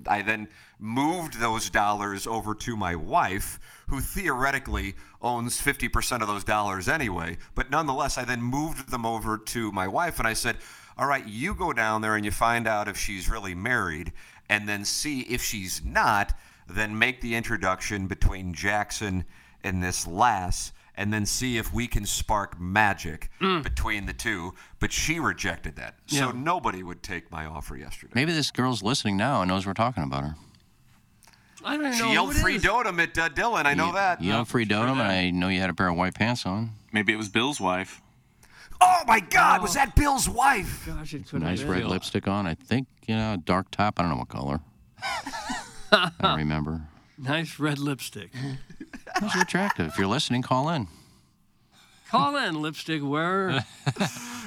I 0.07 0.23
then 0.23 0.49
moved 0.79 1.39
those 1.39 1.71
dollars 1.71 2.27
over 2.27 2.55
to 2.55 2.77
my 2.77 2.95
wife, 2.95 3.61
who 3.89 4.01
theoretically 4.01 4.95
owns 5.21 5.61
50% 5.61 6.23
of 6.23 6.29
those 6.29 6.45
dollars 6.45 6.89
anyway. 6.89 7.37
But 7.55 7.71
nonetheless, 7.71 8.19
I 8.19 8.25
then 8.25 8.43
moved 8.43 8.91
them 8.91 9.07
over 9.07 9.39
to 9.39 9.73
my 9.73 9.89
wife, 9.89 10.19
and 10.19 10.29
I 10.29 10.33
said, 10.35 10.59
"All 10.97 11.07
right, 11.07 11.27
you 11.27 11.55
go 11.55 11.73
down 11.73 12.01
there 12.01 12.17
and 12.17 12.25
you 12.25 12.31
find 12.31 12.67
out 12.67 12.89
if 12.89 12.97
she's 12.97 13.29
really 13.29 13.55
married, 13.55 14.13
and 14.49 14.69
then 14.69 14.85
see 14.85 15.21
if 15.21 15.43
she's 15.43 15.85
not." 15.85 16.35
then 16.69 16.99
make 16.99 17.21
the 17.21 17.35
introduction 17.35 18.07
between 18.07 18.55
Jackson 18.55 19.25
and 19.63 19.83
this 19.83 20.07
lass, 20.07 20.73
and 20.97 21.13
then 21.13 21.27
see 21.27 21.57
if 21.59 21.73
we 21.73 21.87
can 21.87 22.07
spark 22.07 22.59
magic 22.61 23.31
between 23.41 24.07
the 24.07 24.13
two. 24.13 24.55
But 24.81 24.93
she 24.93 25.19
rejected 25.19 25.77
that, 25.77 25.97
so 26.07 26.31
nobody 26.31 26.83
would 26.83 27.03
take 27.03 27.31
my 27.31 27.47
offer 27.47 27.77
yesterday. 27.77 28.13
Maybe 28.15 28.33
this 28.33 28.51
girl's 28.51 28.83
listening 28.83 29.17
now 29.17 29.43
and 29.43 29.49
knows 29.49 29.67
we're 29.67 29.75
talking 29.75 30.03
about 30.05 30.23
her. 30.23 30.35
I 31.65 31.77
don't 31.77 31.87
even 31.87 31.99
She 31.99 32.05
know 32.05 32.13
yelled 32.13 32.35
free 32.37 32.57
is. 32.57 32.63
dotem 32.63 33.03
at 33.03 33.17
uh, 33.19 33.31
Dylan. 33.31 33.65
I 33.65 33.73
know 33.75 33.93
that. 33.95 34.21
You 34.21 34.33
yelled 34.33 34.49
free 34.49 34.67
dotem, 34.67 34.93
and 34.93 35.03
I 35.03 35.31
know 35.31 35.49
you 35.49 35.61
had 35.61 35.71
a 35.71 35.75
pair 35.75 35.89
of 35.89 35.97
white 35.97 36.15
pants 36.15 36.45
on. 36.45 36.71
Maybe 36.93 37.13
it 37.13 37.17
was 37.17 37.29
Bill's 37.31 37.59
wife. 37.61 38.03
Oh 38.83 39.03
my 39.07 39.21
God, 39.21 39.63
was 39.63 39.73
that 39.75 39.95
Bill's 39.97 40.29
wife? 40.29 40.85
Gosh, 40.87 41.15
it 41.15 41.27
could 41.29 41.41
Nice 41.41 41.63
red 41.63 41.81
been. 41.83 41.89
lipstick 41.91 42.29
on. 42.29 42.47
I 42.47 42.55
think, 42.55 42.87
you 43.07 43.17
know, 43.17 43.37
dark 43.43 43.71
top. 43.71 43.99
I 43.99 44.03
don't 44.03 44.11
know 44.11 44.19
what 44.19 44.29
color. 44.29 44.61
I 45.93 46.11
don't 46.21 46.37
remember. 46.39 46.83
Nice 47.17 47.59
red 47.59 47.79
lipstick. 47.79 48.31
Those 49.21 49.35
are 49.37 49.43
attractive. 49.43 49.87
If 49.89 49.99
you're 49.99 50.07
listening, 50.07 50.43
call 50.43 50.69
in. 50.71 50.89
Call 52.11 52.37
in, 52.37 52.61
lipstick 52.63 53.03
wearer. 53.03 53.65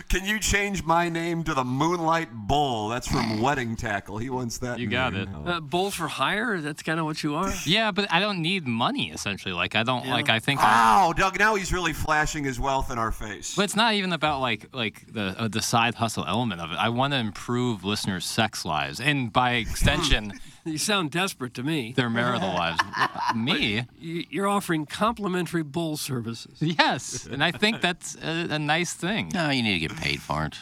Can 0.09 0.23
you 0.23 0.39
change 0.39 0.83
my 0.85 1.09
name 1.09 1.43
to 1.43 1.53
the 1.53 1.65
Moonlight 1.65 2.29
Bull? 2.31 2.87
That's 2.87 3.09
from 3.09 3.41
Wedding 3.41 3.75
Tackle. 3.75 4.19
He 4.19 4.29
wants 4.29 4.59
that. 4.59 4.79
You 4.79 4.87
got 4.87 5.11
name. 5.11 5.23
it. 5.45 5.49
Uh, 5.49 5.59
bull 5.59 5.91
for 5.91 6.07
hire? 6.07 6.61
That's 6.61 6.81
kind 6.81 6.97
of 6.97 7.05
what 7.05 7.23
you 7.23 7.35
are. 7.35 7.51
Yeah, 7.65 7.91
but 7.91 8.09
I 8.09 8.21
don't 8.21 8.41
need 8.41 8.65
money 8.67 9.11
essentially. 9.11 9.53
Like 9.53 9.75
I 9.75 9.83
don't 9.83 10.05
Yeah. 10.05 10.13
like 10.13 10.29
I 10.29 10.39
think. 10.39 10.61
I, 10.61 10.63
Wow, 10.63 11.13
Doug! 11.13 11.37
Now 11.39 11.55
he's 11.55 11.73
really 11.73 11.91
flashing 11.91 12.45
his 12.45 12.57
wealth 12.57 12.89
in 12.89 12.97
our 12.97 13.11
face. 13.11 13.55
but 13.55 13.63
it's 13.63 13.75
not 13.75 13.95
even 13.95 14.13
about 14.13 14.39
like 14.39 14.73
like 14.73 15.11
the 15.11 15.35
uh, 15.37 15.47
the 15.49 15.61
side 15.61 15.95
hustle 15.95 16.23
element 16.25 16.61
of 16.61 16.71
it. 16.71 16.75
I 16.75 16.87
want 16.87 17.11
to 17.13 17.17
improve 17.19 17.83
listeners' 17.83 18.25
sex 18.25 18.63
lives 18.63 19.01
and 19.01 19.33
by 19.33 19.53
extension 19.55 20.39
You 20.71 20.77
sound 20.77 21.11
desperate 21.11 21.53
to 21.55 21.63
me. 21.63 21.93
They're 21.95 22.09
marital 22.09 22.49
lives. 22.49 22.79
Me? 23.35 23.85
You- 23.99 24.25
You're 24.29 24.47
offering 24.47 24.85
complimentary 24.85 25.63
bull 25.63 25.97
services. 25.97 26.57
Yes, 26.61 27.25
and 27.25 27.43
I 27.43 27.51
think 27.51 27.81
that's 27.81 28.15
a, 28.15 28.47
a 28.55 28.59
nice 28.59 28.93
thing. 28.93 29.31
No, 29.33 29.49
you 29.49 29.63
need 29.63 29.73
to 29.73 29.87
get 29.87 29.95
paid 29.97 30.21
for 30.21 30.45
it. 30.45 30.55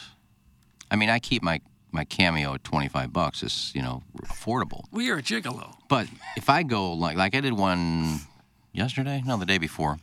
I 0.90 0.96
mean, 0.96 1.08
I 1.10 1.18
keep 1.18 1.42
my, 1.42 1.60
my 1.92 2.04
cameo 2.04 2.54
at 2.54 2.62
25 2.64 3.12
bucks. 3.12 3.42
It's, 3.42 3.74
you 3.74 3.82
know, 3.82 4.02
affordable. 4.22 4.84
Well, 4.92 5.02
you're 5.02 5.18
a 5.18 5.22
gigolo. 5.22 5.74
But 5.88 6.08
if 6.36 6.48
I 6.48 6.62
go 6.62 6.92
like 6.92 7.16
like 7.16 7.34
I 7.34 7.40
did 7.40 7.52
one 7.52 8.20
yesterday, 8.72 9.22
no, 9.26 9.36
the 9.36 9.46
day 9.46 9.58
before, 9.58 9.98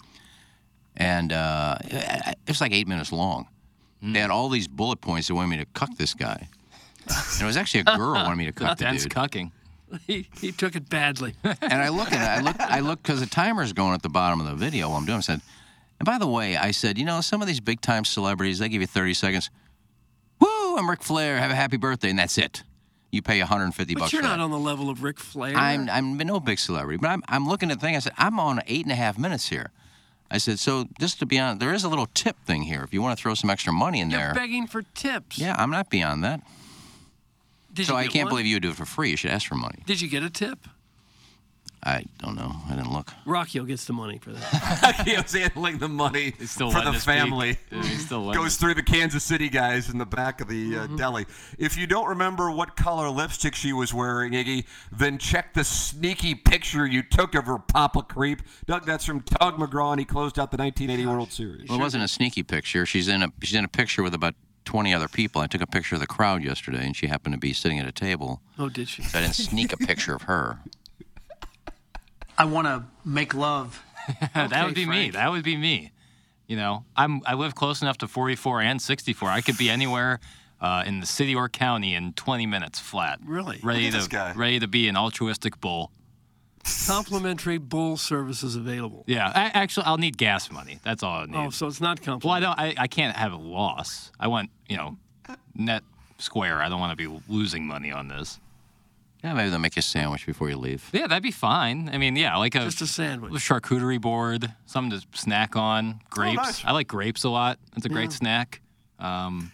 and 0.97 1.31
uh, 1.31 1.77
it 1.83 2.35
it 2.45 2.49
was 2.49 2.61
like 2.61 2.73
eight 2.73 2.87
minutes 2.87 3.11
long. 3.11 3.47
They 4.01 4.19
had 4.19 4.31
all 4.31 4.49
these 4.49 4.67
bullet 4.67 4.99
points 5.01 5.27
that 5.29 5.35
wanted 5.35 5.49
me 5.49 5.57
to 5.57 5.65
cuck 5.73 5.95
this 5.97 6.13
guy. 6.13 6.47
And 7.07 7.41
it 7.41 7.45
was 7.45 7.55
actually 7.57 7.81
a 7.81 7.95
girl 7.97 8.13
wanted 8.13 8.35
me 8.37 8.45
to 8.45 8.51
cuck 8.51 8.77
the 8.77 8.83
Dense 8.85 9.03
dude. 9.03 9.11
cucking. 9.13 9.51
He, 10.07 10.27
he 10.41 10.51
took 10.51 10.75
it 10.75 10.89
badly. 10.89 11.35
And 11.43 11.73
I 11.73 11.89
look 11.89 12.11
at 12.11 12.21
it, 12.39 12.41
I 12.41 12.41
look, 12.41 12.59
I 12.59 12.79
look 12.79 13.01
because 13.03 13.19
the 13.19 13.25
timer's 13.27 13.73
going 13.73 13.93
at 13.93 14.01
the 14.01 14.09
bottom 14.09 14.39
of 14.41 14.47
the 14.47 14.55
video 14.55 14.89
while 14.89 14.97
I'm 14.97 15.05
doing. 15.05 15.19
I 15.19 15.21
said, 15.21 15.41
and 15.99 16.05
by 16.05 16.17
the 16.17 16.27
way, 16.27 16.57
I 16.57 16.71
said, 16.71 16.97
you 16.97 17.05
know, 17.05 17.21
some 17.21 17.41
of 17.41 17.47
these 17.47 17.59
big 17.59 17.79
time 17.81 18.03
celebrities, 18.05 18.59
they 18.59 18.69
give 18.69 18.81
you 18.81 18.87
30 18.87 19.13
seconds. 19.13 19.49
Woo! 20.39 20.77
I'm 20.77 20.89
Ric 20.89 21.03
Flair. 21.03 21.37
Have 21.37 21.51
a 21.51 21.55
happy 21.55 21.77
birthday, 21.77 22.09
and 22.09 22.19
that's 22.19 22.37
it. 22.37 22.63
You 23.11 23.21
pay 23.21 23.39
150 23.39 23.93
But 23.93 23.99
bucks 23.99 24.13
you're 24.13 24.23
not 24.23 24.37
that. 24.37 24.43
on 24.43 24.49
the 24.51 24.57
level 24.57 24.89
of 24.89 25.03
Ric 25.03 25.19
Flair. 25.19 25.55
I'm 25.55 25.87
I'm 25.89 26.17
no 26.17 26.39
big 26.39 26.57
celebrity, 26.57 26.97
but 26.99 27.09
I'm 27.11 27.21
I'm 27.27 27.47
looking 27.47 27.69
at 27.69 27.79
the 27.79 27.85
thing. 27.85 27.95
I 27.95 27.99
said 27.99 28.13
I'm 28.17 28.39
on 28.39 28.61
eight 28.65 28.83
and 28.85 28.91
a 28.91 28.95
half 28.95 29.17
minutes 29.19 29.49
here. 29.49 29.69
I 30.31 30.39
said 30.39 30.57
so. 30.57 30.87
Just 30.99 31.19
to 31.19 31.27
be 31.27 31.37
honest, 31.37 31.59
there 31.59 31.73
is 31.75 31.83
a 31.83 31.89
little 31.89 32.07
tip 32.07 32.35
thing 32.45 32.63
here. 32.63 32.81
If 32.83 32.91
you 32.91 33.03
want 33.03 33.15
to 33.15 33.21
throw 33.21 33.35
some 33.35 33.51
extra 33.51 33.71
money 33.71 33.99
in 34.01 34.09
You're 34.09 34.19
there, 34.19 34.33
begging 34.33 34.65
for 34.65 34.81
tips. 34.81 35.37
yeah, 35.37 35.55
I'm 35.59 35.69
not 35.69 35.91
beyond 35.91 36.23
that. 36.23 36.41
Did 37.73 37.87
so 37.87 37.93
you 37.93 37.99
I 37.99 38.07
can't 38.07 38.25
one? 38.25 38.31
believe 38.33 38.45
you 38.45 38.55
would 38.55 38.63
do 38.63 38.69
it 38.69 38.75
for 38.75 38.85
free. 38.85 39.09
You 39.09 39.17
should 39.17 39.31
ask 39.31 39.47
for 39.47 39.55
money. 39.55 39.83
Did 39.85 39.99
you 40.01 40.09
get 40.09 40.23
a 40.23 40.29
tip? 40.29 40.59
I 41.85 42.05
don't 42.19 42.35
know. 42.35 42.55
I 42.69 42.75
didn't 42.75 42.93
look. 42.93 43.11
Rocchio 43.25 43.67
gets 43.67 43.83
the 43.83 43.91
money 43.91 44.17
for 44.17 44.31
that. 44.31 45.01
he 45.05 45.17
was 45.17 45.33
handling 45.33 45.79
the 45.79 45.89
money 45.89 46.31
still 46.45 46.71
for 46.71 46.79
the 46.79 46.93
family. 46.93 47.57
Yeah, 47.69 47.83
he's 47.83 48.05
still 48.05 48.31
Goes 48.31 48.55
through 48.55 48.75
the 48.75 48.83
Kansas 48.83 49.21
City 49.25 49.49
guys 49.49 49.89
in 49.89 49.97
the 49.97 50.05
back 50.05 50.39
of 50.39 50.47
the 50.47 50.77
uh, 50.77 50.83
Mm-hmm. 50.83 50.95
deli. 50.95 51.25
If 51.59 51.75
you 51.75 51.85
don't 51.85 52.07
remember 52.07 52.49
what 52.51 52.77
color 52.77 53.09
lipstick 53.09 53.53
she 53.53 53.73
was 53.73 53.93
wearing, 53.93 54.31
Iggy, 54.31 54.65
then 54.93 55.17
check 55.17 55.53
the 55.53 55.65
sneaky 55.65 56.35
picture 56.35 56.85
you 56.87 57.03
took 57.03 57.35
of 57.35 57.47
her, 57.47 57.59
Papa 57.59 58.03
Creep. 58.03 58.43
Doug, 58.65 58.85
that's 58.85 59.03
from 59.03 59.19
Tug 59.19 59.57
McGraw, 59.57 59.91
and 59.91 59.99
he 59.99 60.05
closed 60.05 60.39
out 60.39 60.51
the 60.51 60.57
1980 60.57 61.05
World 61.05 61.33
Series. 61.33 61.67
Well, 61.67 61.79
it 61.79 61.81
wasn't 61.81 62.05
a 62.05 62.07
sneaky 62.07 62.43
picture. 62.43 62.85
She's 62.85 63.09
in 63.09 63.23
a 63.23 63.33
she's 63.41 63.55
in 63.55 63.65
a 63.65 63.69
picture 63.69 64.03
with 64.03 64.13
about 64.13 64.35
20 64.65 64.93
other 64.93 65.07
people. 65.07 65.41
I 65.41 65.47
took 65.47 65.61
a 65.61 65.67
picture 65.67 65.95
of 65.95 66.01
the 66.01 66.07
crowd 66.07 66.43
yesterday, 66.43 66.85
and 66.85 66.95
she 66.95 67.07
happened 67.07 67.33
to 67.33 67.39
be 67.39 67.53
sitting 67.53 67.79
at 67.79 67.87
a 67.87 67.91
table. 67.91 68.41
Oh, 68.57 68.69
did 68.69 68.87
she? 68.89 69.03
So 69.03 69.17
I 69.17 69.21
didn't 69.21 69.35
sneak 69.35 69.73
a 69.73 69.77
picture 69.77 70.15
of 70.15 70.23
her. 70.23 70.59
I 72.37 72.45
want 72.45 72.67
to 72.67 72.83
make 73.05 73.33
love. 73.33 73.83
that 74.33 74.65
would 74.65 74.75
be 74.75 74.85
me. 74.85 75.11
That 75.11 75.31
would 75.31 75.43
be 75.43 75.55
me. 75.55 75.91
You 76.47 76.57
know, 76.57 76.85
I'm 76.95 77.21
I 77.25 77.35
live 77.35 77.55
close 77.55 77.81
enough 77.81 77.97
to 77.99 78.07
44 78.07 78.61
and 78.61 78.81
64. 78.81 79.29
I 79.29 79.41
could 79.41 79.57
be 79.57 79.69
anywhere 79.69 80.19
uh, 80.59 80.83
in 80.85 80.99
the 80.99 81.05
city 81.05 81.35
or 81.35 81.47
county 81.49 81.95
in 81.95 82.13
20 82.13 82.45
minutes 82.45 82.79
flat. 82.79 83.19
Really? 83.23 83.59
Ready 83.63 83.85
Look 83.85 83.87
at 83.87 83.91
to 83.91 83.97
this 83.97 84.07
guy. 84.07 84.33
ready 84.33 84.59
to 84.59 84.67
be 84.67 84.87
an 84.87 84.97
altruistic 84.97 85.59
bull. 85.61 85.91
Complimentary 86.87 87.57
bull 87.57 87.97
services 87.97 88.55
available. 88.55 89.03
Yeah, 89.07 89.31
I, 89.33 89.51
actually, 89.53 89.85
I'll 89.85 89.97
need 89.97 90.17
gas 90.17 90.51
money. 90.51 90.79
That's 90.83 91.03
all 91.03 91.19
I 91.19 91.25
need. 91.25 91.35
Oh, 91.35 91.49
so 91.49 91.67
it's 91.67 91.81
not 91.81 92.01
complimentary. 92.01 92.27
well, 92.27 92.53
I 92.59 92.67
don't. 92.67 92.77
I, 92.79 92.83
I 92.83 92.87
can't 92.87 93.15
have 93.15 93.31
a 93.33 93.37
loss. 93.37 94.11
I 94.19 94.27
want 94.27 94.49
you 94.69 94.77
know, 94.77 94.97
net 95.55 95.83
square. 96.19 96.61
I 96.61 96.69
don't 96.69 96.79
want 96.79 96.97
to 96.97 97.09
be 97.09 97.21
losing 97.27 97.65
money 97.67 97.91
on 97.91 98.07
this. 98.07 98.39
Yeah, 99.23 99.33
maybe 99.33 99.49
they'll 99.49 99.59
make 99.59 99.75
you 99.77 99.79
a 99.79 99.83
sandwich 99.83 100.25
before 100.25 100.49
you 100.49 100.57
leave. 100.57 100.89
Yeah, 100.91 101.07
that'd 101.07 101.23
be 101.23 101.31
fine. 101.31 101.89
I 101.93 101.97
mean, 101.97 102.17
yeah, 102.17 102.35
like 102.37 102.55
a 102.55 102.59
Just 102.59 102.81
a 102.81 102.87
sandwich. 102.87 103.31
a 103.31 103.35
charcuterie 103.37 104.01
board, 104.01 104.51
something 104.65 104.99
to 104.99 105.05
snack 105.17 105.55
on. 105.55 106.01
Grapes. 106.09 106.35
nice. 106.35 106.65
I 106.65 106.71
like 106.73 106.87
grapes 106.89 107.23
a 107.23 107.29
lot. 107.29 107.57
It's 107.77 107.85
a 107.85 107.89
great 107.89 108.11
Yeah. 108.11 108.17
snack. 108.17 108.61
Um, 108.99 109.51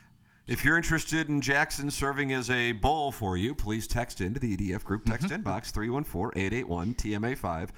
If 0.50 0.66
you're 0.66 0.78
interested 0.78 1.30
in 1.30 1.42
Jackson 1.42 1.92
serving 1.92 2.34
as 2.34 2.50
a 2.50 2.72
bowl 2.72 3.12
for 3.12 3.38
you, 3.38 3.54
please 3.54 3.86
text 3.86 4.20
into 4.20 4.40
the 4.40 4.58
EDF 4.58 4.84
group 4.84 5.06
text 5.06 5.28
Mm-hmm. 5.28 5.48
inbox 5.48 5.72
314-881-TMA5. 5.72 7.70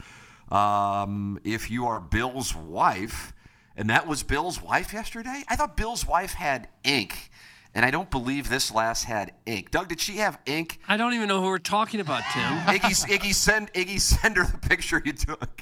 Um, 0.55 1.37
if 1.43 1.69
you 1.69 1.85
are 1.87 1.99
Bill's 1.99 2.55
wife, 2.55 3.33
and 3.75 3.89
that 3.89 4.07
was 4.07 4.23
Bill's 4.23 4.61
wife 4.61 4.93
yesterday? 4.93 5.43
I 5.49 5.57
thought 5.57 5.75
Bill's 5.75 6.07
wife 6.07 6.31
had 6.33 6.69
ink, 6.85 7.29
and 7.75 7.83
I 7.83 7.91
don't 7.91 8.09
believe 8.09 8.47
this 8.47 8.73
last 8.73 9.03
had 9.03 9.33
ink. 9.45 9.71
Doug, 9.71 9.89
did 9.89 9.99
she 9.99 10.15
have 10.17 10.39
ink? 10.45 10.79
I 10.87 10.95
don't 10.95 11.13
even 11.13 11.27
know 11.27 11.41
who 11.41 11.47
we're 11.47 11.57
talking 11.57 11.99
about, 11.99 12.23
Tim. 12.33 12.43
Iggy, 12.67 13.05
Iggy, 13.09 13.33
send 13.33 13.73
Iggy, 13.73 13.99
send 13.99 14.37
her 14.37 14.45
the 14.45 14.57
picture 14.59 15.01
you 15.03 15.11
took. 15.11 15.61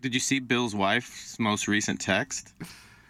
Did 0.00 0.14
you 0.14 0.20
see 0.20 0.38
Bill's 0.40 0.74
wife's 0.74 1.38
most 1.38 1.68
recent 1.68 2.00
text? 2.00 2.54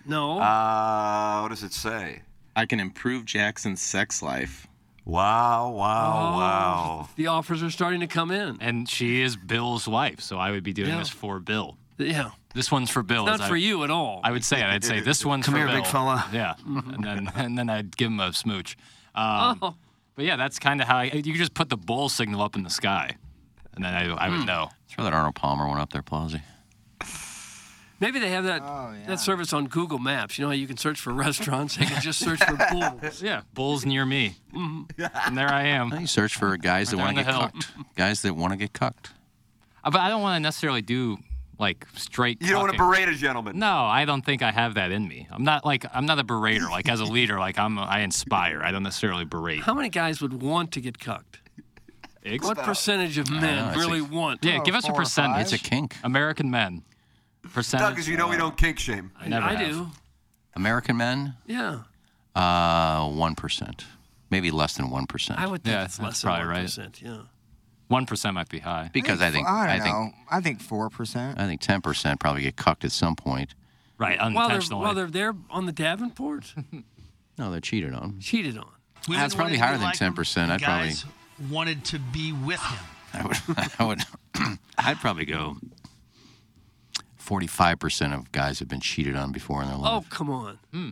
No. 0.04 0.40
Uh, 0.40 1.42
what 1.42 1.50
does 1.50 1.62
it 1.62 1.72
say? 1.72 2.22
I 2.54 2.66
can 2.66 2.80
improve 2.80 3.24
Jackson's 3.24 3.80
sex 3.80 4.22
life. 4.22 4.66
Wow, 5.04 5.68
Oh. 5.68 5.76
wow, 5.78 6.38
wow. 6.38 7.08
The 7.16 7.26
offers 7.26 7.62
are 7.62 7.70
starting 7.70 8.00
to 8.00 8.06
come 8.06 8.30
in. 8.30 8.58
and 8.60 8.88
she 8.88 9.20
is 9.22 9.36
Bill's 9.36 9.88
wife, 9.88 10.20
so 10.20 10.38
I 10.38 10.50
would 10.52 10.62
be 10.62 10.72
doing 10.72 10.90
Yeah. 10.90 10.98
this 10.98 11.08
for 11.08 11.40
Bill. 11.40 11.76
Yeah. 11.98 12.30
This 12.54 12.70
one's 12.70 12.90
for 12.90 13.02
Bill. 13.02 13.24
It's 13.26 13.34
as 13.34 13.40
not 13.40 13.46
I- 13.46 13.48
for 13.48 13.56
you 13.56 13.82
at 13.84 13.90
all. 13.90 14.20
I 14.22 14.30
would 14.30 14.44
say 14.44 14.62
I'd 14.62 14.84
say 14.84 15.00
this 15.00 15.24
one's 15.24 15.44
Come 15.46 15.54
for 15.54 15.58
here, 15.58 15.66
Bill. 15.68 15.76
big 15.76 15.86
fella. 15.86 16.24
Yeah, 16.32 16.54
and 16.66 17.02
then 17.04 17.32
and 17.34 17.58
then 17.58 17.68
I'd 17.70 17.96
give 17.96 18.08
him 18.08 18.20
a 18.20 18.32
smooch. 18.32 18.76
Um, 19.14 19.58
Oh. 19.62 19.74
But 20.14 20.26
yeah, 20.26 20.36
that's 20.36 20.58
kind 20.58 20.80
of 20.82 20.86
how 20.86 20.98
I, 20.98 21.04
you 21.04 21.34
just 21.34 21.54
put 21.54 21.70
the 21.70 21.76
bull 21.78 22.08
signal 22.10 22.42
up 22.42 22.54
in 22.54 22.62
the 22.64 22.70
sky, 22.70 23.16
and 23.74 23.82
then 23.84 23.94
I, 23.94 24.04
I 24.12 24.28
would 24.28 24.46
know. 24.46 24.68
Throw 24.88 25.04
that 25.04 25.14
Arnold 25.14 25.34
Palmer 25.36 25.66
one 25.66 25.80
up 25.80 25.90
there, 25.92 26.02
Plowsy. 26.02 26.42
Maybe 28.02 28.18
they 28.18 28.30
have 28.30 28.44
that 28.44 28.60
Oh, 28.62 28.92
yeah. 28.92 29.06
that 29.06 29.20
service 29.20 29.52
on 29.54 29.66
Google 29.68 29.98
Maps. 29.98 30.36
You 30.38 30.42
know 30.44 30.48
how 30.50 30.54
you 30.54 30.66
can 30.66 30.76
search 30.76 31.00
for 31.00 31.12
restaurants? 31.26 31.76
They 31.76 31.86
can 31.86 32.02
just 32.02 32.18
search 32.18 32.42
for 32.44 32.56
bulls. 32.70 33.22
Yeah, 33.22 33.42
bulls 33.54 33.86
near 33.86 34.04
me, 34.04 34.34
and 34.52 35.38
there 35.38 35.48
I 35.50 35.62
am. 35.68 35.92
You 35.98 36.06
search 36.06 36.36
for 36.36 36.56
guys 36.58 36.90
that 36.90 36.98
want 36.98 37.16
to 37.16 37.22
get 37.24 37.32
hill. 37.32 37.40
cucked. 37.42 37.72
Guys 37.96 38.20
that 38.22 38.34
want 38.34 38.52
to 38.52 38.56
get 38.58 38.72
cucked. 38.74 39.12
Uh, 39.84 39.90
But 39.90 40.00
I 40.00 40.08
don't 40.10 40.20
want 40.20 40.36
to 40.36 40.40
necessarily 40.40 40.82
do 40.82 41.16
like 41.58 41.86
straight. 41.94 42.42
You 42.42 42.50
don't 42.50 42.60
want 42.62 42.72
to 42.72 42.78
berate 42.78 43.08
a 43.08 43.14
gentleman. 43.14 43.58
No, 43.58 43.84
I 43.84 44.04
don't 44.04 44.24
think 44.24 44.42
I 44.42 44.50
have 44.50 44.74
that 44.74 44.90
in 44.90 45.06
me. 45.06 45.28
I'm 45.30 45.44
not 45.44 45.64
like 45.64 45.86
I'm 45.94 46.04
not 46.06 46.18
a 46.18 46.24
berater. 46.24 46.68
Like 46.68 46.88
as 46.88 46.98
a 47.00 47.04
leader, 47.04 47.38
like 47.38 47.56
I'm 47.58 47.78
I 47.78 48.00
inspire. 48.00 48.62
I 48.64 48.72
don't 48.72 48.82
necessarily 48.82 49.24
berate. 49.24 49.62
How 49.62 49.74
many 49.74 49.88
guys 49.88 50.20
would 50.20 50.42
want 50.42 50.72
to 50.72 50.80
get 50.80 50.98
cucked? 50.98 51.38
Eggs? 52.24 52.46
What 52.46 52.58
percentage 52.58 53.18
of 53.18 53.28
men 53.30 53.40
know, 53.74 53.80
really 53.80 53.98
a- 54.00 54.04
want? 54.04 54.44
Yeah, 54.44 54.58
Oh, 54.60 54.64
give 54.64 54.74
us 54.76 54.84
a 54.84 54.88
four 54.88 54.96
or 54.96 55.02
percentage. 55.02 55.52
It's 55.52 55.52
a 55.52 55.58
kink. 55.58 55.96
American 56.04 56.50
men. 56.50 56.82
Percentage. 57.52 57.86
Doug, 57.88 57.98
as 57.98 58.08
you 58.08 58.16
know, 58.16 58.28
we 58.28 58.36
don't 58.36 58.56
kink 58.56 58.78
shame. 58.78 59.10
I, 59.20 59.28
never 59.28 59.46
I 59.46 59.54
have. 59.54 59.70
do. 59.72 59.86
American 60.54 60.96
men, 60.96 61.34
Yeah. 61.46 61.80
uh, 62.34 63.08
one 63.08 63.34
percent, 63.34 63.84
maybe 64.30 64.50
less 64.50 64.76
than 64.76 64.90
one 64.90 65.06
percent. 65.06 65.38
I 65.40 65.46
would 65.46 65.62
think 65.64 65.74
Yeah, 65.74 65.84
it's 65.84 65.96
that's 65.96 66.06
less 66.06 66.22
probably 66.22 66.44
than 66.44 66.48
right. 66.50 66.66
1%, 66.66 67.02
Yeah. 67.02 67.18
One 67.88 68.06
percent 68.06 68.34
might 68.34 68.48
be 68.48 68.58
high. 68.60 68.90
Because 68.92 69.20
I 69.20 69.30
think 69.30 69.46
I 69.48 69.64
I 69.74 69.76
don't 69.76 69.82
think 69.82 69.94
know. 69.96 70.10
I 70.30 70.40
think 70.40 70.60
four 70.62 70.88
percent. 70.88 71.38
I 71.38 71.46
think 71.46 71.60
ten 71.60 71.80
percent 71.82 72.20
probably 72.20 72.42
get 72.42 72.56
cucked 72.56 72.84
at 72.84 72.92
some 72.92 73.16
point. 73.16 73.54
Right, 73.98 74.18
While 74.18 74.30
they're, 74.30 74.36
unintentionally. 74.40 74.82
while 74.84 74.94
they're 74.94 75.06
there 75.10 75.34
on 75.50 75.66
the 75.66 75.72
Davenport, 75.72 76.54
No, 77.38 77.50
they're 77.50 77.60
cheated 77.60 77.92
on. 77.94 78.18
cheated 78.20 78.56
on. 78.58 78.66
Women 79.08 79.20
That's 79.22 79.34
probably 79.34 79.58
wanted 79.58 79.58
to 79.58 79.64
higher 79.64 79.72
be 79.74 79.78
than 79.78 79.86
like 79.88 79.98
him, 79.98 80.14
10%. 80.14 80.36
and 80.44 80.52
I'd 80.52 80.62
probably- 80.62 80.88
guys 80.88 81.04
wanted 81.50 81.84
to 81.86 81.98
be 81.98 82.32
with 82.32 82.60
him. 82.60 82.78
I 83.14 83.26
would, 83.26 83.70
I 83.78 83.84
would, 83.84 84.58
I'd 84.78 84.98
probably 85.00 85.24
go. 85.26 85.56
Forty-five 87.22 87.78
percent 87.78 88.12
of 88.12 88.32
guys 88.32 88.58
have 88.58 88.68
been 88.68 88.80
cheated 88.80 89.14
on 89.14 89.30
before 89.30 89.62
in 89.62 89.68
their 89.68 89.76
oh, 89.76 89.80
life. 89.80 90.04
Oh, 90.04 90.14
come 90.14 90.28
on. 90.28 90.58
Hmm. 90.72 90.88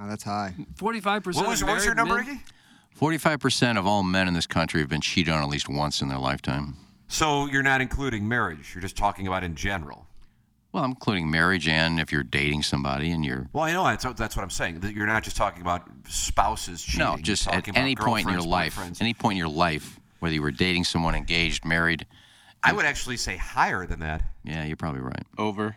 Oh, 0.00 0.08
that's 0.08 0.24
high. 0.24 0.54
45% 0.76 1.34
What 1.34 1.48
was, 1.48 1.60
of 1.60 1.68
what 1.68 1.74
was 1.74 1.84
your 1.84 1.94
number, 1.94 2.16
men? 2.16 2.38
Iggy? 2.38 2.40
Forty-five 2.94 3.38
percent 3.38 3.76
of 3.76 3.86
all 3.86 4.02
men 4.02 4.28
in 4.28 4.34
this 4.34 4.46
country 4.46 4.80
have 4.80 4.88
been 4.88 5.02
cheated 5.02 5.32
on 5.32 5.42
at 5.42 5.48
least 5.48 5.68
once 5.68 6.00
in 6.00 6.08
their 6.08 6.18
lifetime. 6.18 6.76
So 7.06 7.46
you're 7.46 7.62
not 7.62 7.80
including 7.82 8.26
marriage. 8.26 8.72
You're 8.74 8.82
just 8.82 8.96
talking 8.96 9.26
about 9.26 9.44
in 9.44 9.54
general. 9.54 10.06
Well, 10.72 10.84
I'm 10.84 10.90
including 10.90 11.30
marriage 11.30 11.66
and 11.68 11.98
if 11.98 12.12
you're 12.12 12.22
dating 12.22 12.62
somebody 12.62 13.10
and 13.10 13.24
you're 13.24 13.48
Well, 13.52 13.64
I 13.64 13.72
know 13.72 13.84
that's, 13.84 14.04
that's 14.18 14.36
what 14.36 14.42
I'm 14.42 14.50
saying. 14.50 14.82
You're 14.94 15.06
not 15.06 15.22
just 15.22 15.36
talking 15.36 15.62
about 15.62 15.88
spouses 16.08 16.82
cheating. 16.82 17.00
no, 17.00 17.16
just 17.16 17.48
at 17.48 17.74
any 17.76 17.96
point 17.96 18.26
in 18.26 18.32
your 18.32 18.42
life, 18.42 18.78
any 19.00 19.14
point 19.14 19.34
in 19.34 19.38
your 19.38 19.48
life, 19.48 19.98
whether 20.20 20.34
you 20.34 20.42
were 20.42 20.50
dating 20.50 20.84
someone, 20.84 21.14
engaged, 21.14 21.64
married. 21.64 22.06
I 22.62 22.72
would 22.72 22.84
actually 22.84 23.16
say 23.16 23.36
higher 23.36 23.86
than 23.86 24.00
that. 24.00 24.22
Yeah, 24.44 24.64
you're 24.64 24.76
probably 24.76 25.00
right. 25.00 25.22
Over. 25.38 25.76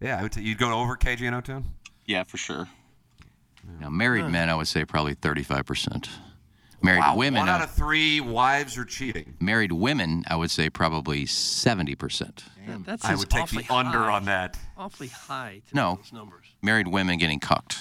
Yeah, 0.00 0.18
I 0.18 0.22
would 0.22 0.32
t- 0.32 0.42
you'd 0.42 0.58
go 0.58 0.72
over 0.72 0.96
KG 0.96 1.22
and 1.26 1.34
O-Town? 1.34 1.64
Yeah, 2.06 2.24
for 2.24 2.36
sure. 2.36 2.68
Now, 3.80 3.90
married 3.90 4.26
men, 4.26 4.48
I 4.48 4.54
would 4.54 4.68
say 4.68 4.84
probably 4.84 5.14
thirty-five 5.14 5.66
percent. 5.66 6.08
Married 6.80 7.00
wow, 7.00 7.16
women, 7.16 7.40
one 7.40 7.48
out 7.48 7.60
of 7.60 7.70
three 7.72 8.20
wives 8.20 8.78
are 8.78 8.84
cheating. 8.84 9.34
married 9.40 9.72
women, 9.72 10.22
I 10.28 10.36
would 10.36 10.50
say 10.50 10.70
probably 10.70 11.26
seventy 11.26 11.94
percent. 11.96 12.44
That, 12.66 12.84
that 12.86 13.04
I 13.04 13.14
would 13.16 13.28
take 13.28 13.42
awfully 13.42 13.64
the 13.64 13.74
under 13.74 13.98
on 14.10 14.24
that. 14.26 14.56
Awfully 14.76 15.08
high 15.08 15.60
to 15.68 15.74
No. 15.74 15.96
those 15.96 16.12
numbers. 16.12 16.46
Married 16.62 16.86
women 16.88 17.18
getting 17.18 17.40
cucked. 17.40 17.78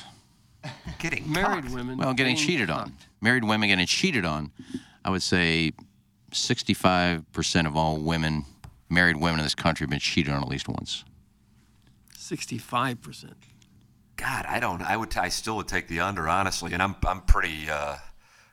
Getting 0.99 1.31
Married 1.31 1.63
cucked. 1.65 1.75
women. 1.75 1.97
Well, 1.99 2.13
getting 2.15 2.35
being 2.35 2.47
cheated 2.47 2.69
on. 2.71 2.93
Married 3.21 3.43
women 3.43 3.69
getting 3.69 3.85
cheated 3.85 4.25
on. 4.25 4.51
I 5.05 5.09
would 5.11 5.21
say 5.21 5.71
65% 6.38 7.68
of 7.68 7.76
all 7.76 7.97
women, 7.97 8.45
married 8.89 9.18
women 9.18 9.39
in 9.39 9.45
this 9.45 9.55
country, 9.55 9.84
have 9.84 9.89
been 9.89 9.99
cheated 9.99 10.34
on 10.34 10.41
at 10.41 10.47
least 10.47 10.68
once. 10.68 11.03
65%. 12.15 13.34
God, 14.18 14.45
I 14.47 14.59
don't. 14.59 14.81
I 14.81 14.97
would. 14.97 15.15
I 15.15 15.30
still 15.30 15.55
would 15.57 15.68
take 15.68 15.88
the 15.88 15.99
under, 15.99 16.27
honestly. 16.27 16.73
And 16.73 16.81
I'm. 16.81 16.95
I'm 17.05 17.22
pretty 17.22 17.69
uh, 17.69 17.97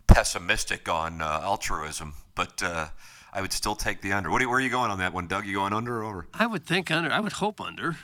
pessimistic 0.07 0.89
on 0.89 1.23
uh, 1.23 1.41
altruism, 1.43 2.15
but 2.35 2.63
uh, 2.63 2.89
I 3.33 3.41
would 3.41 3.53
still 3.53 3.75
take 3.75 4.03
the 4.03 4.13
under. 4.13 4.31
What? 4.31 4.43
Are, 4.43 4.49
where 4.49 4.59
are 4.59 4.61
you 4.61 4.69
going 4.69 4.91
on 4.91 4.99
that 4.99 5.15
one, 5.15 5.27
Doug? 5.27 5.47
You 5.47 5.55
going 5.55 5.73
under 5.73 6.03
or 6.03 6.05
over? 6.05 6.27
I 6.35 6.47
would 6.47 6.67
think 6.67 6.91
under. 6.91 7.11
I 7.11 7.19
would 7.19 7.33
hope 7.33 7.63
under. 7.63 7.97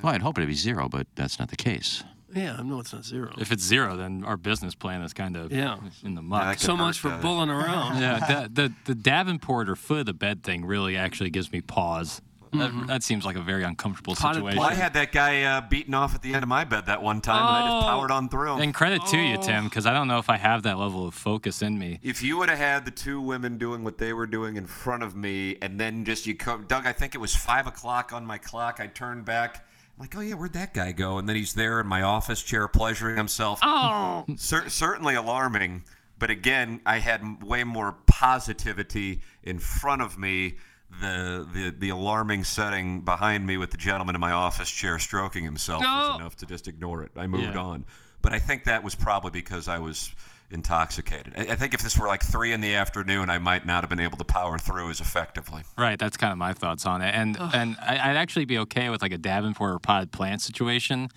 Well, 0.00 0.14
I'd 0.14 0.22
hope 0.22 0.38
it'd 0.38 0.48
be 0.48 0.54
zero, 0.54 0.88
but 0.88 1.06
that's 1.16 1.38
not 1.38 1.50
the 1.50 1.56
case. 1.56 2.04
Yeah, 2.34 2.56
I 2.58 2.62
know 2.62 2.80
it's 2.80 2.92
not 2.92 3.04
zero. 3.04 3.32
if 3.38 3.52
it's 3.52 3.62
zero, 3.62 3.96
then 3.96 4.24
our 4.24 4.36
business 4.36 4.74
plan 4.74 5.02
is 5.02 5.12
kind 5.12 5.36
of 5.36 5.52
Yeah. 5.52 5.76
in 6.02 6.14
the 6.14 6.22
muck. 6.22 6.58
So 6.58 6.76
much 6.76 6.98
for 6.98 7.08
that. 7.10 7.20
bulling 7.22 7.50
around. 7.50 8.00
yeah, 8.00 8.46
the, 8.52 8.68
the 8.68 8.72
the 8.86 8.94
Davenport 8.94 9.68
or 9.68 9.76
foot 9.76 10.00
of 10.00 10.06
the 10.06 10.14
bed 10.14 10.42
thing 10.42 10.64
really 10.64 10.96
actually 10.96 11.30
gives 11.30 11.52
me 11.52 11.60
pause. 11.60 12.22
That, 12.54 12.86
that 12.88 13.02
seems 13.02 13.24
like 13.24 13.36
a 13.36 13.40
very 13.40 13.62
uncomfortable 13.62 14.14
situation. 14.14 14.58
Well, 14.58 14.68
I 14.68 14.74
had 14.74 14.92
that 14.92 15.10
guy 15.10 15.42
uh, 15.44 15.62
beaten 15.62 15.94
off 15.94 16.14
at 16.14 16.20
the 16.20 16.34
end 16.34 16.42
of 16.42 16.50
my 16.50 16.64
bed 16.64 16.84
that 16.84 17.02
one 17.02 17.22
time, 17.22 17.38
and 17.46 17.56
I 17.56 17.60
just 17.70 17.86
Oh. 17.86 17.88
powered 17.88 18.10
on 18.10 18.28
through. 18.28 18.58
And 18.58 18.74
credit 18.74 19.06
to 19.06 19.16
you, 19.16 19.38
Tim, 19.38 19.64
because 19.64 19.86
I 19.86 19.94
don't 19.94 20.06
know 20.06 20.18
if 20.18 20.28
I 20.28 20.36
have 20.36 20.62
that 20.64 20.76
level 20.76 21.06
of 21.08 21.14
focus 21.14 21.62
in 21.62 21.78
me. 21.78 21.98
If 22.02 22.22
you 22.22 22.36
would 22.36 22.50
have 22.50 22.58
had 22.58 22.84
the 22.84 22.90
two 22.90 23.22
women 23.22 23.56
doing 23.56 23.84
what 23.84 23.96
they 23.96 24.12
were 24.12 24.26
doing 24.26 24.56
in 24.56 24.66
front 24.66 25.02
of 25.02 25.16
me, 25.16 25.56
and 25.62 25.80
then 25.80 26.04
just 26.04 26.26
you 26.26 26.34
come, 26.34 26.66
Doug, 26.66 26.84
I 26.86 26.92
think 26.92 27.14
it 27.14 27.22
was 27.22 27.34
five 27.34 27.66
o'clock 27.66 28.12
on 28.12 28.26
my 28.26 28.36
clock. 28.36 28.80
I 28.80 28.86
turned 28.86 29.24
back. 29.24 29.66
I'm 29.96 30.00
like, 30.00 30.16
oh 30.16 30.20
yeah, 30.20 30.34
where'd 30.34 30.54
that 30.54 30.74
guy 30.74 30.92
go? 30.92 31.18
And 31.18 31.28
then 31.28 31.36
he's 31.36 31.54
there 31.54 31.80
in 31.80 31.86
my 31.86 32.02
office 32.02 32.42
chair, 32.42 32.66
pleasuring 32.68 33.16
himself. 33.16 33.60
Oh, 33.62 34.24
Cer- 34.36 34.68
certainly 34.70 35.14
alarming, 35.14 35.84
but 36.18 36.30
again, 36.30 36.80
I 36.86 36.98
had 36.98 37.42
way 37.42 37.64
more 37.64 37.96
positivity 38.06 39.20
in 39.42 39.58
front 39.58 40.02
of 40.02 40.18
me. 40.18 40.56
The, 41.00 41.48
the 41.54 41.74
the 41.78 41.88
alarming 41.88 42.44
setting 42.44 43.00
behind 43.00 43.46
me 43.46 43.56
with 43.56 43.70
the 43.70 43.78
gentleman 43.78 44.14
in 44.14 44.20
my 44.20 44.32
office 44.32 44.70
chair 44.70 44.98
stroking 44.98 45.42
himself 45.42 45.80
No. 45.82 45.88
was 45.88 46.20
enough 46.20 46.36
to 46.36 46.46
just 46.46 46.68
ignore 46.68 47.02
it. 47.02 47.12
I 47.16 47.26
moved 47.26 47.54
Yeah. 47.54 47.60
on, 47.62 47.86
but 48.20 48.34
I 48.34 48.38
think 48.38 48.64
that 48.64 48.84
was 48.84 48.94
probably 48.94 49.30
because 49.30 49.68
I 49.68 49.78
was 49.78 50.14
intoxicated. 50.52 51.34
I, 51.36 51.52
I 51.52 51.56
think 51.56 51.74
if 51.74 51.82
this 51.82 51.98
were 51.98 52.06
like 52.06 52.22
three 52.22 52.52
in 52.52 52.60
the 52.60 52.74
afternoon, 52.74 53.30
I 53.30 53.38
might 53.38 53.66
not 53.66 53.82
have 53.82 53.90
been 53.90 54.00
able 54.00 54.18
to 54.18 54.24
power 54.24 54.58
through 54.58 54.90
as 54.90 55.00
effectively. 55.00 55.62
Right, 55.76 55.98
that's 55.98 56.16
kind 56.16 56.32
of 56.32 56.38
my 56.38 56.52
thoughts 56.52 56.86
on 56.86 57.02
it, 57.02 57.14
and 57.14 57.36
and 57.54 57.76
I, 57.80 58.10
I'd 58.10 58.16
actually 58.16 58.44
be 58.44 58.58
okay 58.58 58.88
with 58.88 59.02
like 59.02 59.12
a 59.12 59.18
Davenport 59.18 59.74
or 59.74 59.78
potted 59.78 60.12
plant 60.12 60.42
situation, 60.42 61.08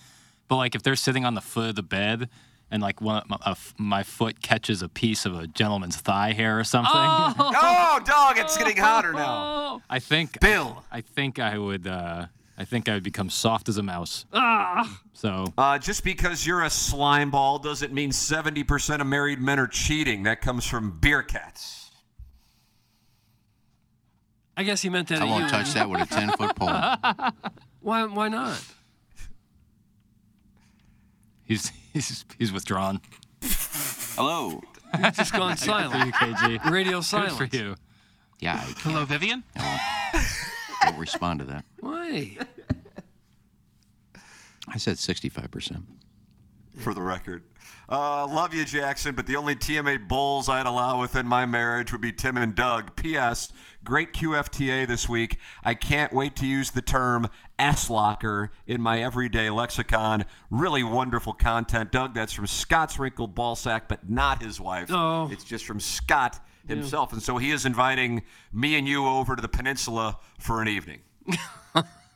but 0.47 0.57
like 0.57 0.75
if 0.75 0.83
they're 0.83 0.95
sitting 0.95 1.25
on 1.25 1.33
the 1.33 1.41
foot 1.41 1.69
of 1.69 1.75
the 1.75 1.83
bed 1.83 2.29
and 2.71 2.81
like 2.81 3.01
one 3.01 3.23
my, 3.27 3.37
a 3.45 3.49
f- 3.49 3.73
my 3.77 4.03
foot 4.03 4.41
catches 4.41 4.81
a 4.81 4.89
piece 4.89 5.25
of 5.25 5.37
a 5.37 5.47
gentleman's 5.47 5.97
thigh 5.97 6.33
hair 6.33 6.59
or 6.59 6.63
something, 6.63 6.91
oh, 6.93 8.01
dog! 8.05 8.37
It's 8.37 8.57
getting 8.57 8.77
hotter 8.77 9.13
now. 9.13 9.81
I 9.89 9.99
think 9.99 10.39
Bill. 10.39 10.83
I, 10.91 11.01
think 11.01 11.39
I 11.39 11.57
would 11.57 11.87
uh, 11.87 12.27
I 12.57 12.63
think 12.65 12.87
I 12.87 12.93
would 12.93 13.03
become 13.03 13.29
soft 13.29 13.67
as 13.67 13.77
a 13.77 13.83
mouse. 13.83 14.25
ah. 14.33 14.99
So 15.13 15.53
Uh, 15.57 15.77
just 15.77 16.03
because 16.03 16.45
you're 16.47 16.63
a 16.63 16.69
slime 16.69 17.31
ball 17.31 17.59
doesn't 17.59 17.91
mean 17.93 18.11
70% 18.11 19.01
of 19.01 19.07
married 19.07 19.39
men 19.41 19.59
are 19.59 19.67
cheating. 19.67 20.23
That 20.23 20.41
comes 20.41 20.65
from 20.65 20.97
beer 20.99 21.21
cats. 21.21 21.91
I 24.57 24.63
guess 24.63 24.81
he 24.81 24.89
meant 24.89 25.09
that. 25.09 25.19
I 25.21 25.25
at 25.25 25.29
won't 25.29 25.43
you. 25.45 25.49
touch 25.49 25.73
that 25.73 25.89
with 25.89 26.01
a 26.01 26.05
10 26.05 26.29
foot 26.37 26.55
pole. 26.55 26.69
why? 27.81 28.05
Why 28.05 28.29
not? 28.29 28.63
He's 31.43 31.71
he's 31.93 32.23
he's 32.39 32.51
withdrawn. 32.53 33.01
Hello. 34.15 34.61
You've 34.97 35.13
just 35.15 35.33
gone 35.33 35.57
silent. 35.57 35.91
For 36.15 36.25
you, 36.25 36.33
KG. 36.33 36.71
Radio 36.71 37.01
Good 37.01 37.31
for 37.33 37.43
you. 37.57 37.75
Yeah, 38.39 38.57
Hello, 38.79 39.03
Vivian. 39.05 39.43
Won't 40.85 40.97
respond 40.99 41.39
to 41.39 41.45
that. 41.45 41.65
Why? 41.79 42.37
I 44.67 44.77
said 44.77 44.95
65%. 44.97 45.83
for 46.77 46.93
the 46.93 47.01
record. 47.01 47.43
Uh, 47.87 48.25
love 48.27 48.53
you, 48.53 48.65
Jackson, 48.65 49.13
but 49.13 49.27
the 49.27 49.35
only 49.35 49.55
TMA 49.55 50.07
bulls 50.07 50.49
I'd 50.49 50.65
allow 50.65 50.99
within 50.99 51.27
my 51.27 51.45
marriage 51.45 51.91
would 51.91 52.01
be 52.01 52.11
Tim 52.11 52.35
and 52.35 52.55
Doug. 52.55 52.95
P.S. 52.95 53.53
Great 53.83 54.11
QFTA 54.11 54.87
this 54.87 55.07
week. 55.07 55.37
I 55.63 55.75
can't 55.75 56.11
wait 56.11 56.35
to 56.37 56.47
use 56.47 56.71
the 56.71 56.81
term 56.81 57.27
S 57.59 57.89
locker 57.91 58.49
in 58.65 58.81
my 58.81 59.03
everyday 59.03 59.51
lexicon. 59.51 60.25
Really 60.49 60.83
wonderful 60.83 61.33
content. 61.33 61.91
Doug, 61.91 62.15
that's 62.15 62.33
from 62.33 62.47
Scott's 62.47 62.97
wrinkled 62.97 63.35
ball 63.35 63.55
sack, 63.55 63.87
but 63.87 64.09
not 64.09 64.41
his 64.41 64.59
wife. 64.59 64.87
Oh. 64.91 65.29
It's 65.31 65.43
just 65.43 65.65
from 65.65 65.79
Scott 65.79 66.39
himself. 66.67 67.13
And 67.13 67.21
so 67.21 67.37
he 67.37 67.51
is 67.51 67.65
inviting 67.65 68.23
me 68.53 68.75
and 68.77 68.87
you 68.87 69.05
over 69.05 69.35
to 69.35 69.41
the 69.41 69.47
peninsula 69.47 70.17
for 70.39 70.61
an 70.61 70.67
evening. 70.67 70.99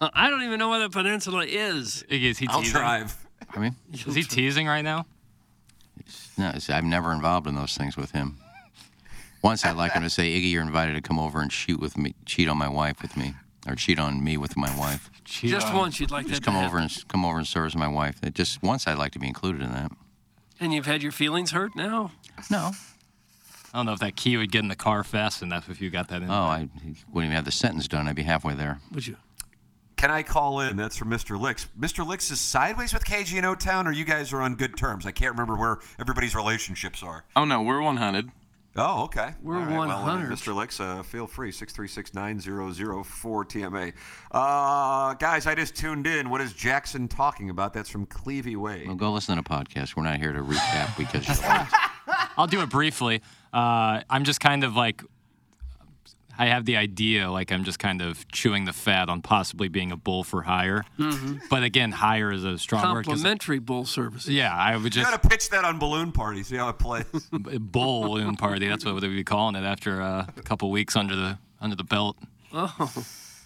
I 0.02 0.30
don't 0.30 0.44
even 0.44 0.60
know 0.60 0.70
what 0.70 0.80
the 0.80 0.90
peninsula 0.90 1.46
is. 1.46 2.04
Iggy, 2.10 2.24
is 2.24 2.38
he 2.38 2.48
I'll 2.48 2.62
drive. 2.62 3.16
I 3.54 3.60
mean, 3.60 3.76
Is 3.92 4.16
he 4.16 4.24
teasing 4.24 4.68
right 4.68 4.82
now? 4.84 5.06
no, 6.38 6.50
it's- 6.50 6.70
I'm 6.70 6.90
never 6.90 7.12
involved 7.12 7.48
in 7.48 7.56
those 7.56 7.76
things 7.76 7.98
with 7.98 8.12
him. 8.12 8.38
Once 9.44 9.66
I'd 9.66 9.76
like 9.78 9.94
him 9.94 10.04
to 10.04 10.10
say, 10.10 10.30
Iggy, 10.30 10.52
you're 10.52 10.62
invited 10.62 10.94
to 10.96 11.02
come 11.02 11.20
over 11.20 11.42
and 11.42 11.50
cheat 11.50 11.80
with 11.80 11.98
me, 11.98 12.14
cheat 12.26 12.48
on 12.50 12.58
my 12.58 12.68
wife 12.70 13.02
with 13.02 13.16
me, 13.18 13.34
or 13.68 13.76
cheat 13.76 13.98
on 14.00 14.24
me 14.24 14.38
with 14.38 14.56
my 14.58 14.74
wife. 14.78 15.10
Cheat 15.26 15.52
Just 15.52 15.68
on- 15.68 15.76
once 15.78 16.00
you'd 16.00 16.12
like 16.12 16.28
Just 16.28 16.42
that 16.42 16.46
come 16.46 16.60
to 16.60 16.66
over 16.66 16.78
and 16.78 16.92
come 17.08 17.24
over 17.26 17.38
and 17.38 17.48
serve 17.48 17.68
as 17.68 17.76
my 17.76 17.88
wife. 17.88 18.20
Just 18.34 18.62
once 18.64 18.88
I'd 18.88 18.98
like 18.98 19.12
to 19.14 19.20
be 19.20 19.28
included 19.28 19.62
in 19.62 19.72
that. 19.72 19.92
And 20.60 20.74
you've 20.74 20.86
had 20.86 21.02
your 21.02 21.12
feelings 21.14 21.52
hurt 21.52 21.74
now? 21.76 22.12
No. 22.52 22.72
I 23.74 23.78
don't 23.78 23.86
know 23.86 23.94
if 23.94 24.00
that 24.00 24.16
key 24.16 24.38
would 24.38 24.52
get 24.52 24.60
in 24.60 24.68
the 24.68 24.76
car 24.76 25.04
fast 25.04 25.42
enough 25.42 25.70
if 25.70 25.82
you 25.82 25.90
got 25.90 26.08
that 26.10 26.22
in. 26.22 26.30
Oh, 26.30 26.34
I 26.34 26.70
wouldn't 26.78 26.98
even 27.16 27.32
have 27.32 27.46
the 27.46 27.52
sentence 27.52 27.88
done. 27.88 28.08
I'd 28.08 28.16
be 28.16 28.24
halfway 28.24 28.54
there. 28.56 28.80
Would 28.94 29.06
you? 29.06 29.18
Can 29.96 30.12
I 30.12 30.24
call 30.24 30.62
in? 30.62 30.78
That's 30.78 30.96
from 30.96 31.10
Mr. 31.10 31.38
Lix. 31.40 31.68
Mr. 31.78 32.08
Lix 32.08 32.32
is 32.32 32.40
sideways 32.40 32.94
with 32.94 33.04
KG 33.04 33.38
in 33.38 33.44
O 33.44 33.54
Town, 33.54 33.86
or 33.86 33.92
you 33.92 34.06
guys 34.06 34.32
are 34.32 34.42
on 34.42 34.56
good 34.56 34.78
terms? 34.78 35.06
I 35.06 35.12
can't 35.12 35.32
remember 35.34 35.58
where 35.58 35.80
everybody's 36.00 36.34
relationships 36.34 37.04
are. 37.04 37.26
Oh 37.36 37.44
no, 37.44 37.62
we're 37.62 37.82
100. 37.82 38.32
Oh, 38.80 39.04
okay. 39.04 39.34
We're 39.42 39.56
All 39.56 39.62
right, 39.66 39.72
well, 39.72 39.92
uh, 39.92 40.06
100. 40.06 40.32
Mr. 40.32 40.56
Lix, 40.56 40.80
uh, 40.80 41.04
feel 41.04 41.28
free. 41.28 41.52
636-9004 41.52 43.04
TMA. 43.46 43.94
Uh, 44.32 45.14
guys, 45.16 45.46
I 45.48 45.54
just 45.56 45.76
tuned 45.76 46.08
in. 46.08 46.30
What 46.30 46.40
is 46.40 46.54
Jackson 46.54 47.08
talking 47.08 47.50
about? 47.50 47.74
That's 47.74 47.90
from 47.90 48.06
Clevey 48.06 48.56
Way. 48.56 48.86
Well, 48.88 48.96
go 48.96 49.12
listen 49.12 49.36
to 49.36 49.42
the 49.42 49.50
podcast. 49.50 49.96
We're 49.96 50.04
not 50.04 50.18
here 50.18 50.32
to 50.32 50.42
recap 50.42 50.98
because 50.98 51.28
you're. 51.28 51.68
I'll 52.38 52.48
do 52.48 52.62
it 52.62 52.70
briefly. 52.70 53.22
Uh, 53.54 54.02
I'm 54.10 54.24
just 54.24 54.40
kind 54.40 54.64
of 54.64 54.76
like, 54.76 55.04
I 56.40 56.46
have 56.48 56.64
the 56.66 56.78
idea, 56.78 57.30
like 57.30 57.52
I'm 57.52 57.66
just 57.66 57.80
kind 57.80 58.02
of 58.02 58.26
chewing 58.30 58.64
the 58.64 58.72
fat 58.74 59.10
on 59.10 59.22
possibly 59.22 59.68
being 59.68 59.92
a 59.92 59.98
bull 59.98 60.24
for 60.24 60.42
hire. 60.44 60.86
But 61.50 61.64
again, 61.64 61.92
hire 61.92 62.32
is 62.32 62.46
a 62.46 62.58
strong 62.58 62.82
word. 62.94 63.06
'cause- 63.06 63.16
Complimentary 63.16 63.60
bull 63.60 63.86
services. 63.86 64.30
Yeah, 64.34 64.56
I 64.56 64.76
would 64.78 64.84
You 64.96 65.02
just 65.02 65.12
got 65.12 65.22
to 65.22 65.28
pitch 65.30 65.50
that 65.50 65.66
on 65.66 65.78
Balloon 65.80 66.14
Party. 66.14 66.42
See 66.44 66.56
how 66.56 66.70
it 66.70 66.80
plays. 66.80 67.06
bull 67.60 68.04
balloon 68.04 68.38
party. 68.38 68.68
That's 68.70 68.86
what 68.86 69.00
they'd 69.02 69.10
be 69.10 69.24
calling 69.26 69.56
it 69.56 69.66
after 69.66 70.02
uh, 70.02 70.26
a 70.38 70.42
couple 70.42 70.72
weeks 70.72 70.96
under 70.96 71.16
the 71.16 71.38
under 71.62 71.76
the 71.76 71.84
belt. 71.84 72.16
Oh, 72.54 72.74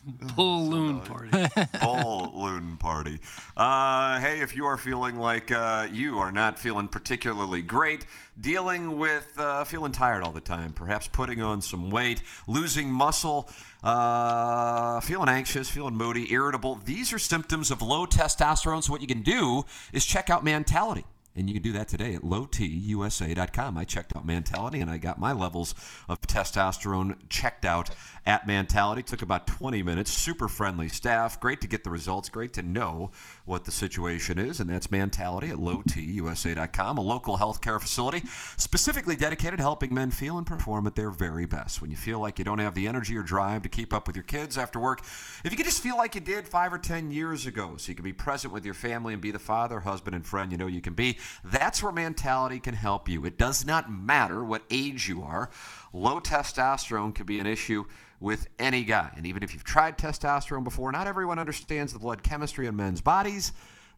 balloon 0.36 1.00
party. 1.02 1.30
Balloon 1.82 2.78
Party. 2.80 3.20
Uh, 3.56 4.20
hey, 4.20 4.42
if 4.42 4.56
you 4.56 4.66
are 4.66 4.78
feeling 4.78 5.18
like 5.18 5.52
uh, 5.52 5.88
you 5.92 6.20
are 6.20 6.32
not 6.32 6.60
feeling 6.60 6.88
particularly 6.88 7.62
great, 7.62 8.06
dealing 8.40 8.98
with 8.98 9.32
uh, 9.38 9.64
feeling 9.64 9.92
tired 9.92 10.24
all 10.24 10.32
the 10.32 10.42
time, 10.42 10.74
perhaps 10.74 11.08
putting 11.08 11.42
on 11.42 11.62
some 11.62 11.90
weight, 11.90 12.22
losing 12.48 12.92
muscle, 12.92 13.50
uh, 13.84 15.00
feeling 15.02 15.30
anxious, 15.30 15.70
feeling 15.70 15.96
moody, 15.96 16.32
irritable, 16.34 16.76
these 16.84 17.14
are 17.14 17.20
symptoms 17.20 17.72
of 17.72 17.82
low 17.82 18.06
testosterone. 18.06 18.84
So, 18.84 18.92
what 18.92 19.02
you 19.02 19.08
can 19.08 19.22
do 19.22 19.66
is 19.94 20.06
check 20.06 20.30
out 20.30 20.44
Mantality. 20.44 21.06
And 21.36 21.50
you 21.50 21.54
can 21.56 21.64
do 21.64 21.72
that 21.74 21.88
today 21.88 22.14
at 22.14 22.22
lowtusa.com. 22.22 23.78
I 23.78 23.86
checked 23.86 24.16
out 24.16 24.26
Mantality 24.26 24.80
and 24.82 24.90
I 24.90 24.98
got 24.98 25.20
my 25.20 25.34
levels 25.34 25.74
of 26.08 26.22
testosterone 26.22 27.18
checked 27.30 27.66
out 27.66 27.90
at 28.26 28.46
Mantality. 28.46 29.02
Took 29.02 29.24
about 29.24 29.48
20 29.48 29.82
minutes. 29.82 30.12
Super 30.12 30.48
friendly 30.48 30.90
staff. 30.90 31.40
Great 31.40 31.62
to 31.62 31.68
get 31.68 31.84
the 31.84 31.90
results. 31.90 32.30
Great 32.30 32.54
to 32.54 32.62
know 32.62 33.12
what 33.46 33.66
the 33.66 33.72
situation 33.72 34.38
is. 34.38 34.60
And 34.60 34.70
that's 34.70 34.90
Mantality 34.90 35.50
at 35.50 35.58
lowtusa.com, 35.58 36.98
a 36.98 37.02
local 37.02 37.38
healthcare 37.38 37.80
facility 37.80 38.24
specifically 38.58 39.16
dedicated 39.16 39.58
to 39.58 39.64
helping 39.64 39.94
men 39.94 40.12
feel 40.12 40.38
and 40.38 40.48
perform 40.48 40.88
at 40.88 40.96
their 40.96 41.10
very 41.10 41.46
best. 41.46 41.82
When 41.82 41.92
you 41.92 41.98
feel 41.98 42.20
like 42.20 42.40
you 42.40 42.46
don't 42.46 42.60
have 42.60 42.76
the 42.76 42.88
energy 42.88 43.18
or 43.18 43.24
drive 43.24 43.64
to 43.64 43.70
keep 43.70 43.94
up 43.94 44.08
with 44.08 44.16
your 44.16 44.24
kids 44.24 44.58
after 44.58 44.80
work, 44.80 45.02
if 45.44 45.52
you 45.52 45.58
could 45.58 45.66
just 45.66 45.84
feel 45.84 45.98
like 45.98 46.16
you 46.16 46.22
did 46.22 46.48
five 46.48 46.72
or 46.72 46.78
10 46.78 47.12
years 47.12 47.46
ago, 47.46 47.76
so 47.78 47.90
you 47.90 47.96
can 47.96 48.04
be 48.04 48.14
present 48.14 48.54
with 48.54 48.66
your 48.66 48.74
family 48.74 49.14
and 49.14 49.22
be 49.22 49.32
the 49.32 49.40
father, 49.40 49.82
husband, 49.82 50.16
and 50.16 50.26
friend 50.26 50.52
you 50.52 50.58
know 50.58 50.68
you 50.68 50.82
can 50.82 50.94
be, 50.94 51.18
that's 51.44 51.84
where 51.84 51.92
Mantality 51.92 52.60
can 52.60 52.76
help 52.76 53.10
you. 53.10 53.26
It 53.26 53.38
does 53.38 53.66
not 53.66 53.92
matter 53.92 54.44
what 54.44 54.64
age 54.70 55.10
you 55.10 55.24
are. 55.24 55.50
Low 55.92 56.20
testosterone 56.20 57.14
can 57.14 57.26
be 57.26 57.40
an 57.40 57.46
issue 57.46 57.86
with 58.20 58.48
any 58.60 58.84
guy. 58.84 59.12
And 59.16 59.26
even 59.26 59.44
if 59.44 59.54
you've 59.54 59.64
tried 59.64 59.98
testosterone 59.98 60.64
before, 60.64 60.92
not 60.92 61.08
everyone 61.08 61.40
understands 61.40 61.94
the 61.94 62.00
blood 62.00 62.24
chemistry 62.24 62.68
in 62.68 62.76
men's 62.76 63.02
bodies 63.02 63.54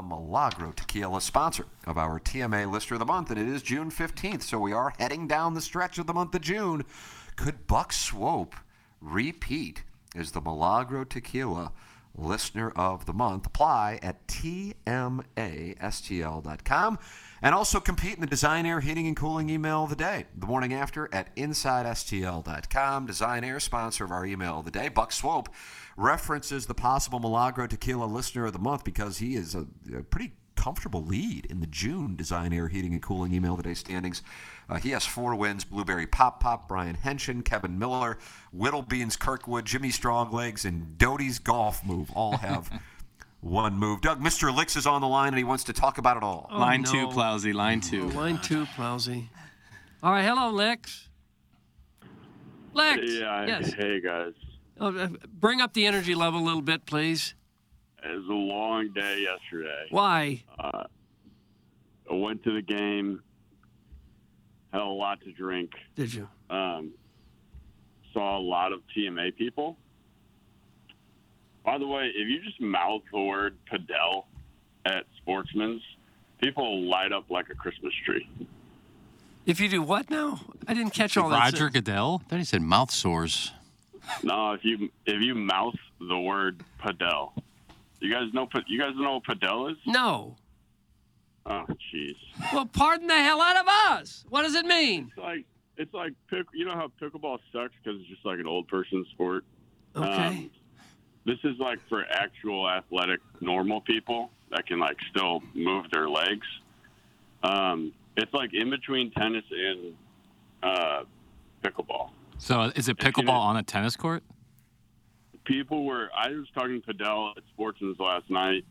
Milagro 0.09 0.71
Tequila, 0.71 1.21
sponsor 1.21 1.65
of 1.85 1.97
our 1.97 2.19
TMA 2.19 2.69
Lister 2.69 2.95
of 2.95 2.99
the 2.99 3.05
Month, 3.05 3.29
and 3.31 3.39
it 3.39 3.47
is 3.47 3.61
June 3.61 3.89
15th, 3.91 4.41
so 4.41 4.59
we 4.59 4.73
are 4.73 4.93
heading 4.99 5.27
down 5.27 5.53
the 5.53 5.61
stretch 5.61 5.97
of 5.99 6.07
the 6.07 6.13
month 6.13 6.35
of 6.35 6.41
June. 6.41 6.83
Could 7.35 7.67
Buck 7.67 7.93
Swope 7.93 8.55
repeat 8.99 9.83
as 10.15 10.31
the 10.31 10.41
Milagro 10.41 11.03
Tequila 11.03 11.71
Listener 12.15 12.71
of 12.71 13.05
the 13.05 13.13
Month? 13.13 13.45
Apply 13.45 13.99
at 14.01 14.27
TMASTL.com. 14.27 14.89
And 17.41 17.53
also 17.53 17.79
compete 17.79 18.15
in 18.15 18.21
the 18.21 18.27
Design 18.27 18.65
Air 18.65 18.79
Heating 18.79 19.07
and 19.07 19.15
Cooling 19.15 19.49
email 19.49 19.83
of 19.83 19.89
the 19.89 19.95
day. 19.95 20.25
The 20.35 20.47
morning 20.47 20.73
after 20.73 21.07
at 21.13 21.35
InsideSTL.com. 21.35 23.05
Design 23.05 23.43
Air, 23.43 23.59
sponsor 23.59 24.05
of 24.05 24.11
our 24.11 24.25
email 24.25 24.59
of 24.59 24.65
the 24.65 24.71
day. 24.71 24.89
Buck 24.89 25.11
Swope 25.11 25.49
references 25.95 26.65
the 26.65 26.73
possible 26.73 27.19
Milagro 27.19 27.67
Tequila 27.67 28.05
Listener 28.05 28.45
of 28.45 28.53
the 28.53 28.59
Month 28.59 28.83
because 28.83 29.19
he 29.19 29.35
is 29.35 29.53
a, 29.53 29.67
a 29.95 30.03
pretty 30.03 30.33
comfortable 30.55 31.05
lead 31.05 31.45
in 31.45 31.59
the 31.59 31.67
June 31.67 32.15
Design 32.15 32.51
Air 32.51 32.67
Heating 32.67 32.91
and 32.93 33.01
Cooling 33.01 33.33
email 33.33 33.53
of 33.53 33.57
the 33.57 33.63
day 33.63 33.73
standings. 33.73 34.23
Uh, 34.67 34.75
he 34.77 34.89
has 34.89 35.05
four 35.05 35.33
wins 35.35 35.63
Blueberry 35.63 36.07
Pop 36.07 36.41
Pop, 36.41 36.67
Brian 36.67 36.97
Henshin, 36.97 37.45
Kevin 37.45 37.79
Miller, 37.79 38.17
Whittlebeans 38.53 39.17
Kirkwood, 39.17 39.65
Jimmy 39.65 39.91
Stronglegs, 39.91 40.65
and 40.65 40.97
Doty's 40.97 41.39
Golf 41.39 41.85
Move 41.85 42.11
all 42.11 42.37
have 42.37 42.69
one 43.41 43.75
move. 43.77 44.01
Doug, 44.01 44.19
Mr. 44.21 44.55
Lix 44.55 44.75
is 44.75 44.85
on 44.87 45.01
the 45.01 45.07
line 45.07 45.29
and 45.29 45.37
he 45.37 45.43
wants 45.43 45.63
to 45.65 45.73
talk 45.73 45.97
about 45.97 46.17
it 46.17 46.23
all. 46.23 46.47
Oh, 46.51 46.57
line 46.59 46.81
no. 46.81 46.91
two, 46.91 47.07
Plowsy. 47.07 47.53
Line 47.53 47.81
two. 47.81 48.09
Oh, 48.13 48.17
line 48.17 48.39
two, 48.41 48.65
Plowsy. 48.65 49.29
All 50.03 50.11
right, 50.11 50.23
hello, 50.25 50.49
Lex. 50.51 51.09
Lex. 52.73 53.01
Yeah. 53.05 53.45
Yes. 53.45 53.73
Hey 53.73 53.99
guys, 54.01 54.33
Oh, 54.79 54.95
uh, 54.95 55.07
bring 55.33 55.59
up 55.61 55.73
the 55.73 55.87
energy 55.87 56.13
level 56.13 56.39
a 56.39 56.45
little 56.45 56.61
bit, 56.61 56.85
please. 56.85 57.33
it 58.03 58.15
was 58.15 58.25
a 58.29 58.33
long 58.33 58.89
day 58.93 59.21
yesterday. 59.23 59.87
Why? 59.89 60.43
Uh, 60.59 60.83
I 62.09 62.13
went 62.13 62.43
to 62.43 62.53
the 62.53 62.61
game, 62.61 63.21
had 64.71 64.81
a 64.81 64.85
lot 64.85 65.19
to 65.21 65.31
drink. 65.31 65.71
Did 65.95 66.13
you? 66.13 66.27
Um, 66.51 66.91
saw 68.13 68.37
a 68.37 68.39
lot 68.41 68.71
of 68.71 68.81
TMA 68.95 69.35
people. 69.35 69.77
By 71.67 71.77
the 71.77 71.85
way, 71.85 72.09
if 72.15 72.29
you 72.29 72.41
just 72.41 72.61
mouth 72.61 73.01
the 73.11 73.19
word 73.19 73.57
Padel 73.69 74.23
at 74.85 75.03
Sportsman's, 75.17 75.81
people 76.41 76.83
light 76.89 77.11
up 77.11 77.29
like 77.29 77.49
a 77.49 77.55
Christmas 77.55 77.93
tree. 78.05 78.25
If 79.45 79.59
you 79.59 79.67
do 79.67 79.81
what 79.81 80.09
now? 80.09 80.39
I 80.65 80.73
didn't 80.73 80.91
catch 80.93 81.17
all 81.17 81.27
that. 81.27 81.37
Roger 81.37 81.69
Goodell. 81.69 82.21
I 82.25 82.29
thought 82.29 82.39
he 82.39 82.45
said 82.45 82.61
mouth 82.61 82.89
sores. 82.89 83.51
No, 84.23 84.53
if 84.53 84.63
you 84.63 84.89
if 85.05 85.21
you 85.21 85.35
mouth 85.35 85.75
the 85.99 86.17
word 86.17 86.63
Padel, 86.81 87.33
You 87.99 88.13
guys 88.13 88.33
know 88.33 88.45
Pa- 88.45 88.63
you 88.65 88.79
guys 88.79 88.93
know 88.95 89.15
what 89.15 89.23
Padel 89.25 89.69
is? 89.69 89.77
No. 89.85 90.37
Oh, 91.45 91.65
jeez. 91.93 92.15
Well, 92.53 92.65
pardon 92.65 93.07
the 93.07 93.13
hell 93.15 93.41
out 93.41 93.57
of 93.57 93.67
us. 93.67 94.23
What 94.29 94.43
does 94.43 94.55
it 94.55 94.65
mean? 94.65 95.07
It's 95.09 95.17
like 95.17 95.45
it's 95.75 95.93
like 95.93 96.13
pick. 96.29 96.45
You 96.53 96.63
know 96.63 96.75
how 96.75 96.89
pickleball 97.01 97.39
sucks 97.51 97.73
because 97.83 97.99
it's 97.99 98.09
just 98.09 98.25
like 98.25 98.39
an 98.39 98.47
old 98.47 98.69
person 98.69 99.05
sport. 99.11 99.43
Okay. 99.97 100.07
Um, 100.07 100.49
this 101.27 101.37
is 101.43 101.59
like 101.59 101.77
for 101.89 102.05
actual 102.09 102.67
athletic, 102.67 103.19
normal 103.41 103.81
people 103.81 104.31
that 104.49 104.65
can 104.65 104.79
like 104.79 104.95
still 105.11 105.43
move 105.53 105.85
their 105.91 106.09
legs. 106.09 106.47
Um, 107.43 107.91
it's 108.15 108.33
like 108.33 108.53
in 108.53 108.69
between 108.69 109.11
tennis 109.11 109.43
and 109.51 109.93
uh, 110.63 111.03
pickleball. 111.61 112.11
So 112.37 112.71
is 112.75 112.87
it 112.87 112.97
pickleball 112.97 113.29
on 113.29 113.57
a 113.57 113.63
tennis 113.63 113.97
court? 113.97 114.23
People 115.43 115.85
were. 115.85 116.09
I 116.17 116.29
was 116.29 116.47
talking 116.55 116.81
to 116.81 116.93
Padel 116.93 117.35
at 117.35 117.43
Sportsman's 117.53 117.99
last 117.99 118.29
night, 118.29 118.63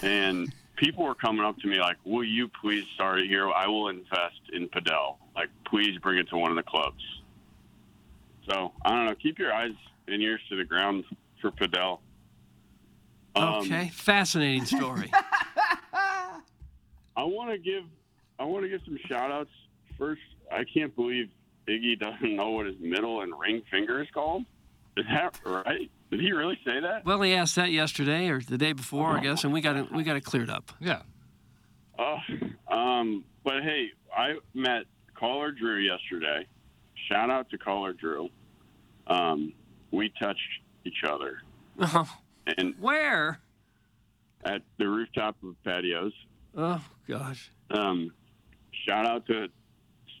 and 0.00 0.50
people 0.76 1.04
were 1.04 1.14
coming 1.14 1.44
up 1.44 1.58
to 1.58 1.68
me 1.68 1.80
like, 1.80 1.96
"Will 2.04 2.24
you 2.24 2.48
please 2.48 2.84
start 2.94 3.20
it 3.20 3.26
here? 3.26 3.50
I 3.50 3.66
will 3.66 3.88
invest 3.88 4.40
in 4.54 4.68
Padel. 4.68 5.16
Like, 5.36 5.50
please 5.66 5.98
bring 5.98 6.18
it 6.18 6.28
to 6.30 6.38
one 6.38 6.50
of 6.50 6.56
the 6.56 6.62
clubs." 6.62 7.02
So 8.48 8.72
I 8.84 8.90
don't 8.90 9.04
know. 9.04 9.14
Keep 9.14 9.38
your 9.38 9.52
eyes 9.52 9.72
and 10.08 10.22
ears 10.22 10.40
to 10.48 10.56
the 10.56 10.64
ground 10.64 11.04
for 11.40 11.50
Padel. 11.50 11.98
Um, 13.36 13.54
Okay. 13.60 13.88
Fascinating 13.92 14.64
story. 14.64 15.10
I 17.16 17.24
want 17.24 17.50
to 17.50 17.58
give 17.58 17.84
I 18.38 18.44
want 18.44 18.64
to 18.64 18.68
give 18.68 18.80
some 18.84 18.98
shout 19.06 19.30
outs. 19.30 19.50
First, 19.98 20.22
I 20.50 20.64
can't 20.72 20.94
believe 20.96 21.28
Iggy 21.68 21.98
doesn't 21.98 22.34
know 22.34 22.50
what 22.50 22.66
his 22.66 22.76
middle 22.80 23.20
and 23.20 23.32
ring 23.38 23.62
finger 23.70 24.00
is 24.02 24.08
called. 24.12 24.44
Is 24.96 25.04
that 25.10 25.38
right? 25.44 25.90
Did 26.10 26.20
he 26.20 26.32
really 26.32 26.58
say 26.64 26.80
that? 26.80 27.04
well, 27.04 27.20
he 27.22 27.34
asked 27.34 27.54
that 27.56 27.70
yesterday 27.70 28.28
or 28.28 28.40
the 28.40 28.58
day 28.58 28.72
before, 28.72 29.08
I 29.18 29.20
guess, 29.20 29.44
and 29.44 29.52
we 29.52 29.60
got 29.60 29.76
it. 29.76 29.92
We 29.92 30.02
got 30.02 30.16
it 30.16 30.24
cleared 30.24 30.50
up. 30.50 30.72
Yeah. 30.80 31.02
Oh, 31.98 32.16
um, 32.68 33.24
but 33.44 33.62
hey, 33.62 33.88
I 34.16 34.36
met 34.54 34.84
Caller 35.14 35.52
Drew 35.52 35.76
yesterday. 35.76 36.46
Shout 37.08 37.30
out 37.30 37.50
to 37.50 37.58
Caller 37.58 37.92
Drew. 37.92 38.30
Um, 39.06 39.52
we 39.92 40.10
touched 40.20 40.40
each 40.84 41.04
other 41.06 41.42
and 42.46 42.74
Where? 42.80 43.38
at 44.44 44.62
the 44.78 44.88
rooftop 44.88 45.36
of 45.44 45.54
patios. 45.64 46.12
Oh 46.56 46.82
gosh. 47.08 47.50
Um, 47.70 48.12
shout 48.86 49.06
out 49.06 49.26
to 49.26 49.48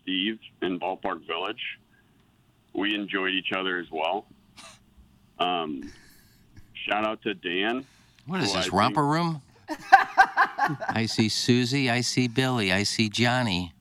Steve 0.02 0.38
in 0.62 0.78
Ballpark 0.78 1.26
Village. 1.26 1.60
We 2.74 2.94
enjoyed 2.94 3.32
each 3.32 3.52
other 3.56 3.78
as 3.78 3.86
well. 3.90 4.26
Um, 5.38 5.90
shout 6.86 7.04
out 7.06 7.22
to 7.22 7.34
Dan. 7.34 7.84
What 8.26 8.42
is 8.42 8.50
who 8.52 8.52
I 8.52 8.56
this, 8.58 8.64
think- 8.66 8.74
romper 8.74 9.06
room? 9.06 9.42
I 10.88 11.06
see 11.06 11.28
Susie, 11.28 11.88
I 11.90 12.00
see 12.02 12.28
Billy, 12.28 12.72
I 12.72 12.82
see 12.82 13.08
Johnny. 13.08 13.72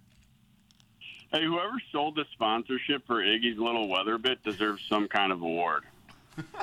Hey, 1.31 1.43
whoever 1.45 1.79
sold 1.91 2.15
the 2.15 2.25
sponsorship 2.33 3.05
for 3.05 3.17
Iggy's 3.21 3.59
little 3.59 3.87
weather 3.87 4.17
bit 4.17 4.41
deserves 4.43 4.81
some 4.89 5.07
kind 5.07 5.31
of 5.31 5.41
award. 5.41 5.83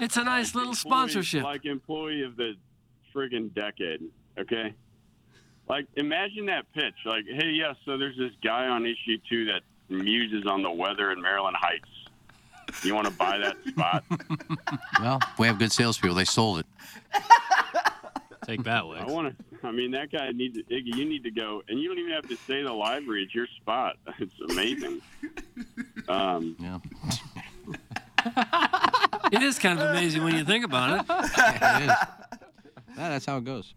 It's 0.00 0.16
a 0.16 0.24
nice 0.24 0.54
little 0.54 0.74
sponsorship. 0.74 1.44
Like 1.44 1.64
employee 1.64 2.22
of 2.22 2.34
the 2.36 2.54
friggin' 3.14 3.54
decade. 3.54 4.00
Okay. 4.36 4.74
Like 5.68 5.86
imagine 5.94 6.46
that 6.46 6.64
pitch. 6.72 6.94
Like, 7.04 7.24
hey, 7.26 7.50
yes. 7.50 7.76
so 7.84 7.96
there's 7.96 8.16
this 8.16 8.32
guy 8.42 8.66
on 8.66 8.84
issue 8.84 9.18
two 9.28 9.44
that 9.46 9.60
muses 9.88 10.44
on 10.46 10.62
the 10.62 10.70
weather 10.70 11.12
in 11.12 11.20
Maryland 11.20 11.56
Heights. 11.60 11.84
You 12.82 12.94
want 12.94 13.06
to 13.06 13.12
buy 13.12 13.38
that 13.38 13.56
spot? 13.68 14.04
Well, 15.00 15.20
we 15.38 15.46
have 15.46 15.58
good 15.58 15.72
salespeople. 15.72 16.16
They 16.16 16.24
sold 16.24 16.60
it. 16.60 16.66
Take 18.46 18.64
that, 18.64 18.82
I 18.82 19.04
want 19.04 19.38
to. 19.38 19.66
I 19.66 19.70
mean, 19.70 19.92
that 19.92 20.10
guy 20.10 20.30
needs 20.32 20.58
Iggy. 20.58 20.96
You 20.96 21.04
need 21.04 21.22
to 21.22 21.30
go, 21.30 21.62
and 21.68 21.78
you 21.78 21.88
don't 21.88 21.98
even 21.98 22.12
have 22.12 22.28
to 22.28 22.36
say 22.36 22.62
the 22.62 22.72
library. 22.72 23.22
It's 23.22 23.34
your 23.34 23.46
spot. 23.60 23.96
It's 24.18 24.34
amazing. 24.50 25.00
Um, 26.08 26.56
yeah. 26.58 26.78
It 29.32 29.42
is 29.42 29.58
kind 29.58 29.80
of 29.80 29.88
amazing 29.90 30.22
when 30.24 30.34
you 30.34 30.44
think 30.44 30.62
about 30.62 31.00
it. 31.00 31.06
It 31.08 31.82
is. 31.84 31.96
Yeah, 32.98 33.08
that's 33.08 33.24
how 33.24 33.38
it 33.38 33.44
goes. 33.44 33.72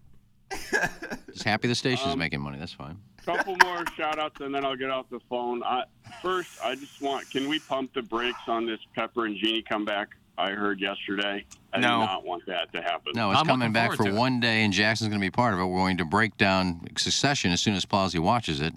Just 1.31 1.43
happy 1.43 1.69
the 1.69 1.75
station's 1.75 2.11
um, 2.13 2.19
making 2.19 2.41
money. 2.41 2.57
That's 2.59 2.73
fine. 2.73 2.97
couple 3.25 3.55
more 3.63 3.85
shout 3.95 4.19
outs 4.19 4.41
and 4.41 4.53
then 4.53 4.65
I'll 4.65 4.75
get 4.75 4.89
off 4.89 5.05
the 5.09 5.21
phone. 5.29 5.63
I, 5.63 5.83
first, 6.21 6.59
I 6.61 6.75
just 6.75 7.01
want 7.01 7.29
can 7.31 7.47
we 7.47 7.59
pump 7.59 7.93
the 7.93 8.01
brakes 8.01 8.37
on 8.47 8.65
this 8.65 8.79
Pepper 8.95 9.25
and 9.27 9.37
Genie 9.37 9.61
comeback 9.61 10.09
I 10.37 10.51
heard 10.51 10.81
yesterday? 10.81 11.45
I 11.71 11.79
No. 11.79 11.87
do 12.01 12.05
not 12.05 12.25
want 12.25 12.45
that 12.47 12.73
to 12.73 12.81
happen. 12.81 13.13
No, 13.15 13.31
it's 13.31 13.43
coming 13.43 13.71
back 13.71 13.93
for 13.93 14.11
one 14.13 14.41
day, 14.41 14.63
and 14.65 14.73
Jackson's 14.73 15.07
going 15.07 15.21
to 15.21 15.25
be 15.25 15.31
part 15.31 15.53
of 15.53 15.59
it. 15.61 15.65
We're 15.65 15.77
going 15.79 15.97
to 15.97 16.05
break 16.05 16.35
down 16.37 16.81
Succession 16.97 17.51
as 17.51 17.61
soon 17.61 17.75
as 17.75 17.85
Plowsy 17.85 18.19
watches 18.19 18.59
it. 18.59 18.73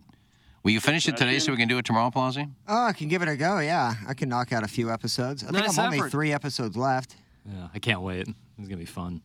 Will 0.63 0.73
you 0.73 0.81
finish 0.81 1.09
it 1.09 1.17
today 1.17 1.39
so 1.39 1.53
we 1.53 1.59
can 1.59 1.69
do 1.69 1.79
it 1.79 1.85
tomorrow, 1.85 2.11
Plowsy? 2.11 2.51
Oh, 2.67 2.87
I 2.87 2.93
can 2.93 3.09
give 3.09 3.23
it 3.23 3.29
a 3.29 3.37
go. 3.37 3.59
Yeah, 3.59 3.95
I 4.07 4.15
can 4.15 4.29
knock 4.29 4.53
out 4.53 4.65
a 4.65 4.69
few 4.69 4.91
episodes. 4.91 5.43
I 5.45 5.47
think 5.51 5.65
Nice 5.67 5.79
I'm 5.79 5.87
only 5.87 5.99
effort. 5.99 6.11
three 6.11 6.33
episodes 6.33 6.77
left. 6.77 7.17
Yeah, 7.47 7.69
I 7.73 7.79
can't 7.79 8.03
wait. 8.03 8.29
It's 8.59 8.69
gonna 8.69 8.77
be 8.77 8.85
fun. 8.85 9.23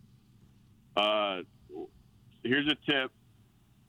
Uh, 0.95 1.39
here's 2.43 2.67
a 2.67 2.75
tip: 2.85 3.11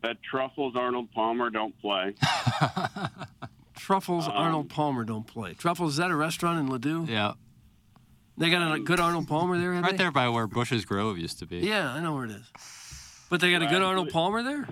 that 0.03 0.23
Truffles 0.23 0.75
Arnold 0.75 1.12
Palmer 1.12 1.51
don't 1.51 1.79
play. 1.81 2.15
Truffles 3.77 4.27
Arnold 4.27 4.69
Palmer 4.71 5.05
don't 5.05 5.27
play. 5.27 5.53
Truffles 5.55 5.93
is 5.93 5.97
that 5.99 6.11
a 6.11 6.16
restaurant 6.16 6.59
in 6.59 6.69
Ladue? 6.69 7.09
Yeah. 7.09 7.35
They 8.37 8.51
got 8.51 8.75
a 8.75 8.81
good 8.81 8.99
Arnold 8.99 9.29
Palmer 9.29 9.59
there, 9.59 9.75
have 9.75 9.85
Right 9.85 9.93
they? 9.93 9.97
there 9.99 10.11
by 10.11 10.29
where 10.29 10.49
Busch's 10.49 10.85
Grove 10.85 11.19
used 11.19 11.39
to 11.39 11.47
be. 11.47 11.59
Yeah, 11.59 11.93
I 11.93 12.01
know 12.01 12.15
where 12.15 12.25
it 12.25 12.33
is. 12.33 12.51
But 13.30 13.40
they 13.40 13.51
got 13.51 13.62
a 13.62 13.66
good 13.66 13.82
Arnold 13.82 14.10
Palmer 14.10 14.42
there. 14.42 14.68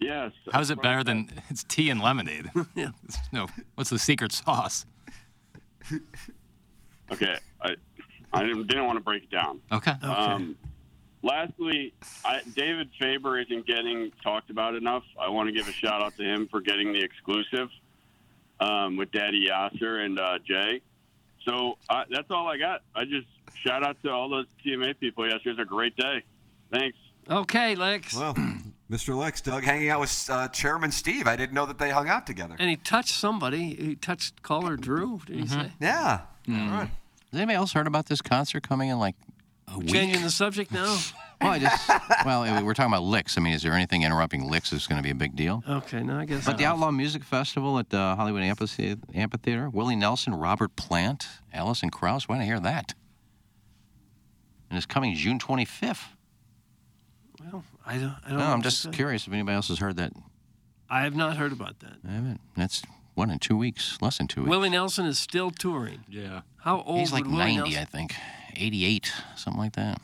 Yes. 0.00 0.32
How's 0.52 0.70
it 0.70 0.82
better 0.82 1.04
than 1.04 1.30
it's 1.48 1.64
tea 1.64 1.90
and 1.90 2.00
lemonade? 2.00 2.50
yeah. 2.74 2.90
No. 3.32 3.46
What's 3.74 3.90
the 3.90 3.98
secret 3.98 4.32
sauce? 4.32 4.86
Okay, 7.12 7.36
I 7.60 7.74
I 8.32 8.42
didn't, 8.42 8.66
didn't 8.66 8.86
want 8.86 8.96
to 8.96 9.04
break 9.04 9.24
it 9.24 9.30
down. 9.30 9.60
Okay. 9.70 9.92
Um, 10.02 10.56
lastly, 11.22 11.94
I, 12.24 12.40
David 12.56 12.90
Faber 12.98 13.38
isn't 13.38 13.66
getting 13.66 14.10
talked 14.22 14.50
about 14.50 14.74
enough. 14.74 15.04
I 15.20 15.28
want 15.28 15.48
to 15.48 15.52
give 15.52 15.68
a 15.68 15.72
shout 15.72 16.02
out 16.02 16.16
to 16.16 16.22
him 16.24 16.48
for 16.48 16.60
getting 16.60 16.92
the 16.92 17.02
exclusive 17.02 17.68
um, 18.60 18.96
with 18.96 19.12
Daddy 19.12 19.48
Yasser 19.48 20.04
and 20.04 20.18
uh, 20.18 20.38
Jay. 20.44 20.80
So 21.44 21.78
uh, 21.88 22.04
that's 22.10 22.30
all 22.30 22.48
I 22.48 22.56
got. 22.56 22.80
I 22.94 23.04
just 23.04 23.28
shout 23.64 23.86
out 23.86 24.02
to 24.02 24.10
all 24.10 24.28
those 24.28 24.46
TMA 24.64 24.98
people. 24.98 25.28
Yesterday's 25.28 25.60
a 25.60 25.64
great 25.64 25.96
day. 25.96 26.24
Thanks. 26.72 26.96
Okay, 27.30 27.74
Lex. 27.74 28.14
Well, 28.14 28.34
Mr. 28.90 29.16
Lex, 29.16 29.40
Doug, 29.40 29.64
hanging 29.64 29.88
out 29.88 30.00
with 30.00 30.28
uh, 30.30 30.48
Chairman 30.48 30.90
Steve. 30.92 31.26
I 31.26 31.36
didn't 31.36 31.54
know 31.54 31.66
that 31.66 31.78
they 31.78 31.90
hung 31.90 32.08
out 32.08 32.26
together. 32.26 32.56
And 32.58 32.68
he 32.68 32.76
touched 32.76 33.14
somebody. 33.14 33.74
He 33.74 33.94
touched 33.96 34.42
caller 34.42 34.76
Drew. 34.76 35.20
Did 35.26 35.36
he 35.40 35.46
say? 35.46 35.72
Yeah. 35.80 36.20
Mm. 36.46 36.70
Has 36.70 36.88
anybody 37.32 37.56
else 37.56 37.72
heard 37.72 37.86
about 37.86 38.06
this 38.06 38.20
concert 38.20 38.62
coming 38.62 38.90
in 38.90 38.98
like 38.98 39.16
a 39.68 39.78
week? 39.78 39.88
Changing 39.88 40.22
the 40.22 40.30
subject 40.30 40.70
now. 40.72 40.98
Well, 41.40 41.52
I 41.52 41.58
just 41.58 41.88
well, 42.24 42.64
we're 42.64 42.72
talking 42.74 42.92
about 42.92 43.02
Lix. 43.02 43.36
I 43.36 43.40
mean, 43.42 43.52
is 43.52 43.62
there 43.62 43.72
anything 43.72 44.02
interrupting 44.02 44.48
Lix 44.48 44.72
is 44.72 44.86
going 44.86 44.98
to 44.98 45.02
be 45.02 45.10
a 45.10 45.14
big 45.16 45.34
deal? 45.36 45.62
Okay, 45.68 46.00
no, 46.00 46.16
I 46.16 46.24
guess. 46.24 46.46
But 46.46 46.56
the 46.56 46.62
not. 46.62 46.74
Outlaw 46.74 46.90
Music 46.92 47.22
Festival 47.22 47.78
at 47.78 47.90
the 47.90 48.14
Hollywood 48.14 48.42
Amphithe- 48.42 49.00
Amphitheater, 49.14 49.68
Willie 49.68 49.96
Nelson, 49.96 50.32
Robert 50.34 50.74
Plant, 50.76 51.26
Alison 51.52 51.90
Krauss. 51.90 52.28
Why 52.28 52.36
didn't 52.36 52.42
I 52.44 52.46
hear 52.46 52.60
that? 52.60 52.94
And 54.70 54.76
it's 54.76 54.86
coming 54.86 55.14
June 55.14 55.38
25th. 55.38 56.13
Well, 57.52 57.64
I 57.86 57.98
don't. 57.98 58.14
I 58.24 58.28
don't 58.30 58.38
No, 58.38 58.44
know 58.46 58.52
I'm 58.52 58.62
just 58.62 58.92
curious 58.92 59.26
if 59.26 59.32
anybody 59.32 59.54
else 59.56 59.68
has 59.68 59.78
heard 59.78 59.96
that. 59.96 60.12
I 60.88 61.02
have 61.02 61.14
not 61.16 61.36
heard 61.36 61.52
about 61.52 61.80
that. 61.80 61.96
I 62.06 62.12
haven't. 62.12 62.40
That's 62.56 62.82
what 63.14 63.28
in 63.30 63.38
two 63.38 63.56
weeks, 63.56 63.98
less 64.00 64.18
than 64.18 64.28
two 64.28 64.42
weeks. 64.42 64.50
Willie 64.50 64.70
Nelson 64.70 65.06
is 65.06 65.18
still 65.18 65.50
touring. 65.50 66.04
Yeah. 66.08 66.42
How 66.58 66.82
old 66.82 67.00
is 67.02 67.10
he? 67.10 67.16
He's 67.16 67.22
like 67.22 67.24
would 67.24 67.32
90, 67.38 67.56
Nelson? 67.56 67.78
I 67.78 67.84
think, 67.84 68.14
88, 68.56 69.12
something 69.36 69.60
like 69.60 69.72
that. 69.74 70.00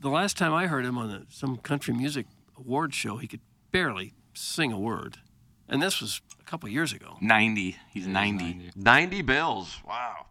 The 0.00 0.08
last 0.10 0.36
time 0.36 0.52
I 0.52 0.66
heard 0.66 0.84
him 0.84 0.98
on 0.98 1.10
a, 1.10 1.22
some 1.30 1.56
country 1.58 1.94
music 1.94 2.26
award 2.58 2.94
show, 2.94 3.16
he 3.16 3.26
could 3.26 3.40
barely 3.72 4.12
sing 4.34 4.72
a 4.72 4.78
word, 4.78 5.18
and 5.68 5.82
this 5.82 6.00
was 6.00 6.20
a 6.40 6.44
couple 6.44 6.68
years 6.68 6.92
ago. 6.92 7.16
90. 7.20 7.76
He's 7.90 8.06
90. 8.06 8.72
90 8.76 9.22
bills. 9.22 9.78
Wow. 9.86 10.26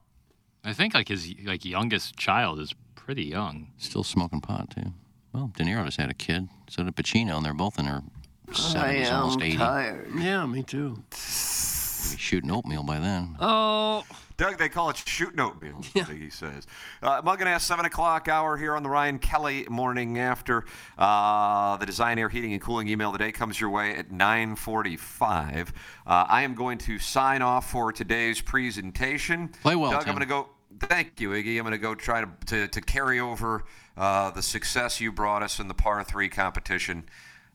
I 0.64 0.74
think 0.74 0.94
like 0.94 1.08
his 1.10 1.34
like 1.44 1.66
youngest 1.66 2.16
child 2.18 2.60
is 2.60 2.74
pretty 2.96 3.24
young. 3.26 3.68
Still 3.78 4.04
smoking 4.04 4.40
pot 4.42 4.70
too. 4.70 4.94
Well, 5.34 5.52
De 5.56 5.64
Niro 5.64 5.84
just 5.86 5.98
had 6.00 6.10
a 6.10 6.14
kid. 6.14 6.48
So 6.70 6.84
did 6.84 6.96
Pacino, 6.96 7.38
and 7.38 7.46
they're 7.46 7.54
both 7.54 7.80
in 7.80 7.86
their 7.86 8.04
70s, 8.52 9.12
almost 9.12 9.42
80. 9.42 9.58
Tired. 9.58 10.12
Yeah, 10.18 10.46
me 10.46 10.64
too. 10.64 11.04
Be 11.10 12.18
shooting 12.18 12.52
oatmeal 12.52 12.84
by 12.84 13.00
then. 13.00 13.36
Oh. 13.40 14.04
Doug, 14.36 14.58
they 14.58 14.68
call 14.68 14.90
it 14.90 14.98
shooting 14.98 15.40
oatmeal, 15.40 15.82
he 15.94 16.30
says. 16.30 16.66
Uh, 17.04 17.22
Mungenast, 17.22 17.62
7 17.62 17.86
o'clock 17.86 18.28
hour 18.28 18.58
here 18.58 18.76
on 18.76 18.82
the 18.82 18.90
Ryan 18.90 19.20
Kelly 19.20 19.66
morning 19.70 20.18
after. 20.18 20.66
Uh, 20.98 21.78
the 21.78 21.86
Design 21.86 22.18
Air 22.18 22.30
Heating 22.30 22.52
and 22.54 22.62
Cooling 22.62 22.88
email 22.88 23.12
today 23.12 23.32
comes 23.32 23.62
your 23.62 23.70
way 23.70 23.96
at 23.96 24.12
945. 24.12 25.74
Uh, 26.06 26.26
I 26.28 26.42
am 26.42 26.56
going 26.56 26.80
to 26.80 26.98
sign 26.98 27.44
off 27.44 27.70
for 27.70 27.92
today's 27.92 28.42
presentation. 28.42 29.50
Play 29.62 29.76
well, 29.76 29.92
Doug, 29.92 30.02
Tim. 30.02 30.10
I'm 30.10 30.16
going 30.16 30.28
to 30.28 30.34
go. 30.34 30.50
Thank 30.80 31.20
you, 31.20 31.30
Iggy. 31.30 31.58
I'm 31.58 31.64
going 31.64 31.72
to 31.72 31.78
go 31.78 31.96
try 31.96 32.22
to, 32.22 32.30
to, 32.48 32.68
to 32.68 32.82
carry 32.82 33.20
over 33.20 33.64
uh, 33.98 34.32
the 34.32 34.42
success 34.42 35.00
you 35.00 35.12
brought 35.12 35.44
us 35.44 35.60
in 35.60 35.68
the 35.68 35.74
par 35.74 36.04
three 36.04 36.30
competition 36.30 37.06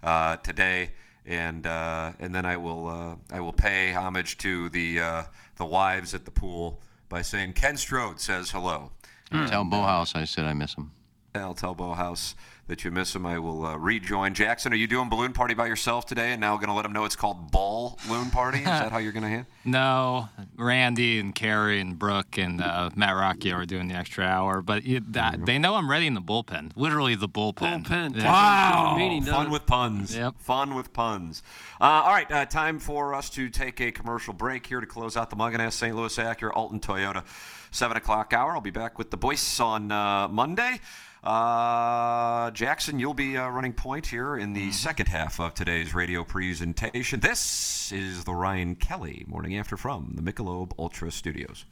uh, 0.02 0.36
today, 0.36 0.90
and 1.26 1.66
uh, 1.66 2.12
and 2.20 2.34
then 2.34 2.46
I 2.46 2.56
will 2.56 2.88
uh, 2.88 3.16
I 3.30 3.40
will 3.40 3.52
pay 3.52 3.92
homage 3.92 4.38
to 4.38 4.68
the 4.68 5.00
uh, 5.00 5.22
the 5.56 5.66
wives 5.66 6.14
at 6.14 6.24
the 6.24 6.30
pool 6.30 6.80
by 7.08 7.22
saying 7.22 7.54
Ken 7.54 7.76
Strode 7.76 8.20
says 8.20 8.50
hello. 8.50 8.92
Tell 9.30 9.64
Bohouse 9.64 10.14
I 10.14 10.24
said 10.24 10.44
I 10.44 10.54
miss 10.54 10.74
him. 10.74 10.92
I'll 11.34 11.54
tell 11.54 11.74
Bohouse 11.74 12.34
that 12.68 12.84
you 12.84 12.90
miss 12.90 13.14
him. 13.14 13.26
I 13.26 13.38
will 13.38 13.64
uh, 13.64 13.76
rejoin. 13.76 14.34
Jackson, 14.34 14.72
are 14.72 14.76
you 14.76 14.86
doing 14.86 15.08
balloon 15.08 15.32
party 15.32 15.54
by 15.54 15.66
yourself 15.66 16.06
today, 16.06 16.32
and 16.32 16.40
now 16.40 16.56
going 16.56 16.68
to 16.68 16.74
let 16.74 16.84
him 16.84 16.92
know 16.92 17.04
it's 17.04 17.16
called 17.16 17.50
ball 17.50 17.98
loon 18.08 18.30
party? 18.30 18.58
Is 18.58 18.64
that 18.64 18.92
how 18.92 18.98
you're 18.98 19.12
going 19.12 19.24
to 19.24 19.28
hand? 19.28 19.46
No, 19.64 20.28
Randy 20.56 21.18
and 21.18 21.34
Carrie 21.34 21.80
and 21.80 21.98
Brooke 21.98 22.38
and 22.38 22.60
uh, 22.60 22.90
Matt 22.94 23.14
Rocchio 23.14 23.54
are 23.54 23.66
doing 23.66 23.88
the 23.88 23.94
extra 23.94 24.24
hour, 24.24 24.62
but 24.62 24.84
you, 24.84 25.00
that, 25.08 25.44
they 25.46 25.58
know 25.58 25.74
I'm 25.74 25.90
ready 25.90 26.06
in 26.06 26.14
the 26.14 26.20
bullpen. 26.20 26.72
Literally 26.76 27.14
the 27.14 27.28
bullpen. 27.28 27.84
Bullpen. 27.84 28.16
Yeah. 28.16 28.24
Wow! 28.24 28.94
Meaning, 28.96 29.22
Fun 29.24 29.46
it? 29.46 29.50
with 29.50 29.66
puns. 29.66 30.14
Yep. 30.16 30.34
Fun 30.38 30.74
with 30.74 30.92
puns. 30.92 31.42
Uh, 31.80 31.84
all 31.84 32.12
right, 32.12 32.30
uh, 32.30 32.44
time 32.44 32.78
for 32.78 33.14
us 33.14 33.30
to 33.30 33.48
take 33.48 33.80
a 33.80 33.90
commercial 33.90 34.34
break 34.34 34.66
here 34.66 34.80
to 34.80 34.86
close 34.86 35.16
out 35.16 35.30
the 35.30 35.36
Mungenast 35.36 35.72
St. 35.72 35.96
Louis 35.96 36.14
Acura 36.16 36.50
Alton 36.54 36.80
Toyota 36.80 37.24
7 37.70 37.96
o'clock 37.96 38.32
hour. 38.32 38.54
I'll 38.54 38.60
be 38.60 38.70
back 38.70 38.98
with 38.98 39.10
the 39.10 39.16
boys 39.16 39.60
on 39.60 39.90
uh, 39.90 40.28
Monday. 40.28 40.80
Uh, 41.22 42.50
Jackson, 42.52 42.98
you'll 43.00 43.14
be 43.14 43.36
uh, 43.36 43.48
running 43.48 43.72
point 43.72 44.06
here 44.06 44.36
in 44.36 44.52
the 44.52 44.70
second 44.70 45.08
half 45.08 45.40
of 45.40 45.52
today's 45.54 45.92
radio 45.92 46.22
presentation. 46.22 47.20
This 47.20 47.90
is 47.90 48.24
the 48.24 48.34
Ryan 48.34 48.76
Kelly 48.76 49.24
Morning 49.26 49.56
After 49.58 49.76
from 49.76 50.12
the 50.14 50.22
Michelob 50.22 50.72
Ultra 50.78 51.10
Studios. 51.10 51.64